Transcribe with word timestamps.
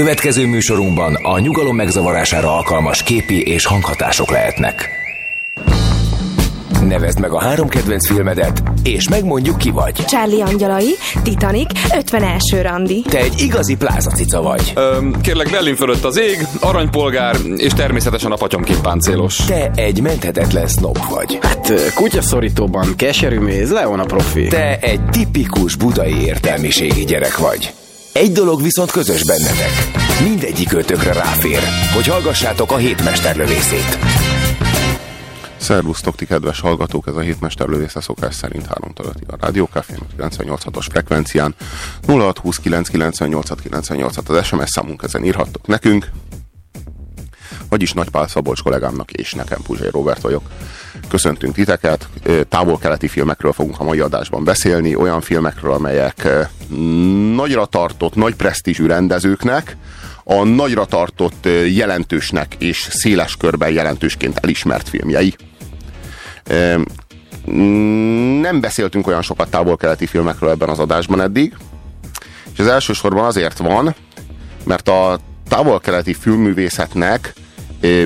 Következő 0.00 0.46
műsorunkban 0.46 1.14
a 1.14 1.38
nyugalom 1.38 1.76
megzavarására 1.76 2.56
alkalmas 2.56 3.02
képi 3.02 3.42
és 3.42 3.64
hanghatások 3.64 4.30
lehetnek. 4.30 4.88
Nevezd 6.88 7.20
meg 7.20 7.32
a 7.32 7.40
három 7.40 7.68
kedvenc 7.68 8.06
filmedet, 8.06 8.62
és 8.82 9.08
megmondjuk 9.08 9.58
ki 9.58 9.70
vagy. 9.70 9.92
Charlie 9.92 10.42
Angyalai, 10.42 10.94
Titanic, 11.22 11.70
51. 11.96 12.36
randi. 12.62 13.02
Te 13.08 13.18
egy 13.18 13.40
igazi 13.40 13.76
plázacica 13.76 14.42
vagy. 14.42 14.72
Öm, 14.74 15.20
kérlek, 15.20 15.50
Berlin 15.50 15.76
fölött 15.76 16.04
az 16.04 16.18
ég, 16.18 16.46
aranypolgár, 16.60 17.36
és 17.56 17.72
természetesen 17.72 18.32
a 18.32 18.36
patyomként 18.36 18.80
páncélos. 18.80 19.36
Te 19.36 19.70
egy 19.74 20.00
menthetetlen 20.00 20.66
snob 20.66 20.98
vagy. 21.10 21.38
Hát 21.42 21.92
kutyaszorítóban 21.94 22.96
keserű 22.96 23.38
méz, 23.38 23.70
Leon 23.70 24.00
a 24.00 24.04
profi. 24.04 24.46
Te 24.46 24.78
egy 24.78 25.04
tipikus 25.04 25.74
budai 25.74 26.24
értelmiségi 26.24 27.04
gyerek 27.04 27.38
vagy. 27.38 27.72
Egy 28.12 28.32
dolog 28.32 28.62
viszont 28.62 28.90
közös 28.90 29.24
bennetek. 29.24 29.70
Mindegyik 30.22 30.72
ötökre 30.72 31.12
ráfér, 31.12 31.60
hogy 31.94 32.06
hallgassátok 32.06 32.72
a 32.72 32.76
hétmesterlövészét. 32.76 33.98
Szervusztok, 35.56 36.16
ti 36.16 36.26
kedves 36.26 36.60
hallgatók, 36.60 37.06
ez 37.06 37.14
a 37.14 37.20
hétmesterlövésze 37.20 38.00
szokás 38.00 38.34
szerint 38.34 38.66
3 38.66 38.92
5 38.98 39.06
a 39.26 39.36
Rádió 39.40 39.68
Café 39.72 39.94
98-os 40.18 40.86
frekvencián 40.90 41.54
0629 42.06 44.28
az 44.28 44.44
SMS 44.44 44.70
számunk 44.70 45.02
ezen 45.02 45.24
írhattok 45.24 45.66
nekünk, 45.66 46.10
vagyis 47.68 47.92
Nagypál 47.92 48.28
Szabolcs 48.28 48.62
kollégámnak 48.62 49.10
és 49.10 49.34
nekem 49.34 49.62
Puzsai 49.62 49.90
Robert 49.90 50.20
vagyok. 50.20 50.42
Köszöntünk 51.08 51.54
titeket, 51.54 52.08
távol-keleti 52.48 53.08
filmekről 53.08 53.52
fogunk 53.52 53.80
a 53.80 53.84
mai 53.84 54.00
adásban 54.00 54.44
beszélni, 54.44 54.94
olyan 54.94 55.20
filmekről, 55.20 55.72
amelyek 55.72 56.28
nagyra 57.34 57.66
tartott, 57.66 58.14
nagy 58.14 58.34
presztízsű 58.34 58.86
rendezőknek, 58.86 59.76
a 60.24 60.44
nagyra 60.44 60.84
tartott 60.84 61.48
jelentősnek 61.66 62.54
és 62.58 62.88
széles 62.90 63.36
körben 63.36 63.70
jelentősként 63.70 64.38
elismert 64.42 64.88
filmjei. 64.88 65.34
Nem 68.40 68.60
beszéltünk 68.60 69.06
olyan 69.06 69.22
sokat 69.22 69.50
távol-keleti 69.50 70.06
filmekről 70.06 70.50
ebben 70.50 70.68
az 70.68 70.78
adásban 70.78 71.20
eddig, 71.20 71.54
és 72.52 72.58
ez 72.58 72.66
elsősorban 72.66 73.24
azért 73.24 73.58
van, 73.58 73.94
mert 74.64 74.88
a 74.88 75.20
távol-keleti 75.48 76.14
filmművészetnek 76.14 77.34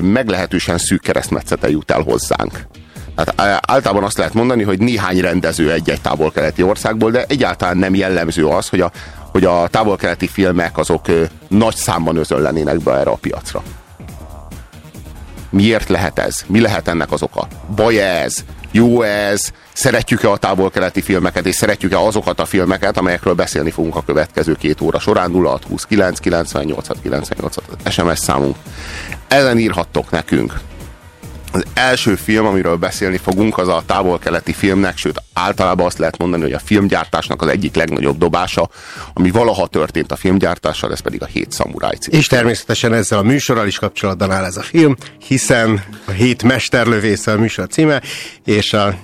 meglehetősen 0.01 0.77
szűk 0.77 1.01
keresztmetszete 1.01 1.69
jut 1.69 1.91
el 1.91 2.01
hozzánk. 2.01 2.67
Hát 3.15 3.33
általában 3.67 4.03
azt 4.03 4.17
lehet 4.17 4.33
mondani, 4.33 4.63
hogy 4.63 4.79
néhány 4.79 5.19
rendező 5.19 5.71
egy-egy 5.71 6.01
távol-keleti 6.01 6.63
országból, 6.63 7.11
de 7.11 7.25
egyáltalán 7.27 7.77
nem 7.77 7.95
jellemző 7.95 8.45
az, 8.45 8.69
hogy 8.69 8.81
a, 8.81 8.91
hogy 9.31 9.43
a 9.43 9.67
távol-keleti 9.67 10.27
filmek 10.27 10.77
azok 10.77 11.05
nagy 11.47 11.75
számban 11.75 12.17
özönlenének 12.17 12.79
be 12.79 12.93
erre 12.93 13.09
a 13.09 13.15
piacra. 13.15 13.63
Miért 15.49 15.89
lehet 15.89 16.19
ez? 16.19 16.43
Mi 16.47 16.59
lehet 16.59 16.87
ennek 16.87 17.11
az 17.11 17.21
oka? 17.21 17.47
Baj 17.75 17.99
ez? 17.99 18.43
Jó 18.71 19.01
ez? 19.01 19.51
Szeretjük-e 19.73 20.31
a 20.31 20.37
távol-keleti 20.37 21.01
filmeket, 21.01 21.45
és 21.45 21.55
szeretjük-e 21.55 21.99
azokat 21.99 22.39
a 22.39 22.45
filmeket, 22.45 22.97
amelyekről 22.97 23.33
beszélni 23.33 23.71
fogunk 23.71 23.95
a 23.95 24.03
következő 24.03 24.53
két 24.53 24.81
óra 24.81 24.99
során 24.99 25.31
0629 25.31 26.19
98 26.19 26.87
98 27.01 27.55
SMS 27.89 28.19
számunk. 28.19 28.55
Ezen 29.27 29.57
írhattok 29.57 30.09
nekünk. 30.09 30.53
Az 31.55 31.65
első 31.73 32.15
film, 32.15 32.45
amiről 32.45 32.75
beszélni 32.75 33.17
fogunk, 33.17 33.57
az 33.57 33.67
a 33.67 33.83
távol-keleti 33.85 34.53
filmnek, 34.53 34.97
sőt 34.97 35.21
általában 35.35 35.85
azt 35.85 35.97
lehet 35.97 36.17
mondani, 36.17 36.41
hogy 36.41 36.53
a 36.53 36.59
filmgyártásnak 36.59 37.41
az 37.41 37.47
egyik 37.47 37.75
legnagyobb 37.75 38.17
dobása, 38.17 38.69
ami 39.13 39.31
valaha 39.31 39.67
történt 39.67 40.11
a 40.11 40.15
filmgyártással, 40.15 40.91
ez 40.91 40.99
pedig 40.99 41.21
a 41.21 41.25
Hét 41.25 41.51
Szamuráj 41.51 41.95
cím. 41.95 42.19
És 42.19 42.27
természetesen 42.27 42.93
ezzel 42.93 43.17
a 43.17 43.23
műsorral 43.23 43.67
is 43.67 43.77
kapcsolatban 43.77 44.31
áll 44.31 44.43
ez 44.43 44.57
a 44.57 44.61
film, 44.61 44.95
hiszen 45.27 45.83
a 46.05 46.11
Hét 46.11 46.43
Mesterlövésze 46.43 47.31
a 47.31 47.37
műsor 47.37 47.67
címe, 47.67 48.01
és 48.45 48.73
a 48.73 48.95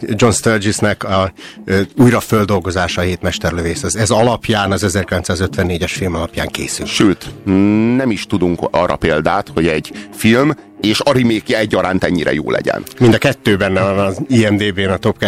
John 0.00 0.32
Sturgisnek 0.32 1.04
a 1.04 1.32
újraföldolgozása 1.96 3.00
a 3.00 3.04
Hét 3.04 3.22
Mesterlövész. 3.22 3.82
Ez, 3.82 3.94
ez 3.94 4.10
alapján, 4.10 4.72
az 4.72 4.84
1954-es 4.88 5.92
film 5.92 6.14
alapján 6.14 6.48
készült. 6.48 6.88
Sőt, 6.88 7.44
nem 7.96 8.10
is 8.10 8.26
tudunk 8.26 8.58
arra 8.70 8.96
példát, 8.96 9.50
hogy 9.54 9.66
egy 9.66 9.92
film 10.12 10.54
és 10.80 11.00
a 11.00 11.12
remake 11.12 11.58
egyaránt 11.58 12.04
ennyire 12.04 12.32
jó 12.32 12.50
legyen. 12.50 12.82
Mind 12.98 13.14
a 13.14 13.18
kettő 13.18 13.56
benne 13.56 13.80
van 13.80 13.98
az 13.98 14.20
IMDB-n, 14.28 14.88
a 14.88 14.96
Top 14.96 15.18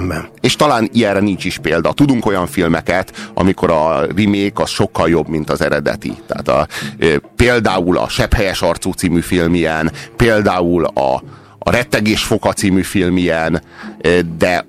250-ben. 0.00 0.28
És 0.40 0.56
talán 0.56 0.88
ilyenre 0.92 1.20
nincs 1.20 1.44
is 1.44 1.58
példa. 1.58 1.92
Tudunk 1.92 2.26
olyan 2.26 2.46
filmeket, 2.46 3.30
amikor 3.34 3.70
a 3.70 4.06
remake 4.16 4.62
az 4.62 4.70
sokkal 4.70 5.08
jobb, 5.08 5.28
mint 5.28 5.50
az 5.50 5.60
eredeti. 5.60 6.12
Tehát 6.26 6.48
a, 6.48 6.66
például 7.36 7.98
a 7.98 8.08
Sepphelyes 8.08 8.62
arcú 8.62 8.92
című 8.92 9.20
film 9.20 9.54
ilyen, 9.54 9.92
például 10.16 10.84
a, 10.84 11.22
a 11.58 11.70
Rettegés 11.70 12.22
Foka 12.22 12.52
című 12.52 12.82
film 12.82 13.16
ilyen, 13.16 13.62
de 14.38 14.66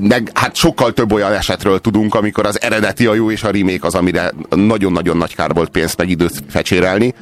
meg, 0.00 0.30
hát 0.34 0.54
sokkal 0.54 0.92
több 0.92 1.12
olyan 1.12 1.32
esetről 1.32 1.80
tudunk, 1.80 2.14
amikor 2.14 2.46
az 2.46 2.62
eredeti 2.62 3.06
a 3.06 3.14
jó, 3.14 3.30
és 3.30 3.42
a 3.42 3.50
remake 3.50 3.86
az, 3.86 3.94
amire 3.94 4.32
nagyon-nagyon 4.48 5.16
nagy 5.16 5.34
kár 5.34 5.54
volt 5.54 5.70
pénzt 5.70 5.96
meg 5.96 6.08
időt 6.08 6.42
fecsérelni 6.48 7.14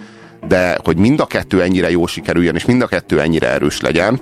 de 0.49 0.79
hogy 0.85 0.97
mind 0.97 1.21
a 1.21 1.27
kettő 1.27 1.63
ennyire 1.63 1.91
jó 1.91 2.07
sikerüljön, 2.07 2.55
és 2.55 2.65
mind 2.65 2.83
a 2.83 2.87
kettő 2.87 3.21
ennyire 3.21 3.49
erős 3.49 3.81
legyen, 3.81 4.21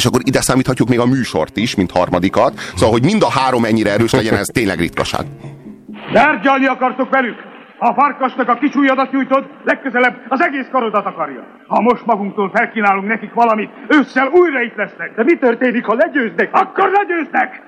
és 0.00 0.06
akkor 0.06 0.20
ide 0.24 0.40
számíthatjuk 0.40 0.88
még 0.88 0.98
a 0.98 1.06
műsort 1.06 1.56
is, 1.56 1.74
mint 1.74 1.90
harmadikat. 1.90 2.52
Szóval, 2.58 2.90
hogy 2.90 3.04
mind 3.04 3.22
a 3.22 3.30
három 3.30 3.64
ennyire 3.64 3.90
erős 3.90 4.12
legyen, 4.12 4.34
ez 4.34 4.46
tényleg 4.46 4.78
ritkaság. 4.78 5.24
Tárgyalni 6.12 6.66
akartok 6.66 7.10
velük? 7.10 7.38
Ha 7.78 7.88
a 7.88 7.94
farkasnak 7.94 8.48
a 8.48 8.54
kis 8.54 8.74
ujjadat 8.74 9.12
nyújtod, 9.12 9.44
legközelebb 9.64 10.16
az 10.28 10.40
egész 10.42 10.66
karodat 10.72 11.06
akarja. 11.06 11.46
Ha 11.66 11.80
most 11.80 12.06
magunktól 12.06 12.50
felkínálunk 12.54 13.06
nekik 13.06 13.32
valamit, 13.34 13.70
ősszel 13.88 14.28
újra 14.28 14.60
itt 14.60 14.76
lesznek. 14.76 15.14
De 15.16 15.24
mi 15.24 15.36
történik, 15.38 15.84
ha 15.84 15.94
legyőznek? 15.94 16.48
Akkor 16.52 16.90
legyőznek! 16.90 17.62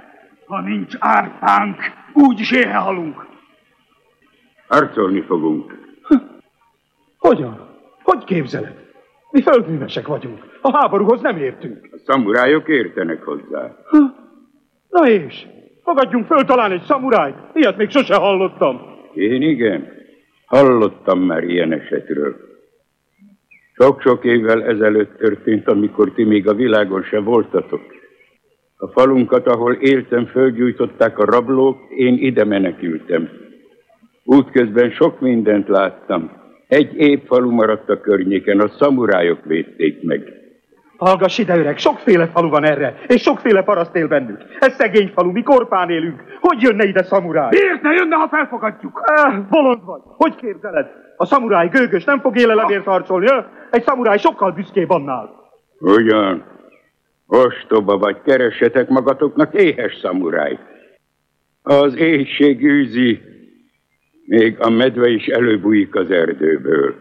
Ha 0.47 0.61
nincs 0.61 0.95
árpánk, 0.99 1.77
úgyis 2.13 2.51
éhe 2.51 2.77
halunk. 2.77 3.27
Harcolni 4.69 5.21
fogunk. 5.21 5.79
Hogyan? 7.19 7.69
Hogy 8.03 8.25
képzeled? 8.25 8.77
Mi 9.31 9.43
földművesek 9.43 10.07
vagyunk. 10.07 10.52
A 10.63 10.77
háborúhoz 10.77 11.21
nem 11.21 11.37
értünk. 11.37 11.89
A 11.93 11.99
szamurájok 12.07 12.69
értenek 12.69 13.23
hozzá. 13.23 13.77
Na 14.89 15.09
és? 15.09 15.47
Fogadjunk 15.83 16.27
föl 16.27 16.45
talán 16.45 16.73
egy 16.73 16.83
szamurájt. 16.83 17.37
Ilyet 17.55 17.77
még 17.77 17.91
sose 17.91 18.15
hallottam. 18.15 18.81
Én 19.15 19.43
igen. 19.43 19.89
Hallottam 20.47 21.21
már 21.21 21.45
ilyen 21.45 21.73
esetről. 21.73 22.37
Sok-sok 23.75 24.25
évvel 24.25 24.65
ezelőtt 24.65 25.17
történt, 25.17 25.69
amikor 25.69 26.13
ti 26.13 26.25
még 26.25 26.49
a 26.49 26.55
világon 26.55 27.03
se 27.03 27.21
voltatok. 27.21 27.81
A 28.77 28.87
falunkat, 28.87 29.47
ahol 29.47 29.73
éltem, 29.73 30.27
fölgyújtották 30.27 31.19
a 31.19 31.25
rablók, 31.25 31.79
én 31.97 32.15
ide 32.19 32.45
menekültem. 32.45 33.29
Útközben 34.25 34.91
sok 34.91 35.21
mindent 35.21 35.69
láttam. 35.69 36.31
Egy 36.69 36.95
épp 36.95 37.27
falu 37.27 37.51
maradt 37.51 37.89
a 37.89 38.01
környéken, 38.01 38.61
a 38.61 38.69
szamurájok 38.69 39.45
védték 39.45 40.03
meg. 40.03 40.42
Hallgass 41.05 41.39
ide, 41.39 41.57
öreg, 41.57 41.79
sokféle 41.79 42.27
falu 42.27 42.49
van 42.49 42.65
erre, 42.65 42.95
és 43.07 43.23
sokféle 43.23 43.63
paraszt 43.63 43.97
él 43.97 44.09
bennük. 44.09 44.41
Ez 44.59 44.75
szegény 44.75 45.13
falu, 45.15 45.31
mi 45.31 45.43
korpán 45.43 45.91
élünk. 45.91 46.23
Hogy 46.41 46.63
jönne 46.63 46.85
ide 46.85 47.03
szamuráj? 47.03 47.49
Miért 47.51 47.83
ne 47.83 47.93
jönne, 47.93 48.17
ha 48.17 48.29
felfogadjuk? 48.29 49.01
Ah, 49.05 49.49
bolond 49.49 49.85
vagy. 49.85 50.01
Hogy 50.05 50.35
képzeled? 50.37 50.87
A 51.17 51.27
szamuráj 51.27 51.69
gőgös 51.69 52.05
nem 52.05 52.21
fog 52.21 52.39
élelemért 52.39 52.85
harcolni, 52.85 53.27
ha? 53.27 53.47
Egy 53.71 53.83
szamuráj 53.83 54.19
sokkal 54.19 54.53
büszkébb 54.53 54.91
annál. 54.91 55.31
Ugyan. 55.79 56.45
Ostoba 57.27 57.99
vagy, 57.99 58.23
keressetek 58.25 58.89
magatoknak 58.89 59.55
éhes 59.55 59.99
szamuráj. 60.03 60.59
Az 61.63 61.97
éhség 61.97 62.65
űzi, 62.65 63.21
még 64.27 64.57
a 64.61 64.71
medve 64.71 65.09
is 65.09 65.27
előbújik 65.27 65.95
az 65.95 66.11
erdőből. 66.11 66.95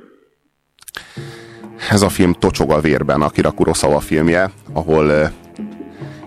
Ez 1.90 2.02
a 2.02 2.10
film 2.10 2.34
tocsog 2.34 2.72
a 2.72 2.80
vérben, 2.80 3.22
Akira 3.22 3.52
Kurosawa 3.52 4.00
filmje, 4.00 4.52
ahol 4.74 5.32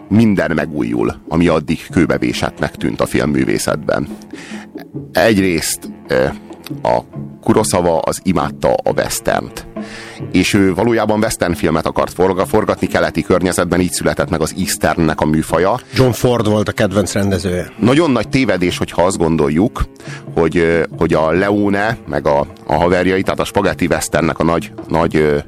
minden 0.09 0.51
megújul, 0.55 1.15
ami 1.29 1.49
addig 1.49 1.87
kőbevésettnek 1.91 2.77
tűnt 2.77 3.01
a 3.01 3.07
filmművészetben. 3.07 4.09
Egyrészt 5.13 5.91
a 6.83 7.01
Kurosawa 7.41 7.99
az 7.99 8.21
imádta 8.23 8.75
a 8.75 8.93
westernt. 8.93 9.67
És 10.33 10.55
ő 10.55 10.75
valójában 10.75 11.19
western 11.19 11.53
filmet 11.53 11.87
akart 11.87 12.13
forgatni 12.49 12.87
keleti 12.87 13.23
környezetben, 13.23 13.81
így 13.81 13.93
született 13.93 14.31
meg 14.31 14.41
az 14.41 14.55
Easternnek 14.59 15.21
a 15.21 15.25
műfaja. 15.25 15.81
John 15.95 16.11
Ford 16.11 16.49
volt 16.49 16.69
a 16.69 16.73
kedvenc 16.73 17.13
rendezője. 17.13 17.73
Nagyon 17.79 18.11
nagy 18.11 18.29
tévedés, 18.29 18.79
hogyha 18.79 19.03
azt 19.03 19.19
gondoljuk, 19.19 19.85
hogy, 20.35 20.85
hogy 20.99 21.15
a 21.15 21.31
Leone, 21.31 21.97
meg 22.09 22.27
a, 22.27 22.47
a 22.67 22.75
haverjai, 22.75 23.23
tehát 23.23 23.41
a 23.41 23.45
Spaghetti 23.45 23.87
Westernnek 23.87 24.39
a 24.39 24.45
nagy, 24.45 24.73
nagy 24.89 25.43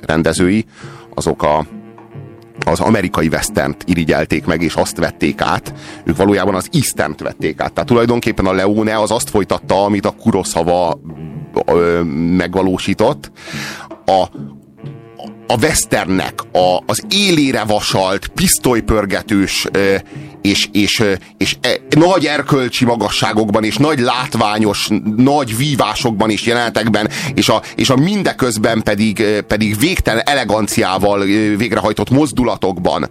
rendezői, 0.00 0.64
azok 1.14 1.42
a, 1.42 1.66
az 2.66 2.80
amerikai 2.80 3.28
westent 3.28 3.84
irigyelték 3.86 4.44
meg, 4.44 4.62
és 4.62 4.74
azt 4.74 4.96
vették 4.96 5.40
át. 5.40 5.72
Ők 6.04 6.16
valójában 6.16 6.54
az 6.54 6.68
eastern 6.72 7.14
vették 7.18 7.60
át. 7.60 7.72
Tehát 7.72 7.88
tulajdonképpen 7.88 8.46
a 8.46 8.52
Leone 8.52 8.98
az 8.98 9.10
azt 9.10 9.30
folytatta, 9.30 9.84
amit 9.84 10.06
a 10.06 10.14
Kurosawa 10.20 11.00
ö, 11.66 12.02
megvalósított. 12.36 13.30
A, 14.20 14.30
a 15.46 15.56
westernnek 15.60 16.42
a, 16.52 16.82
az 16.86 17.04
élére 17.10 17.64
vasalt, 17.64 18.26
pisztolypörgetős 18.26 19.68
és, 20.42 20.68
és, 20.72 21.02
és 21.38 21.56
e, 21.60 21.80
nagy 21.96 22.26
erkölcsi 22.26 22.84
magasságokban, 22.84 23.64
és 23.64 23.76
nagy 23.76 23.98
látványos, 23.98 24.88
nagy 25.16 25.56
vívásokban 25.56 26.30
és 26.30 26.46
jelenetekben, 26.46 27.08
és 27.34 27.48
a, 27.48 27.62
és 27.76 27.90
a 27.90 27.96
mindeközben 27.96 28.82
pedig, 28.82 29.24
pedig 29.46 29.78
végtelen 29.78 30.22
eleganciával 30.26 31.24
végrehajtott 31.56 32.10
mozdulatokban 32.10 33.08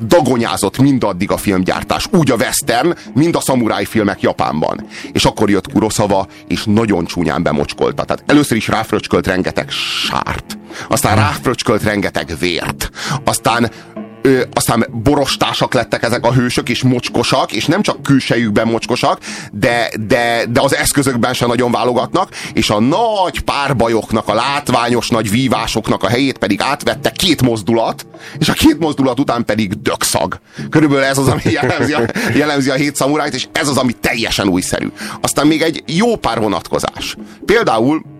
dagonyázott 0.00 0.78
mindaddig 0.78 1.30
a 1.30 1.36
filmgyártás. 1.36 2.06
Úgy 2.10 2.30
a 2.30 2.34
western, 2.34 2.94
mind 3.14 3.36
a 3.36 3.40
szamuráj 3.40 3.84
filmek 3.84 4.20
Japánban. 4.20 4.86
És 5.12 5.24
akkor 5.24 5.50
jött 5.50 5.72
Kurosawa, 5.72 6.26
és 6.48 6.62
nagyon 6.64 7.04
csúnyán 7.04 7.42
bemocskolta. 7.42 8.04
Tehát 8.04 8.22
először 8.26 8.56
is 8.56 8.68
ráfröcskölt 8.68 9.26
rengeteg 9.26 9.70
sárt 9.70 10.58
aztán 10.88 11.16
ráfröcskölt 11.16 11.82
rengeteg 11.82 12.32
vért, 12.38 12.90
aztán 13.24 13.70
ö, 14.26 14.42
aztán 14.52 14.86
borostásak 14.92 15.74
lettek 15.74 16.02
ezek 16.02 16.24
a 16.24 16.32
hősök, 16.32 16.68
és 16.68 16.82
mocskosak, 16.82 17.52
és 17.52 17.64
nem 17.64 17.82
csak 17.82 18.02
külsejükben 18.02 18.66
mocskosak, 18.66 19.20
de, 19.52 19.90
de, 20.00 20.44
de 20.48 20.60
az 20.60 20.76
eszközökben 20.76 21.34
sem 21.34 21.48
nagyon 21.48 21.70
válogatnak, 21.72 22.28
és 22.52 22.70
a 22.70 22.80
nagy 22.80 23.40
párbajoknak, 23.40 24.28
a 24.28 24.34
látványos 24.34 25.08
nagy 25.08 25.30
vívásoknak 25.30 26.02
a 26.02 26.08
helyét 26.08 26.38
pedig 26.38 26.60
átvette 26.60 27.10
két 27.10 27.42
mozdulat, 27.42 28.06
és 28.38 28.48
a 28.48 28.52
két 28.52 28.78
mozdulat 28.78 29.20
után 29.20 29.44
pedig 29.44 29.82
dökszag. 29.82 30.40
Körülbelül 30.70 31.04
ez 31.04 31.18
az, 31.18 31.28
ami 31.28 31.42
jellemzi 31.44 31.92
a, 31.92 32.00
jellemzi 32.34 32.70
a 32.70 32.74
hét 32.74 32.96
szamurájt, 32.96 33.34
és 33.34 33.46
ez 33.52 33.68
az, 33.68 33.76
ami 33.76 33.92
teljesen 33.92 34.48
újszerű. 34.48 34.88
Aztán 35.20 35.46
még 35.46 35.62
egy 35.62 35.82
jó 35.86 36.16
pár 36.16 36.40
vonatkozás. 36.40 37.16
Például 37.44 38.13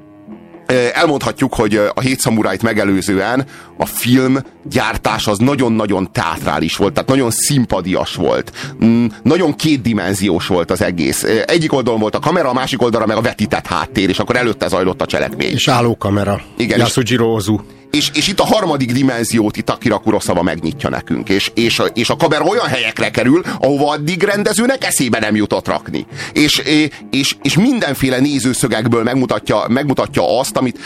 elmondhatjuk, 0.93 1.55
hogy 1.55 1.81
a 1.95 2.01
hét 2.01 2.21
szamurájt 2.21 2.63
megelőzően 2.63 3.45
a 3.77 3.87
film 3.87 4.39
gyártás 4.63 5.27
az 5.27 5.39
nagyon-nagyon 5.39 6.13
teátrális 6.13 6.77
volt, 6.77 6.93
tehát 6.93 7.09
nagyon 7.09 7.31
szimpadias 7.31 8.15
volt. 8.15 8.53
Mm, 8.85 9.07
nagyon 9.23 9.57
kétdimenziós 9.57 10.47
volt 10.47 10.71
az 10.71 10.83
egész. 10.83 11.23
Egyik 11.47 11.73
oldalon 11.73 12.01
volt 12.01 12.15
a 12.15 12.19
kamera, 12.19 12.49
a 12.49 12.53
másik 12.53 12.83
oldalra 12.83 13.07
meg 13.07 13.17
a 13.17 13.21
vetített 13.21 13.67
háttér, 13.67 14.09
és 14.09 14.19
akkor 14.19 14.37
előtte 14.37 14.69
zajlott 14.69 15.03
a 15.03 15.07
cselekmény. 15.07 15.53
És 15.53 15.69
állókamera. 15.69 16.41
Igen. 16.57 16.79
Yasujiro 16.79 17.27
Ozu. 17.27 17.55
És, 17.55 17.84
és 17.95 18.29
itt 18.29 18.41
a 18.41 18.45
harmadik 18.45 18.93
dimenziót 18.93 19.57
itt 19.57 19.71
Akira 19.71 19.99
Kurosawa 19.99 20.43
megnyitja 20.43 20.89
nekünk, 20.89 21.29
és, 21.29 21.51
és, 21.55 21.83
és 21.95 22.11
a 22.11 22.17
kamera 22.17 22.45
olyan 22.45 22.67
helyekre 22.67 23.11
kerül, 23.11 23.43
ahova 23.61 23.91
addig 23.91 24.23
rendezőnek 24.23 24.85
eszébe 24.85 25.19
nem 25.19 25.37
jutott 25.37 25.69
rakni. 25.69 26.07
És, 26.33 26.63
és, 27.11 27.37
és 27.43 27.57
mindenféle 27.57 28.19
nézőszögekből 28.19 29.03
megmutatja, 29.03 29.65
megmutatja 29.69 30.39
azt, 30.39 30.57
amit 30.57 30.79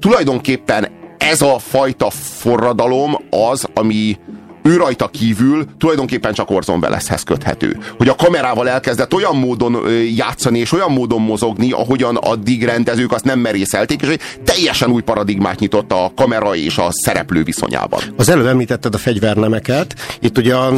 tulajdonképpen 0.00 0.88
ez 1.18 1.42
a 1.42 1.58
fajta 1.58 2.10
forradalom 2.10 3.16
az, 3.30 3.66
ami, 3.74 4.18
ő 4.62 4.76
rajta 4.76 5.08
kívül 5.08 5.64
tulajdonképpen 5.78 6.32
csak 6.32 6.50
Orson 6.50 6.78
Welleshez 6.78 7.22
köthető. 7.22 7.78
Hogy 7.96 8.08
a 8.08 8.14
kamerával 8.14 8.68
elkezdett 8.68 9.14
olyan 9.14 9.36
módon 9.36 9.76
játszani 10.16 10.58
és 10.58 10.72
olyan 10.72 10.92
módon 10.92 11.20
mozogni, 11.20 11.72
ahogyan 11.72 12.16
addig 12.16 12.64
rendezők 12.64 13.12
azt 13.12 13.24
nem 13.24 13.38
merészelték, 13.38 14.02
és 14.02 14.08
egy 14.08 14.20
teljesen 14.44 14.90
új 14.90 15.02
paradigmát 15.02 15.58
nyitott 15.58 15.92
a 15.92 16.12
kamera 16.16 16.54
és 16.54 16.78
a 16.78 16.88
szereplő 16.90 17.42
viszonyában. 17.42 18.00
Az 18.16 18.28
előbb 18.28 18.46
említetted 18.46 18.94
a 18.94 18.98
fegyvernemeket. 18.98 19.94
Itt 20.20 20.38
ugye 20.38 20.54
a 20.54 20.72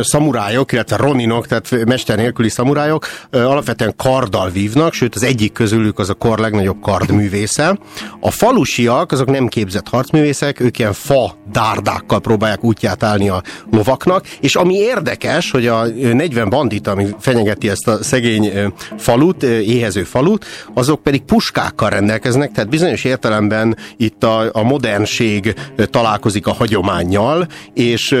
szamurájok, 0.00 0.72
illetve 0.72 0.96
roninok, 0.96 1.46
tehát 1.46 1.84
mester 1.84 2.16
nélküli 2.16 2.48
szamurájok 2.48 3.06
alapvetően 3.30 3.94
karddal 3.96 4.50
vívnak, 4.50 4.92
sőt 4.92 5.14
az 5.14 5.22
egyik 5.22 5.52
közülük 5.52 5.98
az 5.98 6.08
a 6.08 6.14
kor 6.14 6.38
legnagyobb 6.38 6.80
kardművésze. 6.80 7.78
A 8.20 8.30
falusiak, 8.30 9.12
azok 9.12 9.30
nem 9.30 9.46
képzett 9.46 9.88
harcművészek, 9.88 10.60
ők 10.60 10.78
ilyen 10.78 10.92
fa 10.92 11.34
dárdákkal 11.52 12.20
próbálják 12.20 12.64
útját 12.64 13.02
állni 13.02 13.23
a 13.28 13.42
lovaknak, 13.70 14.26
és 14.40 14.56
ami 14.56 14.74
érdekes, 14.74 15.50
hogy 15.50 15.66
a 15.66 15.84
40 15.86 16.48
bandit, 16.48 16.86
ami 16.86 17.06
fenyegeti 17.18 17.68
ezt 17.68 17.88
a 17.88 18.02
szegény 18.02 18.52
falut, 18.96 19.42
éhező 19.42 20.02
falut, 20.02 20.44
azok 20.74 21.02
pedig 21.02 21.22
puskákkal 21.22 21.90
rendelkeznek, 21.90 22.52
tehát 22.52 22.70
bizonyos 22.70 23.04
értelemben 23.04 23.76
itt 23.96 24.24
a, 24.24 24.50
a 24.52 24.62
modernség 24.62 25.54
találkozik 25.90 26.46
a 26.46 26.52
hagyományjal, 26.52 27.46
és 27.74 28.16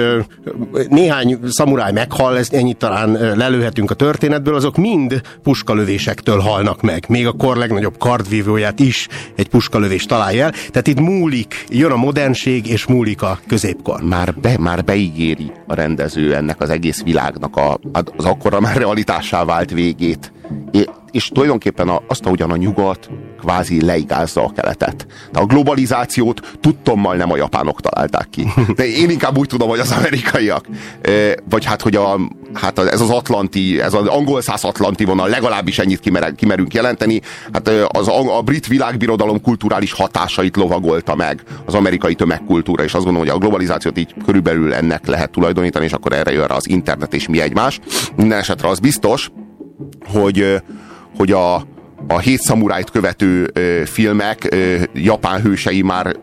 néhány 0.88 1.38
szamuráj 1.48 1.92
meghal, 1.92 2.38
ezt 2.38 2.52
ennyit 2.52 2.76
talán 2.76 3.36
lelőhetünk 3.36 3.90
a 3.90 3.94
történetből, 3.94 4.54
azok 4.54 4.76
mind 4.76 5.20
puskalövésektől 5.42 6.38
halnak 6.38 6.80
meg. 6.80 7.04
Még 7.08 7.26
a 7.26 7.32
kor 7.32 7.56
legnagyobb 7.56 7.98
kardvívóját 7.98 8.80
is 8.80 9.08
egy 9.34 9.48
puskalövés 9.48 10.06
találja 10.06 10.44
el. 10.44 10.50
Tehát 10.50 10.86
itt 10.86 11.00
múlik, 11.00 11.64
jön 11.68 11.90
a 11.90 11.96
modernség, 11.96 12.66
és 12.66 12.86
múlik 12.86 13.22
a 13.22 13.38
középkor. 13.46 14.02
Már, 14.02 14.34
be, 14.34 14.58
már 14.58 14.84
be 14.84 14.93
beígéri 14.94 15.52
a 15.66 15.74
rendező 15.74 16.34
ennek 16.34 16.60
az 16.60 16.70
egész 16.70 17.02
világnak 17.02 17.56
a, 17.56 17.78
az 17.92 18.24
akkora 18.24 18.60
már 18.60 18.76
realitássá 18.76 19.44
vált 19.44 19.70
végét. 19.70 20.32
És 21.14 21.28
tulajdonképpen 21.28 21.88
a, 21.88 22.02
azt, 22.06 22.26
ahogyan 22.26 22.50
a 22.50 22.56
nyugat 22.56 23.10
kvázi 23.40 23.84
leigázza 23.84 24.44
a 24.44 24.52
keletet. 24.56 25.06
De 25.32 25.40
a 25.40 25.46
globalizációt 25.46 26.56
tudtommal 26.60 27.16
nem 27.16 27.30
a 27.30 27.36
japánok 27.36 27.80
találták 27.80 28.28
ki. 28.30 28.46
De 28.76 28.86
én 28.86 29.10
inkább 29.10 29.38
úgy 29.38 29.46
tudom, 29.46 29.68
hogy 29.68 29.78
az 29.78 29.90
amerikaiak. 29.92 30.66
Vagy 31.50 31.64
hát, 31.64 31.82
hogy 31.82 31.96
a, 31.96 32.20
hát 32.52 32.78
ez 32.78 33.00
az 33.00 33.10
atlanti, 33.10 33.80
ez 33.80 33.94
az 33.94 34.06
angol 34.06 34.42
száz 34.42 34.64
atlanti 34.64 35.04
vonal, 35.04 35.28
legalábbis 35.28 35.78
ennyit 35.78 36.00
kimer, 36.00 36.34
kimerünk 36.34 36.74
jelenteni. 36.74 37.20
Hát 37.52 37.68
az 37.88 38.08
a, 38.08 38.36
a 38.36 38.42
brit 38.42 38.66
világbirodalom 38.66 39.40
kulturális 39.40 39.92
hatásait 39.92 40.56
lovagolta 40.56 41.14
meg 41.14 41.42
az 41.64 41.74
amerikai 41.74 42.14
tömegkultúra, 42.14 42.82
és 42.84 42.94
azt 42.94 43.04
gondolom, 43.04 43.28
hogy 43.28 43.36
a 43.36 43.40
globalizációt 43.40 43.98
így 43.98 44.14
körülbelül 44.24 44.74
ennek 44.74 45.06
lehet 45.06 45.30
tulajdonítani, 45.30 45.84
és 45.84 45.92
akkor 45.92 46.12
erre 46.12 46.32
jön 46.32 46.46
rá 46.46 46.54
az 46.54 46.68
internet 46.68 47.14
és 47.14 47.28
mi 47.28 47.40
egymás. 47.40 47.80
Minden 48.16 48.38
esetre 48.38 48.68
az 48.68 48.78
biztos, 48.78 49.30
hogy, 50.06 50.62
hogy 51.16 51.32
a, 51.32 51.54
a 52.08 52.18
hét 52.18 52.40
szamurájt 52.40 52.90
követő 52.90 53.50
ö, 53.52 53.82
filmek 53.84 54.46
ö, 54.50 54.76
japán 54.92 55.40
hősei 55.40 55.82
már 55.82 56.16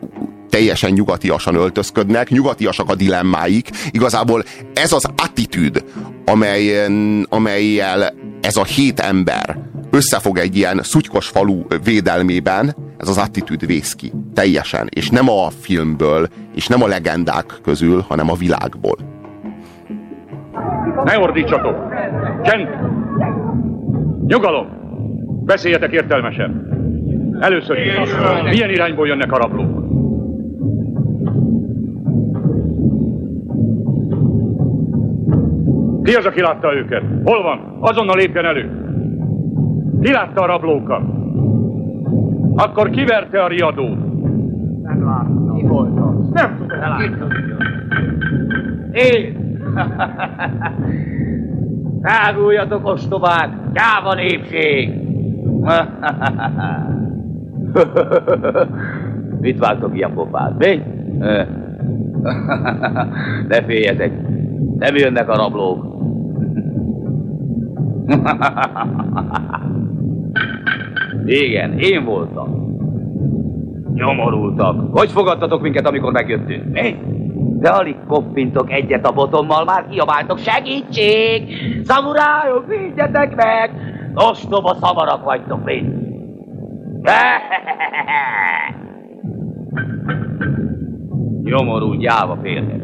teljesen 0.50 0.90
nyugatiasan 0.90 1.54
öltözködnek, 1.54 2.28
nyugatiasak 2.28 2.88
a 2.88 2.94
dilemmáik. 2.94 3.70
Igazából 3.90 4.44
ez 4.74 4.92
az 4.92 5.04
attitűd, 5.16 5.84
amelyen, 6.24 7.26
amelyel 7.28 8.14
ez 8.40 8.56
a 8.56 8.64
hét 8.64 9.00
ember 9.00 9.58
összefog 9.90 10.38
egy 10.38 10.56
ilyen 10.56 10.80
szutykos 10.82 11.26
falu 11.26 11.62
védelmében, 11.84 12.74
ez 12.98 13.08
az 13.08 13.18
attitűd 13.18 13.66
vész 13.66 13.94
ki. 13.94 14.12
Teljesen. 14.34 14.88
És 14.90 15.10
nem 15.10 15.28
a 15.28 15.50
filmből, 15.60 16.28
és 16.54 16.66
nem 16.66 16.82
a 16.82 16.86
legendák 16.86 17.58
közül, 17.62 18.04
hanem 18.08 18.30
a 18.30 18.34
világból. 18.34 18.96
Ne 21.04 21.18
ordítsatok! 21.18 21.76
Csend! 22.42 22.68
Nyugalom! 24.26 24.81
Beszéljetek 25.44 25.92
értelmesen! 25.92 26.66
Először 27.40 27.78
is, 27.78 27.92
milyen 28.50 28.70
irányból 28.70 29.06
jönnek 29.06 29.32
a 29.32 29.36
rablók? 29.36 29.80
Ki 36.02 36.14
az, 36.14 36.26
aki 36.26 36.40
látta 36.40 36.74
őket? 36.74 37.02
Hol 37.24 37.42
van? 37.42 37.76
Azonnal 37.80 38.16
lépjen 38.16 38.44
elő! 38.44 38.70
Ki 40.02 40.12
látta 40.12 40.42
a 40.42 40.46
rablókat? 40.46 41.02
Akkor 42.56 42.90
kiverte 42.90 43.42
a 43.42 43.46
riadót? 43.46 43.98
Nem 44.82 45.04
láttam. 45.04 45.56
Ki 45.56 45.66
volt 45.66 45.98
az? 45.98 46.28
Nem 46.32 46.56
tudom. 46.56 47.28
Én! 48.92 49.40
Táguljatok, 52.02 52.86
ostobák! 52.86 53.48
Gyáva 53.72 54.14
népség! 54.14 54.90
Mit 59.40 59.58
vágtok 59.58 59.96
ilyen 59.96 60.12
pofát, 60.14 60.58
mi? 60.58 60.82
Ne 63.48 63.62
féljetek, 63.66 64.12
nem 64.78 64.94
jönnek 64.94 65.28
a 65.28 65.36
rablók. 65.36 65.86
Igen, 71.26 71.78
én 71.78 72.04
voltam. 72.04 72.60
Nyomorultak. 73.94 74.96
Hogy 74.96 75.10
fogadtatok 75.10 75.62
minket, 75.62 75.86
amikor 75.86 76.12
megjöttünk? 76.12 76.64
Mi? 76.72 76.96
De 77.58 77.68
alig 77.68 77.96
koppintok 78.08 78.72
egyet 78.72 79.06
a 79.06 79.12
botommal, 79.12 79.64
már 79.64 79.86
kiabáltok 79.90 80.38
segítség! 80.38 81.42
Szamurájok, 81.84 82.66
védjetek 82.66 83.36
meg! 83.36 83.70
Ostoba 84.14 84.74
szamarak 84.80 85.24
vagytok 85.24 85.64
mind! 85.64 86.10
Nyomorú 91.42 91.92
gyáva 91.92 92.38
férnek. 92.42 92.82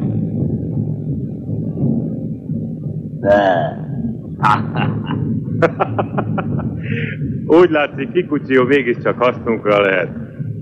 Úgy 7.61 7.70
látszik, 7.70 8.12
Kikucsió 8.12 8.64
mégiscsak 8.64 9.23
hasznunkra 9.23 9.80
lehet. 9.80 10.08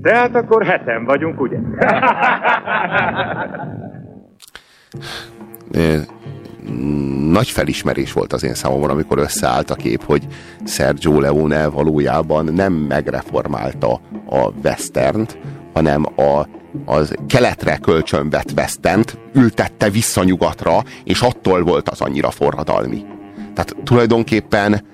Tehát 0.02 0.34
akkor 0.34 0.64
heten 0.64 1.04
vagyunk, 1.04 1.40
ugye? 1.40 1.58
nagy 7.30 7.48
felismerés 7.48 8.12
volt 8.12 8.32
az 8.32 8.42
én 8.42 8.54
számomra, 8.54 8.92
amikor 8.92 9.18
összeállt 9.18 9.70
a 9.70 9.74
kép, 9.74 10.04
hogy 10.04 10.26
Sergio 10.64 11.20
Leone 11.20 11.66
valójában 11.66 12.44
nem 12.44 12.72
megreformálta 12.72 14.00
a 14.28 14.50
westernt, 14.64 15.38
hanem 15.72 16.04
a, 16.16 16.48
az 16.84 17.14
keletre 17.26 17.76
kölcsönvett 17.76 18.52
westent 18.56 19.18
ültette 19.32 19.90
vissza 19.90 20.24
nyugatra, 20.24 20.84
és 21.04 21.20
attól 21.20 21.62
volt 21.62 21.88
az 21.88 22.00
annyira 22.00 22.30
forradalmi. 22.30 23.04
Tehát 23.54 23.76
tulajdonképpen 23.84 24.84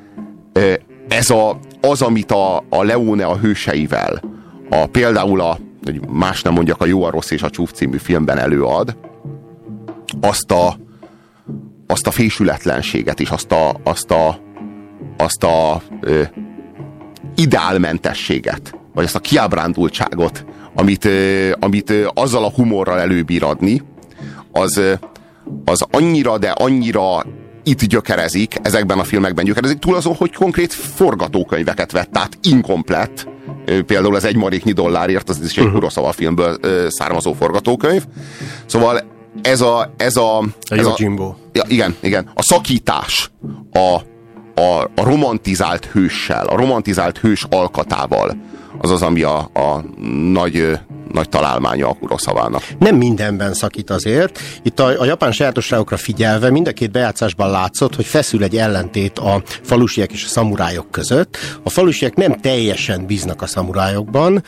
ez 1.09 1.31
a, 1.31 1.59
az, 1.81 2.03
amit 2.03 2.31
a, 2.31 2.57
a 2.57 2.83
Leone 2.83 3.25
a 3.25 3.37
hőseivel, 3.37 4.23
a, 4.71 4.87
például 4.87 5.41
a, 5.41 5.59
hogy 5.85 6.09
más 6.09 6.43
nem 6.43 6.53
mondjak, 6.53 6.81
a 6.81 6.87
Jó, 6.87 7.05
a 7.05 7.11
Rossz 7.11 7.31
és 7.31 7.43
a 7.43 7.51
Csúf 7.51 7.73
című 7.73 7.97
filmben 7.97 8.39
előad, 8.39 8.97
azt 10.21 10.53
a, 10.53 10.77
azt 11.93 12.07
a 12.07 12.11
fésületlenséget 12.11 13.21
és 13.21 13.29
azt 13.29 13.53
a, 13.53 13.81
azt 13.85 14.11
a, 14.11 14.41
azt 15.17 15.45
a 15.45 15.83
ö, 16.01 16.23
ideálmentességet, 17.35 18.75
vagy 18.95 19.05
azt 19.05 19.15
a 19.15 19.19
kiábrándultságot, 19.19 20.45
amit, 20.75 21.05
ö, 21.05 21.51
amit 21.61 21.91
ö, 21.91 22.09
azzal 22.15 22.45
a 22.45 22.51
humorral 22.51 23.01
előbír 23.01 23.45
adni, 23.45 23.83
az, 24.53 24.77
ö, 24.77 24.93
az 25.65 25.85
annyira, 25.91 26.39
de 26.39 26.51
annyira 26.51 27.27
itt 27.65 27.85
gyökerezik, 27.85 28.59
ezekben 28.63 28.99
a 28.99 29.05
filmekben 29.05 29.45
gyökerezik, 29.45 29.79
túl 29.79 29.97
azon, 29.97 30.15
hogy 30.15 30.35
konkrét 30.35 30.73
forgatókönyveket 30.73 31.93
vett 31.93 32.19
át, 32.19 32.39
inkomplett, 32.43 33.29
például 33.65 34.15
az 34.15 34.25
egy 34.25 34.37
maréknyi 34.37 34.73
dollárért, 34.73 35.29
az 35.29 35.41
is 35.45 35.57
egy 35.57 35.59
uh-huh. 35.59 35.73
Kuroszava 35.73 36.13
filmből 36.13 36.59
származó 36.89 37.33
forgatókönyv. 37.33 38.05
Szóval 38.67 39.12
ez 39.43 39.61
a... 39.61 39.93
Ez 39.97 40.17
a, 40.17 40.39
a 40.39 40.45
ez 40.69 40.87
a, 40.87 40.95
Jimbo. 40.97 41.35
Ja, 41.53 41.63
igen, 41.69 41.97
igen. 42.01 42.31
A 42.35 42.43
szakítás 42.43 43.31
a, 43.73 44.01
a, 44.61 44.91
a 44.97 45.03
romantizált 45.03 45.85
hőssel, 45.85 46.47
a 46.47 46.57
romantizált 46.57 47.19
hős 47.19 47.47
alkatával, 47.51 48.37
az 48.79 48.91
az, 48.91 49.03
ami 49.03 49.23
a, 49.23 49.39
a 49.39 49.85
nagy, 50.33 50.79
nagy 51.13 51.29
találmánya 51.29 51.89
a 51.89 51.93
Kuroszavának. 51.93 52.63
Nem 52.79 52.97
mindenben 52.97 53.55
szakít 53.55 53.91
azért. 53.91 54.39
Itt 54.63 54.81
a, 54.81 55.01
a 55.01 55.05
japán 55.05 55.33
sajátosságokra 55.33 55.97
figyelve 55.97 56.51
mind 56.51 56.69
a 56.69 56.73
két 56.73 56.91
bejátszásban 56.91 57.51
látszott, 57.51 57.97
hogy 57.97 58.05
feszül 58.05 58.43
egy 58.43 58.57
ellentét 58.57 59.19
a 59.19 59.43
falusiek 59.63 60.13
és 60.13 60.25
a 60.25 60.29
szamurájok 60.29 60.91
között. 60.91 61.37
A 61.63 61.71
falusiek 61.71 62.15
nem 62.15 62.41
teljesen 62.41 63.07
bíznak 63.07 63.43
a 63.43 63.47
szamurájokban. 63.47 64.43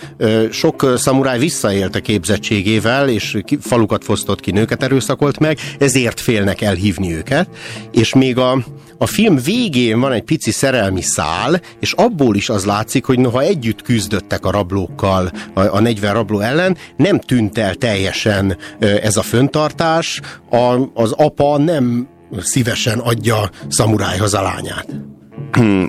Sok 0.51 0.93
szamuráj 0.97 1.39
visszaélt 1.39 1.95
a 1.95 2.01
képzettségével, 2.01 3.09
és 3.09 3.39
falukat 3.61 4.05
fosztott 4.05 4.41
ki, 4.41 4.51
nőket 4.51 4.83
erőszakolt 4.83 5.39
meg, 5.39 5.59
ezért 5.79 6.21
félnek 6.21 6.61
elhívni 6.61 7.15
őket. 7.15 7.49
És 7.93 8.15
még 8.15 8.39
a, 8.39 8.59
a 9.05 9.07
film 9.07 9.37
végén 9.37 10.01
van 10.01 10.13
egy 10.13 10.23
pici 10.23 10.51
szerelmi 10.51 11.03
szál, 11.03 11.61
és 11.81 11.93
abból 11.93 12.37
is 12.37 12.49
az 12.49 12.65
látszik, 12.65 13.05
hogy 13.05 13.19
noha 13.19 13.41
együtt 13.41 13.83
küzdöttek 13.83 14.47
a 14.47 14.51
rablókkal, 14.51 15.31
a, 15.55 15.61
a 15.61 15.81
40 15.81 16.13
rabló 16.13 16.41
ellen, 16.41 16.77
nem 16.97 17.21
tűnt 17.21 17.59
el 17.59 17.75
teljesen 17.75 18.57
ez 18.79 19.17
a 19.17 19.23
föntartás, 19.23 20.21
a, 20.51 20.81
az 20.95 21.13
apa 21.13 21.59
nem 21.59 22.09
szívesen 22.39 22.99
adja 22.99 23.51
szamurájhoz 23.69 24.35
a 24.35 24.43
lányát. 24.43 24.87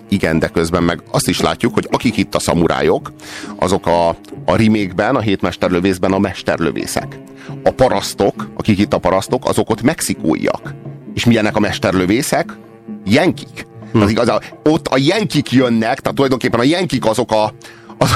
Igen, 0.10 0.40
de 0.40 0.48
közben 0.48 0.84
meg 0.84 1.04
azt 1.12 1.28
is 1.28 1.42
látjuk, 1.42 1.74
hogy 1.74 1.88
akik 1.92 2.18
itt 2.18 2.36
a 2.36 2.40
szamurájok, 2.40 3.14
azok 3.60 3.88
a, 3.88 4.10
a 4.46 4.56
remékben, 4.56 5.16
a 5.16 5.20
hétmesterlövészben 5.20 6.12
a 6.12 6.20
mesterlövészek. 6.20 7.20
A 7.64 7.72
parasztok, 7.72 8.50
akik 8.58 8.80
itt 8.80 8.94
a 8.94 8.98
parasztok, 8.98 9.46
azok 9.46 9.70
ott 9.70 9.82
mexikóiak. 9.82 10.74
És 11.14 11.26
milyenek 11.26 11.56
a 11.56 11.60
mesterlövészek? 11.60 12.58
Jenkik. 13.06 13.68
Hm. 13.92 14.02
Az 14.02 14.10
igaz, 14.10 14.32
ott 14.64 14.88
a 14.88 14.98
jenkik 14.98 15.52
jönnek, 15.52 16.00
tehát 16.00 16.16
tulajdonképpen 16.16 16.60
a 16.60 16.64
jenkik 16.64 17.06
azok 17.06 17.32
a, 17.32 17.54
az, 17.98 18.12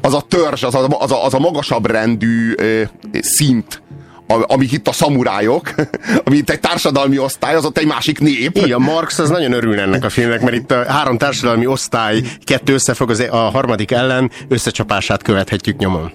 az 0.00 0.14
a 0.14 0.20
törzs, 0.20 0.62
az 0.62 0.74
a, 0.74 0.86
az 0.98 1.12
a, 1.12 1.24
az 1.24 1.34
a 1.34 1.38
magasabb 1.38 1.86
rendű 1.86 2.54
ö, 2.56 2.82
szint, 3.20 3.82
amik 4.26 4.72
itt 4.72 4.88
a 4.88 4.92
szamurájok, 4.92 5.74
ami 6.24 6.36
itt 6.36 6.50
egy 6.50 6.60
társadalmi 6.60 7.18
osztály, 7.18 7.54
az 7.54 7.64
ott 7.64 7.78
egy 7.78 7.86
másik 7.86 8.18
nép. 8.18 8.56
Igen, 8.56 8.80
Marx 8.80 9.18
az 9.18 9.30
nagyon 9.30 9.52
örül 9.52 9.80
ennek 9.80 10.04
a 10.04 10.10
filmnek, 10.10 10.40
mert 10.40 10.56
itt 10.56 10.70
a 10.70 10.84
három 10.92 11.18
társadalmi 11.18 11.66
osztály 11.66 12.22
kettő 12.44 12.72
összefog, 12.72 13.10
az 13.10 13.26
a 13.30 13.36
harmadik 13.36 13.90
ellen 13.90 14.30
összecsapását 14.48 15.22
követhetjük 15.22 15.76
nyomon. 15.76 16.12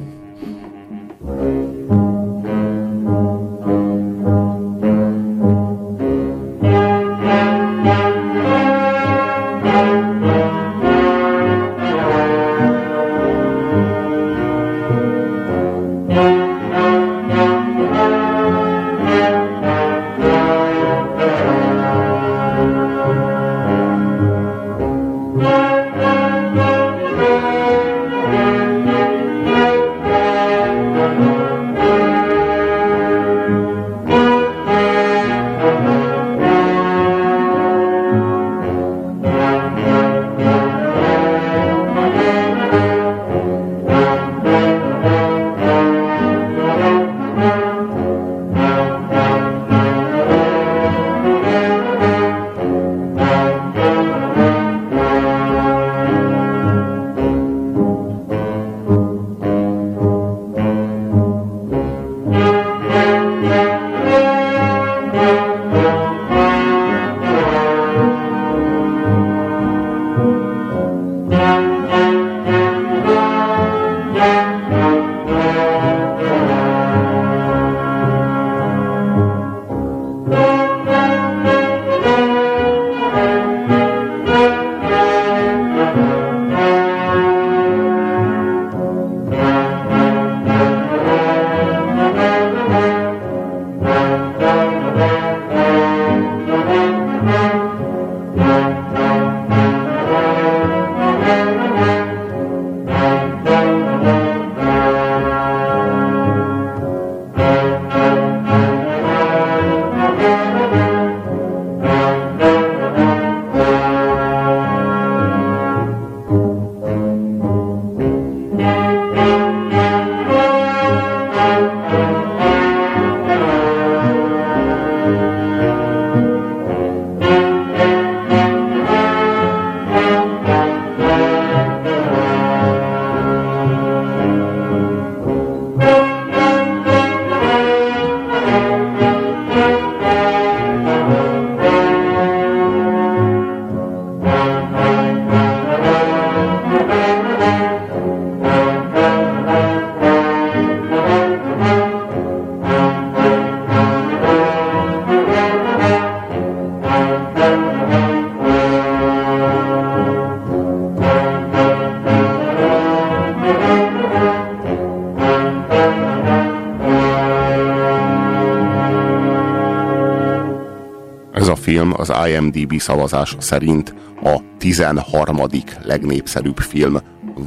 IMDb 172.28 172.80
szavazás 172.80 173.36
szerint 173.40 173.94
a 174.24 174.40
13. 174.58 175.38
legnépszerűbb 175.84 176.58
film 176.58 176.98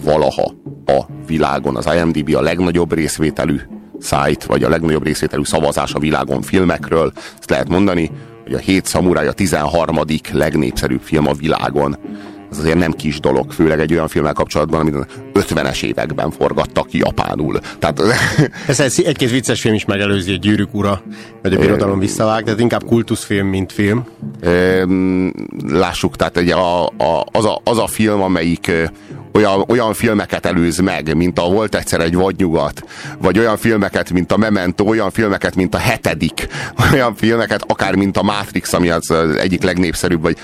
valaha 0.04 0.54
a 0.86 1.02
világon. 1.26 1.76
Az 1.76 1.88
IMDb 1.94 2.34
a 2.34 2.40
legnagyobb 2.40 2.92
részvételű 2.94 3.60
szájt, 3.98 4.44
vagy 4.44 4.64
a 4.64 4.68
legnagyobb 4.68 5.04
részvételű 5.04 5.44
szavazás 5.44 5.94
a 5.94 5.98
világon 5.98 6.42
filmekről. 6.42 7.12
Ezt 7.38 7.50
lehet 7.50 7.68
mondani, 7.68 8.10
hogy 8.42 8.54
a 8.54 8.58
Hét 8.58 8.86
Szamuráj 8.86 9.26
a 9.26 9.32
13. 9.32 9.98
legnépszerűbb 10.32 11.00
film 11.00 11.26
a 11.26 11.32
világon. 11.32 11.96
Ez 12.52 12.58
azért 12.58 12.78
nem 12.78 12.92
kis 12.92 13.20
dolog, 13.20 13.52
főleg 13.52 13.80
egy 13.80 13.92
olyan 13.92 14.08
filmmel 14.08 14.32
kapcsolatban, 14.32 14.80
amit 14.80 15.06
50-es 15.34 15.82
években 15.82 16.30
forgattak 16.30 16.92
japánul. 16.92 17.60
Tehát... 17.78 18.02
Ez 18.66 18.80
egy-két 18.80 19.30
vicces 19.30 19.60
film 19.60 19.74
is 19.74 19.84
megelőzi, 19.84 20.32
egy 20.32 20.38
gyűrűk 20.38 20.74
ura, 20.74 21.02
vagy 21.42 21.54
a 21.54 21.58
birodalom 21.58 21.98
visszavág, 21.98 22.44
tehát 22.44 22.60
inkább 22.60 22.84
kultuszfilm, 22.84 23.46
mint 23.46 23.72
film. 23.72 24.06
Lássuk, 25.68 26.16
tehát 26.16 26.38
ugye 26.38 26.54
a, 26.54 26.86
a, 26.86 27.26
az, 27.32 27.44
a, 27.44 27.60
az 27.64 27.78
a 27.78 27.86
film, 27.86 28.22
amelyik 28.22 28.70
olyan, 29.32 29.64
olyan 29.68 29.94
filmeket 29.94 30.46
előz 30.46 30.78
meg, 30.78 31.16
mint 31.16 31.38
a 31.38 31.42
Volt 31.42 31.74
egyszer 31.74 32.00
egy 32.00 32.14
vadnyugat, 32.14 32.84
vagy 33.18 33.38
olyan 33.38 33.56
filmeket, 33.56 34.10
mint 34.10 34.32
a 34.32 34.36
Memento, 34.36 34.84
olyan 34.84 35.10
filmeket, 35.10 35.54
mint 35.54 35.74
a 35.74 35.78
Hetedik, 35.78 36.48
olyan 36.92 37.14
filmeket, 37.14 37.64
akár 37.66 37.94
mint 37.94 38.16
a 38.16 38.22
Matrix, 38.22 38.72
ami 38.72 38.90
az 38.90 39.10
egyik 39.38 39.62
legnépszerűbb, 39.62 40.22
vagy 40.22 40.36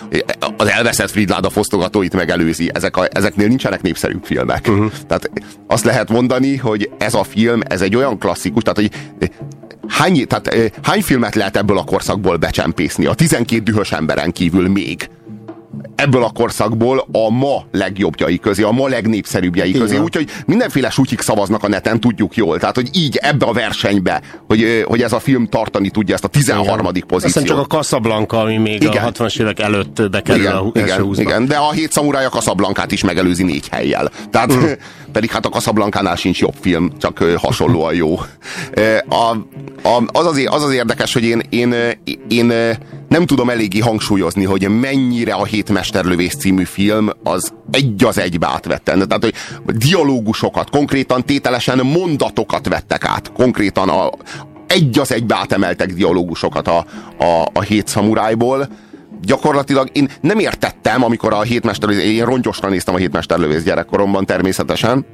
az 0.57 0.69
elveszett 0.69 1.11
Fridláda 1.11 1.51
fosztogatóit 1.51 2.15
megelőzi. 2.15 2.71
Ezek 2.75 2.97
a, 2.97 3.09
ezeknél 3.13 3.49
nincsenek 3.49 3.83
népszerűbb 3.83 4.25
filmek. 4.25 4.67
Uh-huh. 4.69 4.91
Tehát 5.07 5.31
azt 5.67 5.85
lehet 5.85 6.09
mondani, 6.09 6.57
hogy 6.57 6.91
ez 6.99 7.15
a 7.15 7.25
film, 7.25 7.61
ez 7.69 7.81
egy 7.81 7.97
olyan 7.97 8.19
klasszikus, 8.19 8.63
tehát 8.63 8.79
hogy 8.79 8.91
hány, 9.89 10.27
tehát, 10.27 10.73
hány 10.83 11.03
filmet 11.03 11.35
lehet 11.35 11.57
ebből 11.57 11.79
a 11.79 11.85
korszakból 11.85 12.37
becsempészni? 12.37 13.07
A 13.07 13.15
12 13.15 13.63
dühös 13.63 13.93
emberen 13.93 14.33
kívül 14.33 14.69
még 14.69 15.09
ebből 15.95 16.23
a 16.23 16.31
korszakból 16.31 17.09
a 17.13 17.31
ma 17.31 17.65
legjobbjai 17.73 18.39
közé, 18.39 18.63
a 18.63 18.71
ma 18.71 18.89
legnépszerűbbjei 18.89 19.73
közé. 19.73 19.97
Úgyhogy 19.97 20.31
mindenféle 20.47 20.91
sutyik 20.91 21.21
szavaznak 21.21 21.63
a 21.63 21.69
neten, 21.69 22.01
tudjuk 22.01 22.37
jól. 22.37 22.59
Tehát, 22.59 22.75
hogy 22.75 22.89
így 22.93 23.17
ebbe 23.17 23.47
a 23.47 23.53
versenybe, 23.53 24.23
hogy, 24.47 24.85
hogy 24.87 25.03
ez 25.03 25.13
a 25.13 25.19
film 25.19 25.47
tartani 25.47 25.91
tudja 25.91 26.15
ezt 26.15 26.25
a 26.25 26.29
13. 26.29 26.79
Igen. 26.79 27.07
pozíciót. 27.07 27.25
Aztán 27.25 27.45
csak 27.45 27.59
a 27.59 27.77
Casablanca, 27.77 28.41
ami 28.41 28.57
még 28.57 28.83
igen. 28.83 29.05
a 29.05 29.11
60-as 29.11 29.41
évek 29.41 29.61
előtt 29.61 30.11
bekerül 30.11 30.43
igen, 30.43 30.53
a 30.53 30.71
igen, 30.73 30.87
igen, 30.87 31.15
igen, 31.15 31.47
de 31.47 31.57
a 31.57 31.73
hét 31.73 31.93
szamuráj 31.93 32.25
a 32.25 32.29
Casablancát 32.29 32.93
is 32.93 33.05
megelőzi 33.05 33.43
négy 33.43 33.69
helyjel. 33.71 34.11
Tehát 34.31 34.55
mm. 34.55 34.65
pedig 35.13 35.31
hát 35.31 35.47
a 35.47 35.49
Casablancánál 35.49 36.17
sincs 36.17 36.41
jobb 36.41 36.55
film, 36.61 36.93
csak 36.99 37.19
hasonlóan 37.19 37.95
jó. 37.95 38.19
A, 39.09 39.37
a, 39.83 40.03
az, 40.13 40.27
az, 40.27 40.47
az 40.51 40.63
az 40.63 40.73
érdekes, 40.73 41.13
hogy 41.13 41.25
én, 41.25 41.43
én, 41.51 41.75
én 42.29 42.53
nem 43.09 43.27
tudom 43.27 43.51
eléggé 43.51 43.79
hangsúlyozni, 43.79 44.45
hogy 44.45 44.69
mennyire 44.69 45.33
a 45.33 45.45
Hét 45.45 45.71
Mesterlövész 45.71 46.35
című 46.35 46.65
film 46.65 47.11
az 47.23 47.53
egy 47.71 48.05
az 48.05 48.19
egybe 48.19 48.47
átvette. 48.47 49.07
Tehát, 49.07 49.23
hogy 49.65 49.77
dialógusokat, 49.77 50.71
konkrétan 50.71 51.25
tételesen 51.25 51.79
mondatokat 51.79 52.69
vettek 52.69 53.05
át. 53.05 53.33
Konkrétan 53.33 53.89
a, 53.89 54.11
egy 54.67 54.99
az 54.99 55.13
egybe 55.13 55.35
átemeltek 55.35 55.93
dialógusokat 55.93 56.69
a, 56.69 56.79
a, 57.19 57.49
a 57.53 57.61
Hét 57.61 57.89
Szamurájból 57.89 58.69
gyakorlatilag 59.23 59.89
én 59.93 60.09
nem 60.21 60.39
értettem, 60.39 61.05
amikor 61.05 61.33
a 61.33 61.43
hétmesterlövész, 61.43 62.05
én 62.05 62.25
rongyosra 62.25 62.69
néztem 62.69 62.95
a 62.95 62.99
hétmesterlövész 62.99 63.63
gyerekkoromban 63.63 64.27
természetesen, 64.27 65.07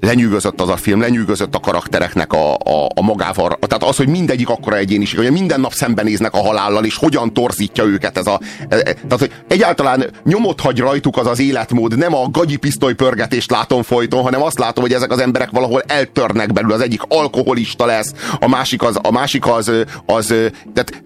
lenyűgözött 0.00 0.60
az 0.60 0.68
a 0.68 0.76
film, 0.76 1.00
lenyűgözött 1.00 1.54
a 1.54 1.60
karaktereknek 1.60 2.32
a, 2.32 2.54
a, 2.54 2.88
a 2.94 3.02
magával. 3.02 3.58
Tehát 3.60 3.84
az, 3.84 3.96
hogy 3.96 4.08
mindegyik 4.08 4.48
akkora 4.48 4.76
egyéniség, 4.76 5.18
hogy 5.18 5.30
minden 5.30 5.60
nap 5.60 5.72
szembenéznek 5.72 6.34
a 6.34 6.38
halállal, 6.38 6.84
és 6.84 6.96
hogyan 6.96 7.32
torzítja 7.32 7.84
őket 7.84 8.18
ez 8.18 8.26
a... 8.26 8.40
E, 8.68 8.76
e, 8.76 8.82
tehát, 8.82 9.18
hogy 9.18 9.32
egyáltalán 9.48 10.10
nyomot 10.24 10.60
hagy 10.60 10.78
rajtuk 10.78 11.16
az 11.16 11.26
az 11.26 11.40
életmód, 11.40 11.96
nem 11.96 12.14
a 12.14 12.28
gagyi 12.30 12.56
pisztoly 12.56 12.94
pörgetést 12.94 13.50
látom 13.50 13.82
folyton, 13.82 14.22
hanem 14.22 14.42
azt 14.42 14.58
látom, 14.58 14.84
hogy 14.84 14.92
ezek 14.92 15.10
az 15.10 15.18
emberek 15.18 15.50
valahol 15.50 15.82
eltörnek 15.86 16.52
belül. 16.52 16.72
Az 16.72 16.80
egyik 16.80 17.02
alkoholista 17.08 17.86
lesz, 17.86 18.12
a 18.40 18.48
másik 18.48 18.82
az, 18.82 18.98
a 19.02 19.10
másik 19.10 19.46
az, 19.46 19.72
az 20.06 20.26
tehát 20.74 21.02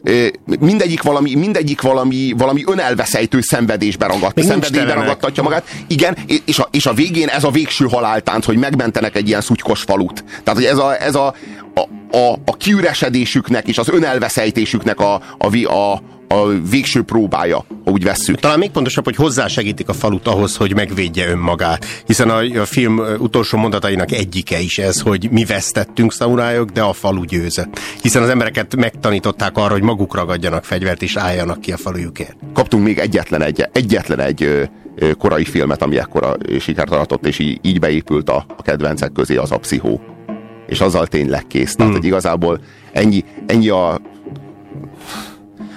mindegyik 0.60 1.02
valami, 1.02 1.34
mindegyik 1.34 1.80
valami, 1.80 2.34
valami 2.36 2.62
önelveszejtő 2.66 3.40
szenvedésbe 3.40 4.06
ragadt, 4.06 4.42
szenvedésbe 4.42 4.92
ragadtatja 4.92 5.42
magát. 5.42 5.64
Igen, 5.86 6.16
és 6.44 6.58
a, 6.58 6.68
és 6.70 6.86
a 6.86 6.92
végén 6.92 7.28
ez 7.28 7.44
a 7.44 7.50
végső 7.50 7.86
haláltánc, 7.90 8.46
hogy 8.46 8.56
megment 8.56 8.79
mentenek 8.80 9.16
egy 9.16 9.28
ilyen 9.28 9.40
szutykos 9.40 9.80
falut. 9.80 10.24
Tehát, 10.42 10.60
hogy 10.60 10.64
ez 10.64 10.78
a, 10.78 11.02
ez 11.02 11.14
a, 11.14 11.34
a, 11.74 12.16
a, 12.16 12.32
a 12.44 12.56
kiüresedésüknek 12.56 13.68
és 13.68 13.78
az 13.78 13.88
önelveszejtésüknek 13.88 15.00
a, 15.00 15.22
a, 15.38 15.72
a, 15.72 16.02
a 16.28 16.46
végső 16.70 17.02
próbája, 17.02 17.64
ha 17.84 17.90
úgy 17.90 18.04
vesszük. 18.04 18.38
Talán 18.40 18.58
még 18.58 18.70
pontosabb, 18.70 19.04
hogy 19.04 19.16
hozzásegítik 19.16 19.88
a 19.88 19.92
falut 19.92 20.26
ahhoz, 20.26 20.56
hogy 20.56 20.74
megvédje 20.74 21.28
önmagát. 21.28 21.86
Hiszen 22.06 22.30
a, 22.30 22.38
a 22.60 22.64
film 22.64 22.98
utolsó 23.18 23.58
mondatainak 23.58 24.12
egyike 24.12 24.60
is 24.60 24.78
ez, 24.78 25.00
hogy 25.00 25.28
mi 25.30 25.44
vesztettünk 25.44 26.12
szamurájok, 26.12 26.70
de 26.70 26.82
a 26.82 26.92
falu 26.92 27.24
győzött. 27.24 27.78
Hiszen 28.02 28.22
az 28.22 28.28
embereket 28.28 28.76
megtanították 28.76 29.56
arra, 29.56 29.72
hogy 29.72 29.82
maguk 29.82 30.14
ragadjanak 30.14 30.64
fegyvert 30.64 31.02
és 31.02 31.16
álljanak 31.16 31.60
ki 31.60 31.72
a 31.72 31.76
falujukért. 31.76 32.36
Kaptunk 32.52 32.84
még 32.84 32.98
egyetlen 32.98 33.42
egy, 33.42 33.68
egyetlen 33.72 34.20
egy 34.20 34.68
korai 35.18 35.44
filmet, 35.44 35.82
ami 35.82 35.98
ekkora 35.98 36.36
sikert 36.60 36.90
aratott, 36.90 37.26
és 37.26 37.38
így, 37.38 37.58
így 37.62 37.78
beépült 37.78 38.28
a, 38.28 38.44
a 38.56 38.62
kedvencek 38.62 39.12
közé 39.12 39.36
az 39.36 39.52
a 39.52 39.58
pszichó. 39.58 40.00
És 40.66 40.80
azzal 40.80 41.06
tényleg 41.06 41.46
kész. 41.46 41.74
Tehát, 41.74 41.92
hmm. 41.92 42.00
hogy 42.00 42.08
igazából 42.08 42.60
ennyi, 42.92 43.24
ennyi 43.46 43.68
a 43.68 44.00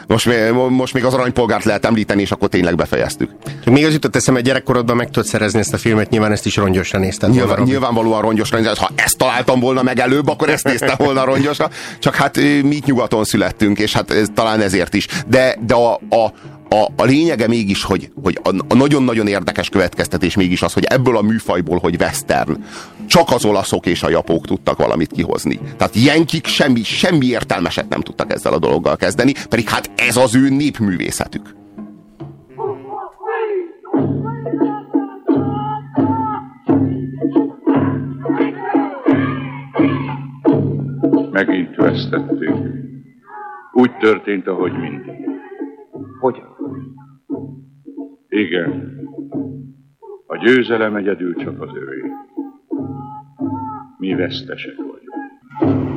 most, 0.08 0.30
most 0.70 0.94
még 0.94 1.06
az 1.06 1.14
aranypolgárt 1.14 1.64
lehet 1.64 1.86
említeni, 1.86 2.22
és 2.22 2.32
akkor 2.32 2.50
tényleg 2.50 2.76
befejeztük. 2.76 3.30
Még 3.66 3.86
az 3.86 3.94
jutott 3.94 4.16
eszembe, 4.16 4.42
gyerekkorodban 4.42 4.96
meg 4.96 5.06
tudod 5.06 5.26
szerezni 5.26 5.60
ezt 5.60 5.74
a 5.74 5.78
filmet, 5.78 6.10
nyilván 6.10 6.32
ezt 6.32 6.46
is 6.46 6.56
rongyosra 6.56 7.00
nézted 7.00 7.30
Nyilván, 7.30 7.48
volna. 7.48 7.64
Nyilvánvalóan 7.64 8.22
rongyosra 8.22 8.58
nézted. 8.58 8.78
Ha 8.78 8.90
ezt 8.96 9.18
találtam 9.18 9.60
volna 9.60 9.84
meg 9.84 10.00
előbb, 10.00 10.28
akkor 10.28 10.50
ezt 10.50 10.64
néztem 10.64 10.96
volna 10.98 11.24
rongyosra. 11.24 11.70
Csak 12.00 12.16
hát 12.16 12.38
mi 12.64 12.80
nyugaton 12.86 13.24
születtünk, 13.24 13.80
és 13.80 13.94
hát 13.94 14.12
ez, 14.12 14.28
talán 14.34 14.62
ezért 14.62 14.94
is. 14.94 15.08
De, 15.28 15.58
de 15.66 15.74
a, 15.74 15.94
a, 15.94 16.34
a, 16.74 16.88
a 16.96 17.04
lényege 17.04 17.48
mégis, 17.48 17.84
hogy, 17.84 18.12
hogy 18.24 18.40
a, 18.44 18.76
nagyon-nagyon 18.76 19.28
érdekes 19.28 19.70
következtetés 19.70 20.36
mégis 20.36 20.62
az, 20.62 20.74
hogy 20.74 20.84
ebből 20.84 21.18
a 21.18 21.22
műfajból, 21.22 21.80
hogy 21.80 21.96
western, 22.00 22.64
csak 23.06 23.32
az 23.32 23.46
olaszok 23.46 23.86
és 23.86 24.04
a 24.04 24.10
japók 24.10 24.46
tudtak 24.46 24.78
valamit 24.78 25.12
kihozni. 25.12 25.60
Tehát 25.78 25.96
jenkik 25.96 26.46
semmi, 26.46 26.84
semmi 26.84 27.26
értelmeset 27.26 27.90
nem 27.90 28.02
tudtak 28.02 28.32
ezzel 28.32 28.54
a 28.54 28.60
dologgal 28.60 28.96
kezdeni, 28.96 29.34
pedig 29.50 29.70
hát 29.70 29.92
ez 29.96 30.18
az 30.18 30.36
ő 30.36 30.50
népművészetük. 30.50 31.56
Megint 41.32 41.76
vesztettünk. 41.76 42.68
Úgy 43.74 43.98
történt, 43.98 44.48
ahogy 44.48 44.72
mindig. 44.72 45.34
Hogyan? 46.24 46.56
Igen. 48.28 49.00
A 50.26 50.38
győzelem 50.38 50.96
egyedül 50.96 51.36
csak 51.36 51.62
az 51.62 51.70
övé. 51.76 52.02
Mi 53.98 54.14
vesztesek 54.14 54.76
vagyunk. 54.76 55.93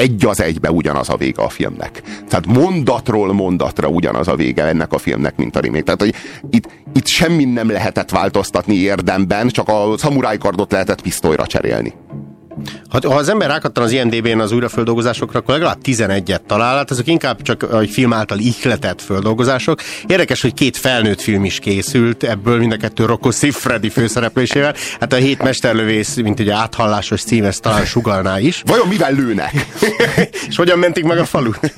Egy 0.00 0.26
az 0.26 0.40
egybe 0.40 0.70
ugyanaz 0.70 1.08
a 1.08 1.16
vége 1.16 1.42
a 1.42 1.48
filmnek. 1.48 2.02
Tehát 2.28 2.46
mondatról 2.46 3.32
mondatra 3.32 3.88
ugyanaz 3.88 4.28
a 4.28 4.34
vége 4.34 4.64
ennek 4.64 4.92
a 4.92 4.98
filmnek, 4.98 5.36
mint 5.36 5.56
a 5.56 5.60
remake. 5.60 5.82
Tehát, 5.82 6.00
hogy 6.00 6.14
itt, 6.50 6.68
itt 6.94 7.06
semmi 7.06 7.44
nem 7.44 7.70
lehetett 7.70 8.10
változtatni 8.10 8.74
érdemben, 8.74 9.48
csak 9.48 9.68
a 9.68 9.94
szamurájkardot 9.96 10.72
lehetett 10.72 11.02
pisztolyra 11.02 11.46
cserélni. 11.46 11.94
Ha, 12.90 12.98
ha 13.08 13.14
az 13.14 13.28
ember 13.28 13.48
rákattan 13.48 13.84
az 13.84 13.92
IMDB-n 13.92 14.38
az 14.38 14.52
újraföldolgozásokra, 14.52 15.38
akkor 15.38 15.54
legalább 15.54 15.78
11-et 15.84 16.40
talál, 16.46 16.76
hát 16.76 16.90
ezek 16.90 17.06
inkább 17.06 17.42
csak 17.42 17.62
a 17.62 17.82
film 17.90 18.12
által 18.12 18.38
ihletett 18.38 19.02
földolgozások. 19.02 19.80
Érdekes, 20.06 20.40
hogy 20.40 20.54
két 20.54 20.76
felnőtt 20.76 21.20
film 21.20 21.44
is 21.44 21.58
készült, 21.58 22.22
ebből 22.22 22.58
mind 22.58 22.72
a 22.72 22.76
kettő 22.76 23.04
Rocco 23.04 23.30
Siffredi 23.30 23.88
főszereplésével. 23.88 24.74
Hát 25.00 25.12
a 25.12 25.16
hét 25.16 25.42
mesterlövész, 25.42 26.16
mint 26.16 26.40
ugye 26.40 26.54
áthallásos 26.54 27.22
cím, 27.22 27.44
ezt 27.44 27.62
talán 27.62 27.84
sugalná 27.84 28.38
is. 28.38 28.62
Vajon 28.66 28.88
mivel 28.88 29.12
lőnek? 29.12 29.66
És 30.48 30.56
hogyan 30.56 30.78
mentik 30.78 31.04
meg 31.04 31.18
a 31.18 31.24
falut? 31.24 31.58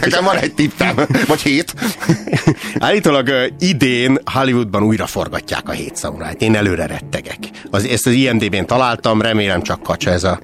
Nekem 0.00 0.24
van 0.24 0.36
egy 0.36 0.54
tippem, 0.54 0.94
vagy 1.26 1.40
hét. 1.40 1.74
Állítólag 2.78 3.52
idén 3.58 4.18
Hollywoodban 4.32 4.82
újra 4.82 5.06
forgatják 5.06 5.68
a 5.68 5.72
hét 5.72 5.96
szamurájt. 5.96 6.40
Én 6.42 6.56
előre 6.56 6.86
rettegek. 6.86 7.38
Az, 7.70 7.84
ezt 7.84 8.06
az 8.06 8.12
IMDB-n 8.12 8.64
találtam, 8.64 9.19
remélem 9.20 9.62
csak 9.62 9.82
kacsa 9.82 10.10
ez 10.10 10.24
a, 10.24 10.40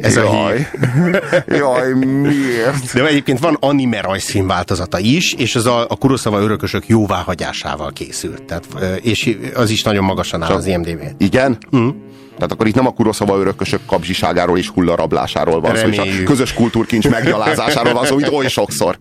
ez 0.00 0.14
Jaj. 0.14 0.26
a 0.26 0.50
hír. 0.50 1.22
Jaj, 1.58 1.92
miért? 1.92 2.92
De 2.94 3.06
egyébként 3.06 3.38
van 3.38 3.56
anime 3.60 4.00
rajzfilm 4.00 4.46
változata 4.46 4.98
is, 4.98 5.32
és 5.32 5.56
az 5.56 5.66
a, 5.66 5.86
a 5.88 5.96
Kuroszava 5.96 6.40
örökösök 6.40 6.86
jóváhagyásával 6.86 7.92
készült. 7.92 8.42
Tehát, 8.42 8.64
és 9.02 9.36
az 9.54 9.70
is 9.70 9.82
nagyon 9.82 10.04
magasan 10.04 10.42
áll 10.42 10.52
az 10.52 10.66
IMDb-n. 10.66 11.14
Igen? 11.18 11.58
Tehát 12.34 12.52
akkor 12.54 12.66
itt 12.66 12.74
nem 12.74 12.86
a 12.86 12.90
Kuroszava 12.90 13.38
örökösök 13.38 13.80
kapzsiságáról 13.86 14.58
és 14.58 14.68
hullarablásáról 14.68 15.60
van 15.60 15.76
szó, 15.76 15.86
és 15.86 15.98
a 15.98 16.02
Reméljük. 16.02 16.24
közös 16.24 16.54
kultúrkincs 16.54 17.08
meggyalázásáról 17.18 17.92
van 17.92 18.04
szó, 18.04 18.16
mint 18.16 18.28
oly 18.28 18.48
sokszor. 18.48 18.98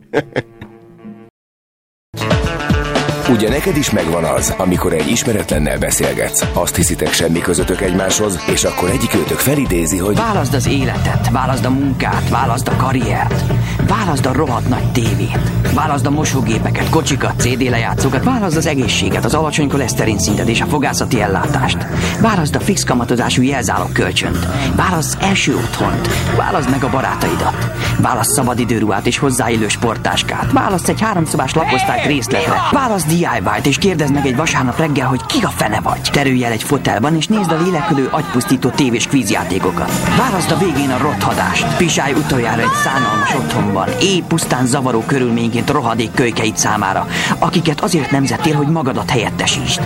Ugye 3.32 3.50
neked 3.50 3.78
is 3.78 3.90
megvan 3.90 4.24
az, 4.24 4.54
amikor 4.58 4.94
egy 4.94 5.08
ismeretlennel 5.12 5.78
beszélgetsz, 5.78 6.46
azt 6.54 6.76
hiszitek 6.76 7.14
semmi 7.14 7.40
közöttök 7.40 7.82
egymáshoz, 7.82 8.40
és 8.54 8.64
akkor 8.64 8.90
egyik 8.90 9.16
őtök 9.16 9.38
felidézi, 9.38 9.98
hogy 9.98 10.16
Válaszd 10.16 10.54
az 10.54 10.68
életet, 10.68 11.30
válaszd 11.32 11.66
a 11.66 11.70
munkát, 11.70 12.30
válaszd 12.30 12.68
a 12.68 12.76
karriert, 12.76 13.44
válaszd 13.88 14.26
a 14.26 14.34
rohadt 14.34 14.70
nagy 14.70 14.92
tévét, 14.92 15.52
válaszd 15.74 16.06
a 16.06 16.10
mosógépeket, 16.10 16.90
kocsikat, 16.90 17.40
CD 17.40 17.70
lejátszókat, 17.70 18.24
válaszd 18.24 18.58
az 18.58 18.66
egészséget, 18.66 19.26
az 19.26 19.34
alacsony 19.34 19.70
koleszterin 19.70 20.20
szintet 20.20 20.48
és 20.48 20.62
a 20.62 20.66
fogászati 20.66 21.22
ellátást, 21.22 21.86
válaszd 22.22 22.56
a 22.56 22.60
fix 22.60 22.84
kamatozású 22.84 23.42
jelzálog 23.42 23.92
kölcsönt, 23.92 24.48
válaszd 24.76 25.18
első 25.22 25.56
otthont, 25.56 26.08
válaszd 26.38 26.70
meg 26.70 26.84
a 26.84 26.90
barátaidat, 26.90 27.72
válaszd 27.98 28.32
szabadidőruhát 28.32 29.08
és 29.08 29.18
hozzáillő 29.18 29.68
sporttáskát, 29.68 30.52
válaszd 30.52 30.90
egy 30.90 31.02
háromszobás 31.02 31.54
lakosztályt 31.54 32.06
részletre, 32.06 32.54
válaszd 32.72 33.18
DIY-t 33.20 33.66
és 33.66 33.78
kérdezd 33.78 34.14
meg 34.14 34.26
egy 34.26 34.36
vasárnap 34.36 34.78
reggel, 34.78 35.08
hogy 35.08 35.26
ki 35.26 35.38
a 35.42 35.48
fene 35.48 35.80
vagy. 35.82 36.00
Terülj 36.12 36.46
el 36.46 36.52
egy 36.52 36.64
fotelban 36.64 37.16
és 37.16 37.28
nézd 37.28 37.52
a 37.52 37.62
lélekülő 37.64 38.08
agypusztító 38.12 38.70
tévés 38.70 39.08
kvízjátékokat. 39.08 39.92
Válaszd 40.18 40.52
a 40.52 40.58
végén 40.58 40.90
a 40.90 40.98
rothadást. 40.98 41.78
Pisálj 41.78 42.14
utoljára 42.14 42.62
egy 42.62 42.78
szánalmas 42.84 43.34
otthonban, 43.34 43.90
éj 44.02 44.24
pusztán 44.28 44.66
zavaró 44.66 45.04
körülményként 45.08 45.70
rohadék 45.70 46.12
kölykeit 46.14 46.58
számára, 46.58 47.08
akiket 47.40 47.82
azért 47.82 48.12
nemzettél, 48.12 48.56
hogy 48.56 48.68
magadat 48.68 49.10
helyettesítsd. 49.10 49.82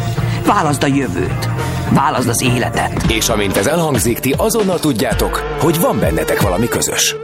Válaszd 0.46 0.84
a 0.84 0.88
jövőt. 0.88 1.50
Válaszd 1.90 2.30
az 2.30 2.42
életet. 2.42 3.06
és 3.08 3.30
amint 3.30 3.58
ez 3.58 3.68
elhangzik, 3.68 4.20
ti 4.20 4.34
azonnal 4.38 4.80
tudjátok, 4.80 5.56
hogy 5.60 5.80
van 5.80 6.00
bennetek 6.00 6.42
valami 6.42 6.68
közös. 6.68 7.16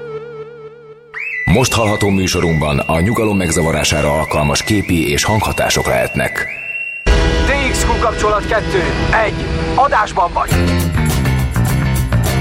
Most 1.54 1.74
hallható 1.74 2.10
műsorunkban 2.10 2.80
a 2.80 3.00
nyugalom 3.00 3.38
megzavarására 3.38 4.12
alkalmas 4.12 4.64
képi 4.64 5.10
és 5.10 5.24
hanghatások 5.24 5.86
lehetnek. 5.88 6.48
DXQ 7.46 8.00
kapcsolat 8.00 8.46
2. 8.46 8.64
1. 9.26 9.34
Adásban 9.76 10.32
vagy. 10.34 10.50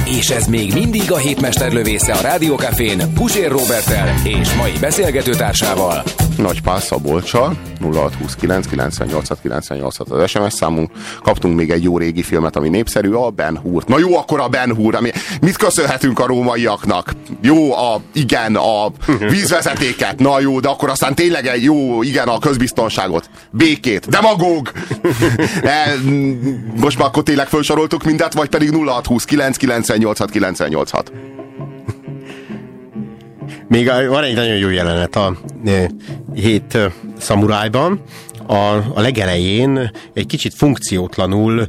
És 0.05 0.29
ez 0.29 0.47
még 0.47 0.73
mindig 0.73 1.12
a 1.12 1.16
hétmester 1.16 1.73
lövésze 1.73 2.12
a 2.12 2.21
Rádiókafén 2.21 3.12
Pusér 3.14 3.51
Robertel 3.51 4.14
és 4.25 4.55
mai 4.55 4.73
beszélgetőtársával. 4.81 6.03
Nagy 6.38 6.62
Pál 6.62 6.81
Szabolcsa, 6.81 7.53
0629 7.81 8.66
98 8.66 9.40
98 9.40 9.96
az 10.11 10.31
SMS 10.31 10.53
számunk. 10.53 10.90
Kaptunk 11.22 11.57
még 11.57 11.70
egy 11.70 11.83
jó 11.83 11.98
régi 11.98 12.22
filmet, 12.22 12.57
ami 12.57 12.68
népszerű, 12.68 13.12
a 13.12 13.31
Ben 13.31 13.59
Hur. 13.59 13.85
Na 13.87 13.98
jó, 13.98 14.16
akkor 14.16 14.40
a 14.40 14.48
Ben 14.48 14.74
Hur. 14.74 14.94
Ami, 14.94 15.11
mit 15.40 15.57
köszönhetünk 15.57 16.18
a 16.18 16.27
rómaiaknak? 16.27 17.12
Jó, 17.40 17.72
a, 17.72 18.01
igen, 18.12 18.57
a 18.57 18.92
vízvezetéket. 19.31 20.18
Na 20.18 20.40
jó, 20.40 20.61
de 20.61 20.68
akkor 20.68 20.88
aztán 20.88 21.14
tényleg 21.14 21.46
egy 21.46 21.62
jó, 21.62 22.03
igen, 22.03 22.29
a 22.29 22.38
közbiztonságot. 22.38 23.31
Békét. 23.51 24.09
Demagóg! 24.09 24.72
E, 25.62 25.94
most 26.81 26.98
már 26.98 27.07
akkor 27.07 27.22
tényleg 27.22 27.46
felsoroltuk 27.46 28.05
mindet, 28.05 28.35
vagy 28.35 28.48
pedig 28.48 28.70
0629 28.70 29.57
98 29.57 30.31
98 30.31 30.90
Még 33.69 33.87
van 34.09 34.23
egy 34.25 34.35
nagyon 34.35 34.57
jó 34.57 34.69
jelenet 34.69 35.17
a 35.17 35.37
ö, 35.65 35.85
hét 36.35 36.75
ö, 36.75 36.87
szamurájban. 37.19 38.03
A, 38.49 38.75
a 38.95 39.01
legelején 39.01 39.91
egy 40.15 40.27
kicsit 40.27 40.55
funkciótlanul 40.55 41.67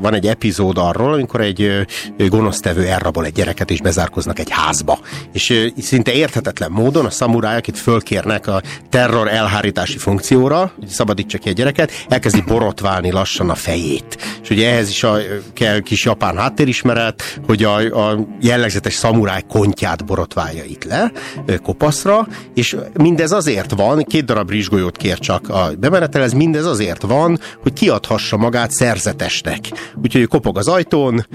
van 0.00 0.14
egy 0.14 0.26
epizód 0.26 0.78
arról, 0.78 1.12
amikor 1.12 1.40
egy 1.40 1.86
gonosztevő 2.28 2.86
elrabol 2.86 3.24
egy 3.24 3.32
gyereket, 3.32 3.70
és 3.70 3.80
bezárkoznak 3.80 4.38
egy 4.38 4.50
házba. 4.50 4.98
És 5.32 5.70
szinte 5.78 6.12
érthetetlen 6.12 6.70
módon 6.70 7.04
a 7.04 7.10
szamurájak 7.10 7.66
itt 7.66 7.76
fölkérnek 7.76 8.46
a 8.46 8.62
terror 8.88 9.28
elhárítási 9.28 9.98
funkcióra, 9.98 10.72
hogy 10.78 10.88
szabadítsa 10.88 11.38
ki 11.38 11.48
a 11.48 11.52
gyereket, 11.52 11.92
elkezdi 12.08 12.40
borotválni 12.40 13.10
lassan 13.10 13.50
a 13.50 13.54
fejét. 13.54 14.18
És 14.42 14.50
ugye 14.50 14.70
ehhez 14.70 14.88
is 14.88 15.02
a, 15.02 15.16
kell 15.52 15.80
kis 15.80 16.04
japán 16.04 16.36
háttérismeret, 16.36 17.40
hogy 17.46 17.64
a, 17.64 18.08
a 18.08 18.26
jellegzetes 18.40 18.94
szamuráj 18.94 19.42
kontját 19.48 20.04
borotválja 20.04 20.64
itt 20.64 20.84
le, 20.84 21.12
kopaszra, 21.62 22.28
és 22.54 22.76
mindez 22.94 23.32
azért 23.32 23.70
van, 23.70 24.02
két 24.02 24.24
darab 24.24 24.50
rizsgolyót 24.50 24.96
kér 24.96 25.18
csak 25.18 25.48
a 25.48 25.70
bemenetelez, 26.20 26.32
mindez 26.32 26.66
azért 26.66 27.02
van, 27.02 27.38
hogy 27.62 27.72
kiadhassa 27.72 28.36
magát 28.36 28.70
szerzetesnek. 28.70 29.58
Úgyhogy 30.02 30.26
kopog 30.26 30.58
az 30.58 30.68
ajtón, 30.68 31.26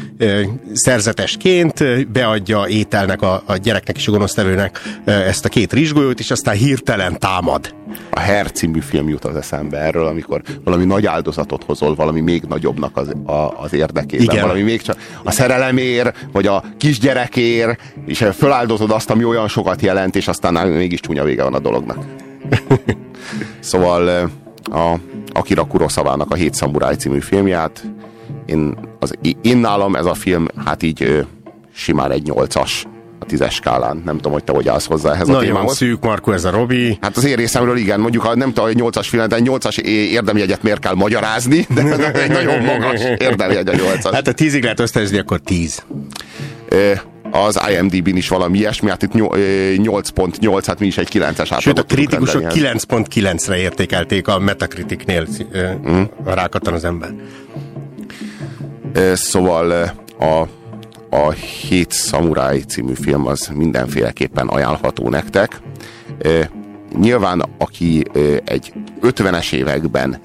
szerzetesként 0.73 2.07
beadja 2.11 2.67
ételnek 2.67 3.21
a, 3.21 3.43
a 3.45 3.55
gyereknek 3.55 3.97
és 3.97 4.07
a 4.07 4.11
gonosztevőnek 4.11 4.81
ezt 5.05 5.45
a 5.45 5.49
két 5.49 5.73
rizsgolyót, 5.73 6.19
és 6.19 6.31
aztán 6.31 6.55
hirtelen 6.55 7.19
támad. 7.19 7.73
A 8.09 8.19
Her 8.19 8.51
című 8.51 8.79
film 8.79 9.09
jut 9.09 9.25
az 9.25 9.35
eszembe 9.35 9.77
erről, 9.77 10.05
amikor 10.05 10.41
valami 10.63 10.85
nagy 10.85 11.05
áldozatot 11.05 11.63
hozol, 11.63 11.95
valami 11.95 12.21
még 12.21 12.43
nagyobbnak 12.43 12.97
az, 12.97 13.07
a, 13.25 13.61
az 13.61 13.73
érdekében. 13.73 14.25
Igen. 14.25 14.41
Valami 14.41 14.61
még 14.61 14.81
csak 14.81 14.97
a 15.23 15.31
szerelemért, 15.31 16.27
vagy 16.31 16.47
a 16.47 16.63
kisgyerekért, 16.77 17.79
és 18.05 18.25
föláldozod 18.37 18.91
azt, 18.91 19.09
ami 19.09 19.23
olyan 19.23 19.47
sokat 19.47 19.81
jelent, 19.81 20.15
és 20.15 20.27
aztán 20.27 20.67
mégis 20.67 20.99
csúnya 20.99 21.23
vége 21.23 21.43
van 21.43 21.53
a 21.53 21.59
dolognak. 21.59 21.97
szóval 23.59 24.29
a 24.71 24.95
Akira 25.33 25.63
Kurosavának 25.63 26.31
a 26.31 26.35
Hét 26.35 26.53
Szamuráj 26.53 26.95
című 26.95 27.19
filmját, 27.19 27.83
én, 28.45 28.77
az, 28.99 29.13
én 29.41 29.57
nálam 29.57 29.95
ez 29.95 30.05
a 30.05 30.13
film, 30.13 30.47
hát 30.65 30.83
így 30.83 31.25
simán 31.73 32.11
egy 32.11 32.23
nyolcas 32.23 32.85
a 33.19 33.25
tízes 33.25 33.53
skálán. 33.53 34.01
Nem 34.05 34.15
tudom, 34.15 34.31
hogy 34.31 34.43
te 34.43 34.51
hogy 34.51 34.67
állsz 34.67 34.85
hozzá 34.85 35.11
ehhez 35.13 35.27
a 35.27 35.31
Nagyon 35.31 35.47
témához. 35.47 35.75
szűk, 35.75 36.03
Marko, 36.03 36.31
ez 36.31 36.45
a 36.45 36.49
Robi. 36.49 36.97
Hát 37.01 37.17
az 37.17 37.25
én 37.25 37.35
részemről 37.35 37.77
igen, 37.77 37.99
mondjuk 37.99 38.23
ha 38.23 38.35
nem 38.35 38.47
tudom, 38.47 38.65
hogy 38.65 38.81
8-as 38.81 39.05
filmet, 39.09 39.29
de 39.29 39.37
8-as 39.43 39.79
érdemjegyet 39.81 40.63
miért 40.63 40.79
kell 40.79 40.93
magyarázni, 40.93 41.65
de 41.75 41.81
ez 41.81 41.99
egy 41.99 42.31
nagyon 42.31 42.63
magas 42.63 43.01
érdemjegy 43.17 43.67
a 43.67 43.71
8-as. 43.71 44.09
Hát 44.13 44.27
a 44.27 44.31
tízig 44.33 44.63
lehet 44.63 44.79
ösztönözni, 44.79 45.17
akkor 45.17 45.39
tíz. 45.39 45.83
Ö, 46.69 46.91
Az 47.43 47.59
IMDb-n 47.71 48.15
is 48.15 48.27
valami 48.27 48.57
ilyesmi, 48.57 48.89
hát 48.89 49.03
itt 49.03 49.13
nyol- 49.13 49.37
ö, 49.37 49.73
8.8, 49.75 50.63
hát 50.65 50.79
mi 50.79 50.85
is 50.85 50.97
egy 50.97 51.07
9-es 51.13 51.39
átlagot 51.39 51.61
Sőt, 51.61 51.79
a 51.79 51.83
kritikusok 51.83 52.41
rendelni. 52.41 52.79
9.9-re 52.87 53.57
értékelték 53.57 54.27
a 54.27 54.39
Metacriticnél 54.39 55.27
mm. 55.89 56.01
rákattan 56.25 56.73
az 56.73 56.85
ember. 56.85 57.13
Szóval 59.13 59.71
a, 60.19 60.47
a 61.09 61.31
Hét 61.69 61.91
Szamuráj 61.91 62.59
című 62.59 62.93
film 62.93 63.27
az 63.27 63.51
mindenféleképpen 63.53 64.47
ajánlható 64.47 65.09
nektek. 65.09 65.59
Ö, 66.17 66.41
Nyilván, 66.99 67.45
aki 67.57 68.03
egy 68.45 68.73
50-es 69.01 69.53
években 69.53 70.21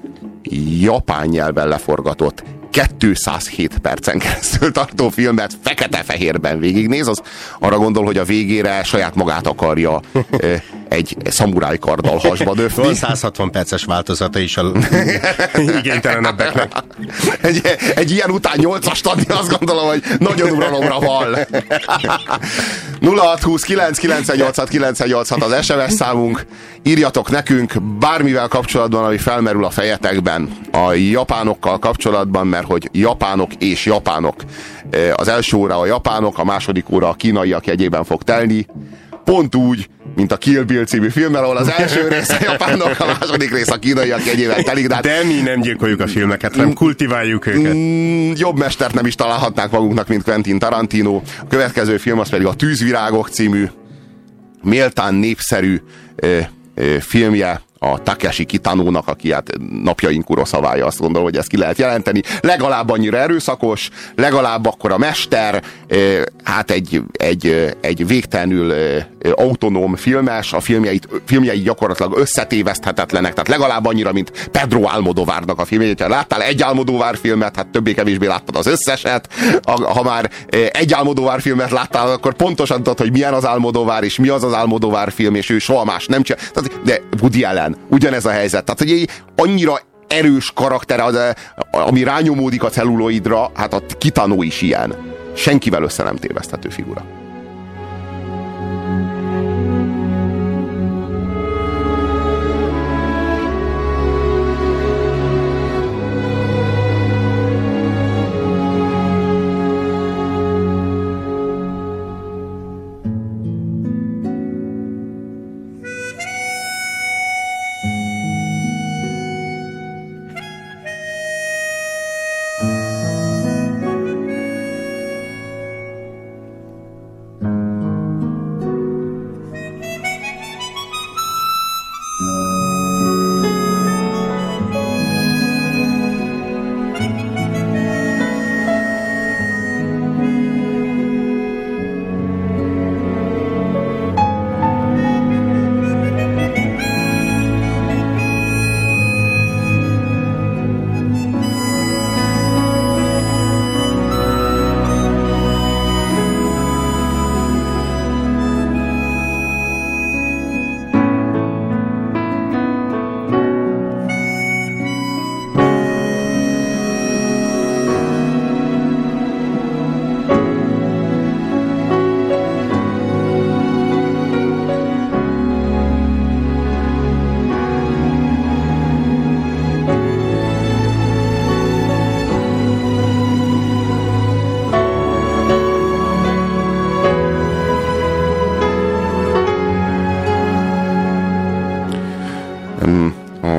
japán 0.81 1.27
nyelven 1.27 1.67
leforgatott 1.67 2.43
207 2.71 3.77
percen 3.77 4.19
keresztül 4.19 4.71
tartó 4.71 5.09
filmet 5.09 5.57
fekete-fehérben 5.63 6.59
végignéz, 6.59 7.07
az 7.07 7.21
arra 7.59 7.77
gondol, 7.77 8.05
hogy 8.05 8.17
a 8.17 8.23
végére 8.23 8.83
saját 8.83 9.15
magát 9.15 9.47
akarja 9.47 9.99
egy 10.91 11.17
szamuráj 11.25 11.77
karddal 11.77 12.17
hasba 12.17 12.53
döfni. 12.53 12.83
Van 12.83 12.93
160 12.95 13.51
perces 13.51 13.83
változata 13.83 14.39
is 14.39 14.57
a 14.57 14.71
igénytelenebbeknek. 15.79 16.71
egy, 17.41 17.61
egy 17.95 18.11
ilyen 18.11 18.29
után 18.31 18.53
nyolcast 18.57 19.07
adni, 19.07 19.25
azt 19.27 19.57
gondolom, 19.57 19.87
hogy 19.87 20.03
nagyon 20.19 20.51
uralomra 20.51 20.99
van. 20.99 21.37
0620 23.01 23.63
998 23.63 24.69
986 24.69 25.43
az 25.43 25.65
SMS 25.65 25.93
számunk. 25.93 26.45
Írjatok 26.83 27.29
nekünk 27.29 27.81
bármivel 27.81 28.47
kapcsolatban, 28.47 29.03
ami 29.03 29.17
felmerül 29.17 29.65
a 29.65 29.69
fejetekben. 29.69 30.49
A 30.71 30.93
japánokkal 30.93 31.79
kapcsolatban, 31.79 32.47
mert 32.47 32.65
hogy 32.65 32.89
japánok 32.91 33.53
és 33.53 33.85
japánok. 33.85 34.35
Az 35.13 35.27
első 35.27 35.57
óra 35.57 35.79
a 35.79 35.85
japánok, 35.85 36.37
a 36.37 36.43
második 36.43 36.89
óra 36.89 37.09
a 37.09 37.13
kínaiak 37.13 37.65
jegyében 37.65 38.03
fog 38.03 38.23
telni. 38.23 38.65
Pont 39.23 39.55
úgy, 39.55 39.89
mint 40.15 40.31
a 40.31 40.37
Kill 40.37 40.63
Bill 40.63 40.83
című 40.83 41.09
filmmel, 41.09 41.43
ahol 41.43 41.57
az 41.57 41.71
első 41.77 42.07
rész 42.17 42.29
a 42.29 42.37
japánok, 42.41 42.99
a 42.99 43.05
második 43.05 43.51
rész 43.51 43.69
a 43.69 43.79
kínaiak 43.79 44.25
jegyével 44.25 44.63
telik. 44.63 44.87
De, 44.87 44.93
hát, 44.93 45.03
de 45.03 45.23
mi 45.23 45.41
nem 45.41 45.61
gyilkoljuk 45.61 45.99
a 45.99 46.07
filmeket, 46.07 46.55
hanem 46.55 46.73
kultiváljuk 46.73 47.45
őket. 47.45 47.73
Mm, 47.73 48.31
jobb 48.35 48.57
mestert 48.57 48.93
nem 48.93 49.05
is 49.05 49.15
találhatnák 49.15 49.71
magunknak, 49.71 50.07
mint 50.07 50.23
Quentin 50.23 50.59
Tarantino. 50.59 51.15
A 51.41 51.47
következő 51.47 51.97
film 51.97 52.19
az 52.19 52.29
pedig 52.29 52.45
a 52.45 52.53
Tűzvirágok 52.53 53.29
című, 53.29 53.65
méltán 54.63 55.13
népszerű 55.13 55.81
ö, 56.15 56.39
ö, 56.75 56.95
filmje 56.99 57.61
a 57.83 58.03
Takeshi 58.03 58.45
Kitanónak, 58.45 59.07
aki 59.07 59.31
hát 59.31 59.49
napjaink 59.83 60.29
uroszavája, 60.29 60.85
azt 60.85 60.99
gondolom, 60.99 61.23
hogy 61.23 61.37
ezt 61.37 61.47
ki 61.47 61.57
lehet 61.57 61.77
jelenteni. 61.77 62.21
Legalább 62.41 62.89
annyira 62.89 63.17
erőszakos, 63.17 63.89
legalább 64.15 64.65
akkor 64.65 64.91
a 64.91 64.97
mester, 64.97 65.63
hát 66.43 66.71
egy, 66.71 67.01
egy, 67.11 67.75
egy 67.81 68.07
végtelenül 68.07 68.73
autonóm 69.35 69.95
filmes, 69.95 70.53
a 70.53 70.59
filmjeit, 70.59 71.07
filmjei 71.25 71.59
gyakorlatilag 71.59 72.17
összetéveszthetetlenek, 72.17 73.31
tehát 73.31 73.49
legalább 73.49 73.85
annyira, 73.85 74.11
mint 74.11 74.49
Pedro 74.49 74.83
Almodovárnak 74.83 75.59
a 75.59 75.65
filmjeit. 75.65 76.01
Ha 76.01 76.07
láttál 76.07 76.41
egy 76.41 76.61
Almodovár 76.61 77.17
filmet, 77.17 77.55
hát 77.55 77.67
többé-kevésbé 77.67 78.27
láttad 78.27 78.55
az 78.55 78.67
összeset. 78.67 79.29
Ha 79.65 80.03
már 80.03 80.31
egy 80.71 80.93
Almodovár 80.93 81.41
filmet 81.41 81.71
láttál, 81.71 82.11
akkor 82.11 82.33
pontosan 82.33 82.77
tudod, 82.77 82.99
hogy 82.99 83.11
milyen 83.11 83.33
az 83.33 83.43
Almodovár, 83.43 84.03
és 84.03 84.17
mi 84.17 84.27
az 84.27 84.43
az 84.43 84.53
Almodovár 84.53 85.11
film, 85.11 85.35
és 85.35 85.49
ő 85.49 85.59
soha 85.59 85.85
más 85.85 86.05
nem 86.05 86.21
csinál. 86.21 86.41
De 86.83 87.01
Woody 87.21 87.43
Allen 87.43 87.70
ellen 87.71 87.87
ugyanez 87.89 88.25
a 88.25 88.31
helyzet. 88.31 88.65
Tehát, 88.65 88.79
hogy 88.79 89.09
annyira 89.35 89.79
erős 90.07 90.51
karakter, 90.55 90.99
az, 90.99 91.17
ami 91.71 92.03
rányomódik 92.03 92.63
a 92.63 92.69
celluloidra, 92.69 93.51
hát 93.53 93.73
a 93.73 93.81
kitanó 93.97 94.43
is 94.43 94.61
ilyen. 94.61 94.95
Senkivel 95.35 95.83
össze 95.83 96.03
nem 96.03 96.15
téveszthető 96.15 96.69
figura. 96.69 97.20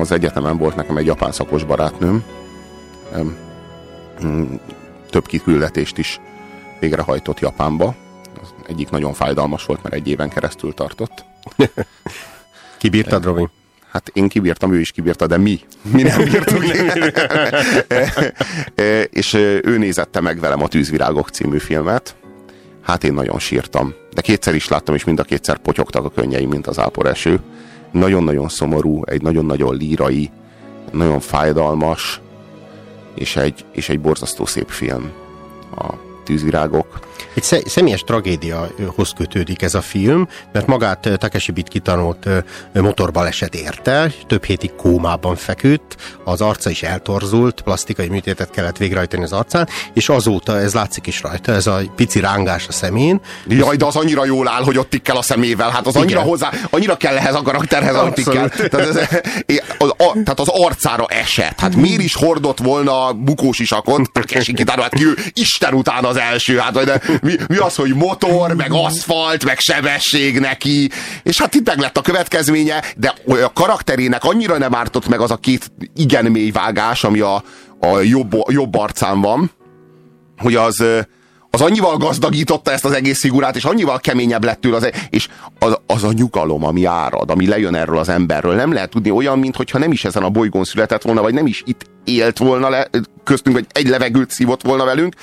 Egyetemen 0.09 0.57
volt 0.57 0.75
nekem 0.75 0.97
egy 0.97 1.05
japán 1.05 1.31
szakos 1.31 1.63
barátnőm. 1.63 2.23
Mm, 4.25 4.53
több 5.09 5.25
kiküldetést 5.25 5.97
is 5.97 6.19
végrehajtott 6.79 7.39
Japánba. 7.39 7.95
Az 8.41 8.53
egyik 8.67 8.89
nagyon 8.89 9.13
fájdalmas 9.13 9.65
volt, 9.65 9.83
mert 9.83 9.95
egy 9.95 10.07
éven 10.07 10.29
keresztül 10.29 10.73
tartott. 10.73 11.25
Kibírtad, 12.77 13.23
Robi? 13.23 13.47
Hát 13.91 14.11
én 14.13 14.27
kibírtam, 14.27 14.73
ő 14.73 14.79
is 14.79 14.91
kibírta, 14.91 15.27
de 15.27 15.37
mi? 15.37 15.59
Mi 15.81 16.01
nem 16.01 16.23
bírtuk. 16.23 16.63
és 19.19 19.33
ő 19.63 19.77
nézette 19.77 20.19
meg 20.19 20.39
velem 20.39 20.63
a 20.63 20.67
Tűzvirágok 20.67 21.29
című 21.29 21.57
filmet. 21.57 22.15
Hát 22.81 23.03
én 23.03 23.13
nagyon 23.13 23.39
sírtam. 23.39 23.93
De 24.13 24.21
kétszer 24.21 24.55
is 24.55 24.67
láttam, 24.67 24.95
és 24.95 25.03
mind 25.03 25.19
a 25.19 25.23
kétszer 25.23 25.57
potyogtak 25.57 26.05
a 26.05 26.09
könnyeim, 26.09 26.49
mint 26.49 26.67
az 26.67 26.79
áporeső 26.79 27.39
nagyon-nagyon 27.93 28.49
szomorú, 28.49 29.01
egy 29.05 29.21
nagyon-nagyon 29.21 29.75
lírai, 29.75 30.31
nagyon 30.91 31.19
fájdalmas, 31.19 32.21
és 33.15 33.35
egy, 33.35 33.65
és 33.71 33.89
egy 33.89 33.99
borzasztó 33.99 34.45
szép 34.45 34.69
film. 34.69 35.11
A 35.77 35.93
tűzvirágok. 36.23 36.99
Egy 37.35 37.63
személyes 37.65 38.01
tragédiahoz 38.01 39.11
kötődik 39.15 39.61
ez 39.61 39.75
a 39.75 39.81
film, 39.81 40.27
mert 40.51 40.67
magát 40.67 41.09
Takeshi 41.17 41.51
Bit 41.51 41.67
kitanult 41.67 42.27
motorbaleset 42.73 43.55
érte, 43.55 44.11
több 44.27 44.43
hétig 44.43 44.75
kómában 44.75 45.35
feküdt, 45.35 45.95
az 46.23 46.41
arca 46.41 46.69
is 46.69 46.83
eltorzult, 46.83 47.61
plastikai 47.61 48.07
műtétet 48.07 48.49
kellett 48.49 48.77
végrehajtani 48.77 49.23
az 49.23 49.33
arcán, 49.33 49.67
és 49.93 50.09
azóta 50.09 50.59
ez 50.59 50.73
látszik 50.73 51.07
is 51.07 51.21
rajta, 51.21 51.51
ez 51.51 51.67
a 51.67 51.81
pici 51.95 52.19
rángás 52.19 52.67
a 52.67 52.71
szemén. 52.71 53.21
Jaj, 53.47 53.75
de 53.75 53.85
az 53.85 53.95
annyira 53.95 54.25
jól 54.25 54.47
áll, 54.47 54.63
hogy 54.63 54.77
ott 54.77 55.01
kell 55.01 55.15
a 55.15 55.21
szemével, 55.21 55.69
hát 55.69 55.87
az 55.87 55.95
annyira 55.95 56.19
Igen. 56.19 56.29
hozzá, 56.29 56.51
annyira 56.69 56.97
kell 56.97 57.17
ehhez 57.17 57.35
a 57.35 57.41
karakterhez, 57.41 57.95
amit 57.95 58.29
kell. 58.29 58.49
Tehát, 58.49 58.87
ez, 58.87 58.95
az, 59.77 59.89
a, 59.97 60.11
tehát 60.23 60.39
az 60.39 60.47
arcára 60.47 61.05
esett. 61.07 61.59
Hát 61.59 61.75
miért 61.75 62.01
is 62.01 62.15
hordott 62.15 62.59
volna 62.59 63.13
bukós 63.13 63.59
isakot, 63.59 64.11
Takeshi 64.11 64.53
Kitano, 64.53 64.81
hát 64.81 64.93
ki, 64.93 65.03
Isten 65.33 65.73
után 65.73 66.03
az 66.03 66.17
első, 66.17 66.57
hát 66.57 66.73
de 66.83 67.01
mi, 67.21 67.33
mi 67.47 67.57
az, 67.57 67.75
hogy 67.75 67.93
motor, 67.95 68.53
meg 68.53 68.71
aszfalt, 68.71 69.45
meg 69.45 69.59
sebesség 69.59 70.39
neki, 70.39 70.89
és 71.23 71.39
hát 71.39 71.53
itt 71.53 71.67
meg 71.67 71.79
lett 71.79 71.97
a 71.97 72.01
következménye, 72.01 72.83
de 72.97 73.13
a 73.25 73.53
karakterének 73.53 74.23
annyira 74.23 74.57
nem 74.57 74.75
ártott 74.75 75.07
meg 75.07 75.19
az 75.19 75.31
a 75.31 75.37
két 75.37 75.71
igen 75.95 76.25
mély 76.25 76.51
vágás, 76.51 77.03
ami 77.03 77.19
a, 77.19 77.43
a 77.79 77.99
jobb, 77.99 78.35
jobb 78.47 78.75
arcán 78.75 79.21
van, 79.21 79.51
hogy 80.37 80.55
az, 80.55 80.83
az 81.49 81.61
annyival 81.61 81.97
gazdagította 81.97 82.71
ezt 82.71 82.85
az 82.85 82.91
egész 82.91 83.19
figurát, 83.19 83.55
és 83.55 83.63
annyival 83.63 83.99
keményebb 83.99 84.43
lett 84.43 84.61
tőle, 84.61 84.75
az, 84.75 84.91
és 85.09 85.27
az, 85.59 85.77
az 85.87 86.03
a 86.03 86.11
nyugalom, 86.11 86.65
ami 86.65 86.85
árad, 86.85 87.29
ami 87.29 87.47
lejön 87.47 87.75
erről 87.75 87.97
az 87.97 88.09
emberről, 88.09 88.55
nem 88.55 88.73
lehet 88.73 88.89
tudni 88.89 89.11
olyan, 89.11 89.39
mintha 89.39 89.77
nem 89.77 89.91
is 89.91 90.05
ezen 90.05 90.23
a 90.23 90.29
bolygón 90.29 90.63
született 90.63 91.01
volna, 91.01 91.21
vagy 91.21 91.33
nem 91.33 91.45
is 91.45 91.63
itt 91.65 91.85
élt 92.03 92.37
volna 92.37 92.69
le, 92.69 92.89
köztünk, 93.23 93.55
vagy 93.55 93.65
egy 93.71 93.87
levegőt 93.87 94.31
szívott 94.31 94.61
volna 94.61 94.85
velünk. 94.85 95.15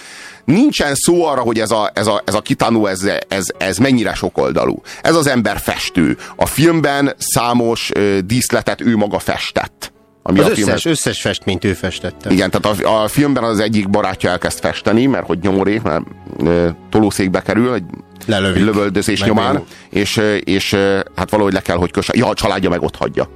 Nincsen 0.45 0.95
szó 0.95 1.25
arra, 1.25 1.41
hogy 1.41 1.59
ez 1.59 1.71
a, 1.71 1.91
ez 1.95 2.07
a, 2.07 2.23
ez 2.25 2.35
a 2.35 2.41
kitanú, 2.41 2.87
ez, 2.87 3.03
ez, 3.29 3.47
ez 3.59 3.77
mennyire 3.77 4.15
sokoldalú. 4.15 4.83
Ez 5.03 5.15
az 5.15 5.27
ember 5.27 5.59
festő. 5.59 6.17
A 6.37 6.47
filmben 6.47 7.15
számos 7.19 7.91
ö, 7.95 8.19
díszletet 8.25 8.81
ő 8.81 8.97
maga 8.97 9.19
festett. 9.19 9.93
Ami 10.23 10.39
az 10.39 10.45
a 10.45 10.49
összes, 10.49 10.65
filmet... 10.65 10.87
összes 10.87 11.21
festményt 11.21 11.65
ő 11.65 11.73
festette. 11.73 12.31
Igen, 12.31 12.51
tehát 12.51 12.81
a, 12.81 13.03
a 13.03 13.09
filmben 13.09 13.45
az 13.45 13.61
egyik 13.61 13.91
barátja 13.91 14.31
elkezd 14.31 14.59
festeni, 14.59 15.07
mert 15.07 15.27
hogy 15.27 15.39
nyomorék, 15.39 15.83
mert 15.83 16.05
e, 16.47 16.77
tolószékbe 16.91 17.41
kerül, 17.41 17.75
egy, 17.75 17.85
egy 18.27 18.61
lövöldözés 18.61 19.23
nyomán, 19.23 19.65
és, 19.91 20.21
és 20.41 20.77
hát 21.15 21.31
valahogy 21.31 21.53
le 21.53 21.61
kell, 21.61 21.77
hogy 21.77 21.91
kösse. 21.91 22.13
Ja, 22.17 22.29
a 22.29 22.35
családja 22.35 22.69
meg 22.69 22.83
ott 22.83 22.97
hagyja. 22.97 23.29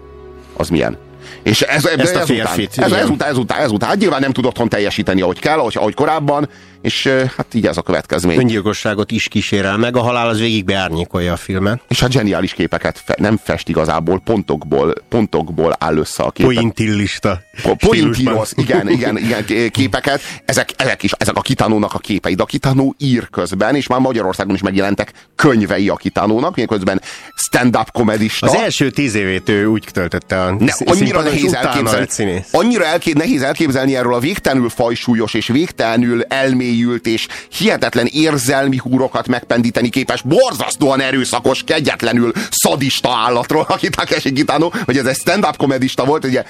Az 0.57 0.69
milyen? 0.69 0.99
És 1.45 1.61
ez, 1.61 1.85
ez, 1.87 1.99
Ezt 1.99 2.15
a 2.15 2.21
ez, 2.21 2.27
férfit, 2.27 2.79
ez, 2.79 2.87
igen. 2.87 2.99
ez, 2.99 3.09
után, 3.09 3.29
ez, 3.29 3.37
után, 3.37 3.61
ez 3.61 3.71
után, 3.71 3.89
hát 3.89 3.99
nyilván 3.99 4.21
nem 4.21 4.33
tud 4.33 4.47
otthon 4.47 4.69
teljesíteni, 4.69 5.21
ahogy 5.21 5.39
kell, 5.39 5.59
ahogy, 5.59 5.77
ahogy 5.77 5.95
korábban, 5.95 6.49
és 6.81 7.07
hát 7.37 7.55
így 7.55 7.67
ez 7.67 7.77
a 7.77 7.83
következmény. 7.83 8.39
Öngyilkosságot 8.39 9.11
is 9.11 9.29
kísérel 9.29 9.77
meg, 9.77 9.97
a 9.97 10.01
halál 10.01 10.29
az 10.29 10.39
végig 10.39 10.65
beárnyékolja 10.65 11.33
a 11.33 11.37
filmet. 11.37 11.81
És 11.89 12.01
hát 12.01 12.13
zseniális 12.13 12.53
képeket 12.53 13.03
fe, 13.05 13.17
nem 13.19 13.41
fest 13.43 13.69
igazából, 13.69 14.21
pontokból, 14.25 14.95
pontokból 15.09 15.77
áll 15.79 15.97
össze 15.97 16.23
a 16.23 16.31
képet. 16.31 16.55
Pointillista. 16.55 17.41
Po-. 17.63 17.77
Pointillos, 17.77 18.51
igen, 18.55 18.89
igen, 18.89 19.19
igen, 19.19 19.45
ké- 19.45 19.71
képeket. 19.71 20.21
Ezek, 20.45 20.71
ezek 20.77 21.03
is, 21.03 21.13
ezek 21.13 21.37
a 21.37 21.41
Kitánónak 21.41 21.95
a 21.95 21.99
képei. 21.99 22.35
De 22.35 22.43
a 22.43 22.47
Kitánó 22.47 22.95
ír 22.99 23.31
közben, 23.31 23.75
és 23.75 23.87
már 23.87 24.01
Magyarországon 24.01 24.55
is 24.55 24.63
megjelentek 24.63 25.13
könyvei 25.35 25.89
a 25.89 25.97
Kitánónak, 25.97 26.57
miközben 26.57 27.01
stand-up 27.35 27.91
komedista. 27.91 28.47
Az 28.47 28.55
első 28.55 28.91
tíz 28.91 29.15
évét 29.15 29.49
ő 29.49 29.67
úgy 29.67 29.89
töltötte 29.93 30.43
a 30.43 30.51
Ne, 30.51 30.73
annyira 30.85 31.23
nehéz 31.35 31.55
elképzelni, 31.55 32.45
annyira 32.51 32.85
elké, 32.85 33.13
nehéz 33.13 33.43
elképzelni 33.43 33.97
erről 33.97 34.15
a 34.15 34.19
végtelenül 34.19 34.69
fajsúlyos 34.69 35.35
és 35.35 35.47
végtelenül 35.47 36.23
elmélyült 36.23 37.07
és 37.07 37.27
hihetetlen 37.57 38.07
érzelmi 38.13 38.77
húrokat 38.77 39.29
megpendíteni 39.29 39.89
képes, 39.89 40.23
borzasztóan 40.23 41.01
erőszakos, 41.01 41.63
kegyetlenül 41.65 42.33
szadista 42.51 43.11
állatról, 43.11 43.67
aki 43.69 43.89
Takeshi 43.89 44.33
Kitano, 44.33 44.71
hogy 44.85 44.99
ez 44.99 45.07
egy 45.07 45.17
stand-up 45.17 45.57
komedista 45.57 46.05
volt, 46.05 46.25
ugye 46.25 46.45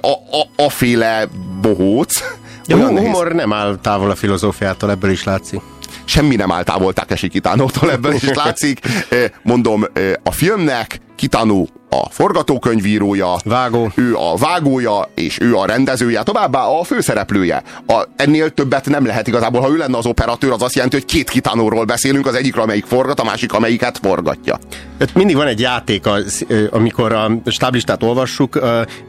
a, 0.00 0.10
a, 0.10 0.64
a 0.64 0.70
féle 0.70 1.28
bohóc. 1.60 2.22
De 2.66 2.74
Olyan 2.74 2.88
a 2.88 2.90
nehéz. 2.90 3.08
humor 3.08 3.32
nem 3.32 3.52
áll 3.52 3.78
távol 3.82 4.10
a 4.10 4.14
filozófiától, 4.14 4.90
ebből 4.90 5.10
is 5.10 5.24
látszik. 5.24 5.60
semmi 6.04 6.36
nem 6.36 6.52
áll 6.52 6.62
távol 6.62 6.92
Takeshi 6.92 7.28
Kitánótól 7.28 7.90
ebből 7.90 8.12
is 8.12 8.22
látszik. 8.22 8.80
Mondom, 9.42 9.86
a 10.22 10.30
filmnek 10.30 11.00
Kitano 11.20 11.64
a 11.90 12.10
forgatókönyvírója, 12.10 13.36
Vágó. 13.44 13.92
ő 13.94 14.14
a 14.14 14.36
vágója, 14.36 15.10
és 15.14 15.40
ő 15.40 15.54
a 15.54 15.66
rendezője, 15.66 16.22
továbbá 16.22 16.64
a 16.64 16.84
főszereplője. 16.84 17.62
A, 17.86 18.02
ennél 18.16 18.50
többet 18.50 18.88
nem 18.88 19.06
lehet 19.06 19.26
igazából, 19.26 19.60
ha 19.60 19.70
ő 19.70 19.76
lenne 19.76 19.96
az 19.96 20.06
operatőr, 20.06 20.50
az 20.50 20.62
azt 20.62 20.74
jelenti, 20.74 20.96
hogy 20.96 21.04
két 21.04 21.30
Kitánóról 21.30 21.84
beszélünk, 21.84 22.26
az 22.26 22.34
egyikről, 22.34 22.62
amelyik 22.62 22.84
forgat, 22.84 23.20
a 23.20 23.24
másik, 23.24 23.52
amelyiket 23.52 23.98
forgatja. 24.02 24.58
Hát 24.98 25.14
mindig 25.14 25.36
van 25.36 25.46
egy 25.46 25.60
játék, 25.60 26.06
az, 26.06 26.46
amikor 26.70 27.12
a 27.12 27.30
stáblistát 27.46 28.02
olvassuk, 28.02 28.58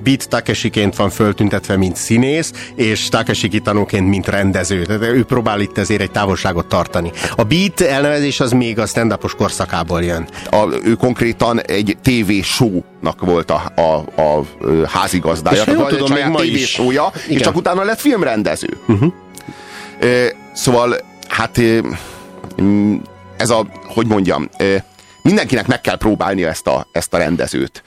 Beat 0.04 0.30
Takeshiként 0.30 0.96
van 0.96 1.10
föltüntetve, 1.10 1.78
mint 1.78 1.96
színész, 1.96 2.52
és 2.76 3.10
Takeshi 3.10 3.48
Kitanoként, 3.48 4.08
mint 4.08 4.28
rendező. 4.28 4.86
Tehát 4.86 5.02
ő 5.02 5.24
próbál 5.24 5.60
itt 5.60 5.78
ezért 5.78 6.02
egy 6.02 6.12
távolságot 6.12 6.66
tartani. 6.66 7.12
A 7.36 7.44
Beat 7.44 7.82
elnevezés 7.82 8.40
az 8.40 8.52
még 8.52 8.80
a 8.80 8.86
stand 8.86 9.18
korszakából 9.38 10.04
jön. 10.04 10.28
A, 10.50 10.68
ő 10.84 10.94
konkrétan 10.94 11.62
egy 11.62 11.98
TV 12.02 12.32
show-nak 12.44 13.22
volt 13.22 13.52
a, 13.52 13.72
a, 13.76 14.22
a, 14.22 14.46
házigazdája. 14.88 15.58
És 15.58 15.64
Tehát 15.64 15.88
tudom, 15.88 16.08
saját 16.08 16.40
még 16.40 16.52
ma 16.52 16.58
show-ja, 16.58 17.12
és 17.28 17.42
csak 17.42 17.56
utána 17.56 17.84
lett 17.84 18.00
filmrendező. 18.00 18.78
Uh-huh. 18.88 19.14
Szóval, 20.54 20.98
hát 21.28 21.62
ez 23.38 23.50
a, 23.50 23.68
hogy 23.88 24.08
mondjam, 24.08 24.50
mindenkinek 25.22 25.68
meg 25.68 25.82
kell 25.82 25.98
próbálni 25.98 26.44
ezt 26.44 26.68
a, 26.68 26.88
ezt 26.92 27.14
a 27.14 27.18
rendezőt. 27.18 27.84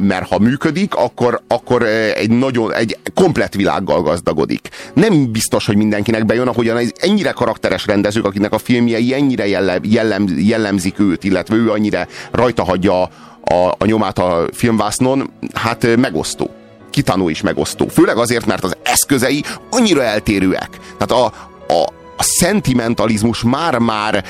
Mert 0.00 0.28
ha 0.28 0.38
működik, 0.38 0.94
akkor, 0.94 1.42
akkor 1.48 1.82
egy 2.14 2.30
nagyon, 2.30 2.72
egy 2.72 2.98
komplet 3.14 3.54
világgal 3.54 4.02
gazdagodik. 4.02 4.68
Nem 4.94 5.32
biztos, 5.32 5.66
hogy 5.66 5.76
mindenkinek 5.76 6.26
bejön, 6.26 6.48
ahogyan 6.48 6.76
ez 6.76 6.90
ennyire 7.00 7.30
karakteres 7.30 7.86
rendezők, 7.86 8.24
akiknek 8.24 8.52
a 8.52 8.58
filmjei 8.58 9.14
ennyire 9.14 9.46
jellem, 9.46 9.80
jellem, 9.82 10.26
jellemzik 10.36 10.98
őt, 10.98 11.24
illetve 11.24 11.54
ő 11.54 11.70
annyira 11.70 12.06
rajta 12.30 12.64
hagyja 12.64 13.08
a, 13.50 13.74
a 13.78 13.84
nyomát 13.84 14.18
a 14.18 14.44
filmvásznon, 14.52 15.30
hát 15.54 15.96
megosztó. 15.96 16.50
Kitanó 16.90 17.28
is 17.28 17.40
megosztó. 17.40 17.88
Főleg 17.88 18.16
azért, 18.16 18.46
mert 18.46 18.64
az 18.64 18.76
eszközei 18.82 19.44
annyira 19.70 20.02
eltérőek. 20.02 20.80
Tehát 20.98 21.24
a, 21.24 21.32
a, 21.72 21.82
a 22.16 22.22
szentimentalizmus 22.22 23.42
már-már 23.42 24.24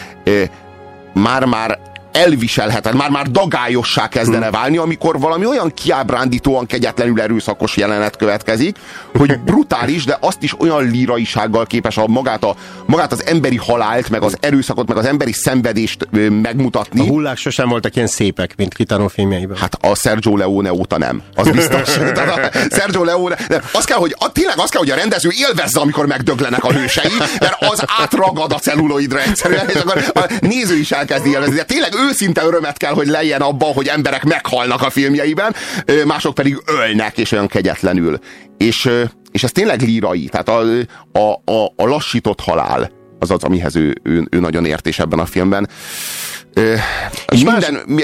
már-már 1.12 1.78
elviselhetetlen, 2.16 2.96
már-már 2.96 3.30
dagályossá 3.30 4.08
kezdene 4.08 4.50
válni, 4.50 4.76
amikor 4.76 5.18
valami 5.18 5.46
olyan 5.46 5.74
kiábrándítóan 5.74 6.66
kegyetlenül 6.66 7.20
erőszakos 7.20 7.76
jelenet 7.76 8.16
következik, 8.16 8.76
hogy 9.18 9.38
brutális, 9.44 10.04
de 10.04 10.16
azt 10.20 10.42
is 10.42 10.60
olyan 10.60 10.90
líraisággal 10.90 11.66
képes 11.66 11.96
a 11.96 12.06
magát, 12.06 12.44
a, 12.44 12.56
magát 12.86 13.12
az 13.12 13.26
emberi 13.26 13.56
halált, 13.56 14.10
meg 14.10 14.22
az 14.22 14.36
erőszakot, 14.40 14.88
meg 14.88 14.96
az 14.96 15.04
emberi 15.04 15.32
szenvedést 15.32 16.08
ö, 16.12 16.28
megmutatni. 16.28 17.00
A 17.00 17.04
hullák 17.04 17.36
sosem 17.36 17.68
voltak 17.68 17.96
ilyen 17.96 18.08
szépek, 18.08 18.56
mint 18.56 18.74
Kitano 18.74 19.08
filmjeiben. 19.08 19.56
Hát 19.56 19.78
a 19.80 19.94
Sergio 19.94 20.36
Leone 20.36 20.72
óta 20.72 20.98
nem. 20.98 21.22
Az 21.34 21.50
biztos. 21.50 21.90
Sergio 22.78 23.04
Leone, 23.04 23.36
nem. 23.48 23.60
Az 23.72 23.84
kell, 23.84 23.98
hogy, 23.98 24.14
a, 24.18 24.32
tényleg 24.32 24.58
az 24.58 24.70
kell, 24.70 24.80
hogy 24.80 24.90
a 24.90 24.94
rendező 24.94 25.30
élvezze, 25.32 25.80
amikor 25.80 26.06
megdöglenek 26.06 26.64
a 26.64 26.72
hősei, 26.72 27.12
mert 27.40 27.56
az 27.58 27.82
átragad 28.00 28.52
a 28.52 28.58
celluloidra 28.58 29.20
egyszerűen, 29.20 29.68
és 29.68 29.74
akkor 29.74 30.04
a 30.14 30.32
néző 30.40 30.76
is 30.76 30.90
elkezdi 30.90 31.30
élvezni. 31.30 31.54
De 31.54 31.64
tényleg 31.64 31.94
őszinte 32.08 32.44
örömet 32.44 32.76
kell, 32.76 32.92
hogy 32.92 33.06
lejjen 33.06 33.40
abban, 33.40 33.72
hogy 33.72 33.86
emberek 33.86 34.24
meghalnak 34.24 34.82
a 34.82 34.90
filmjeiben, 34.90 35.54
mások 36.04 36.34
pedig 36.34 36.62
ölnek, 36.66 37.18
és 37.18 37.32
olyan 37.32 37.46
kegyetlenül. 37.46 38.18
És, 38.58 38.90
és 39.30 39.42
ez 39.42 39.52
tényleg 39.52 39.80
lírai. 39.80 40.28
Tehát 40.28 40.48
a, 40.48 40.60
a, 41.12 41.52
a, 41.52 41.72
a 41.76 41.86
lassított 41.86 42.40
halál 42.40 42.90
az 43.18 43.30
az, 43.30 43.42
amihez 43.44 43.76
ő, 43.76 43.94
ő, 44.02 44.26
ő 44.30 44.40
nagyon 44.40 44.64
ért, 44.64 44.86
és 44.86 44.98
ebben 44.98 45.18
a 45.18 45.26
filmben. 45.26 45.68
Ö, 46.54 46.74
És 47.28 47.42
minden, 47.44 47.78
mi- 47.86 48.02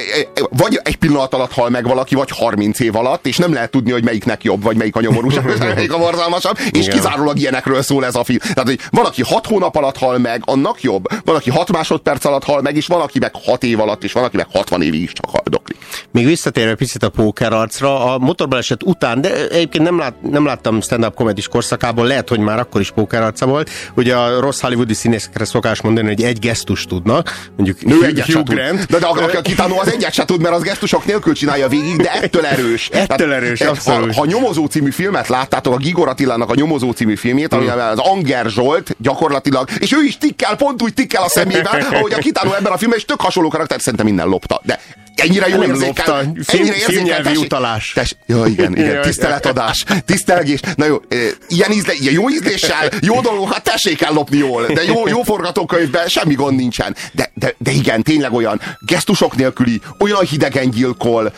vagy 0.50 0.80
egy 0.82 0.96
pillanat 0.96 1.34
alatt 1.34 1.52
hal 1.52 1.68
meg 1.70 1.86
valaki, 1.86 2.14
vagy 2.14 2.30
30 2.30 2.80
év 2.80 2.96
alatt, 2.96 3.26
és 3.26 3.36
nem 3.36 3.52
lehet 3.52 3.70
tudni, 3.70 3.90
hogy 3.90 4.04
melyiknek 4.04 4.44
jobb, 4.44 4.62
vagy 4.62 4.76
melyik 4.76 4.96
a 4.96 5.00
nyomorúsabb, 5.00 5.48
és 5.48 5.58
melyik 5.58 5.92
a 5.92 5.98
borzalmasabb, 5.98 6.58
és 6.70 6.86
Igen. 6.86 6.96
kizárólag 6.96 7.38
ilyenekről 7.38 7.82
szól 7.82 8.04
ez 8.04 8.14
a 8.14 8.24
film. 8.24 8.38
Tehát, 8.38 8.62
hogy 8.68 8.78
valaki 8.90 9.22
6 9.22 9.46
hónap 9.46 9.76
alatt 9.76 9.96
hal 9.98 10.18
meg, 10.18 10.42
annak 10.44 10.82
jobb, 10.82 11.04
valaki 11.24 11.50
6 11.50 11.72
másodperc 11.72 12.24
alatt 12.24 12.44
hal 12.44 12.60
meg, 12.62 12.76
és 12.76 12.86
van, 12.86 13.00
aki 13.00 13.18
meg 13.18 13.30
6 13.44 13.62
év 13.64 13.80
alatt, 13.80 14.04
és 14.04 14.12
van, 14.12 14.24
aki 14.24 14.36
meg 14.36 14.46
60 14.52 14.82
évig 14.82 15.02
is 15.02 15.12
csak 15.12 15.30
haldoklik. 15.30 15.76
Még 16.10 16.26
visszatérve 16.26 16.74
picit 16.74 17.02
a 17.02 17.08
pókerarcra, 17.08 18.12
a 18.14 18.18
motorbaleset 18.18 18.82
után, 18.82 19.20
de 19.20 19.48
egyébként 19.48 19.84
nem, 19.84 19.98
lát, 19.98 20.14
nem 20.30 20.44
láttam 20.44 20.80
stand-up 20.80 21.14
komedis 21.14 21.48
korszakából, 21.48 22.06
lehet, 22.06 22.28
hogy 22.28 22.38
már 22.38 22.58
akkor 22.58 22.80
is 22.80 22.90
pókerarca 22.90 23.46
volt. 23.46 23.70
Ugye 23.94 24.16
a 24.16 24.40
rossz 24.40 24.60
hollywoodi 24.60 24.94
színészekre 25.02 25.44
szokás 25.44 25.80
mondani, 25.80 26.06
hogy 26.06 26.22
egy 26.22 26.38
gesztust 26.38 26.88
tudnak, 26.88 27.48
mondjuk 27.56 27.84
Nő 27.84 27.94
Hugh, 27.94 28.06
egyet 28.06 28.26
Hugh 28.26 28.36
tud. 28.36 28.54
Grant. 28.54 28.86
De, 28.86 28.98
de 28.98 29.06
a, 29.06 29.36
a 29.36 29.40
kitánó 29.40 29.78
az 29.78 29.92
egyet 29.92 30.12
se 30.12 30.24
tud, 30.24 30.40
mert 30.40 30.54
az 30.54 30.62
gesztusok 30.62 31.04
nélkül 31.04 31.34
csinálja 31.34 31.68
végig, 31.68 31.96
de 31.96 32.12
ettől 32.12 32.46
erős. 32.46 32.88
Ettől 32.92 33.32
erős, 33.32 33.62
ha, 33.62 33.68
abszolút. 33.68 34.14
ha 34.14 34.24
nyomozó 34.26 34.66
című 34.66 34.90
filmet 34.90 35.28
láttátok, 35.28 35.74
a 35.74 35.76
Gigor 35.76 36.08
Attilának 36.08 36.50
a 36.50 36.54
nyomozó 36.54 36.90
című 36.90 37.16
filmjét, 37.16 37.52
amiben 37.52 37.78
az 37.78 37.98
Anger 37.98 38.46
Zsolt 38.50 38.96
gyakorlatilag, 38.98 39.68
és 39.78 39.92
ő 39.92 40.02
is 40.04 40.18
tikkel, 40.18 40.56
pont 40.56 40.82
úgy 40.82 40.94
tikkel 40.94 41.22
a 41.22 41.28
szemével, 41.28 41.86
ahogy 41.92 42.12
a 42.12 42.18
kitánó 42.18 42.52
ebben 42.52 42.72
a 42.72 42.76
filmben, 42.76 42.98
és 42.98 43.04
tök 43.04 43.20
hasonló 43.20 43.48
karakter, 43.48 43.80
szerintem 43.80 44.06
minden 44.06 44.26
lopta. 44.26 44.60
De 44.64 44.80
ennyire 45.14 45.48
jó 45.48 45.62
érzékel, 45.62 46.20
ennyire 46.20 46.74
érzékel, 46.74 46.92
filmnyelvi 46.92 47.22
tessék- 47.22 47.44
utalás. 47.44 47.92
Tess, 47.94 48.14
ja, 48.26 48.46
igen, 48.46 48.76
igen, 48.76 49.02
tiszteletadás, 49.02 49.84
tisztelgés. 50.04 50.60
Na 50.76 50.84
jó, 50.84 50.96
eh, 51.08 51.18
ilyen, 51.48 51.70
ízle, 51.72 51.92
ilyen 51.92 52.12
jó 52.12 52.30
ízléssel, 52.30 52.90
jó 53.00 53.20
dolgokat 53.20 53.62
tessék 53.62 54.02
ellopni 54.02 54.36
jól, 54.36 54.66
de 54.66 54.84
jó, 54.92 55.08
jó 55.08 55.22
forgatókönyvben 55.22 56.08
semmi 56.08 56.34
gond 56.34 56.56
nincsen. 56.56 56.96
De, 57.12 57.30
de, 57.34 57.54
de 57.58 57.70
igen, 57.70 58.02
tényleg 58.02 58.32
olyan 58.32 58.60
gesztusok 58.86 59.36
nélküli, 59.36 59.80
olyan 59.98 60.24
hidegen 60.24 60.70
gyilkol, 60.70 61.32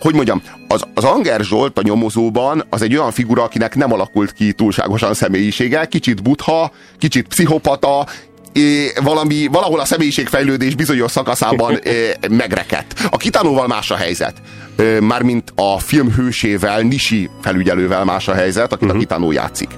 hogy 0.00 0.14
mondjam, 0.14 0.42
az, 0.68 0.82
az 0.94 1.04
Anger 1.04 1.40
Zsolt 1.40 1.78
a 1.78 1.82
nyomozóban 1.82 2.64
az 2.70 2.82
egy 2.82 2.96
olyan 2.96 3.10
figura, 3.10 3.42
akinek 3.42 3.74
nem 3.74 3.92
alakult 3.92 4.32
ki 4.32 4.52
túlságosan 4.52 5.14
személyisége, 5.14 5.86
kicsit 5.86 6.22
butha, 6.22 6.72
kicsit 6.98 7.28
pszichopata, 7.28 8.06
é, 8.52 8.92
valami, 9.02 9.46
valahol 9.46 9.80
a 9.80 9.84
személyiségfejlődés 9.84 10.74
bizonyos 10.74 11.10
szakaszában 11.10 11.76
é, 11.76 12.14
megrekedt. 12.30 12.94
A 13.10 13.16
Kitánóval 13.16 13.66
más 13.66 13.90
a 13.90 13.96
helyzet. 13.96 14.34
Ö, 14.76 15.00
Mármint 15.00 15.52
a 15.54 15.78
film 15.78 16.12
hősével, 16.12 16.80
Nisi 16.80 17.30
felügyelővel 17.42 18.04
más 18.04 18.28
a 18.28 18.34
helyzet, 18.34 18.72
akit 18.72 18.90
a 18.90 18.98
Kitánó 18.98 19.32
játszik. 19.32 19.68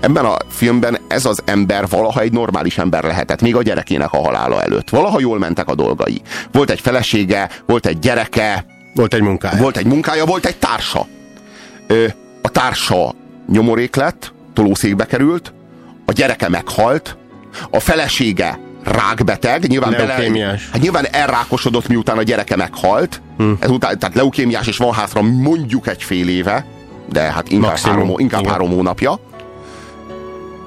Ebben 0.00 0.24
a 0.24 0.36
filmben 0.48 0.98
ez 1.08 1.24
az 1.24 1.42
ember 1.44 1.88
valaha 1.88 2.20
egy 2.20 2.32
normális 2.32 2.78
ember 2.78 3.04
lehetett, 3.04 3.40
még 3.40 3.56
a 3.56 3.62
gyerekének 3.62 4.12
a 4.12 4.22
halála 4.22 4.62
előtt. 4.62 4.88
Valaha 4.90 5.20
jól 5.20 5.38
mentek 5.38 5.68
a 5.68 5.74
dolgai. 5.74 6.22
Volt 6.52 6.70
egy 6.70 6.80
felesége, 6.80 7.48
volt 7.66 7.86
egy 7.86 7.98
gyereke, 7.98 8.64
Volt 8.94 9.14
egy 9.14 9.20
munkája. 9.22 9.62
volt 9.62 9.76
egy 9.76 9.86
munkája, 9.86 10.24
volt 10.24 10.44
egy 10.46 10.56
társa. 10.56 11.06
Ö, 11.86 12.06
A 12.42 12.48
társa 12.48 13.14
nyomorék 13.48 13.96
lett, 13.96 14.32
tolószékbe 14.54 15.06
került, 15.06 15.52
a 16.06 16.12
gyereke 16.12 16.48
meghalt, 16.48 17.16
a 17.70 17.80
felesége 17.80 18.58
rákbeteg, 18.84 19.66
nyilván, 19.68 19.90
bele, 19.90 20.04
Leukémiás. 20.06 20.68
hát 20.72 20.80
nyilván 20.82 21.06
elrákosodott, 21.10 21.88
miután 21.88 22.18
a 22.18 22.22
gyereke 22.22 22.56
meghalt, 22.56 23.20
hm. 23.36 23.52
ezután, 23.58 23.98
tehát 23.98 24.14
leukémiás, 24.14 24.66
és 24.66 24.76
van 24.76 24.92
hátra 24.92 25.22
mondjuk 25.22 25.86
egy 25.86 26.02
fél 26.02 26.28
éve, 26.28 26.66
de 27.08 27.20
hát 27.20 27.50
inkább, 27.50 27.70
Maximum, 27.70 27.96
három, 27.96 28.18
inkább 28.18 28.40
igen. 28.40 28.52
három 28.52 28.70
hónapja, 28.70 29.18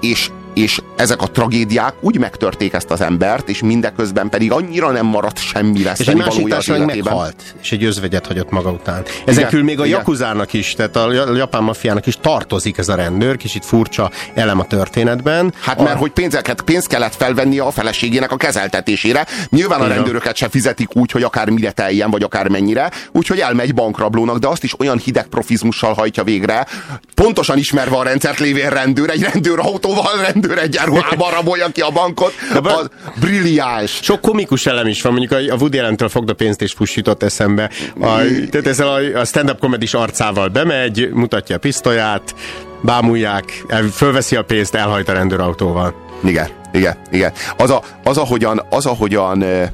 és 0.04 0.32
és 0.54 0.82
ezek 0.96 1.22
a 1.22 1.28
tragédiák 1.28 1.94
úgy 2.00 2.20
megtörték 2.20 2.74
ezt 2.74 2.92
az 2.92 3.02
embert, 3.02 3.50
és 3.50 3.62
mindeközben 3.62 4.30
pedig 4.30 4.52
annyira 4.52 4.92
nem 4.92 5.06
maradt 5.06 5.40
semmi 5.40 5.84
lesz 5.84 6.00
És 6.00 6.08
egy 6.08 6.16
másik 6.16 6.48
társadalom 6.48 6.88
meghalt, 6.88 7.56
és 7.62 7.72
egy 7.72 7.84
özvegyet 7.84 8.28
hagyott 8.28 8.50
maga 8.50 8.72
után. 8.72 9.04
Ezen 9.26 9.48
kívül 9.48 9.64
még 9.64 9.80
a 9.80 9.86
Jakuzának 9.86 10.54
is, 10.54 10.74
tehát 10.74 10.96
a 10.96 11.36
japán 11.36 11.64
mafiának 11.64 12.06
is 12.06 12.18
tartozik 12.22 12.78
ez 12.78 12.90
a 12.90 12.96
rendőr, 12.96 13.38
kicsit 13.38 13.66
furcsa 13.66 14.12
elem 14.34 14.60
a 14.60 14.66
történetben. 14.66 15.54
Hát 15.62 15.78
mert 15.78 15.96
a... 15.96 15.98
hogy 15.98 16.12
pénzeket, 16.12 16.62
pénzt 16.62 16.88
kellett 16.88 17.16
felvenni 17.16 17.60
a 17.60 17.72
feleségének 17.72 18.32
a 18.32 18.38
kezeltetésére. 18.38 19.26
Nyilván 19.50 19.82
a 19.82 19.88
rendőröket 19.88 20.36
se 20.36 20.50
fizetik 20.50 20.96
úgy, 20.96 21.12
hogy 21.12 21.24
akár 21.24 21.50
mire 21.50 21.72
teljen, 21.72 22.12
vagy 22.12 22.24
akár 22.24 22.48
mennyire, 22.48 22.92
úgyhogy 23.12 23.40
elmegy 23.40 23.74
bankrablónak, 23.74 24.38
de 24.38 24.48
azt 24.48 24.64
is 24.64 24.80
olyan 24.80 24.98
hideg 24.98 25.26
profizmussal 25.28 25.94
hajtja 25.94 26.24
végre, 26.24 26.68
pontosan 27.16 27.58
ismerve 27.58 27.96
a 27.96 28.04
rendszert 28.04 28.40
lévén 28.40 28.70
rendőr, 28.70 29.10
egy 29.10 29.22
rendőr 29.22 29.60
autóval, 29.60 30.22
rendőr 30.22 30.43
egyenruhában 30.58 31.32
rabolja 31.38 31.68
ki 31.68 31.82
a 31.82 31.90
bankot. 31.90 32.34
Az 32.64 32.90
brilliáns. 33.20 34.00
Sok 34.02 34.22
komikus 34.22 34.66
elem 34.66 34.88
is 34.88 35.02
van, 35.02 35.14
mondjuk 35.14 35.52
a 35.52 35.56
Woody 35.56 35.78
Allen-től 35.78 36.10
fogda 36.10 36.34
pénzt 36.34 36.62
és 36.62 36.74
pusított 36.74 37.24
eszembe. 37.24 37.70
A, 38.00 38.08
tehát 38.50 38.68
ezzel 38.68 38.88
a, 38.88 39.20
a 39.20 39.26
stand-up 39.26 39.60
komedis 39.60 39.94
arcával 39.94 40.48
bemegy, 40.48 41.10
mutatja 41.14 41.56
a 41.56 41.60
pisztolyát, 41.60 42.36
bámulják, 42.82 43.66
fölveszi 43.94 44.36
a 44.36 44.44
pénzt, 44.44 44.76
elhajt 44.76 45.10
a 45.10 45.14
rendőrautóval. 45.14 45.94
Igen, 46.24 46.48
igen, 46.74 46.98
igen. 47.12 47.32
Az, 47.58 47.70
a, 47.70 47.82
az 48.04 48.18
ahogyan, 48.18 48.66
az, 48.70 48.86
ahogyan 48.86 49.42
e, 49.42 49.74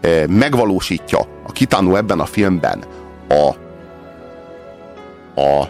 e, 0.00 0.26
megvalósítja 0.28 1.18
a 1.46 1.52
kitánó 1.52 1.96
ebben 1.96 2.20
a 2.20 2.26
filmben 2.26 2.84
a, 3.28 3.54
a 5.40 5.68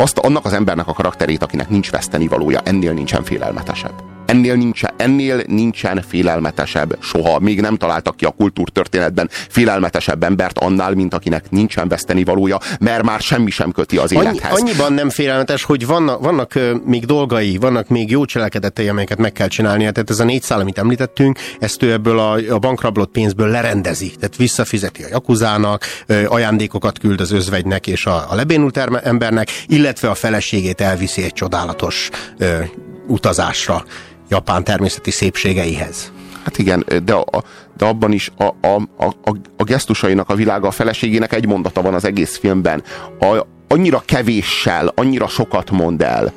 azt 0.00 0.18
annak 0.18 0.44
az 0.44 0.52
embernek 0.52 0.86
a 0.86 0.92
karakterét, 0.92 1.42
akinek 1.42 1.68
nincs 1.68 1.90
vesztenivalója, 1.90 2.60
ennél 2.60 2.92
nincsen 2.92 3.22
félelmetesebb. 3.22 4.02
Ennél 4.30 4.54
nincsen, 4.54 4.90
ennél 4.96 5.42
nincsen 5.46 6.04
félelmetesebb 6.08 6.96
soha. 7.00 7.38
Még 7.38 7.60
nem 7.60 7.76
találtak 7.76 8.16
ki 8.16 8.24
a 8.24 8.30
kultúrtörténetben 8.30 9.28
félelmetesebb 9.30 10.22
embert 10.22 10.58
annál, 10.58 10.94
mint 10.94 11.14
akinek 11.14 11.50
nincsen 11.50 11.88
veszteni 11.88 12.24
valója, 12.24 12.58
mert 12.80 13.02
már 13.02 13.20
semmi 13.20 13.50
sem 13.50 13.72
köti 13.72 13.96
az 13.96 14.12
élethez. 14.12 14.52
Annyi, 14.52 14.60
annyiban 14.60 14.92
nem 14.92 15.10
félelmetes, 15.10 15.64
hogy 15.64 15.86
vannak, 15.86 16.20
vannak 16.20 16.58
még 16.84 17.04
dolgai, 17.04 17.56
vannak 17.56 17.88
még 17.88 18.10
jó 18.10 18.24
cselekedetei, 18.24 18.88
amelyeket 18.88 19.18
meg 19.18 19.32
kell 19.32 19.48
csinálni. 19.48 19.78
Tehát 19.80 20.10
ez 20.10 20.20
a 20.20 20.24
négy 20.24 20.42
szál, 20.42 20.60
amit 20.60 20.78
említettünk, 20.78 21.38
ezt 21.58 21.82
ő 21.82 21.92
ebből 21.92 22.18
a, 22.18 22.38
a 22.48 22.58
bankrablott 22.58 23.10
pénzből 23.10 23.48
lerendezi. 23.48 24.10
Tehát 24.10 24.36
visszafizeti 24.36 25.02
a 25.02 25.08
jakuzának, 25.10 25.84
ajándékokat 26.26 26.98
küld 26.98 27.20
az 27.20 27.32
özvegynek 27.32 27.86
és 27.86 28.06
a, 28.06 28.30
a 28.30 28.34
lebénult 28.34 28.76
embernek, 29.02 29.48
illetve 29.66 30.10
a 30.10 30.14
feleségét 30.14 30.80
elviszi 30.80 31.22
egy 31.22 31.32
csodálatos 31.32 32.08
uh, 32.40 32.64
utazásra 33.06 33.84
Japán 34.30 34.64
természeti 34.64 35.10
szépségeihez. 35.10 36.12
Hát 36.44 36.58
igen, 36.58 36.84
de, 37.04 37.14
a, 37.14 37.44
de 37.76 37.84
abban 37.84 38.12
is 38.12 38.30
a, 38.36 38.44
a, 38.44 38.74
a, 38.98 39.36
a 39.56 39.64
gesztusainak 39.64 40.28
a 40.28 40.34
világa, 40.34 40.68
a 40.68 40.70
feleségének 40.70 41.32
egy 41.32 41.46
mondata 41.46 41.82
van 41.82 41.94
az 41.94 42.04
egész 42.04 42.38
filmben. 42.38 42.82
A, 43.20 43.46
annyira 43.68 44.02
kevéssel, 44.04 44.92
annyira 44.94 45.28
sokat 45.28 45.70
mond 45.70 46.02
el 46.02 46.32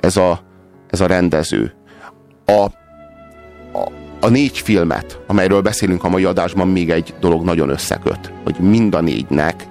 ez 0.00 0.16
a, 0.16 0.40
ez 0.90 1.00
a 1.00 1.06
rendező. 1.06 1.74
A, 2.44 2.52
a, 2.52 3.90
a 4.20 4.28
négy 4.28 4.58
filmet, 4.58 5.20
amelyről 5.26 5.60
beszélünk 5.60 6.04
a 6.04 6.08
mai 6.08 6.24
adásban, 6.24 6.68
még 6.68 6.90
egy 6.90 7.14
dolog 7.20 7.44
nagyon 7.44 7.68
összeköt, 7.68 8.32
hogy 8.44 8.56
mind 8.58 8.94
a 8.94 9.00
négynek 9.00 9.66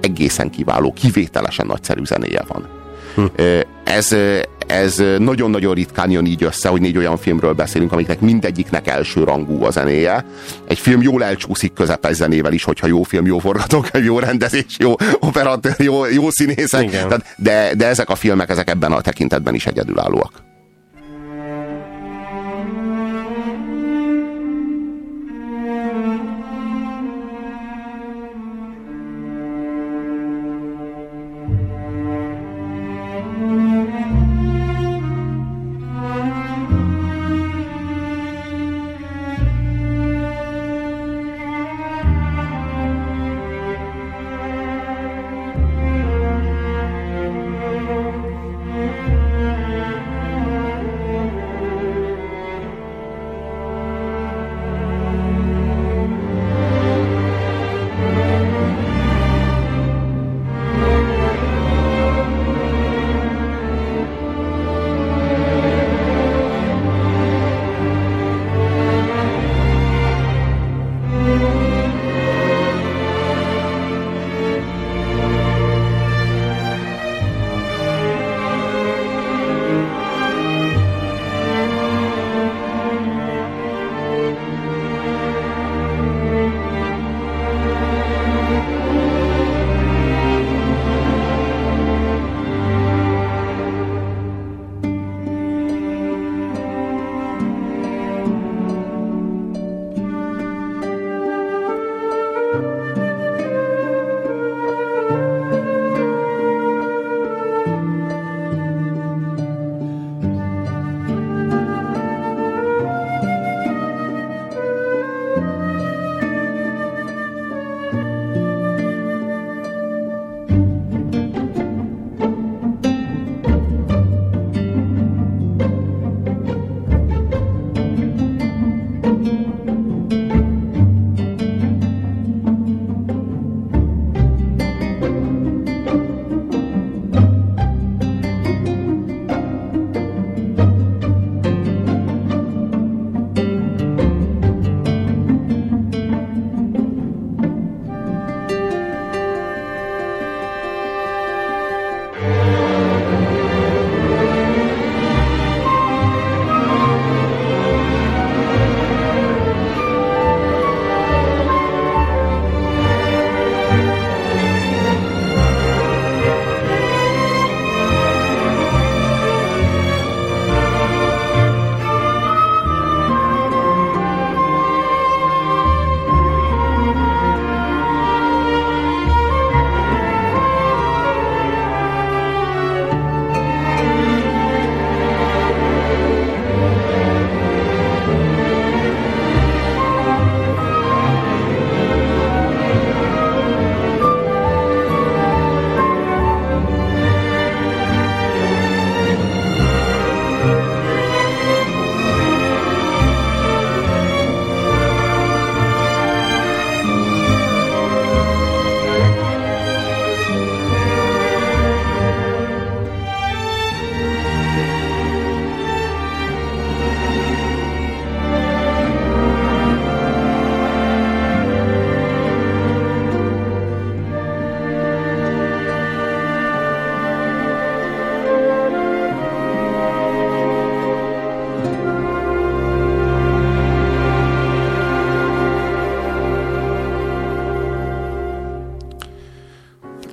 egészen 0.00 0.50
kiváló, 0.50 0.92
kivételesen 0.92 1.66
nagyszerű 1.66 2.04
zenéje 2.04 2.44
van. 2.48 2.79
Hm. 3.14 3.24
Ez, 3.84 4.16
ez 4.66 5.02
nagyon-nagyon 5.18 5.74
ritkán 5.74 6.10
jön 6.10 6.26
így 6.26 6.42
össze, 6.42 6.68
hogy 6.68 6.80
négy 6.80 6.96
olyan 6.96 7.16
filmről 7.16 7.52
beszélünk, 7.52 7.92
amiknek 7.92 8.20
mindegyiknek 8.20 8.86
első 8.86 9.24
rangú 9.24 9.64
a 9.64 9.70
zenéje. 9.70 10.24
Egy 10.68 10.78
film 10.78 11.02
jól 11.02 11.24
elcsúszik 11.24 11.72
közepes 11.72 12.16
zenével 12.16 12.52
is, 12.52 12.64
hogyha 12.64 12.86
jó 12.86 13.02
film, 13.02 13.26
jó 13.26 13.38
forgatókönyv, 13.38 14.04
jó 14.10 14.18
rendezés, 14.18 14.76
jó 14.78 14.94
operatőr, 15.20 15.74
jó, 15.78 16.06
jó 16.06 16.30
színészek. 16.30 16.90
Tehát, 16.90 17.34
de, 17.36 17.74
de 17.74 17.86
ezek 17.86 18.08
a 18.08 18.14
filmek, 18.14 18.50
ezek 18.50 18.70
ebben 18.70 18.92
a 18.92 19.00
tekintetben 19.00 19.54
is 19.54 19.66
egyedülállóak. 19.66 20.32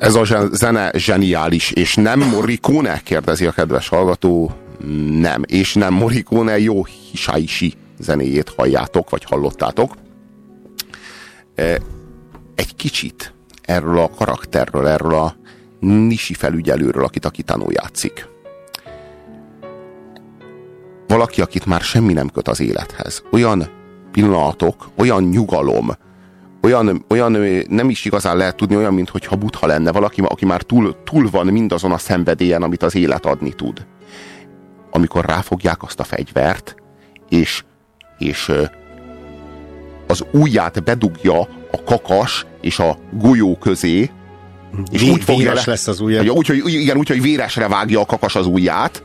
Ez 0.07 0.15
a 0.15 0.47
zene 0.51 0.91
zseniális, 0.95 1.71
és 1.71 1.95
nem 1.95 2.19
Morricone? 2.19 3.01
kérdezi 3.03 3.45
a 3.45 3.51
kedves 3.51 3.87
hallgató. 3.87 4.51
Nem, 5.19 5.43
és 5.45 5.73
nem 5.73 5.93
Morricone 5.93 6.59
jó 6.59 6.85
Hisaishi 6.85 7.73
zenéjét 7.99 8.53
halljátok, 8.57 9.09
vagy 9.09 9.23
hallottátok. 9.23 9.93
E, 11.55 11.79
Egy 12.55 12.75
kicsit 12.75 13.33
erről 13.61 13.99
a 13.99 14.09
karakterről, 14.09 14.87
erről 14.87 15.13
a 15.13 15.35
Nisi 15.79 16.33
felügyelőről, 16.33 17.03
akit 17.03 17.25
a 17.25 17.29
Kitano 17.29 17.65
játszik. 17.69 18.27
Valaki, 21.07 21.41
akit 21.41 21.65
már 21.65 21.81
semmi 21.81 22.13
nem 22.13 22.29
köt 22.29 22.47
az 22.47 22.59
élethez. 22.59 23.23
Olyan 23.31 23.69
pillanatok, 24.11 24.89
olyan 24.97 25.23
nyugalom, 25.23 25.89
olyan, 26.68 27.05
olyan 27.07 27.32
nem 27.70 27.89
is 27.89 28.05
igazán 28.05 28.38
lehet 28.38 28.55
tudni, 28.55 28.76
olyan, 28.76 28.93
mintha 28.93 29.36
butha 29.36 29.68
lenne 29.68 29.91
valaki, 29.91 30.22
aki 30.22 30.45
már 30.45 30.61
túl, 30.61 30.95
túl 31.03 31.30
van 31.30 31.45
mindazon 31.45 31.91
a 31.91 31.97
szenvedélyen, 31.97 32.63
amit 32.63 32.84
az 32.84 32.95
élet 32.95 33.26
adni 33.26 33.53
tud. 33.53 33.86
Amikor 34.91 35.26
ráfogják 35.26 35.84
azt 35.84 35.99
a 35.99 36.03
fegyvert, 36.03 36.76
és, 37.30 37.63
és 38.18 38.51
az 40.07 40.26
ujját 40.32 40.84
bedugja 40.84 41.39
a 41.72 41.84
kakas 41.86 42.45
és 42.61 42.80
a 42.80 42.97
golyó 43.11 43.57
közé, 43.57 44.11
és 44.91 45.01
Vé- 45.01 45.11
úgy 45.11 45.24
fogja 45.24 45.53
le, 45.53 45.61
lesz 45.65 45.88
az 45.88 45.99
ujja. 45.99 46.32
Úgy, 46.32 46.47
hogy, 46.47 46.61
igen, 46.65 46.97
úgy, 46.97 47.07
hogy 47.07 47.22
véresre 47.22 47.68
vágja 47.68 47.99
a 47.99 48.05
kakas 48.05 48.36
az 48.36 48.45
ujját, 48.45 49.03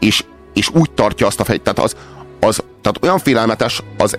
és, 0.00 0.24
és 0.54 0.68
úgy 0.74 0.90
tartja 0.90 1.26
azt 1.26 1.40
a 1.40 1.44
fegyvert. 1.44 1.74
Tehát, 1.74 1.90
az, 1.90 1.96
az, 2.40 2.62
tehát 2.80 3.02
olyan 3.02 3.18
félelmetes 3.18 3.82
az 3.98 4.18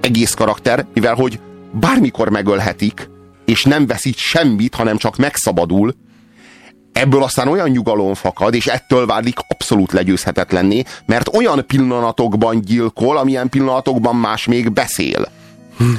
egész 0.00 0.34
karakter, 0.34 0.86
mivel 0.94 1.14
hogy 1.14 1.40
bármikor 1.72 2.28
megölhetik, 2.28 3.08
és 3.44 3.64
nem 3.64 3.86
veszít 3.86 4.16
semmit, 4.16 4.74
hanem 4.74 4.96
csak 4.96 5.16
megszabadul, 5.16 5.94
ebből 6.92 7.22
aztán 7.22 7.48
olyan 7.48 7.68
nyugalom 7.68 8.14
fakad, 8.14 8.54
és 8.54 8.66
ettől 8.66 9.06
válik 9.06 9.38
abszolút 9.48 9.92
legyőzhetetlenné, 9.92 10.82
mert 11.06 11.34
olyan 11.34 11.66
pillanatokban 11.66 12.60
gyilkol, 12.60 13.16
amilyen 13.16 13.48
pillanatokban 13.48 14.16
más 14.16 14.46
még 14.46 14.72
beszél. 14.72 15.28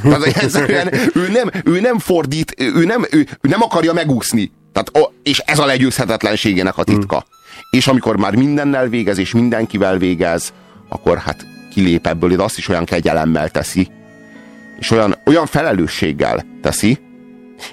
Tehát 0.02 1.10
ő 1.14 1.30
nem, 1.32 1.50
ő 1.66 1.80
nem 1.80 2.00
fordít, 2.00 2.54
ő 2.58 2.86
nem, 2.86 3.06
ő, 3.12 3.20
ő 3.42 3.50
nem 3.50 3.62
akarja 3.62 3.94
megúszni. 3.94 4.52
Tehát, 4.74 5.12
és 5.24 5.38
ez 5.38 5.60
a 5.60 5.66
legyőzhetetlenségének 5.66 6.78
a 6.78 6.84
titka. 6.84 7.26
És 7.70 7.88
amikor 7.88 8.18
már 8.18 8.36
mindennel 8.36 8.88
végez, 8.88 9.18
és 9.18 9.32
mindenkivel 9.32 9.98
végez, 9.98 10.54
akkor 10.90 11.18
hát 11.18 11.46
kilép 11.74 12.08
ebből, 12.08 12.36
de 12.36 12.44
azt 12.44 12.58
is 12.58 12.68
olyan 12.68 12.86
kegyelemmel 12.86 13.50
teszi. 13.50 13.88
És 14.82 14.92
olyan, 14.92 15.18
olyan 15.26 15.46
felelősséggel 15.46 16.46
teszi, 16.62 17.00